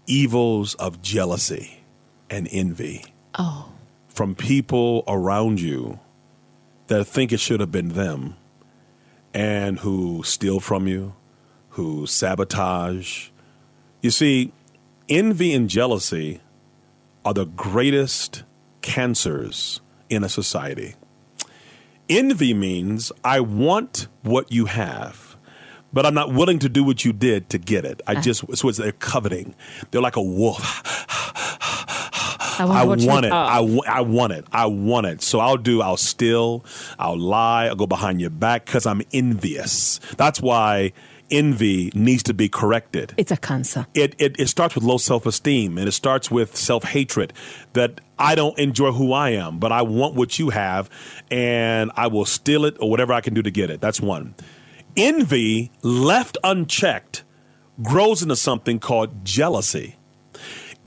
evils 0.07 0.73
of 0.75 1.01
jealousy 1.01 1.83
and 2.29 2.47
envy 2.51 3.05
Oh, 3.37 3.71
from 4.07 4.33
people 4.33 5.03
around 5.07 5.59
you 5.59 5.99
that 6.87 7.05
think 7.05 7.31
it 7.31 7.39
should 7.39 7.59
have 7.59 7.71
been 7.71 7.89
them 7.89 8.35
and 9.33 9.79
who 9.79 10.23
steal 10.23 10.59
from 10.59 10.87
you, 10.87 11.13
who 11.71 12.07
sabotage. 12.07 13.29
You 14.05 14.11
see, 14.11 14.53
envy 15.09 15.51
and 15.51 15.67
jealousy 15.67 16.39
are 17.25 17.33
the 17.33 17.47
greatest 17.47 18.43
cancers 18.83 19.81
in 20.11 20.23
a 20.23 20.29
society. 20.29 20.93
Envy 22.07 22.53
means 22.53 23.11
I 23.23 23.39
want 23.39 24.07
what 24.21 24.51
you 24.51 24.65
have, 24.65 25.37
but 25.91 26.05
I'm 26.05 26.13
not 26.13 26.31
willing 26.31 26.59
to 26.59 26.69
do 26.69 26.83
what 26.83 27.03
you 27.03 27.13
did 27.13 27.49
to 27.49 27.57
get 27.57 27.83
it. 27.83 28.03
I 28.05 28.21
just, 28.21 28.41
so 28.55 28.69
it's 28.69 28.77
they're 28.77 28.91
coveting. 28.91 29.55
They're 29.89 30.03
like 30.03 30.17
a 30.17 30.21
wolf. 30.21 30.83
I 32.59 32.63
I 32.63 32.83
want 32.85 33.25
it. 33.25 33.31
are. 33.31 33.49
I, 33.49 33.79
I 33.87 34.01
want 34.01 34.33
it. 34.33 34.45
I 34.51 34.67
want 34.67 35.07
it. 35.07 35.23
So 35.23 35.39
I'll 35.39 35.57
do, 35.57 35.81
I'll 35.81 35.97
steal, 35.97 36.63
I'll 36.99 37.17
lie, 37.17 37.65
I'll 37.65 37.75
go 37.75 37.87
behind 37.87 38.21
your 38.21 38.29
back 38.29 38.67
because 38.67 38.85
I'm 38.85 39.01
envious. 39.13 39.99
That's 40.15 40.39
why 40.39 40.93
envy 41.31 41.91
needs 41.93 42.23
to 42.23 42.33
be 42.33 42.49
corrected. 42.49 43.13
it's 43.17 43.31
a 43.31 43.37
cancer. 43.37 43.87
It, 43.93 44.15
it, 44.17 44.39
it 44.39 44.47
starts 44.47 44.75
with 44.75 44.83
low 44.83 44.97
self 44.97 45.25
esteem 45.25 45.77
and 45.77 45.87
it 45.87 45.93
starts 45.93 46.29
with 46.29 46.55
self 46.55 46.83
hatred 46.83 47.33
that 47.73 48.01
I 48.17 48.35
don't 48.35 48.57
enjoy 48.57 48.91
who 48.91 49.13
I 49.13 49.31
am, 49.31 49.59
but 49.59 49.71
I 49.71 49.81
want 49.81 50.15
what 50.15 50.39
you 50.39 50.49
have 50.51 50.89
and 51.29 51.91
I 51.95 52.07
will 52.07 52.25
steal 52.25 52.65
it 52.65 52.77
or 52.79 52.89
whatever 52.89 53.13
I 53.13 53.21
can 53.21 53.33
do 53.33 53.41
to 53.41 53.51
get 53.51 53.69
it. 53.69 53.81
That's 53.81 53.99
one. 53.99 54.35
Envy, 54.97 55.71
left 55.81 56.37
unchecked, 56.43 57.23
grows 57.81 58.21
into 58.21 58.35
something 58.35 58.79
called 58.79 59.25
jealousy. 59.25 59.95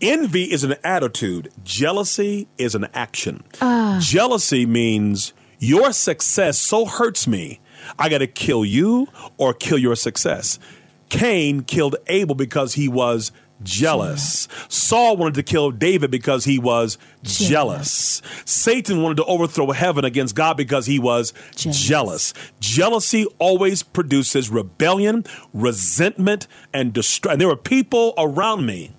Envy 0.01 0.45
is 0.45 0.65
an 0.65 0.77
attitude, 0.85 1.51
jealousy 1.65 2.47
is 2.57 2.75
an 2.75 2.87
action. 2.95 3.43
Ah. 3.61 3.99
Jealousy 4.01 4.65
means 4.65 5.33
your 5.59 5.93
success 5.93 6.59
so 6.59 6.85
hurts 6.85 7.27
me, 7.27 7.61
I 7.99 8.09
got 8.09 8.19
to 8.19 8.27
kill 8.27 8.65
you 8.65 9.09
or 9.37 9.55
kill 9.55 9.79
your 9.79 9.97
success. 9.97 10.59
Cain 11.09 11.63
killed 11.63 11.97
Abel 12.07 12.35
because 12.35 12.75
he 12.75 12.89
was 12.89 13.33
jealous. 13.63 14.49
Saul 14.69 15.17
wanted 15.17 15.35
to 15.35 15.43
kill 15.43 15.71
David 15.71 16.11
because 16.11 16.45
he 16.45 16.59
was 16.59 16.99
jealous. 17.23 17.49
jealous. 17.49 18.23
Satan 18.45 19.03
wanted 19.03 19.17
to 19.17 19.25
overthrow 19.25 19.71
heaven 19.73 20.05
against 20.05 20.35
God 20.35 20.57
because 20.57 20.87
he 20.87 20.99
was 20.99 21.33
jealous. 21.57 21.83
jealous. 21.83 22.35
Jealousy 22.61 23.27
always 23.39 23.83
produces 23.83 24.51
rebellion, 24.51 25.25
resentment, 25.53 26.47
and 26.73 26.93
distress. 26.93 27.33
And 27.33 27.41
there 27.41 27.49
were 27.49 27.57
people 27.57 28.15
around 28.17 28.67
me 28.67 28.93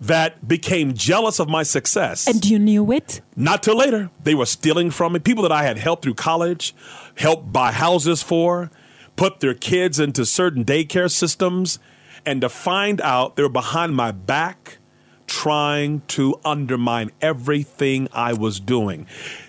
that 0.00 0.48
became 0.48 0.94
jealous 0.94 1.38
of 1.38 1.48
my 1.48 1.62
success. 1.62 2.26
And 2.26 2.44
you 2.44 2.58
knew 2.58 2.90
it? 2.90 3.20
Not 3.36 3.62
till 3.62 3.76
later. 3.76 4.10
They 4.24 4.34
were 4.34 4.46
stealing 4.46 4.90
from 4.90 5.12
me. 5.12 5.18
People 5.18 5.42
that 5.42 5.52
I 5.52 5.62
had 5.62 5.76
helped 5.76 6.02
through 6.02 6.14
college, 6.14 6.74
helped 7.16 7.52
buy 7.52 7.72
houses 7.72 8.22
for, 8.22 8.70
put 9.16 9.40
their 9.40 9.54
kids 9.54 9.98
into 9.98 10.24
certain 10.24 10.64
daycare 10.64 11.10
systems, 11.10 11.78
and 12.24 12.40
to 12.40 12.48
find 12.48 13.00
out 13.00 13.36
they're 13.36 13.48
behind 13.48 13.94
my 13.94 14.10
back 14.12 14.78
trying 15.26 16.02
to 16.08 16.38
undermine 16.44 17.10
everything 17.20 18.08
I 18.12 18.32
was 18.32 18.58
doing. 18.58 19.06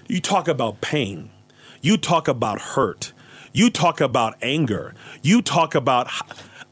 You 0.07 0.21
talk 0.21 0.47
about 0.47 0.81
pain. 0.81 1.31
You 1.81 1.97
talk 1.97 2.27
about 2.27 2.61
hurt. 2.61 3.13
You 3.51 3.69
talk 3.69 3.99
about 3.99 4.35
anger. 4.41 4.93
You 5.23 5.41
talk 5.41 5.73
about, 5.73 6.09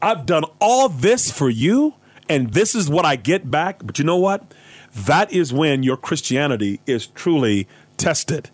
I've 0.00 0.26
done 0.26 0.44
all 0.60 0.88
this 0.88 1.30
for 1.30 1.50
you 1.50 1.94
and 2.30 2.52
this 2.52 2.76
is 2.76 2.88
what 2.88 3.04
I 3.04 3.16
get 3.16 3.50
back. 3.50 3.84
But 3.84 3.98
you 3.98 4.04
know 4.04 4.16
what? 4.16 4.54
That 4.94 5.32
is 5.32 5.52
when 5.52 5.82
your 5.82 5.96
Christianity 5.96 6.80
is 6.86 7.08
truly 7.08 7.66
tested. 7.96 8.50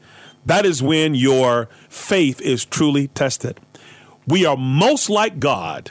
That 0.47 0.65
is 0.65 0.83
when 0.83 1.15
your 1.15 1.69
faith 1.89 2.41
is 2.41 2.65
truly 2.65 3.09
tested. 3.09 3.61
We 4.27 4.47
are 4.47 4.57
most 4.57 5.11
like 5.11 5.39
God 5.39 5.91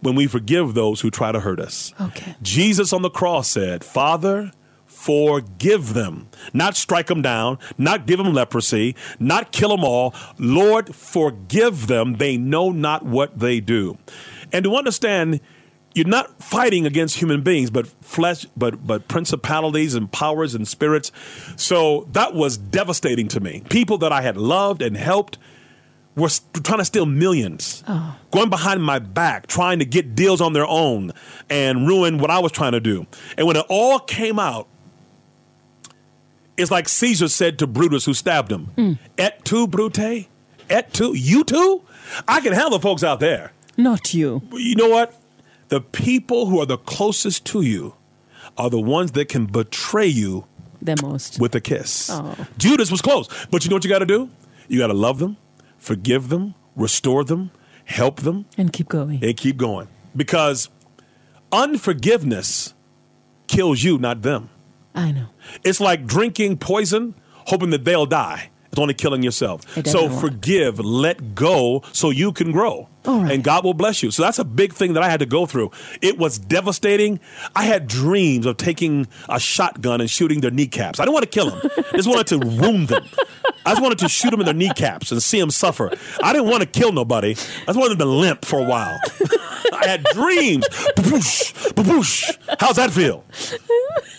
when 0.00 0.14
we 0.14 0.26
forgive 0.26 0.74
those 0.74 1.00
who 1.00 1.10
try 1.10 1.32
to 1.32 1.40
hurt 1.40 1.60
us. 1.60 1.94
Okay. 2.00 2.36
Jesus 2.42 2.92
on 2.92 3.02
the 3.02 3.10
cross 3.10 3.48
said, 3.48 3.84
Father, 3.84 4.52
forgive 4.86 5.94
them. 5.94 6.28
Not 6.52 6.76
strike 6.76 7.06
them 7.06 7.22
down, 7.22 7.58
not 7.78 8.06
give 8.06 8.18
them 8.18 8.32
leprosy, 8.32 8.94
not 9.18 9.52
kill 9.52 9.70
them 9.70 9.84
all. 9.84 10.14
Lord, 10.38 10.94
forgive 10.94 11.86
them. 11.86 12.14
They 12.14 12.36
know 12.36 12.70
not 12.70 13.04
what 13.04 13.38
they 13.38 13.60
do. 13.60 13.98
And 14.52 14.64
to 14.64 14.76
understand, 14.76 15.40
you're 15.94 16.06
not 16.06 16.42
fighting 16.42 16.86
against 16.86 17.16
human 17.16 17.42
beings, 17.42 17.70
but 17.70 17.86
flesh, 17.86 18.46
but 18.56 18.86
but 18.86 19.08
principalities 19.08 19.94
and 19.94 20.10
powers 20.10 20.54
and 20.54 20.66
spirits. 20.66 21.12
So 21.56 22.08
that 22.12 22.34
was 22.34 22.56
devastating 22.56 23.28
to 23.28 23.40
me. 23.40 23.62
People 23.70 23.98
that 23.98 24.12
I 24.12 24.20
had 24.20 24.36
loved 24.36 24.82
and 24.82 24.96
helped 24.96 25.38
were 26.16 26.28
trying 26.62 26.78
to 26.78 26.84
steal 26.84 27.06
millions, 27.06 27.82
oh. 27.88 28.16
going 28.30 28.50
behind 28.50 28.82
my 28.82 28.98
back, 28.98 29.46
trying 29.46 29.78
to 29.78 29.84
get 29.84 30.14
deals 30.14 30.40
on 30.40 30.52
their 30.52 30.66
own 30.66 31.12
and 31.48 31.86
ruin 31.86 32.18
what 32.18 32.30
I 32.30 32.38
was 32.40 32.52
trying 32.52 32.72
to 32.72 32.80
do. 32.80 33.06
And 33.36 33.46
when 33.46 33.56
it 33.56 33.66
all 33.68 33.98
came 33.98 34.38
out, 34.38 34.68
it's 36.56 36.70
like 36.70 36.88
Caesar 36.88 37.28
said 37.28 37.58
to 37.60 37.66
Brutus, 37.66 38.04
who 38.04 38.14
stabbed 38.14 38.50
him, 38.50 38.68
mm. 38.76 38.98
"Et 39.18 39.44
tu, 39.44 39.66
Brute? 39.66 40.28
Et 40.70 40.92
tu? 40.92 41.14
You 41.16 41.44
too? 41.44 41.82
I 42.28 42.40
can 42.40 42.52
handle 42.52 42.78
folks 42.78 43.02
out 43.02 43.20
there. 43.20 43.52
Not 43.76 44.14
you. 44.14 44.42
You 44.52 44.76
know 44.76 44.88
what? 44.88 45.20
The 45.68 45.80
people 45.80 46.46
who 46.46 46.60
are 46.60 46.66
the 46.66 46.78
closest 46.78 47.44
to 47.46 47.62
you 47.62 47.94
are 48.56 48.70
the 48.70 48.80
ones 48.80 49.12
that 49.12 49.28
can 49.28 49.46
betray 49.46 50.06
you 50.06 50.46
the 50.80 50.96
most 51.02 51.40
with 51.40 51.54
a 51.54 51.60
kiss. 51.60 52.10
Oh. 52.10 52.36
Judas 52.58 52.90
was 52.90 53.00
close, 53.00 53.28
but 53.50 53.64
you 53.64 53.70
know 53.70 53.76
what 53.76 53.84
you 53.84 53.90
got 53.90 54.00
to 54.00 54.06
do? 54.06 54.28
You 54.68 54.78
got 54.78 54.88
to 54.88 54.94
love 54.94 55.18
them, 55.18 55.36
forgive 55.78 56.28
them, 56.28 56.54
restore 56.76 57.24
them, 57.24 57.50
help 57.84 58.20
them, 58.20 58.46
and 58.58 58.72
keep 58.72 58.88
going. 58.88 59.24
And 59.24 59.36
keep 59.36 59.56
going 59.56 59.88
because 60.14 60.68
unforgiveness 61.50 62.74
kills 63.46 63.82
you, 63.82 63.98
not 63.98 64.22
them. 64.22 64.50
I 64.94 65.10
know. 65.10 65.26
It's 65.64 65.80
like 65.80 66.06
drinking 66.06 66.58
poison, 66.58 67.14
hoping 67.46 67.70
that 67.70 67.84
they'll 67.84 68.06
die. 68.06 68.50
It's 68.74 68.80
only 68.80 68.94
killing 68.94 69.22
yourself. 69.22 69.62
So 69.86 70.08
work. 70.08 70.20
forgive, 70.20 70.80
let 70.80 71.36
go 71.36 71.84
so 71.92 72.10
you 72.10 72.32
can 72.32 72.50
grow. 72.50 72.88
And 73.06 73.44
God 73.44 73.64
will 73.64 73.74
bless 73.74 74.02
you. 74.02 74.10
So 74.10 74.22
that's 74.22 74.38
a 74.38 74.44
big 74.44 74.72
thing 74.72 74.94
that 74.94 75.02
I 75.02 75.08
had 75.10 75.20
to 75.20 75.26
go 75.26 75.46
through. 75.46 75.70
It 76.00 76.18
was 76.18 76.38
devastating. 76.38 77.20
I 77.54 77.64
had 77.64 77.86
dreams 77.86 78.46
of 78.46 78.56
taking 78.56 79.06
a 79.28 79.38
shotgun 79.38 80.00
and 80.00 80.08
shooting 80.10 80.40
their 80.40 80.50
kneecaps. 80.50 80.98
I 80.98 81.04
didn't 81.04 81.12
want 81.12 81.24
to 81.24 81.30
kill 81.30 81.50
them. 81.50 81.70
I 81.92 81.96
just 81.96 82.08
wanted 82.08 82.26
to 82.28 82.38
wound 82.62 82.88
them. 82.88 83.04
I 83.66 83.72
just 83.72 83.82
wanted 83.82 83.98
to 83.98 84.08
shoot 84.08 84.30
them 84.30 84.40
in 84.40 84.46
their 84.46 84.54
kneecaps 84.54 85.12
and 85.12 85.22
see 85.22 85.38
them 85.38 85.50
suffer. 85.50 85.92
I 86.22 86.32
didn't 86.32 86.48
want 86.50 86.62
to 86.62 86.68
kill 86.68 86.92
nobody. 86.92 87.32
I 87.32 87.66
just 87.66 87.78
wanted 87.78 87.90
them 87.90 87.98
to 87.98 88.12
limp 88.12 88.44
for 88.44 88.58
a 88.58 88.64
while. 88.64 88.98
I 89.72 89.86
had 89.86 90.04
dreams. 90.04 90.66
How's 92.58 92.76
that 92.76 92.90
feel? 92.90 93.24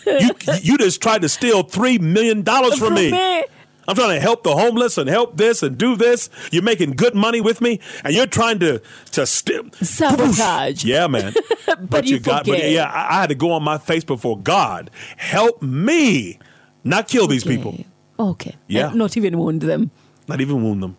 You, 0.05 0.29
you 0.61 0.77
just 0.77 1.01
tried 1.01 1.23
to 1.23 1.29
steal 1.29 1.63
$3 1.63 1.99
million 1.99 2.43
from, 2.45 2.71
from 2.77 2.93
me. 2.93 3.11
me. 3.11 3.43
I'm 3.87 3.95
trying 3.95 4.15
to 4.15 4.19
help 4.19 4.43
the 4.43 4.55
homeless 4.55 4.97
and 4.97 5.09
help 5.09 5.37
this 5.37 5.63
and 5.63 5.77
do 5.77 5.95
this. 5.95 6.29
You're 6.51 6.63
making 6.63 6.91
good 6.91 7.15
money 7.15 7.41
with 7.41 7.61
me, 7.61 7.79
and 8.03 8.13
you're 8.13 8.27
trying 8.27 8.59
to 8.59 8.81
to 9.11 9.25
st- 9.25 9.75
sabotage. 9.75 10.83
Yeah, 10.95 11.07
man. 11.07 11.33
but, 11.65 11.89
but, 11.89 12.05
you, 12.05 12.15
you 12.15 12.19
got. 12.19 12.45
But 12.45 12.69
yeah, 12.69 12.85
I, 12.85 13.17
I, 13.17 13.21
had 13.21 13.29
to 13.29 13.35
go 13.35 13.51
on 13.51 13.63
my 13.63 13.77
face 13.77 14.03
before 14.03 14.39
God. 14.39 14.91
Help 15.17 15.61
me, 15.61 16.39
not 16.83 17.07
kill 17.07 17.27
these 17.27 17.43
people. 17.43 17.77
Okay. 18.19 18.55
Yeah. 18.67 18.89
And 18.89 18.97
not 18.97 19.17
even 19.17 19.37
wound 19.37 19.61
them. 19.61 19.91
Not 20.27 20.41
even 20.41 20.63
wound 20.63 20.81
them 20.83 20.97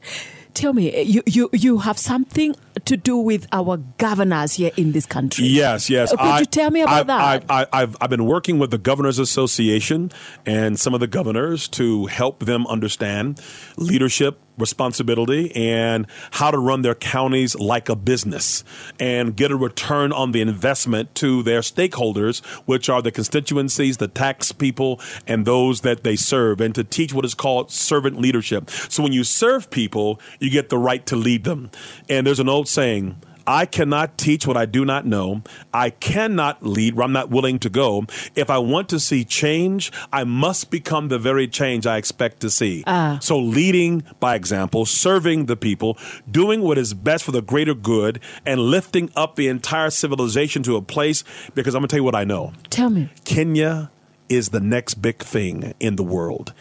tell 0.56 0.72
me, 0.72 0.92
eh, 0.92 1.02
you, 1.02 1.22
you, 1.26 1.48
you 1.52 1.78
have 1.78 1.98
something 1.98 2.56
to 2.84 2.96
do 2.96 3.16
with 3.16 3.46
our 3.52 3.76
governors 3.98 4.54
here 4.54 4.72
in 4.76 4.92
this 4.92 5.06
country. 5.06 5.46
Yes, 5.46 5.88
yes. 5.88 6.12
Uh, 6.12 6.16
could 6.16 6.26
I, 6.26 6.38
you 6.40 6.46
tell 6.46 6.70
me 6.70 6.80
about 6.80 7.10
I've, 7.10 7.46
that? 7.46 7.66
I, 7.72 7.80
have 7.80 7.96
I've 8.00 8.10
been 8.10 8.24
working 8.24 8.58
with 8.58 8.70
the 8.70 8.78
Governors 8.78 9.18
Association 9.18 10.10
and 10.44 10.80
some 10.80 10.94
of 10.94 11.00
the 11.00 11.06
governors 11.06 11.68
to 11.68 12.06
help 12.06 12.40
them 12.40 12.66
understand 12.66 13.40
leadership 13.76 14.40
responsibility 14.58 15.54
and 15.54 16.06
how 16.32 16.50
to 16.50 16.58
run 16.58 16.82
their 16.82 16.94
counties 16.94 17.54
like 17.56 17.88
a 17.88 17.96
business 17.96 18.64
and 18.98 19.36
get 19.36 19.50
a 19.50 19.56
return 19.56 20.12
on 20.12 20.32
the 20.32 20.40
investment 20.40 21.14
to 21.16 21.42
their 21.42 21.60
stakeholders, 21.60 22.44
which 22.66 22.88
are 22.88 23.02
the 23.02 23.10
constituencies, 23.10 23.96
the 23.98 24.08
tax 24.08 24.52
people, 24.52 25.00
and 25.26 25.46
those 25.46 25.82
that 25.82 26.04
they 26.04 26.16
serve, 26.16 26.60
and 26.60 26.74
to 26.74 26.84
teach 26.84 27.12
what 27.12 27.24
is 27.24 27.34
called 27.34 27.70
servant 27.70 28.18
leadership. 28.18 28.70
So 28.70 29.02
when 29.02 29.12
you 29.12 29.24
serve 29.24 29.70
people, 29.70 30.20
you 30.40 30.50
get 30.50 30.68
the 30.68 30.78
right 30.78 31.04
to 31.06 31.16
lead 31.16 31.44
them. 31.44 31.70
And 32.08 32.26
there's 32.26 32.40
an 32.40 32.48
old 32.48 32.68
saying, 32.68 33.16
I 33.46 33.66
cannot 33.66 34.18
teach 34.18 34.46
what 34.46 34.56
I 34.56 34.66
do 34.66 34.84
not 34.84 35.06
know. 35.06 35.42
I 35.72 35.90
cannot 35.90 36.64
lead 36.64 36.94
where 36.94 37.04
I'm 37.04 37.12
not 37.12 37.30
willing 37.30 37.58
to 37.60 37.68
go. 37.68 38.06
If 38.34 38.50
I 38.50 38.58
want 38.58 38.88
to 38.90 39.00
see 39.00 39.24
change, 39.24 39.92
I 40.12 40.24
must 40.24 40.70
become 40.70 41.08
the 41.08 41.18
very 41.18 41.46
change 41.48 41.86
I 41.86 41.96
expect 41.96 42.40
to 42.40 42.50
see. 42.50 42.82
Uh. 42.86 43.18
So, 43.20 43.38
leading 43.38 44.04
by 44.20 44.34
example, 44.34 44.86
serving 44.86 45.46
the 45.46 45.56
people, 45.56 45.96
doing 46.30 46.62
what 46.62 46.78
is 46.78 46.94
best 46.94 47.24
for 47.24 47.32
the 47.32 47.42
greater 47.42 47.74
good, 47.74 48.20
and 48.44 48.60
lifting 48.60 49.10
up 49.14 49.36
the 49.36 49.48
entire 49.48 49.90
civilization 49.90 50.62
to 50.64 50.76
a 50.76 50.82
place 50.82 51.24
because 51.54 51.74
I'm 51.74 51.80
going 51.80 51.88
to 51.88 51.92
tell 51.92 52.00
you 52.00 52.04
what 52.04 52.14
I 52.14 52.24
know. 52.24 52.52
Tell 52.70 52.90
me. 52.90 53.10
Kenya 53.24 53.90
is 54.28 54.48
the 54.48 54.60
next 54.60 54.94
big 54.94 55.22
thing 55.22 55.74
in 55.78 55.96
the 55.96 56.02
world. 56.02 56.52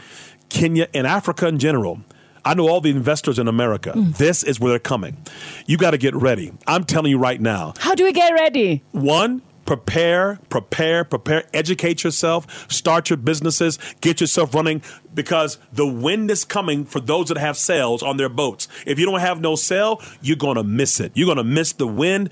Kenya 0.50 0.88
and 0.94 1.08
Africa 1.08 1.48
in 1.48 1.58
general 1.58 2.02
I 2.46 2.54
know 2.54 2.70
all 2.70 2.80
the 2.80 2.92
investors 2.92 3.40
in 3.40 3.48
America. 3.48 3.92
Mm. 3.96 4.16
This 4.18 4.44
is 4.44 4.60
where 4.60 4.70
they're 4.70 4.80
coming. 4.80 5.18
You 5.66 5.78
got 5.78 5.92
to 5.92 5.98
get 5.98 6.16
ready. 6.16 6.54
I'm 6.68 6.84
telling 6.84 7.10
you 7.10 7.18
right 7.18 7.42
now. 7.42 7.74
How 7.80 7.96
do 7.96 8.04
we 8.04 8.14
get 8.14 8.32
ready? 8.34 8.84
One, 8.92 9.42
prepare, 9.66 10.40
prepare, 10.50 11.04
prepare, 11.04 11.44
educate 11.54 12.04
yourself, 12.04 12.72
start 12.72 13.10
your 13.10 13.18
businesses, 13.18 13.78
get 14.02 14.22
yourself 14.22 14.54
running 14.54 14.82
because 15.14 15.58
the 15.74 15.88
wind 15.88 16.30
is 16.30 16.44
coming 16.44 16.86
for 16.86 17.00
those 17.00 17.30
that 17.30 17.38
have 17.38 17.58
sails 17.58 18.04
on 18.04 18.18
their 18.18 18.30
boats. 18.30 18.68
If 18.86 19.00
you 19.00 19.06
don't 19.06 19.20
have 19.20 19.42
no 19.42 19.56
sail, 19.56 20.02
you're 20.22 20.36
going 20.38 20.58
to 20.58 20.64
miss 20.64 21.00
it. 21.00 21.12
You're 21.16 21.26
going 21.26 21.38
to 21.38 21.44
miss 21.44 21.74
the 21.74 21.88
wind. 21.88 22.30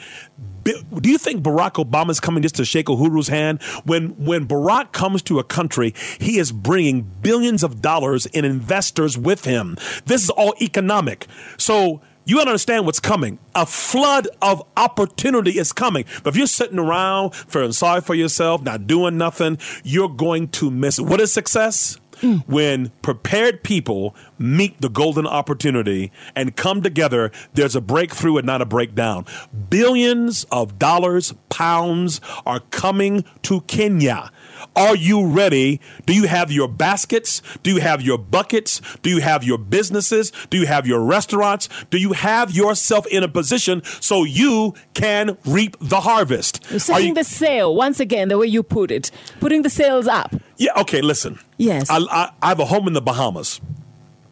Do 0.64 1.10
you 1.10 1.18
think 1.18 1.44
Barack 1.44 1.74
Obama 1.84 2.12
is 2.12 2.20
coming 2.20 2.42
just 2.42 2.56
to 2.56 2.66
shake 2.66 2.86
Uhuru's 2.86 3.28
hand? 3.28 3.62
When 3.84 4.10
when 4.24 4.48
Barack 4.48 4.94
comes 4.94 5.22
to 5.24 5.40
a 5.40 5.44
country, 5.44 5.94
he 6.20 6.38
is 6.38 6.52
bringing 6.54 7.02
billions 7.02 7.64
of 7.64 7.82
dollars 7.82 8.26
in 8.28 8.46
investors 8.46 9.18
with 9.18 9.44
him. 9.44 9.78
This 10.06 10.24
is 10.24 10.30
all 10.30 10.54
economic. 10.62 11.28
So 11.58 12.02
you 12.26 12.38
gotta 12.38 12.50
understand 12.50 12.86
what's 12.86 13.00
coming. 13.00 13.40
A 13.56 13.66
flood 13.66 14.28
of 14.42 14.64
opportunity 14.78 15.58
is 15.58 15.74
coming. 15.74 16.06
But 16.24 16.32
if 16.34 16.38
you're 16.38 16.48
sitting 16.48 16.80
around 16.80 17.36
feeling 17.36 17.72
sorry 17.72 18.02
for 18.02 18.16
yourself, 18.16 18.62
not 18.62 18.88
doing 18.88 19.18
nothing, 19.18 19.58
you're 19.84 20.10
going 20.10 20.50
to 20.50 20.72
miss 20.72 21.00
it. 21.00 21.04
What 21.04 21.22
is 21.22 21.34
success? 21.34 21.98
mm. 22.24 22.44
when 22.48 22.90
prepared 23.02 23.64
people 23.64 24.16
meet 24.40 24.80
the 24.82 24.90
golden 24.90 25.28
opportunity 25.28 26.12
and 26.36 26.56
come 26.56 26.82
together, 26.82 27.32
there's 27.54 27.76
a 27.76 27.82
breakthrough 27.82 28.38
and 28.38 28.46
not 28.46 28.62
a 28.62 28.66
breakdown. 28.66 29.26
Billions 29.70 30.46
of 30.46 30.80
dollars, 30.80 31.34
pounds 31.50 32.22
are 32.46 32.62
coming 32.72 33.26
to 33.44 33.62
Kenya 33.62 34.32
are 34.76 34.96
you 34.96 35.26
ready? 35.26 35.80
Do 36.06 36.14
you 36.14 36.28
have 36.28 36.52
your 36.52 36.68
baskets? 36.68 37.42
Do 37.64 37.72
you 37.72 37.82
have 37.82 38.02
your 38.02 38.18
buckets? 38.18 38.82
Do 39.02 39.10
you 39.10 39.22
have 39.22 39.44
your 39.44 39.58
businesses? 39.58 40.32
Do 40.50 40.58
you 40.58 40.66
have 40.66 40.88
your 40.88 41.04
restaurants? 41.04 41.70
Do 41.90 41.98
you 41.98 42.14
have 42.14 42.52
yourself 42.52 43.06
in 43.08 43.24
a 43.24 43.28
position 43.28 43.84
so 44.02 44.24
you 44.24 44.74
can 44.94 45.38
reap 45.46 45.78
the 45.80 46.02
harvest? 46.02 46.64
Setting 46.80 47.10
you, 47.10 47.14
the 47.14 47.24
sail, 47.24 47.76
once 47.76 48.00
again, 48.00 48.30
the 48.30 48.38
way 48.38 48.48
you 48.48 48.64
put 48.64 48.92
it, 48.92 49.12
putting 49.40 49.62
the 49.62 49.70
sails 49.70 50.08
up. 50.08 50.34
Yeah, 50.58 50.80
okay, 50.82 51.02
listen. 51.02 51.40
Yes. 51.58 51.90
I, 51.90 51.98
I, 51.98 52.32
I 52.42 52.50
have 52.50 52.60
a 52.60 52.66
home 52.66 52.88
in 52.88 52.94
the 52.94 53.02
Bahamas, 53.02 53.62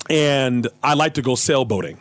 and 0.10 0.68
I 0.84 0.94
like 0.94 1.16
to 1.16 1.22
go 1.22 1.32
sailboating 1.34 1.98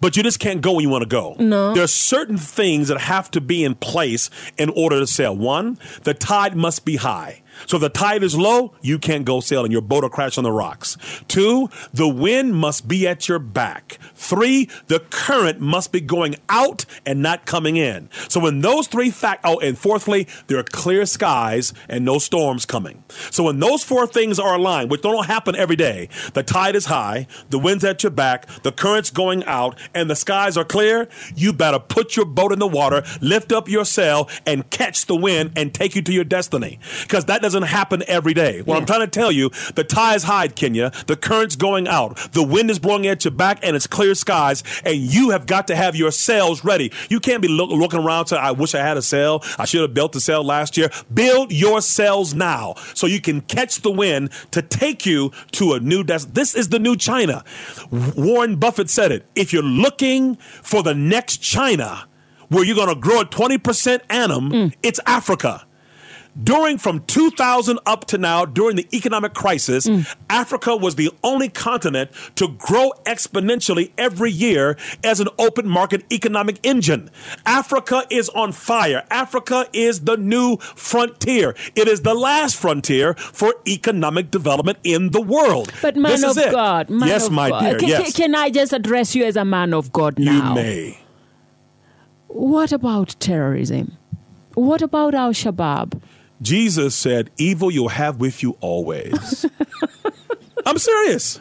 but 0.00 0.16
you 0.16 0.22
just 0.22 0.38
can't 0.38 0.60
go 0.60 0.74
when 0.74 0.82
you 0.82 0.88
want 0.88 1.02
to 1.02 1.08
go. 1.08 1.36
No. 1.38 1.74
There 1.74 1.84
are 1.84 1.88
certain 1.88 2.38
things 2.38 2.88
that 2.88 2.98
have 3.00 3.30
to 3.32 3.40
be 3.40 3.64
in 3.64 3.74
place 3.74 4.30
in 4.56 4.70
order 4.70 5.00
to 5.00 5.06
sail. 5.06 5.36
One, 5.36 5.78
the 6.02 6.14
tide 6.14 6.56
must 6.56 6.84
be 6.84 6.96
high. 6.96 7.42
So 7.66 7.76
if 7.76 7.80
the 7.80 7.88
tide 7.88 8.22
is 8.22 8.36
low, 8.36 8.74
you 8.80 8.98
can't 8.98 9.24
go 9.24 9.40
sailing. 9.40 9.72
Your 9.72 9.80
boat 9.80 10.02
will 10.02 10.10
crash 10.10 10.38
on 10.38 10.44
the 10.44 10.52
rocks. 10.52 10.96
Two, 11.28 11.68
the 11.92 12.08
wind 12.08 12.54
must 12.54 12.88
be 12.88 13.06
at 13.06 13.28
your 13.28 13.38
back. 13.38 13.98
Three, 14.14 14.68
the 14.86 15.00
current 15.00 15.60
must 15.60 15.92
be 15.92 16.00
going 16.00 16.36
out 16.48 16.84
and 17.04 17.22
not 17.22 17.46
coming 17.46 17.76
in. 17.76 18.08
So 18.28 18.40
when 18.40 18.60
those 18.60 18.86
three 18.86 19.10
fact, 19.10 19.42
oh, 19.44 19.58
and 19.60 19.78
fourthly, 19.78 20.26
there 20.46 20.58
are 20.58 20.64
clear 20.64 21.06
skies 21.06 21.72
and 21.88 22.04
no 22.04 22.18
storms 22.18 22.64
coming. 22.64 23.02
So 23.30 23.44
when 23.44 23.60
those 23.60 23.82
four 23.82 24.06
things 24.06 24.38
are 24.38 24.54
aligned, 24.54 24.90
which 24.90 25.02
don't 25.02 25.26
happen 25.26 25.56
every 25.56 25.76
day, 25.76 26.08
the 26.34 26.42
tide 26.42 26.76
is 26.76 26.86
high, 26.86 27.26
the 27.50 27.58
wind's 27.58 27.84
at 27.84 28.02
your 28.02 28.10
back, 28.10 28.46
the 28.62 28.72
current's 28.72 29.10
going 29.10 29.44
out, 29.44 29.78
and 29.94 30.10
the 30.10 30.16
skies 30.16 30.56
are 30.56 30.64
clear, 30.64 31.08
you 31.34 31.52
better 31.52 31.78
put 31.78 32.16
your 32.16 32.26
boat 32.26 32.52
in 32.52 32.58
the 32.58 32.66
water, 32.66 33.02
lift 33.20 33.52
up 33.52 33.68
your 33.68 33.84
sail, 33.84 34.28
and 34.46 34.68
catch 34.70 35.06
the 35.06 35.16
wind 35.16 35.52
and 35.56 35.74
take 35.74 35.94
you 35.94 36.02
to 36.02 36.12
your 36.12 36.24
destiny. 36.24 36.78
Because 37.02 37.24
that 37.26 37.42
doesn't 37.48 37.68
happen 37.68 38.02
every 38.06 38.34
day. 38.34 38.60
What 38.60 38.74
yeah. 38.74 38.80
I'm 38.80 38.86
trying 38.86 39.00
to 39.00 39.06
tell 39.06 39.32
you, 39.32 39.50
the 39.74 39.84
tie 39.84 40.14
is 40.14 40.24
high, 40.24 40.48
Kenya. 40.48 40.92
The 41.06 41.16
current's 41.16 41.56
going 41.56 41.88
out. 41.88 42.16
The 42.32 42.42
wind 42.42 42.70
is 42.70 42.78
blowing 42.78 43.06
at 43.06 43.24
your 43.24 43.32
back 43.32 43.60
and 43.62 43.74
it's 43.74 43.86
clear 43.86 44.14
skies. 44.14 44.62
And 44.84 44.98
you 44.98 45.30
have 45.30 45.46
got 45.46 45.66
to 45.68 45.76
have 45.76 45.96
your 45.96 46.10
sails 46.10 46.62
ready. 46.64 46.92
You 47.08 47.20
can't 47.20 47.40
be 47.40 47.48
look, 47.48 47.70
looking 47.70 48.00
around 48.00 48.26
saying, 48.26 48.42
I 48.42 48.52
wish 48.52 48.74
I 48.74 48.80
had 48.80 48.96
a 48.96 49.02
sail. 49.02 49.42
I 49.58 49.64
should 49.64 49.80
have 49.80 49.94
built 49.94 50.14
a 50.16 50.20
sail 50.20 50.44
last 50.44 50.76
year. 50.76 50.90
Build 51.12 51.52
your 51.52 51.80
sails 51.80 52.34
now 52.34 52.74
so 52.94 53.06
you 53.06 53.20
can 53.20 53.40
catch 53.40 53.80
the 53.80 53.90
wind 53.90 54.30
to 54.50 54.60
take 54.60 55.06
you 55.06 55.32
to 55.52 55.72
a 55.72 55.80
new 55.80 56.04
destination. 56.04 56.34
This 56.34 56.54
is 56.54 56.68
the 56.68 56.78
new 56.78 56.96
China. 56.96 57.44
Warren 57.90 58.56
Buffett 58.56 58.90
said 58.90 59.10
it. 59.10 59.24
If 59.34 59.54
you're 59.54 59.62
looking 59.62 60.36
for 60.36 60.82
the 60.82 60.94
next 60.94 61.38
China, 61.38 62.06
where 62.48 62.64
you're 62.64 62.76
going 62.76 62.88
to 62.88 62.94
grow 62.94 63.20
at 63.20 63.30
20% 63.30 64.00
annum, 64.10 64.50
mm. 64.50 64.74
it's 64.82 65.00
Africa. 65.06 65.64
During 66.42 66.78
from 66.78 67.00
2000 67.06 67.78
up 67.84 68.04
to 68.06 68.18
now, 68.18 68.44
during 68.44 68.76
the 68.76 68.86
economic 68.92 69.34
crisis, 69.34 69.86
mm. 69.86 70.14
Africa 70.30 70.76
was 70.76 70.94
the 70.94 71.10
only 71.24 71.48
continent 71.48 72.10
to 72.36 72.48
grow 72.48 72.92
exponentially 73.04 73.90
every 73.98 74.30
year 74.30 74.76
as 75.02 75.20
an 75.20 75.28
open 75.38 75.66
market 75.66 76.04
economic 76.12 76.58
engine. 76.62 77.10
Africa 77.44 78.04
is 78.10 78.28
on 78.30 78.52
fire. 78.52 79.04
Africa 79.10 79.66
is 79.72 80.00
the 80.00 80.16
new 80.16 80.58
frontier. 80.58 81.56
It 81.74 81.88
is 81.88 82.02
the 82.02 82.14
last 82.14 82.56
frontier 82.56 83.14
for 83.14 83.54
economic 83.66 84.30
development 84.30 84.78
in 84.84 85.10
the 85.10 85.20
world. 85.20 85.72
But 85.82 85.96
man 85.96 86.20
this 86.20 86.36
of 86.36 86.52
God, 86.52 86.88
man 86.88 87.08
yes, 87.08 87.26
of 87.26 87.32
my 87.32 87.50
God. 87.50 87.60
dear, 87.60 87.78
can, 87.78 87.88
yes. 87.88 88.16
can 88.16 88.34
I 88.34 88.50
just 88.50 88.72
address 88.72 89.14
you 89.14 89.24
as 89.24 89.36
a 89.36 89.44
man 89.44 89.74
of 89.74 89.92
God 89.92 90.18
now? 90.18 90.50
You 90.50 90.54
may. 90.54 91.00
What 92.28 92.72
about 92.72 93.16
terrorism? 93.18 93.96
What 94.54 94.82
about 94.82 95.14
Al 95.14 95.32
Shabaab? 95.32 96.00
Jesus 96.40 96.94
said, 96.94 97.30
Evil 97.36 97.70
you'll 97.70 97.88
have 97.88 98.20
with 98.20 98.42
you 98.42 98.56
always. 98.60 99.46
I'm 100.66 100.78
serious. 100.78 101.40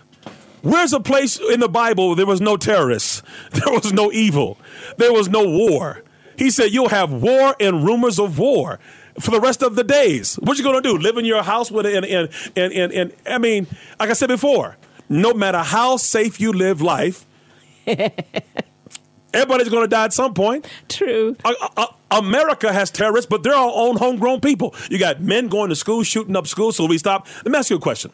Where's 0.61 0.93
a 0.93 0.99
place 0.99 1.39
in 1.39 1.59
the 1.59 1.69
Bible 1.69 2.15
there 2.15 2.25
was 2.25 2.41
no 2.41 2.57
terrorists? 2.57 3.21
There 3.51 3.73
was 3.73 3.93
no 3.93 4.11
evil. 4.11 4.57
There 4.97 5.13
was 5.13 5.29
no 5.29 5.47
war. 5.47 6.03
He 6.37 6.49
said, 6.49 6.71
You'll 6.71 6.89
have 6.89 7.11
war 7.11 7.55
and 7.59 7.85
rumors 7.85 8.19
of 8.19 8.37
war 8.37 8.79
for 9.19 9.31
the 9.31 9.39
rest 9.39 9.63
of 9.63 9.75
the 9.75 9.83
days. 9.83 10.35
What 10.35 10.57
you 10.57 10.63
gonna 10.63 10.81
do? 10.81 10.97
Live 10.97 11.17
in 11.17 11.25
your 11.25 11.43
house 11.43 11.71
with 11.71 11.85
and 11.85 12.05
and 12.05 12.29
and 12.55 12.73
and, 12.73 12.91
and 12.93 13.13
I 13.25 13.37
mean, 13.37 13.67
like 13.99 14.09
I 14.09 14.13
said 14.13 14.27
before, 14.27 14.77
no 15.09 15.33
matter 15.33 15.59
how 15.59 15.97
safe 15.97 16.39
you 16.39 16.53
live 16.53 16.81
life, 16.81 17.25
everybody's 19.37 19.69
gonna 19.69 19.87
die 19.87 20.05
at 20.05 20.13
some 20.13 20.33
point. 20.33 20.67
True. 20.89 21.35
Uh, 21.45 21.53
uh, 21.77 21.87
America 22.11 22.71
has 22.71 22.89
terrorists, 22.91 23.29
but 23.29 23.43
they're 23.43 23.53
our 23.53 23.71
own 23.73 23.97
homegrown 23.97 24.41
people. 24.41 24.73
You 24.89 24.97
got 24.97 25.21
men 25.21 25.47
going 25.47 25.69
to 25.69 25.75
school, 25.75 26.03
shooting 26.03 26.35
up 26.35 26.47
schools, 26.47 26.75
so 26.77 26.85
we 26.85 26.97
stop. 26.97 27.27
Let 27.37 27.51
me 27.51 27.57
ask 27.57 27.69
you 27.69 27.75
a 27.77 27.79
question 27.81 28.11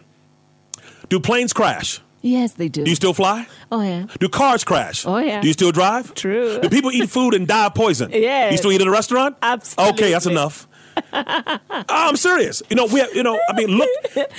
Do 1.10 1.20
planes 1.20 1.54
crash? 1.54 2.02
Yes, 2.26 2.54
they 2.54 2.70
do. 2.70 2.86
Do 2.86 2.90
you 2.90 2.96
still 2.96 3.14
fly? 3.14 3.46
Oh, 3.70 3.82
yeah. 3.82 4.06
Do 4.18 4.30
cars 4.30 4.64
crash? 4.64 5.06
Oh, 5.06 5.18
yeah. 5.18 5.42
Do 5.42 5.48
you 5.48 5.52
still 5.54 5.74
drive? 5.74 6.14
True. 6.16 6.58
Do 6.62 6.70
people 6.70 6.90
eat 6.90 7.10
food 7.10 7.34
and 7.34 7.46
die 7.46 7.66
of 7.66 7.76
poison? 7.76 8.12
Yeah. 8.14 8.50
You 8.50 8.56
still 8.56 8.72
eat 8.72 8.80
at 8.80 8.88
a 8.88 8.92
restaurant? 8.92 9.36
Absolutely. 9.42 9.94
Okay, 9.94 10.12
that's 10.14 10.26
enough. 10.26 10.66
I'm 11.14 12.16
serious. 12.16 12.64
You 12.70 12.76
know, 12.76 12.86
we 12.86 13.00
have, 13.00 13.14
you 13.14 13.24
know, 13.24 13.40
I 13.48 13.54
mean, 13.54 13.70
look, 13.70 13.90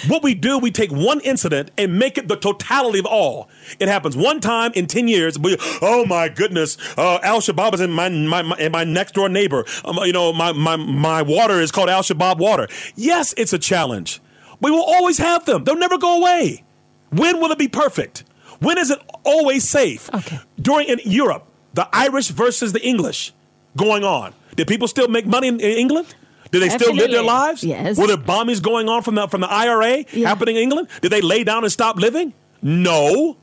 what 0.08 0.22
we 0.22 0.34
do, 0.34 0.58
we 0.58 0.70
take 0.70 0.90
one 0.90 1.20
incident 1.20 1.70
and 1.78 1.98
make 1.98 2.18
it 2.18 2.28
the 2.28 2.36
totality 2.36 2.98
of 2.98 3.06
all. 3.06 3.48
It 3.78 3.88
happens 3.88 4.16
one 4.16 4.40
time 4.40 4.72
in 4.74 4.86
10 4.86 5.06
years. 5.08 5.38
We, 5.38 5.56
oh 5.80 6.04
my 6.06 6.28
goodness, 6.28 6.76
uh, 6.98 7.20
Al 7.22 7.40
Shabaab 7.40 7.74
is 7.74 7.80
in 7.80 7.90
my, 7.92 8.08
my, 8.08 8.42
my, 8.42 8.56
in 8.58 8.72
my 8.72 8.84
next 8.84 9.14
door 9.14 9.28
neighbor. 9.28 9.64
Um, 9.84 9.98
you 10.02 10.12
know, 10.12 10.32
my, 10.32 10.52
my, 10.52 10.76
my 10.76 11.22
water 11.22 11.60
is 11.60 11.70
called 11.70 11.88
Al 11.88 12.02
Shabaab 12.02 12.38
water. 12.38 12.68
Yes, 12.96 13.34
it's 13.36 13.52
a 13.52 13.58
challenge. 13.58 14.20
We 14.60 14.70
will 14.70 14.84
always 14.84 15.18
have 15.18 15.44
them. 15.44 15.64
They'll 15.64 15.76
never 15.76 15.98
go 15.98 16.20
away. 16.20 16.64
When 17.10 17.40
will 17.40 17.52
it 17.52 17.58
be 17.58 17.68
perfect? 17.68 18.24
When 18.58 18.78
is 18.78 18.90
it 18.90 18.98
always 19.22 19.68
safe? 19.68 20.12
Okay. 20.12 20.40
During 20.60 20.88
in 20.88 21.00
Europe, 21.04 21.46
the 21.74 21.88
Irish 21.92 22.28
versus 22.28 22.72
the 22.72 22.84
English 22.84 23.32
going 23.76 24.04
on. 24.04 24.32
Did 24.56 24.68
people 24.68 24.88
still 24.88 25.08
make 25.08 25.26
money 25.26 25.48
in, 25.48 25.60
in 25.60 25.78
England? 25.78 26.14
Did 26.54 26.62
they 26.62 26.68
still 26.68 26.94
live 26.94 27.10
their 27.10 27.22
lives? 27.22 27.64
Yes. 27.64 27.98
Were 27.98 28.06
there 28.06 28.16
bombings 28.16 28.62
going 28.62 28.88
on 28.88 29.02
from 29.02 29.16
the 29.16 29.26
from 29.26 29.40
the 29.40 29.50
IRA 29.50 30.04
yeah. 30.12 30.28
happening 30.28 30.54
in 30.54 30.62
England? 30.62 30.88
Did 31.02 31.10
they 31.10 31.20
lay 31.20 31.42
down 31.42 31.64
and 31.64 31.72
stop 31.72 31.96
living? 31.96 32.32
No. 32.62 33.38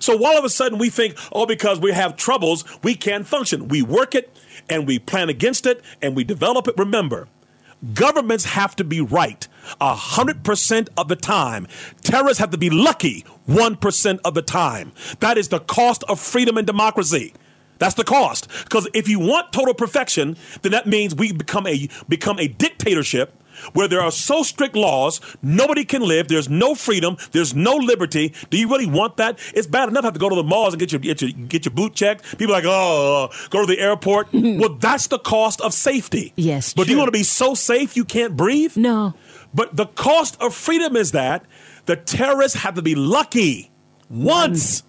So 0.00 0.24
all 0.24 0.38
of 0.38 0.44
a 0.44 0.48
sudden 0.48 0.78
we 0.78 0.88
think, 0.88 1.18
oh, 1.32 1.44
because 1.44 1.80
we 1.80 1.92
have 1.92 2.16
troubles, 2.16 2.64
we 2.82 2.94
can't 2.94 3.26
function. 3.26 3.68
We 3.68 3.82
work 3.82 4.14
it 4.14 4.34
and 4.70 4.86
we 4.86 4.98
plan 4.98 5.28
against 5.28 5.66
it 5.66 5.82
and 6.00 6.16
we 6.16 6.24
develop 6.24 6.66
it. 6.66 6.74
Remember, 6.78 7.28
governments 7.92 8.46
have 8.46 8.74
to 8.76 8.84
be 8.84 9.02
right 9.02 9.46
100% 9.78 10.88
of 10.96 11.08
the 11.08 11.16
time. 11.16 11.66
Terrorists 12.02 12.38
have 12.38 12.50
to 12.50 12.58
be 12.58 12.70
lucky 12.70 13.24
1% 13.46 14.18
of 14.24 14.32
the 14.32 14.42
time. 14.42 14.92
That 15.20 15.36
is 15.36 15.48
the 15.48 15.60
cost 15.60 16.04
of 16.08 16.20
freedom 16.20 16.56
and 16.56 16.66
democracy. 16.66 17.34
That's 17.78 17.94
the 17.94 18.04
cost. 18.04 18.48
Because 18.64 18.88
if 18.94 19.08
you 19.08 19.18
want 19.18 19.52
total 19.52 19.74
perfection, 19.74 20.36
then 20.62 20.72
that 20.72 20.86
means 20.86 21.14
we 21.14 21.32
become 21.32 21.66
a 21.66 21.88
become 22.08 22.38
a 22.38 22.48
dictatorship 22.48 23.42
where 23.72 23.88
there 23.88 24.00
are 24.00 24.10
so 24.10 24.42
strict 24.42 24.76
laws, 24.76 25.20
nobody 25.42 25.84
can 25.84 26.02
live, 26.02 26.28
there's 26.28 26.48
no 26.48 26.74
freedom, 26.74 27.16
there's 27.32 27.54
no 27.54 27.74
liberty. 27.74 28.34
Do 28.50 28.58
you 28.58 28.68
really 28.68 28.86
want 28.86 29.16
that? 29.16 29.38
It's 29.54 29.66
bad 29.66 29.88
enough 29.88 30.02
to 30.02 30.06
have 30.08 30.14
to 30.14 30.20
go 30.20 30.28
to 30.28 30.34
the 30.34 30.42
malls 30.42 30.74
and 30.74 30.80
get 30.80 30.92
your 30.92 31.00
get 31.00 31.22
your, 31.22 31.30
get 31.30 31.64
your 31.64 31.72
boot 31.72 31.94
checked. 31.94 32.38
People 32.38 32.54
are 32.54 32.58
like, 32.58 32.64
oh, 32.66 33.30
go 33.50 33.60
to 33.60 33.66
the 33.66 33.80
airport. 33.80 34.28
well, 34.32 34.74
that's 34.74 35.06
the 35.08 35.18
cost 35.18 35.60
of 35.60 35.72
safety. 35.72 36.32
Yes. 36.36 36.74
But 36.74 36.82
true. 36.82 36.86
do 36.86 36.92
you 36.92 36.98
want 36.98 37.08
to 37.08 37.18
be 37.18 37.22
so 37.22 37.54
safe 37.54 37.96
you 37.96 38.04
can't 38.04 38.36
breathe? 38.36 38.76
No. 38.76 39.14
But 39.54 39.76
the 39.76 39.86
cost 39.86 40.40
of 40.40 40.54
freedom 40.54 40.96
is 40.96 41.12
that 41.12 41.44
the 41.86 41.96
terrorists 41.96 42.58
have 42.58 42.74
to 42.74 42.82
be 42.82 42.94
lucky 42.94 43.70
once. 44.10 44.82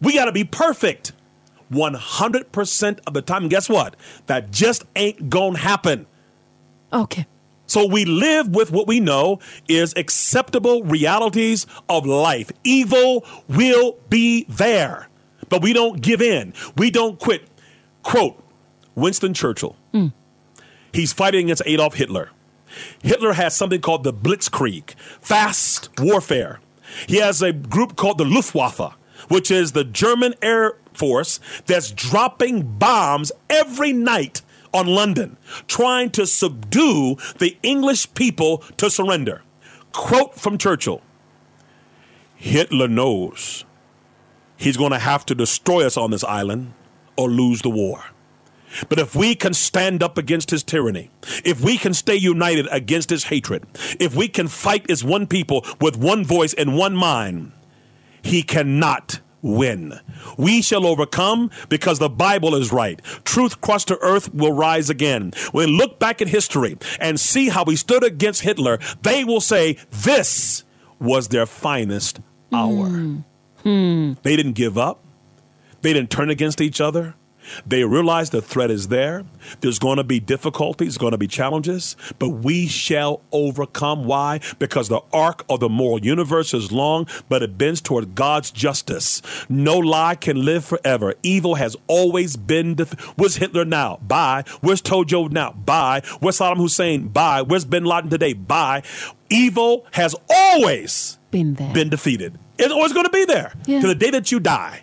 We 0.00 0.14
got 0.14 0.26
to 0.26 0.32
be 0.32 0.44
perfect. 0.44 1.12
100% 1.70 3.00
of 3.06 3.14
the 3.14 3.22
time. 3.22 3.42
And 3.42 3.50
guess 3.50 3.68
what? 3.68 3.96
That 4.26 4.50
just 4.50 4.84
ain't 4.96 5.30
going 5.30 5.54
to 5.54 5.60
happen. 5.60 6.06
Okay. 6.92 7.26
So 7.66 7.86
we 7.86 8.06
live 8.06 8.48
with 8.48 8.72
what 8.72 8.86
we 8.86 8.98
know 8.98 9.40
is 9.68 9.92
acceptable 9.96 10.82
realities 10.84 11.66
of 11.88 12.06
life. 12.06 12.50
Evil 12.64 13.26
will 13.46 13.98
be 14.08 14.46
there, 14.48 15.08
but 15.50 15.60
we 15.60 15.74
don't 15.74 16.00
give 16.00 16.22
in. 16.22 16.54
We 16.78 16.90
don't 16.90 17.18
quit. 17.18 17.46
Quote 18.02 18.42
Winston 18.94 19.34
Churchill. 19.34 19.76
Mm. 19.92 20.14
He's 20.94 21.12
fighting 21.12 21.46
against 21.46 21.62
Adolf 21.66 21.94
Hitler. 21.94 22.30
Hitler 23.02 23.34
has 23.34 23.54
something 23.54 23.80
called 23.80 24.02
the 24.02 24.12
Blitzkrieg, 24.14 24.94
fast 25.20 25.90
warfare. 26.00 26.60
He 27.06 27.18
has 27.18 27.42
a 27.42 27.52
group 27.52 27.96
called 27.96 28.18
the 28.18 28.24
Luftwaffe, 28.24 28.94
which 29.28 29.50
is 29.50 29.72
the 29.72 29.84
German 29.84 30.34
air 30.40 30.74
force 30.98 31.40
that's 31.66 31.90
dropping 31.90 32.78
bombs 32.78 33.32
every 33.48 33.92
night 33.92 34.42
on 34.74 34.86
London, 34.86 35.36
trying 35.66 36.10
to 36.10 36.26
subdue 36.26 37.16
the 37.38 37.56
English 37.62 38.12
people 38.14 38.58
to 38.76 38.90
surrender. 38.90 39.42
Quote 39.92 40.34
from 40.34 40.58
Churchill 40.58 41.02
Hitler 42.36 42.88
knows 42.88 43.64
he's 44.56 44.76
going 44.76 44.92
to 44.92 44.98
have 44.98 45.24
to 45.26 45.34
destroy 45.34 45.86
us 45.86 45.96
on 45.96 46.10
this 46.10 46.24
island 46.24 46.74
or 47.16 47.28
lose 47.28 47.62
the 47.62 47.70
war. 47.70 48.04
But 48.88 48.98
if 48.98 49.14
we 49.14 49.34
can 49.34 49.54
stand 49.54 50.02
up 50.02 50.18
against 50.18 50.50
his 50.50 50.62
tyranny, 50.62 51.10
if 51.44 51.60
we 51.60 51.78
can 51.78 51.94
stay 51.94 52.16
united 52.16 52.68
against 52.70 53.10
his 53.10 53.24
hatred, 53.24 53.64
if 53.98 54.14
we 54.14 54.28
can 54.28 54.46
fight 54.46 54.90
as 54.90 55.02
one 55.02 55.26
people 55.26 55.64
with 55.80 55.96
one 55.96 56.24
voice 56.24 56.52
and 56.54 56.76
one 56.76 56.94
mind, 56.94 57.52
he 58.22 58.42
cannot 58.42 59.20
win. 59.42 59.98
We 60.36 60.62
shall 60.62 60.86
overcome 60.86 61.50
because 61.68 61.98
the 61.98 62.08
Bible 62.08 62.54
is 62.54 62.72
right. 62.72 63.02
Truth 63.24 63.60
crushed 63.60 63.88
to 63.88 63.98
earth 64.00 64.32
will 64.34 64.52
rise 64.52 64.90
again. 64.90 65.32
When 65.52 65.70
look 65.70 65.98
back 65.98 66.20
at 66.20 66.28
history 66.28 66.76
and 67.00 67.18
see 67.18 67.48
how 67.48 67.64
we 67.64 67.76
stood 67.76 68.04
against 68.04 68.42
Hitler, 68.42 68.78
they 69.02 69.24
will 69.24 69.40
say 69.40 69.78
this 69.90 70.64
was 70.98 71.28
their 71.28 71.46
finest 71.46 72.20
hour. 72.52 72.88
Mm. 72.88 73.24
Mm. 73.64 74.22
They 74.22 74.36
didn't 74.36 74.54
give 74.54 74.78
up. 74.78 75.04
They 75.82 75.92
didn't 75.92 76.10
turn 76.10 76.30
against 76.30 76.60
each 76.60 76.80
other. 76.80 77.14
They 77.66 77.84
realize 77.84 78.30
the 78.30 78.42
threat 78.42 78.70
is 78.70 78.88
there. 78.88 79.24
There's 79.60 79.78
going 79.78 79.96
to 79.96 80.04
be 80.04 80.20
difficulties, 80.20 80.98
going 80.98 81.12
to 81.12 81.18
be 81.18 81.26
challenges, 81.26 81.96
but 82.18 82.28
we 82.28 82.66
shall 82.66 83.20
overcome. 83.32 84.04
Why? 84.04 84.40
Because 84.58 84.88
the 84.88 85.00
arc 85.12 85.44
of 85.48 85.60
the 85.60 85.68
moral 85.68 86.00
universe 86.00 86.54
is 86.54 86.72
long, 86.72 87.06
but 87.28 87.42
it 87.42 87.58
bends 87.58 87.80
toward 87.80 88.14
God's 88.14 88.50
justice. 88.50 89.22
No 89.48 89.78
lie 89.78 90.14
can 90.14 90.44
live 90.44 90.64
forever. 90.64 91.14
Evil 91.22 91.56
has 91.56 91.76
always 91.86 92.36
been. 92.36 92.74
Def- 92.74 92.92
Where's 93.16 93.36
Hitler 93.36 93.64
now? 93.64 93.98
Bye. 94.02 94.44
Where's 94.60 94.82
Tojo 94.82 95.30
now? 95.30 95.52
Bye. 95.52 96.02
Where's 96.20 96.38
Saddam 96.38 96.56
Hussein? 96.58 97.08
Bye. 97.08 97.42
Where's 97.42 97.64
Bin 97.64 97.84
Laden 97.84 98.10
today? 98.10 98.32
Bye. 98.32 98.82
Evil 99.30 99.86
has 99.92 100.14
always 100.30 101.18
been 101.30 101.54
there, 101.54 101.72
been 101.72 101.90
defeated. 101.90 102.38
It's 102.58 102.72
always 102.72 102.92
going 102.92 103.04
to 103.04 103.10
be 103.10 103.24
there 103.24 103.52
yeah. 103.66 103.80
to 103.80 103.86
the 103.86 103.94
day 103.94 104.10
that 104.10 104.32
you 104.32 104.40
die. 104.40 104.82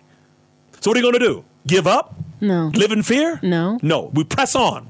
So 0.80 0.90
what 0.90 0.96
are 0.96 1.00
you 1.00 1.10
going 1.10 1.20
to 1.20 1.26
do? 1.26 1.44
Give 1.66 1.86
up? 1.86 2.14
No. 2.40 2.70
Live 2.74 2.92
in 2.92 3.02
fear? 3.02 3.40
No. 3.42 3.78
No. 3.82 4.10
We 4.12 4.24
press 4.24 4.54
on. 4.54 4.88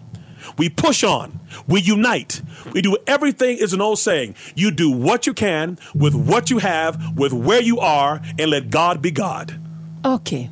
We 0.59 0.69
push 0.69 1.03
on. 1.03 1.41
We 1.67 1.81
unite. 1.81 2.43
We 2.73 2.83
do 2.83 2.97
everything 3.07 3.59
is 3.59 3.73
an 3.73 3.81
old 3.81 3.99
saying. 3.99 4.37
You 4.55 4.71
do 4.71 4.91
what 4.91 5.27
you 5.27 5.35
can 5.35 5.79
with 5.95 6.15
what 6.15 6.51
you 6.51 6.59
have, 6.59 7.17
with 7.17 7.33
where 7.33 7.61
you 7.61 7.81
are, 7.81 8.21
and 8.39 8.51
let 8.51 8.71
God 8.71 9.03
be 9.03 9.11
God. 9.11 9.59
Okay. 10.05 10.51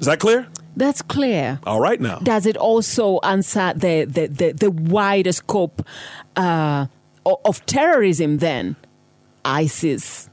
Is 0.00 0.06
that 0.06 0.20
clear? 0.20 0.46
That's 0.76 1.02
clear. 1.02 1.60
All 1.64 1.80
right 1.80 2.00
now. 2.00 2.18
Does 2.18 2.46
it 2.46 2.56
also 2.56 3.20
answer 3.22 3.72
the, 3.74 4.04
the, 4.04 4.26
the, 4.26 4.52
the 4.52 4.70
wider 4.70 5.32
scope 5.32 5.86
uh, 6.36 6.86
of 7.24 7.64
terrorism 7.66 8.38
then? 8.38 8.76
ISIS, 9.44 10.28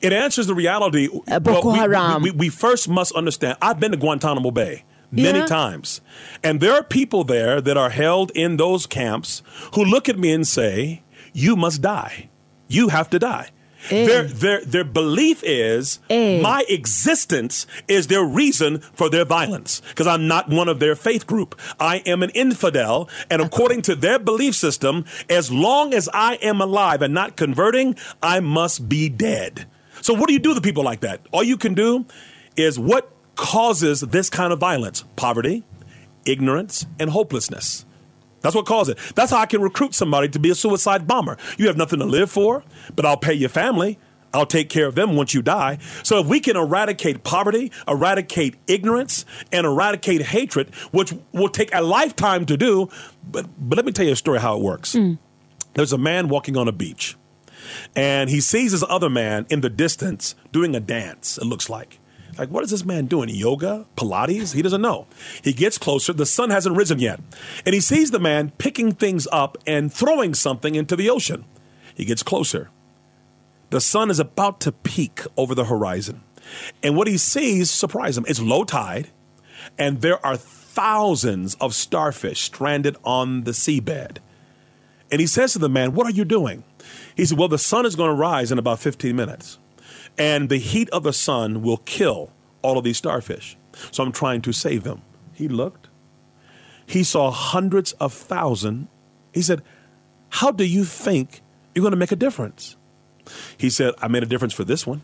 it 0.00 0.12
answers 0.12 0.46
the 0.46 0.54
reality. 0.54 1.08
Uh, 1.28 1.40
Boko 1.40 1.68
well, 1.68 1.76
Haram. 1.76 2.22
We, 2.22 2.30
we, 2.30 2.36
we, 2.36 2.48
first 2.48 2.88
must 2.88 3.12
understand. 3.12 3.58
I've 3.60 3.80
been 3.80 3.92
to 3.92 3.96
Guantanamo 3.96 4.50
Bay 4.50 4.84
many 5.10 5.40
yeah. 5.40 5.46
times, 5.46 6.00
and 6.42 6.60
there 6.60 6.72
are 6.72 6.82
people 6.82 7.24
there 7.24 7.60
that 7.60 7.76
are 7.76 7.90
held 7.90 8.30
in 8.34 8.56
those 8.56 8.86
camps 8.86 9.42
who 9.74 9.84
look 9.84 10.08
at 10.08 10.18
me 10.18 10.32
and 10.32 10.46
say, 10.46 11.02
"You 11.32 11.56
must 11.56 11.82
die. 11.82 12.28
You 12.68 12.88
have 12.88 13.10
to 13.10 13.18
die." 13.18 13.50
Eh. 13.90 14.06
Their, 14.06 14.24
their, 14.24 14.64
their 14.64 14.84
belief 14.84 15.42
is 15.44 16.00
eh. 16.10 16.40
my 16.42 16.64
existence 16.68 17.66
is 17.86 18.08
their 18.08 18.24
reason 18.24 18.80
for 18.80 19.08
their 19.08 19.24
violence 19.24 19.80
because 19.88 20.06
I'm 20.06 20.26
not 20.26 20.48
one 20.48 20.68
of 20.68 20.80
their 20.80 20.96
faith 20.96 21.26
group. 21.26 21.58
I 21.78 21.98
am 21.98 22.22
an 22.22 22.30
infidel. 22.30 23.08
And 23.30 23.40
according 23.40 23.82
to 23.82 23.94
their 23.94 24.18
belief 24.18 24.54
system, 24.54 25.04
as 25.30 25.50
long 25.50 25.94
as 25.94 26.08
I 26.12 26.34
am 26.36 26.60
alive 26.60 27.02
and 27.02 27.14
not 27.14 27.36
converting, 27.36 27.96
I 28.22 28.40
must 28.40 28.88
be 28.88 29.08
dead. 29.08 29.66
So, 30.08 30.14
what 30.14 30.26
do 30.26 30.32
you 30.32 30.38
do 30.38 30.54
to 30.54 30.60
people 30.62 30.84
like 30.84 31.00
that? 31.00 31.20
All 31.32 31.42
you 31.42 31.58
can 31.58 31.74
do 31.74 32.06
is 32.56 32.78
what 32.78 33.12
causes 33.34 34.00
this 34.00 34.30
kind 34.30 34.54
of 34.54 34.58
violence 34.58 35.04
poverty, 35.16 35.64
ignorance, 36.24 36.86
and 36.98 37.10
hopelessness. 37.10 37.84
That's 38.40 38.54
what 38.54 38.64
causes 38.64 38.94
it. 38.94 39.14
That's 39.14 39.32
how 39.32 39.36
I 39.36 39.44
can 39.44 39.60
recruit 39.60 39.92
somebody 39.92 40.30
to 40.30 40.38
be 40.38 40.48
a 40.48 40.54
suicide 40.54 41.06
bomber. 41.06 41.36
You 41.58 41.66
have 41.66 41.76
nothing 41.76 41.98
to 41.98 42.06
live 42.06 42.30
for, 42.30 42.64
but 42.96 43.04
I'll 43.04 43.18
pay 43.18 43.34
your 43.34 43.50
family. 43.50 43.98
I'll 44.32 44.46
take 44.46 44.70
care 44.70 44.86
of 44.86 44.94
them 44.94 45.14
once 45.14 45.34
you 45.34 45.42
die. 45.42 45.76
So 46.02 46.20
if 46.20 46.26
we 46.26 46.40
can 46.40 46.56
eradicate 46.56 47.22
poverty, 47.22 47.70
eradicate 47.86 48.56
ignorance, 48.66 49.26
and 49.52 49.66
eradicate 49.66 50.22
hatred, 50.22 50.74
which 50.90 51.12
will 51.32 51.50
take 51.50 51.68
a 51.74 51.82
lifetime 51.82 52.46
to 52.46 52.56
do, 52.56 52.88
but, 53.30 53.46
but 53.58 53.76
let 53.76 53.84
me 53.84 53.92
tell 53.92 54.06
you 54.06 54.12
a 54.12 54.16
story 54.16 54.40
how 54.40 54.56
it 54.56 54.62
works. 54.62 54.94
Mm. 54.94 55.18
There's 55.74 55.92
a 55.92 55.98
man 55.98 56.30
walking 56.30 56.56
on 56.56 56.66
a 56.66 56.72
beach 56.72 57.18
and 57.94 58.30
he 58.30 58.40
sees 58.40 58.72
this 58.72 58.84
other 58.88 59.10
man 59.10 59.46
in 59.48 59.60
the 59.60 59.70
distance 59.70 60.34
doing 60.52 60.74
a 60.74 60.80
dance, 60.80 61.38
it 61.38 61.44
looks 61.44 61.68
like. 61.68 61.98
Like, 62.38 62.50
what 62.50 62.62
is 62.62 62.70
this 62.70 62.84
man 62.84 63.06
doing? 63.06 63.28
Yoga? 63.30 63.86
Pilates? 63.96 64.54
He 64.54 64.62
doesn't 64.62 64.80
know. 64.80 65.08
He 65.42 65.52
gets 65.52 65.76
closer. 65.76 66.12
The 66.12 66.24
sun 66.24 66.50
hasn't 66.50 66.76
risen 66.76 67.00
yet. 67.00 67.20
And 67.66 67.74
he 67.74 67.80
sees 67.80 68.12
the 68.12 68.20
man 68.20 68.52
picking 68.58 68.92
things 68.92 69.26
up 69.32 69.58
and 69.66 69.92
throwing 69.92 70.34
something 70.34 70.76
into 70.76 70.94
the 70.94 71.10
ocean. 71.10 71.44
He 71.96 72.04
gets 72.04 72.22
closer. 72.22 72.70
The 73.70 73.80
sun 73.80 74.08
is 74.08 74.20
about 74.20 74.60
to 74.60 74.72
peak 74.72 75.22
over 75.36 75.54
the 75.54 75.64
horizon. 75.64 76.22
And 76.82 76.96
what 76.96 77.08
he 77.08 77.18
sees 77.18 77.70
surprises 77.70 78.18
him. 78.18 78.24
It's 78.28 78.40
low 78.40 78.64
tide, 78.64 79.08
and 79.76 80.00
there 80.00 80.24
are 80.24 80.36
thousands 80.36 81.54
of 81.56 81.74
starfish 81.74 82.40
stranded 82.40 82.96
on 83.04 83.44
the 83.44 83.50
seabed. 83.50 84.18
And 85.10 85.20
he 85.20 85.26
says 85.26 85.54
to 85.54 85.58
the 85.58 85.68
man, 85.68 85.92
What 85.92 86.06
are 86.06 86.12
you 86.12 86.24
doing? 86.24 86.64
He 87.18 87.24
said, 87.26 87.36
Well, 87.36 87.48
the 87.48 87.58
sun 87.58 87.84
is 87.84 87.96
going 87.96 88.10
to 88.10 88.14
rise 88.14 88.52
in 88.52 88.58
about 88.58 88.78
15 88.78 89.14
minutes, 89.14 89.58
and 90.16 90.48
the 90.48 90.56
heat 90.56 90.88
of 90.90 91.02
the 91.02 91.12
sun 91.12 91.62
will 91.62 91.78
kill 91.78 92.30
all 92.62 92.78
of 92.78 92.84
these 92.84 92.96
starfish. 92.96 93.58
So 93.90 94.04
I'm 94.04 94.12
trying 94.12 94.40
to 94.42 94.52
save 94.52 94.84
them. 94.84 95.02
He 95.34 95.48
looked. 95.48 95.88
He 96.86 97.02
saw 97.02 97.32
hundreds 97.32 97.92
of 97.94 98.12
thousands. 98.14 98.86
He 99.34 99.42
said, 99.42 99.62
How 100.30 100.52
do 100.52 100.64
you 100.64 100.84
think 100.84 101.42
you're 101.74 101.82
going 101.82 101.90
to 101.90 101.98
make 101.98 102.12
a 102.12 102.16
difference? 102.16 102.76
He 103.56 103.68
said, 103.68 103.94
I 103.98 104.06
made 104.06 104.22
a 104.22 104.26
difference 104.26 104.54
for 104.54 104.64
this 104.64 104.86
one 104.86 105.02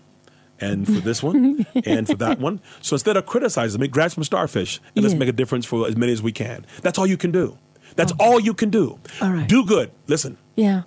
and 0.61 0.87
for 0.87 1.01
this 1.01 1.21
one 1.21 1.67
and 1.85 2.07
for 2.07 2.15
that 2.15 2.39
one. 2.39 2.61
So 2.81 2.95
instead 2.95 3.17
of 3.17 3.27
criticizing 3.27 3.81
me, 3.81 3.89
grab 3.89 4.13
some 4.13 4.23
starfish 4.23 4.79
and 4.79 5.03
yeah. 5.03 5.03
let's 5.03 5.15
make 5.19 5.29
a 5.29 5.33
difference 5.33 5.67
for 5.67 5.89
as 5.89 5.97
many 5.97 6.13
as 6.13 6.23
we 6.23 6.31
can. 6.31 6.65
That's 6.81 6.97
all 6.97 7.09
you 7.09 7.17
can 7.17 7.33
do. 7.33 7.59
That's 7.97 8.13
okay. 8.13 8.25
all 8.25 8.39
you 8.39 8.55
can 8.55 8.71
do. 8.71 9.01
All 9.21 9.33
right. 9.33 9.49
Do 9.49 9.67
good. 9.67 9.91
Listen. 10.07 10.39
Yeah. 10.55 10.83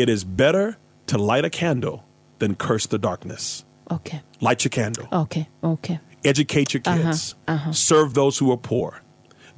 It 0.00 0.08
is 0.08 0.22
better 0.22 0.76
to 1.06 1.18
light 1.18 1.44
a 1.44 1.50
candle 1.50 2.04
than 2.38 2.54
curse 2.54 2.86
the 2.86 2.98
darkness. 2.98 3.64
Okay. 3.90 4.22
Light 4.40 4.62
your 4.62 4.70
candle. 4.70 5.08
Okay. 5.12 5.48
Okay. 5.64 5.98
Educate 6.24 6.72
your 6.72 6.82
uh-huh, 6.86 7.02
kids. 7.02 7.34
Uh-huh. 7.48 7.54
Uh-huh. 7.54 7.72
Serve 7.72 8.14
those 8.14 8.38
who 8.38 8.52
are 8.52 8.56
poor. 8.56 9.02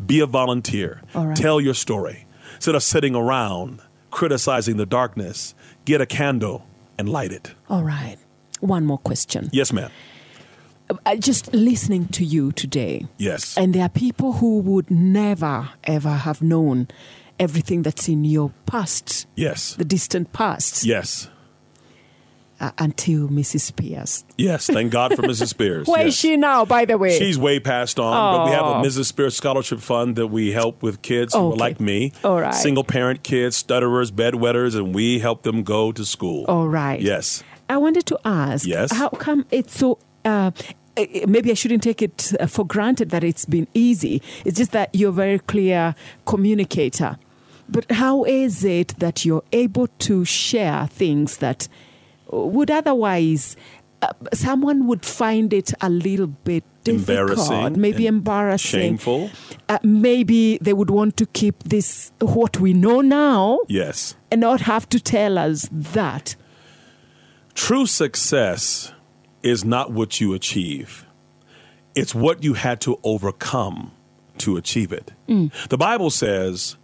Be 0.04 0.20
a 0.20 0.26
volunteer. 0.26 1.02
Tell 1.34 1.60
your 1.60 1.74
story. 1.74 2.26
Instead 2.54 2.74
of 2.74 2.82
sitting 2.82 3.14
around 3.14 3.82
criticizing 4.10 4.78
the 4.78 4.86
darkness, 4.86 5.54
get 5.84 6.00
a 6.00 6.06
candle 6.06 6.66
and 6.98 7.06
light 7.08 7.32
it. 7.32 7.52
All 7.68 7.84
right. 7.84 8.16
One 8.60 8.86
more 8.86 8.98
question. 8.98 9.50
Yes, 9.52 9.74
ma'am. 9.74 9.90
Uh, 11.06 11.16
just 11.16 11.52
listening 11.52 12.08
to 12.08 12.24
you 12.24 12.50
today. 12.52 13.06
Yes. 13.18 13.56
And 13.58 13.74
there 13.74 13.84
are 13.84 13.90
people 13.90 14.34
who 14.34 14.58
would 14.60 14.90
never, 14.90 15.68
ever 15.84 16.10
have 16.10 16.40
known 16.42 16.88
everything 17.40 17.82
that's 17.82 18.08
in 18.08 18.24
your 18.24 18.52
past. 18.66 19.26
Yes. 19.34 19.74
The 19.74 19.84
distant 19.84 20.32
past. 20.32 20.84
Yes. 20.84 21.28
Uh, 22.60 22.70
until 22.76 23.26
Mrs. 23.28 23.62
Spears. 23.62 24.22
Yes, 24.36 24.66
thank 24.66 24.92
God 24.92 25.16
for 25.16 25.22
Mrs. 25.22 25.48
Spears. 25.54 25.86
Where 25.88 26.04
yes. 26.04 26.08
is 26.08 26.18
she 26.18 26.36
now, 26.36 26.66
by 26.66 26.84
the 26.84 26.98
way? 26.98 27.18
She's 27.18 27.38
way 27.38 27.58
passed 27.58 27.98
on, 27.98 28.12
oh. 28.14 28.38
but 28.38 28.44
we 28.44 28.50
have 28.52 28.66
a 28.66 28.68
oh. 28.68 28.82
Mrs. 28.82 29.06
Spears 29.06 29.34
Scholarship 29.34 29.80
Fund 29.80 30.16
that 30.16 30.26
we 30.26 30.52
help 30.52 30.82
with 30.82 31.00
kids 31.00 31.34
okay. 31.34 31.42
who 31.42 31.52
are 31.52 31.56
like 31.56 31.80
me. 31.80 32.12
All 32.22 32.38
right. 32.38 32.54
Single 32.54 32.84
parent 32.84 33.22
kids, 33.22 33.56
stutterers, 33.56 34.12
bedwetters, 34.12 34.76
and 34.76 34.94
we 34.94 35.20
help 35.20 35.42
them 35.42 35.62
go 35.62 35.90
to 35.90 36.04
school. 36.04 36.44
All 36.48 36.68
right. 36.68 37.00
Yes. 37.00 37.42
I 37.70 37.78
wanted 37.78 38.04
to 38.06 38.18
ask, 38.26 38.66
yes. 38.66 38.92
how 38.92 39.08
come 39.08 39.46
it's 39.50 39.78
so 39.78 39.98
uh, 40.26 40.50
maybe 41.26 41.50
I 41.50 41.54
shouldn't 41.54 41.82
take 41.82 42.02
it 42.02 42.32
uh, 42.38 42.46
for 42.46 42.66
granted 42.66 43.10
that 43.10 43.24
it's 43.24 43.44
been 43.44 43.68
easy. 43.74 44.22
It's 44.44 44.58
just 44.58 44.72
that 44.72 44.94
you're 44.94 45.10
a 45.10 45.12
very 45.12 45.38
clear 45.38 45.94
communicator. 46.26 47.18
But 47.70 47.90
how 47.90 48.24
is 48.24 48.64
it 48.64 48.98
that 48.98 49.24
you're 49.24 49.44
able 49.52 49.86
to 49.86 50.24
share 50.24 50.86
things 50.88 51.38
that 51.38 51.68
would 52.30 52.70
otherwise 52.70 53.56
uh, 54.02 54.08
someone 54.32 54.86
would 54.86 55.04
find 55.04 55.52
it 55.52 55.72
a 55.80 55.90
little 55.90 56.26
bit 56.26 56.64
difficult, 56.84 57.76
maybe 57.76 58.06
embarrassing, 58.06 58.80
shameful. 58.80 59.30
Uh, 59.68 59.78
maybe 59.82 60.58
they 60.58 60.72
would 60.72 60.88
want 60.90 61.16
to 61.18 61.26
keep 61.26 61.62
this 61.64 62.10
what 62.18 62.58
we 62.58 62.72
know 62.72 63.02
now, 63.02 63.58
yes, 63.68 64.16
and 64.30 64.40
not 64.40 64.62
have 64.62 64.88
to 64.88 65.00
tell 65.00 65.36
us 65.36 65.68
that. 65.70 66.34
True 67.54 67.84
success 67.84 68.92
is 69.42 69.64
not 69.64 69.92
what 69.92 70.20
you 70.20 70.32
achieve; 70.32 71.04
it's 71.94 72.14
what 72.14 72.42
you 72.42 72.54
had 72.54 72.80
to 72.82 72.98
overcome 73.04 73.92
to 74.38 74.56
achieve 74.56 74.92
it. 74.92 75.12
Mm. 75.28 75.52
The 75.68 75.76
Bible 75.76 76.08
says 76.08 76.76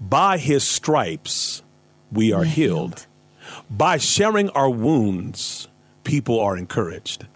by 0.00 0.38
his 0.38 0.66
stripes 0.66 1.62
we 2.10 2.32
are 2.32 2.44
healed. 2.44 3.06
By 3.68 3.98
sharing 3.98 4.48
our 4.50 4.70
wounds, 4.70 5.68
people 6.04 6.40
are 6.40 6.56
encouraged 6.56 7.26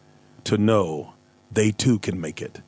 to 0.44 0.58
know 0.58 1.14
they 1.50 1.70
too 1.70 1.98
can 1.98 2.20
make 2.20 2.40
it. 2.40 2.60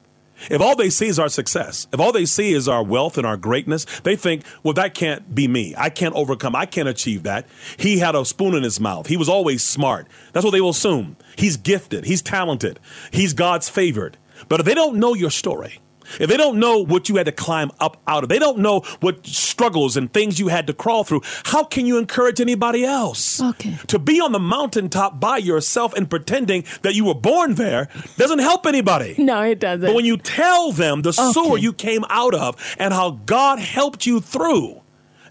If 0.51 0.61
all 0.61 0.77
they 0.77 0.91
see 0.91 1.07
is 1.07 1.19
our 1.19 1.31
success, 1.31 1.87
if 1.93 1.99
all 1.99 2.13
they 2.13 2.27
see 2.27 2.53
is 2.53 2.69
our 2.69 2.83
wealth 2.83 3.17
and 3.17 3.27
our 3.27 3.39
greatness, 3.39 3.87
they 4.01 4.17
think, 4.17 4.45
well, 4.63 4.75
that 4.75 4.95
can't 4.95 5.35
be 5.35 5.49
me. 5.49 5.75
I 5.79 5.89
can't 5.89 6.15
overcome. 6.15 6.55
I 6.55 6.67
can't 6.67 6.89
achieve 6.89 7.23
that. 7.23 7.47
He 7.79 7.99
had 7.99 8.15
a 8.15 8.25
spoon 8.25 8.55
in 8.55 8.63
his 8.63 8.79
mouth. 8.79 9.07
He 9.07 9.17
was 9.17 9.31
always 9.31 9.65
smart. 9.65 10.07
That's 10.33 10.45
what 10.45 10.51
they 10.51 10.61
will 10.61 10.71
assume. 10.71 11.17
He's 11.37 11.57
gifted. 11.57 12.05
He's 12.05 12.21
talented. 12.21 12.79
He's 13.11 13.33
God's 13.33 13.71
favored. 13.71 14.19
But 14.49 14.61
if 14.61 14.67
they 14.67 14.75
don't 14.75 14.99
know 14.99 15.15
your 15.15 15.31
story, 15.31 15.81
if 16.21 16.29
they 16.29 16.37
don't 16.37 16.59
know 16.59 16.79
what 16.79 17.09
you 17.09 17.17
had 17.17 17.27
to 17.27 17.33
climb 17.33 17.71
up 17.81 18.01
out 18.07 18.23
of, 18.23 18.29
they 18.29 18.39
don't 18.39 18.59
know 18.59 18.81
what 19.01 19.27
struggles 19.27 19.97
and 19.97 20.13
things 20.13 20.39
you 20.39 20.49
had 20.49 20.67
to 20.67 20.73
crawl 20.73 21.05
through, 21.05 21.23
how 21.45 21.65
can 21.65 21.87
you 21.87 21.99
encourage 21.99 22.41
anybody 22.41 22.85
else? 22.85 23.41
Okay. 23.41 23.79
To 23.89 23.99
be 23.99 24.21
on 24.21 24.33
the 24.33 24.39
mountaintop 24.41 25.19
by 25.21 25.39
yourself 25.39 25.95
and 25.95 26.09
pretending 26.09 26.65
that 26.83 26.95
you 26.95 27.05
were 27.05 27.15
born 27.15 27.55
there 27.55 27.89
doesn't 28.17 28.39
help 28.41 28.67
anybody. 28.67 29.15
No, 29.27 29.43
it 29.43 29.59
doesn't. 29.59 29.87
But 29.87 29.95
when 29.97 30.05
you 30.05 30.17
tell 30.17 30.71
them 30.73 31.03
the 31.03 31.09
Okay. 31.11 31.33
sewer 31.33 31.59
you 31.59 31.73
came 31.73 32.05
out 32.09 32.35
of 32.35 32.57
and 32.79 32.95
how 32.95 33.11
God 33.27 33.59
helped 33.59 34.07
you 34.07 34.21
through, 34.21 34.83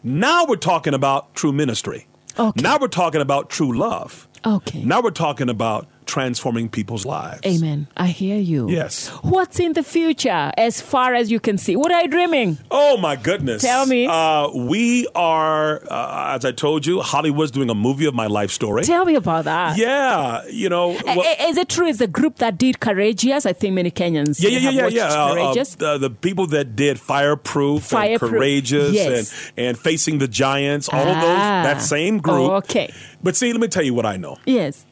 now 0.03 0.45
we're 0.45 0.55
talking 0.57 0.93
about 0.93 1.33
true 1.33 1.51
ministry. 1.53 2.07
Okay. 2.37 2.61
Now 2.61 2.77
we're 2.79 2.87
talking 2.89 3.21
about 3.21 3.49
true 3.49 3.77
love. 3.77 4.27
Okay. 4.45 4.83
Now 4.83 5.01
we're 5.01 5.11
talking 5.11 5.49
about 5.49 5.87
transforming 6.05 6.69
people's 6.69 7.05
lives. 7.05 7.41
Amen. 7.45 7.87
I 7.97 8.07
hear 8.07 8.37
you. 8.37 8.69
Yes. 8.69 9.07
What's 9.23 9.59
in 9.59 9.73
the 9.73 9.83
future 9.83 10.51
as 10.57 10.81
far 10.81 11.13
as 11.13 11.31
you 11.31 11.39
can 11.39 11.57
see? 11.57 11.75
What 11.75 11.91
are 11.91 12.01
you 12.03 12.07
dreaming? 12.07 12.57
Oh 12.71 12.97
my 12.97 13.15
goodness! 13.15 13.61
Tell 13.61 13.85
me. 13.85 14.07
Uh, 14.07 14.49
we 14.55 15.07
are, 15.15 15.81
uh, 15.89 16.35
as 16.35 16.45
I 16.45 16.51
told 16.51 16.85
you, 16.85 17.01
Hollywood's 17.01 17.51
doing 17.51 17.69
a 17.69 17.75
movie 17.75 18.05
of 18.05 18.13
my 18.13 18.27
life 18.27 18.51
story. 18.51 18.83
Tell 18.83 19.05
me 19.05 19.15
about 19.15 19.45
that. 19.45 19.77
yeah, 19.77 20.45
you 20.49 20.69
know. 20.69 20.89
Well- 21.05 21.21
I- 21.21 21.47
Is 21.49 21.57
it 21.57 21.69
true? 21.69 21.87
Is 21.87 21.97
the 21.99 22.07
group 22.07 22.37
that 22.37 22.57
did 22.57 22.79
Courageous. 22.79 23.45
I 23.45 23.53
think 23.53 23.73
many 23.75 23.91
Kenyans 23.91 24.41
yeah, 24.41 24.49
yeah, 24.49 24.69
yeah, 24.69 24.81
have 24.83 24.91
yeah. 24.91 25.05
Uh, 25.07 25.15
uh, 25.25 25.33
Courageous. 25.33 25.75
the, 25.75 25.97
the 25.97 26.09
people 26.09 26.47
that 26.47 26.75
did 26.75 26.99
Fireproof, 26.99 27.83
Fireproof, 27.83 28.21
and 28.21 28.31
Courageous 28.31 28.93
yes. 28.93 29.49
and, 29.57 29.67
and 29.67 29.77
Facing 29.79 30.17
the 30.19 30.27
Giants, 30.27 30.89
all 30.89 30.99
of 30.99 31.15
those, 31.15 31.39
Ah. 31.39 31.63
that 31.63 31.81
same 31.81 32.19
group. 32.19 32.51
Okay. 32.63 32.93
But 33.23 33.35
see, 33.35 33.51
let 33.51 33.61
me 33.61 33.67
tell 33.67 33.83
you 33.83 33.93
what 33.93 34.05
I 34.05 34.17
know. 34.17 34.37
yes. 34.45 34.85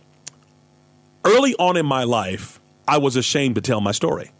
Early 1.25 1.55
on 1.55 1.77
in 1.77 1.85
my 1.85 2.03
life, 2.03 2.59
I 2.87 2.97
was 2.97 3.15
ashamed 3.15 3.55
to 3.55 3.61
tell 3.61 3.81
my 3.81 3.91
story. 3.91 4.31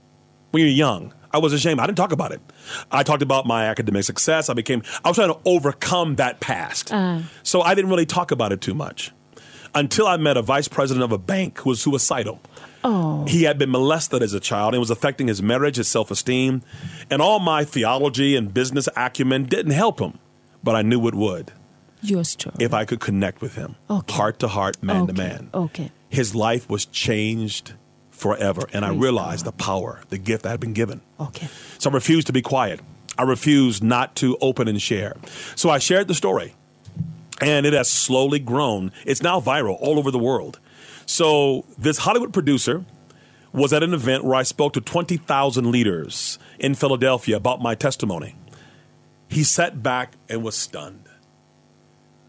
When 0.52 0.62
you're 0.62 0.72
young, 0.72 1.14
I 1.32 1.38
was 1.40 1.54
ashamed. 1.54 1.80
I 1.80 1.86
didn't 1.86 1.98
talk 1.98 2.12
about 2.12 2.32
it. 2.32 2.42
I 2.92 3.04
talked 3.04 3.22
about 3.24 3.46
my 3.46 3.66
academic 3.66 4.04
success. 4.04 4.50
I 4.50 4.54
became, 4.54 4.84
I 5.04 5.10
was 5.10 5.18
trying 5.18 5.34
to 5.34 5.40
overcome 5.46 6.16
that 6.16 6.40
past. 6.40 6.94
Uh. 6.94 7.22
So 7.42 7.62
I 7.62 7.74
didn't 7.74 7.90
really 7.90 8.06
talk 8.06 8.32
about 8.32 8.52
it 8.52 8.62
too 8.62 8.74
much 8.74 9.12
until 9.74 10.06
I 10.08 10.18
met 10.18 10.38
a 10.38 10.42
vice 10.42 10.68
president 10.68 11.04
of 11.04 11.12
a 11.12 11.18
bank 11.18 11.60
who 11.60 11.70
was 11.70 11.82
suicidal. 11.82 12.40
Oh. 12.84 13.26
He 13.28 13.44
had 13.44 13.58
been 13.58 13.72
molested 13.72 14.22
as 14.22 14.34
a 14.34 14.40
child 14.42 14.74
and 14.74 14.76
it 14.76 14.80
was 14.80 14.92
affecting 14.92 15.28
his 15.28 15.42
marriage, 15.42 15.78
his 15.78 15.88
self 15.88 16.12
esteem. 16.12 16.62
And 17.10 17.22
all 17.22 17.40
my 17.40 17.64
theology 17.64 18.36
and 18.36 18.54
business 18.54 18.90
acumen 18.96 19.46
didn't 19.46 19.72
help 19.72 20.00
him, 20.00 20.20
but 20.64 20.76
I 20.76 20.82
knew 20.82 21.08
it 21.08 21.16
would 21.16 21.52
Your 22.02 22.26
story. 22.26 22.58
if 22.60 22.74
I 22.74 22.84
could 22.86 23.00
connect 23.00 23.42
with 23.42 23.56
him, 23.56 23.78
Okay. 23.90 24.14
heart 24.14 24.38
to 24.40 24.50
heart, 24.50 24.84
man 24.84 25.08
to 25.08 25.14
man, 25.14 25.50
Okay. 25.54 25.92
His 26.14 26.36
life 26.36 26.70
was 26.70 26.86
changed 26.86 27.74
forever. 28.12 28.70
And 28.72 28.86
I 28.86 28.94
realized 28.94 29.46
the 29.46 29.52
power, 29.52 30.02
the 30.10 30.20
gift 30.20 30.46
I 30.46 30.52
had 30.52 30.60
been 30.60 30.74
given. 30.74 31.02
Okay. 31.20 31.48
So 31.80 31.90
I 31.90 31.94
refused 31.94 32.28
to 32.28 32.34
be 32.34 32.44
quiet. 32.44 32.82
I 33.18 33.24
refused 33.24 33.84
not 33.84 34.16
to 34.18 34.38
open 34.40 34.68
and 34.68 34.80
share. 34.80 35.16
So 35.56 35.72
I 35.72 35.80
shared 35.80 36.08
the 36.08 36.14
story, 36.14 36.54
and 37.42 37.66
it 37.66 37.74
has 37.74 37.90
slowly 37.90 38.38
grown. 38.38 38.92
It's 39.08 39.24
now 39.24 39.40
viral 39.40 39.76
all 39.80 39.98
over 39.98 40.12
the 40.12 40.20
world. 40.20 40.60
So 41.08 41.66
this 41.80 41.98
Hollywood 41.98 42.32
producer 42.32 42.86
was 43.52 43.74
at 43.74 43.82
an 43.82 43.96
event 43.96 44.24
where 44.24 44.36
I 44.36 44.44
spoke 44.44 44.74
to 44.74 44.82
20,000 44.82 45.72
leaders 45.72 46.38
in 46.60 46.76
Philadelphia 46.76 47.38
about 47.38 47.60
my 47.60 47.74
testimony. 47.74 48.36
He 49.30 49.44
sat 49.44 49.82
back 49.82 50.14
and 50.30 50.44
was 50.44 50.56
stunned. 50.56 51.10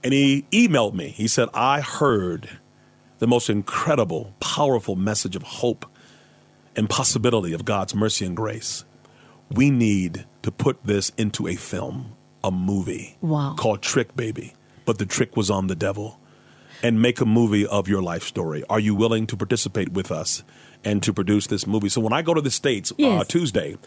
And 0.02 0.15
he 0.15 0.47
emailed 0.52 0.94
me. 0.94 1.09
He 1.09 1.28
said, 1.28 1.51
I 1.52 1.82
heard 1.82 2.59
the 3.19 3.27
most 3.27 3.49
incredible, 3.51 4.35
powerful 4.41 4.97
message 4.97 5.36
of 5.36 5.43
hope 5.43 5.86
and 6.77 6.89
possibility 6.91 7.53
of 7.53 7.65
God's 7.65 7.95
mercy 7.95 8.24
and 8.27 8.36
grace. 8.36 8.85
We 9.51 9.70
need 9.70 10.27
to 10.43 10.51
put 10.51 10.82
this 10.85 11.11
into 11.16 11.47
a 11.47 11.55
film, 11.55 12.12
a 12.43 12.51
movie 12.51 13.16
Wow. 13.20 13.55
called 13.57 13.82
Trick 13.82 14.16
Baby. 14.16 14.55
But 14.85 14.99
the 14.99 15.07
trick 15.07 15.36
was 15.36 15.51
on 15.51 15.69
the 15.69 15.77
devil. 15.77 16.19
And 16.82 17.01
make 17.01 17.19
a 17.20 17.24
movie 17.24 17.66
of 17.66 17.89
your 17.89 18.03
life 18.03 18.24
story. 18.24 18.62
Are 18.69 18.81
you 18.81 18.95
willing 18.95 19.27
to 19.28 19.36
participate 19.39 19.93
with 19.93 20.11
us 20.12 20.43
and 20.85 21.03
to 21.05 21.15
produce 21.15 21.47
this 21.47 21.66
movie? 21.66 21.89
So 21.89 22.01
when 22.03 22.12
I 22.12 22.20
go 22.20 22.35
to 22.35 22.43
the 22.43 22.51
States 22.51 22.93
uh, 23.03 23.24
Tuesday, 23.24 23.78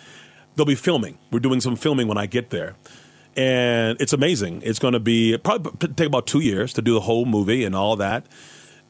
they'll 0.56 0.66
be 0.66 0.74
filming. 0.74 1.20
We're 1.30 1.40
doing 1.42 1.62
some 1.62 1.76
filming 1.76 2.08
when 2.08 2.18
I 2.18 2.26
get 2.26 2.50
there. 2.50 2.76
And 3.36 4.02
it's 4.02 4.14
amazing. 4.14 4.64
It's 4.66 4.80
going 4.80 4.94
to 4.94 5.00
be 5.00 5.38
probably 5.38 5.90
take 5.90 6.08
about 6.08 6.26
two 6.26 6.40
years 6.40 6.74
to 6.74 6.82
do 6.82 6.96
the 6.96 7.02
whole 7.02 7.26
movie 7.26 7.66
and 7.66 7.76
all 7.76 7.96
that. 7.98 8.26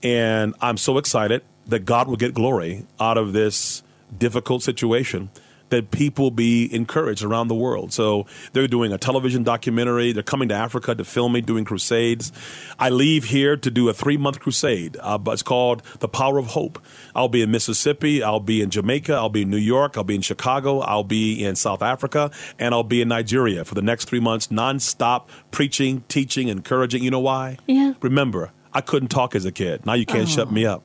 And 0.03 0.53
I'm 0.61 0.77
so 0.77 0.97
excited 0.97 1.43
that 1.67 1.79
God 1.79 2.07
will 2.07 2.15
get 2.15 2.33
glory 2.33 2.85
out 2.99 3.17
of 3.17 3.33
this 3.33 3.83
difficult 4.17 4.63
situation, 4.63 5.29
that 5.69 5.91
people 5.91 6.31
be 6.31 6.73
encouraged 6.73 7.23
around 7.23 7.49
the 7.49 7.55
world. 7.55 7.91
So 7.91 8.25
they're 8.53 8.69
doing 8.69 8.93
a 8.93 8.97
television 8.97 9.43
documentary. 9.43 10.13
They're 10.13 10.23
coming 10.23 10.47
to 10.47 10.55
Africa 10.55 10.95
to 10.95 11.03
film 11.03 11.33
me 11.33 11.41
doing 11.41 11.65
crusades. 11.65 12.31
I 12.79 12.89
leave 12.89 13.25
here 13.25 13.57
to 13.57 13.69
do 13.69 13.89
a 13.89 13.93
three 13.93 14.15
month 14.15 14.39
crusade. 14.39 14.95
Uh, 15.01 15.17
but 15.17 15.31
it's 15.31 15.43
called 15.43 15.83
The 15.99 16.07
Power 16.07 16.37
of 16.37 16.47
Hope. 16.47 16.79
I'll 17.13 17.27
be 17.27 17.41
in 17.41 17.51
Mississippi. 17.51 18.23
I'll 18.23 18.39
be 18.39 18.61
in 18.61 18.69
Jamaica. 18.69 19.13
I'll 19.13 19.27
be 19.27 19.41
in 19.41 19.49
New 19.49 19.57
York. 19.57 19.97
I'll 19.97 20.05
be 20.05 20.15
in 20.15 20.21
Chicago. 20.21 20.79
I'll 20.79 21.03
be 21.03 21.43
in 21.43 21.57
South 21.57 21.81
Africa. 21.81 22.31
And 22.57 22.73
I'll 22.73 22.83
be 22.83 23.01
in 23.01 23.09
Nigeria 23.09 23.65
for 23.65 23.75
the 23.75 23.81
next 23.81 24.05
three 24.05 24.21
months, 24.21 24.47
nonstop 24.47 25.27
preaching, 25.51 26.05
teaching, 26.07 26.47
encouraging. 26.47 27.03
You 27.03 27.11
know 27.11 27.19
why? 27.19 27.57
Yeah. 27.67 27.93
Remember, 28.01 28.51
I 28.77 28.81
couldn't 28.81 29.09
talk 29.09 29.33
as 29.33 29.43
a 29.43 29.51
kid. 29.51 29.87
Now 29.87 29.93
you 29.93 30.05
can't 30.05 30.27
oh. 30.27 30.31
shut 30.31 30.51
me 30.51 30.63
up. 30.67 30.83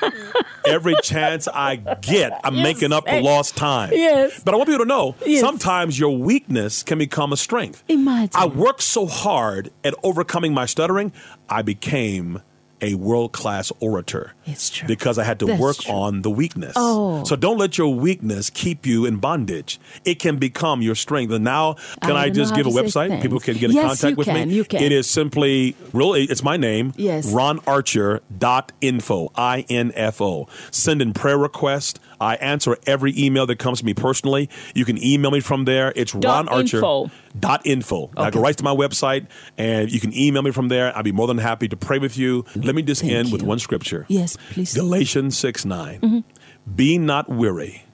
Every 0.66 0.94
chance 1.02 1.48
I 1.48 1.76
get, 1.76 2.38
I'm 2.44 2.56
Yes. 2.56 2.62
making 2.62 2.92
up 2.92 3.06
the 3.06 3.22
lost 3.22 3.56
time. 3.56 3.88
Yes. 3.94 4.42
But 4.44 4.52
I 4.52 4.58
want 4.58 4.68
people 4.68 4.84
to 4.84 4.88
know 4.88 5.14
Yes. 5.24 5.40
sometimes 5.40 5.98
your 5.98 6.14
weakness 6.14 6.82
can 6.82 6.98
become 6.98 7.32
a 7.32 7.38
strength. 7.38 7.82
Imagine. 7.88 8.32
I 8.34 8.44
worked 8.44 8.82
so 8.82 9.06
hard 9.06 9.70
at 9.82 9.94
overcoming 10.02 10.52
my 10.52 10.66
stuttering, 10.66 11.10
I 11.48 11.62
became 11.62 12.42
a 12.80 12.94
world 12.94 13.32
class 13.32 13.72
orator. 13.80 14.32
It's 14.46 14.70
true. 14.70 14.88
Because 14.88 15.18
I 15.18 15.24
had 15.24 15.38
to 15.40 15.46
That's 15.46 15.60
work 15.60 15.78
true. 15.78 15.94
on 15.94 16.22
the 16.22 16.30
weakness. 16.30 16.74
Oh. 16.76 17.24
So 17.24 17.36
don't 17.36 17.58
let 17.58 17.78
your 17.78 17.94
weakness 17.94 18.50
keep 18.50 18.86
you 18.86 19.06
in 19.06 19.18
bondage. 19.18 19.80
It 20.04 20.18
can 20.18 20.36
become 20.36 20.82
your 20.82 20.94
strength. 20.94 21.32
And 21.32 21.44
now, 21.44 21.74
can 22.02 22.12
I 22.12 22.24
I, 22.24 22.30
just 22.30 22.54
give 22.54 22.66
a 22.66 22.70
how 22.70 22.82
to 22.82 22.90
say 22.90 23.08
website? 23.08 23.22
People 23.22 23.40
can 23.40 23.56
get 23.56 23.70
in 23.70 23.76
contact 23.76 24.16
with 24.16 24.26
can, 24.26 24.48
me. 24.48 24.54
you 24.54 24.64
can. 24.64 24.82
It 24.82 24.92
is 24.92 25.08
simply, 25.08 25.76
really, 25.92 26.24
it's 26.24 26.42
my 26.42 26.56
name. 26.56 26.92
Yes. 26.96 27.32
RonArcher.info. 27.32 29.32
I-N-F-O. 29.34 30.48
Send 30.70 31.02
in 31.02 31.12
prayer 31.12 31.38
requests. 31.38 32.00
I 32.20 32.36
answer 32.36 32.76
every 32.86 33.12
email 33.16 33.46
that 33.46 33.58
comes 33.58 33.80
to 33.80 33.84
me 33.84 33.94
personally. 33.94 34.48
You 34.74 34.84
can 34.84 35.02
email 35.02 35.30
me 35.30 35.40
from 35.40 35.64
there. 35.64 35.92
It's 35.96 36.12
Dot 36.12 36.46
Ron 36.46 36.48
Archer. 36.48 36.78
info. 36.78 37.10
Dot 37.38 37.62
info. 37.64 38.10
I 38.16 38.30
go 38.30 38.40
right 38.40 38.56
to 38.56 38.64
my 38.64 38.74
website 38.74 39.26
and 39.58 39.90
you 39.90 40.00
can 40.00 40.16
email 40.16 40.42
me 40.42 40.50
from 40.50 40.68
there. 40.68 40.96
I'd 40.96 41.04
be 41.04 41.12
more 41.12 41.26
than 41.26 41.38
happy 41.38 41.68
to 41.68 41.76
pray 41.76 41.98
with 41.98 42.16
you. 42.16 42.44
Let 42.54 42.74
me 42.74 42.82
just 42.82 43.02
Thank 43.02 43.12
end 43.12 43.32
with 43.32 43.42
one 43.42 43.58
scripture. 43.58 44.06
Yes, 44.08 44.36
please. 44.50 44.74
Galatians 44.74 45.36
6 45.38 45.64
9. 45.64 46.00
Mm-hmm. 46.00 46.74
Be 46.74 46.98
not 46.98 47.28
weary 47.28 47.84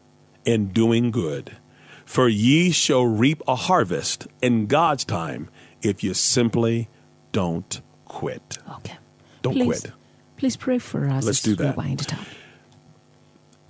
in 0.44 0.68
doing 0.68 1.10
good, 1.10 1.56
for 2.04 2.28
ye 2.28 2.70
shall 2.70 3.04
reap 3.04 3.42
a 3.46 3.54
harvest 3.54 4.26
in 4.40 4.66
God's 4.66 5.04
time 5.04 5.50
if 5.82 6.02
you 6.02 6.14
simply 6.14 6.88
don't 7.32 7.80
quit. 8.06 8.58
Okay. 8.76 8.96
Don't 9.42 9.54
please, 9.54 9.80
quit. 9.80 9.92
Please 10.36 10.56
pray 10.56 10.78
for 10.78 11.06
us. 11.08 11.24
Let's 11.24 11.38
as 11.38 11.42
do 11.42 11.50
we 11.50 11.56
that. 11.56 11.76
wind 11.76 12.00
it 12.00 12.12
up. 12.12 12.20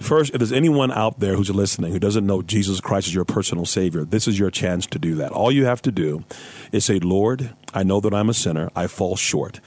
First, 0.02 0.32
if 0.34 0.38
there's 0.38 0.52
anyone 0.52 0.90
out 0.90 1.20
there 1.20 1.36
who's 1.36 1.50
listening 1.50 1.92
who 1.92 2.00
doesn't 2.00 2.26
know 2.26 2.42
Jesus 2.42 2.80
Christ 2.80 3.06
as 3.06 3.14
your 3.14 3.24
personal 3.24 3.64
Savior, 3.64 4.04
this 4.04 4.26
is 4.26 4.38
your 4.38 4.50
chance 4.50 4.84
to 4.86 4.98
do 4.98 5.14
that. 5.14 5.30
All 5.30 5.52
you 5.52 5.64
have 5.64 5.80
to 5.82 5.92
do 5.92 6.24
is 6.72 6.84
say, 6.84 6.98
Lord, 6.98 7.54
I 7.72 7.84
know 7.84 8.00
that 8.00 8.12
I'm 8.12 8.28
a 8.28 8.34
sinner. 8.34 8.68
I 8.74 8.88
fall 8.88 9.14
short. 9.14 9.60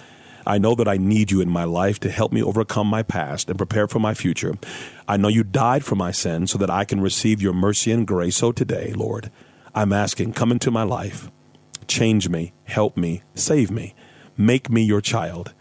I 0.45 0.57
know 0.57 0.76
that 0.76 0.88
I 0.88 0.98
need 0.98 1.32
you 1.32 1.41
in 1.41 1.49
my 1.49 1.64
life 1.64 1.99
to 2.02 2.12
help 2.12 2.32
me 2.32 2.44
overcome 2.44 2.88
my 2.88 3.02
past 3.02 3.49
and 3.49 3.57
prepare 3.57 3.88
for 3.88 3.99
my 3.99 4.14
future. 4.14 4.56
I 5.07 5.18
know 5.18 5.30
you 5.30 5.44
died 5.44 5.86
for 5.86 5.95
my 5.95 6.12
sins 6.12 6.52
so 6.52 6.57
that 6.60 6.70
I 6.70 6.84
can 6.86 7.02
receive 7.02 7.41
your 7.41 7.53
mercy 7.53 7.91
and 7.91 8.06
grace. 8.06 8.36
So 8.36 8.52
today, 8.52 8.94
Lord, 8.94 9.32
I'm 9.74 9.94
asking, 9.94 10.34
come 10.34 10.52
into 10.52 10.70
my 10.70 10.84
life, 10.84 11.32
change 11.88 12.30
me, 12.30 12.53
help 12.66 12.98
me, 12.98 13.24
save 13.34 13.72
me, 13.72 13.95
make 14.38 14.70
me 14.70 14.84
your 14.84 15.02
child, 15.02 15.53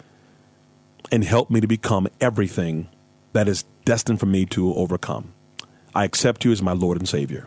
and 1.10 1.24
help 1.24 1.48
me 1.48 1.60
to 1.60 1.66
become 1.66 2.08
everything 2.20 2.88
that 3.32 3.48
is 3.48 3.64
destined 3.84 4.20
for 4.20 4.26
me 4.26 4.46
to 4.46 4.74
overcome. 4.74 5.32
I 5.94 6.04
accept 6.04 6.44
you 6.44 6.52
as 6.52 6.62
my 6.62 6.72
Lord 6.72 6.98
and 6.98 7.08
Savior. 7.08 7.46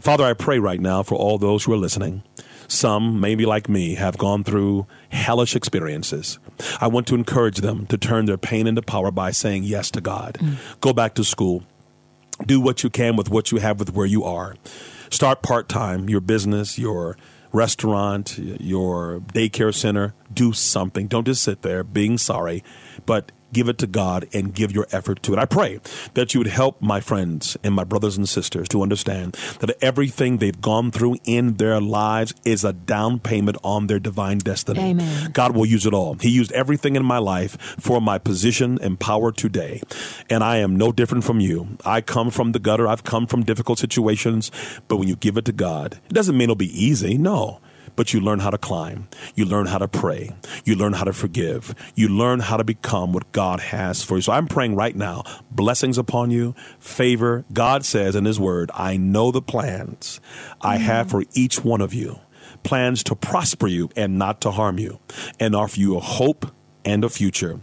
Father, 0.00 0.24
I 0.24 0.34
pray 0.34 0.58
right 0.58 0.80
now 0.80 1.02
for 1.02 1.14
all 1.14 1.38
those 1.38 1.64
who 1.64 1.72
are 1.72 1.78
listening. 1.78 2.22
Some, 2.68 3.18
maybe 3.18 3.46
like 3.46 3.68
me, 3.68 3.94
have 3.94 4.18
gone 4.18 4.44
through 4.44 4.86
hellish 5.08 5.56
experiences. 5.56 6.38
I 6.80 6.86
want 6.86 7.06
to 7.06 7.14
encourage 7.14 7.58
them 7.58 7.86
to 7.86 7.96
turn 7.96 8.26
their 8.26 8.36
pain 8.36 8.66
into 8.66 8.82
power 8.82 9.10
by 9.10 9.30
saying 9.30 9.64
yes 9.64 9.90
to 9.92 10.02
God. 10.02 10.36
Mm. 10.38 10.56
Go 10.80 10.92
back 10.92 11.14
to 11.14 11.24
school. 11.24 11.64
Do 12.44 12.60
what 12.60 12.84
you 12.84 12.90
can 12.90 13.16
with 13.16 13.30
what 13.30 13.50
you 13.50 13.58
have 13.58 13.78
with 13.78 13.94
where 13.94 14.06
you 14.06 14.22
are. 14.22 14.54
Start 15.10 15.42
part 15.42 15.68
time, 15.68 16.10
your 16.10 16.20
business, 16.20 16.78
your 16.78 17.16
restaurant, 17.52 18.38
your 18.38 19.20
daycare 19.32 19.74
center. 19.74 20.14
Do 20.32 20.52
something. 20.52 21.06
Don't 21.06 21.24
just 21.24 21.42
sit 21.42 21.62
there 21.62 21.82
being 21.82 22.18
sorry, 22.18 22.62
but 23.06 23.32
give 23.52 23.68
it 23.68 23.78
to 23.78 23.86
God 23.86 24.28
and 24.32 24.54
give 24.54 24.72
your 24.72 24.86
effort 24.92 25.22
to 25.24 25.32
it. 25.32 25.38
I 25.38 25.44
pray 25.44 25.80
that 26.14 26.34
you 26.34 26.40
would 26.40 26.48
help 26.48 26.80
my 26.80 27.00
friends 27.00 27.56
and 27.62 27.74
my 27.74 27.84
brothers 27.84 28.16
and 28.16 28.28
sisters 28.28 28.68
to 28.68 28.82
understand 28.82 29.36
that 29.60 29.76
everything 29.82 30.38
they've 30.38 30.60
gone 30.60 30.90
through 30.90 31.16
in 31.24 31.54
their 31.54 31.80
lives 31.80 32.34
is 32.44 32.64
a 32.64 32.72
down 32.72 33.18
payment 33.18 33.56
on 33.62 33.86
their 33.86 33.98
divine 33.98 34.38
destiny. 34.38 34.80
Amen. 34.80 35.30
God 35.32 35.54
will 35.54 35.66
use 35.66 35.86
it 35.86 35.94
all. 35.94 36.14
He 36.14 36.28
used 36.28 36.52
everything 36.52 36.96
in 36.96 37.04
my 37.04 37.18
life 37.18 37.56
for 37.78 38.00
my 38.00 38.18
position 38.18 38.78
and 38.82 38.98
power 38.98 39.32
today. 39.32 39.82
And 40.30 40.44
I 40.44 40.56
am 40.58 40.76
no 40.76 40.92
different 40.92 41.24
from 41.24 41.40
you. 41.40 41.78
I 41.84 42.00
come 42.00 42.30
from 42.30 42.52
the 42.52 42.58
gutter. 42.58 42.86
I've 42.86 43.04
come 43.04 43.26
from 43.26 43.44
difficult 43.44 43.78
situations. 43.78 44.50
But 44.88 44.96
when 44.96 45.08
you 45.08 45.16
give 45.16 45.36
it 45.36 45.44
to 45.46 45.52
God, 45.52 46.00
it 46.08 46.14
doesn't 46.14 46.36
mean 46.36 46.44
it'll 46.44 46.56
be 46.56 46.84
easy. 46.84 47.16
No 47.18 47.60
but 47.98 48.14
you 48.14 48.20
learn 48.20 48.38
how 48.38 48.50
to 48.50 48.56
climb. 48.56 49.08
You 49.34 49.44
learn 49.44 49.66
how 49.66 49.78
to 49.78 49.88
pray. 49.88 50.30
You 50.64 50.76
learn 50.76 50.92
how 50.92 51.02
to 51.02 51.12
forgive. 51.12 51.74
You 51.96 52.08
learn 52.08 52.38
how 52.38 52.56
to 52.56 52.62
become 52.62 53.12
what 53.12 53.32
God 53.32 53.58
has 53.58 54.04
for 54.04 54.14
you. 54.14 54.22
So 54.22 54.32
I'm 54.32 54.46
praying 54.46 54.76
right 54.76 54.94
now 54.94 55.24
blessings 55.50 55.98
upon 55.98 56.30
you, 56.30 56.54
favor. 56.78 57.44
God 57.52 57.84
says 57.84 58.14
in 58.14 58.24
His 58.24 58.38
Word, 58.38 58.70
I 58.72 58.96
know 58.96 59.32
the 59.32 59.42
plans 59.42 60.20
I 60.60 60.76
mm-hmm. 60.76 60.84
have 60.84 61.10
for 61.10 61.24
each 61.34 61.64
one 61.64 61.80
of 61.80 61.92
you 61.92 62.20
plans 62.62 63.02
to 63.02 63.16
prosper 63.16 63.66
you 63.66 63.90
and 63.96 64.16
not 64.16 64.40
to 64.42 64.52
harm 64.52 64.78
you, 64.78 65.00
and 65.40 65.56
offer 65.56 65.80
you 65.80 65.96
a 65.96 66.00
hope 66.00 66.52
and 66.84 67.02
a 67.02 67.08
future 67.08 67.60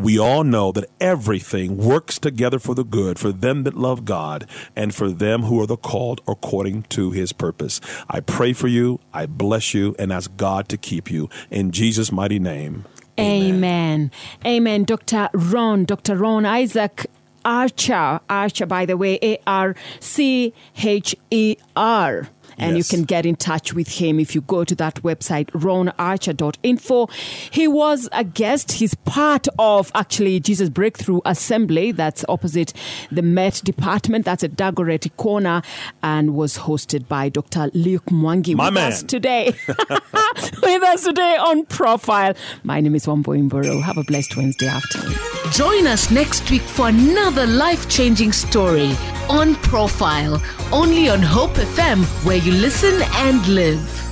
we 0.00 0.18
all 0.18 0.44
know 0.44 0.72
that 0.72 0.88
everything 1.00 1.76
works 1.76 2.18
together 2.18 2.58
for 2.58 2.74
the 2.74 2.84
good 2.84 3.18
for 3.18 3.32
them 3.32 3.64
that 3.64 3.74
love 3.76 4.04
God 4.04 4.48
and 4.74 4.94
for 4.94 5.10
them 5.10 5.42
who 5.42 5.60
are 5.60 5.66
the 5.66 5.76
called 5.76 6.22
according 6.26 6.84
to 6.84 7.10
his 7.10 7.32
purpose. 7.32 7.80
I 8.08 8.20
pray 8.20 8.52
for 8.54 8.68
you, 8.68 9.00
I 9.12 9.26
bless 9.26 9.74
you, 9.74 9.94
and 9.98 10.12
ask 10.12 10.34
God 10.36 10.68
to 10.70 10.78
keep 10.78 11.10
you. 11.10 11.28
In 11.50 11.70
Jesus' 11.70 12.10
mighty 12.10 12.38
name. 12.38 12.86
Amen. 13.18 13.54
Amen. 13.54 14.10
Amen. 14.46 14.84
Dr. 14.84 15.28
Ron, 15.34 15.84
Dr. 15.84 16.16
Ron 16.16 16.46
Isaac 16.46 17.06
Archer, 17.44 18.20
Archer, 18.28 18.66
by 18.66 18.86
the 18.86 18.96
way, 18.96 19.18
A 19.22 19.38
R 19.46 19.74
C 19.98 20.54
H 20.82 21.14
E 21.30 21.56
R 21.76 22.28
and 22.58 22.76
yes. 22.76 22.90
you 22.90 22.96
can 22.96 23.04
get 23.04 23.26
in 23.26 23.36
touch 23.36 23.72
with 23.72 23.88
him 23.88 24.20
if 24.20 24.34
you 24.34 24.40
go 24.42 24.64
to 24.64 24.74
that 24.76 24.96
website, 24.96 25.46
ronarcher.info. 25.50 27.08
He 27.50 27.68
was 27.68 28.08
a 28.12 28.24
guest. 28.24 28.72
He's 28.72 28.94
part 28.94 29.48
of 29.58 29.90
actually 29.94 30.40
Jesus 30.40 30.68
Breakthrough 30.68 31.20
Assembly. 31.24 31.92
That's 31.92 32.24
opposite 32.28 32.72
the 33.10 33.22
Met 33.22 33.60
Department. 33.64 34.24
That's 34.24 34.44
at 34.44 34.52
Dagoretti 34.52 35.16
Corner 35.16 35.62
and 36.02 36.34
was 36.34 36.58
hosted 36.58 37.08
by 37.08 37.28
Dr. 37.28 37.70
Luke 37.74 38.06
Mwangi 38.06 38.54
My 38.54 38.66
with 38.66 38.74
man. 38.74 38.92
us 38.92 39.02
today. 39.02 39.52
with 39.68 40.82
us 40.82 41.04
today 41.04 41.36
on 41.36 41.64
Profile. 41.66 42.34
My 42.64 42.80
name 42.80 42.94
is 42.94 43.06
Wambui 43.06 43.48
Mburu. 43.48 43.82
Have 43.82 43.98
a 43.98 44.04
blessed 44.04 44.36
Wednesday 44.36 44.68
afternoon. 44.68 45.14
Join 45.52 45.86
us 45.86 46.10
next 46.10 46.50
week 46.50 46.62
for 46.62 46.88
another 46.88 47.46
life 47.46 47.88
changing 47.88 48.32
story 48.32 48.94
on 49.28 49.54
Profile, 49.56 50.42
only 50.72 51.08
on 51.08 51.22
Hope 51.22 51.52
FM, 51.52 52.04
where 52.24 52.36
you 52.50 52.56
listen 52.56 53.00
and 53.12 53.46
live. 53.46 54.09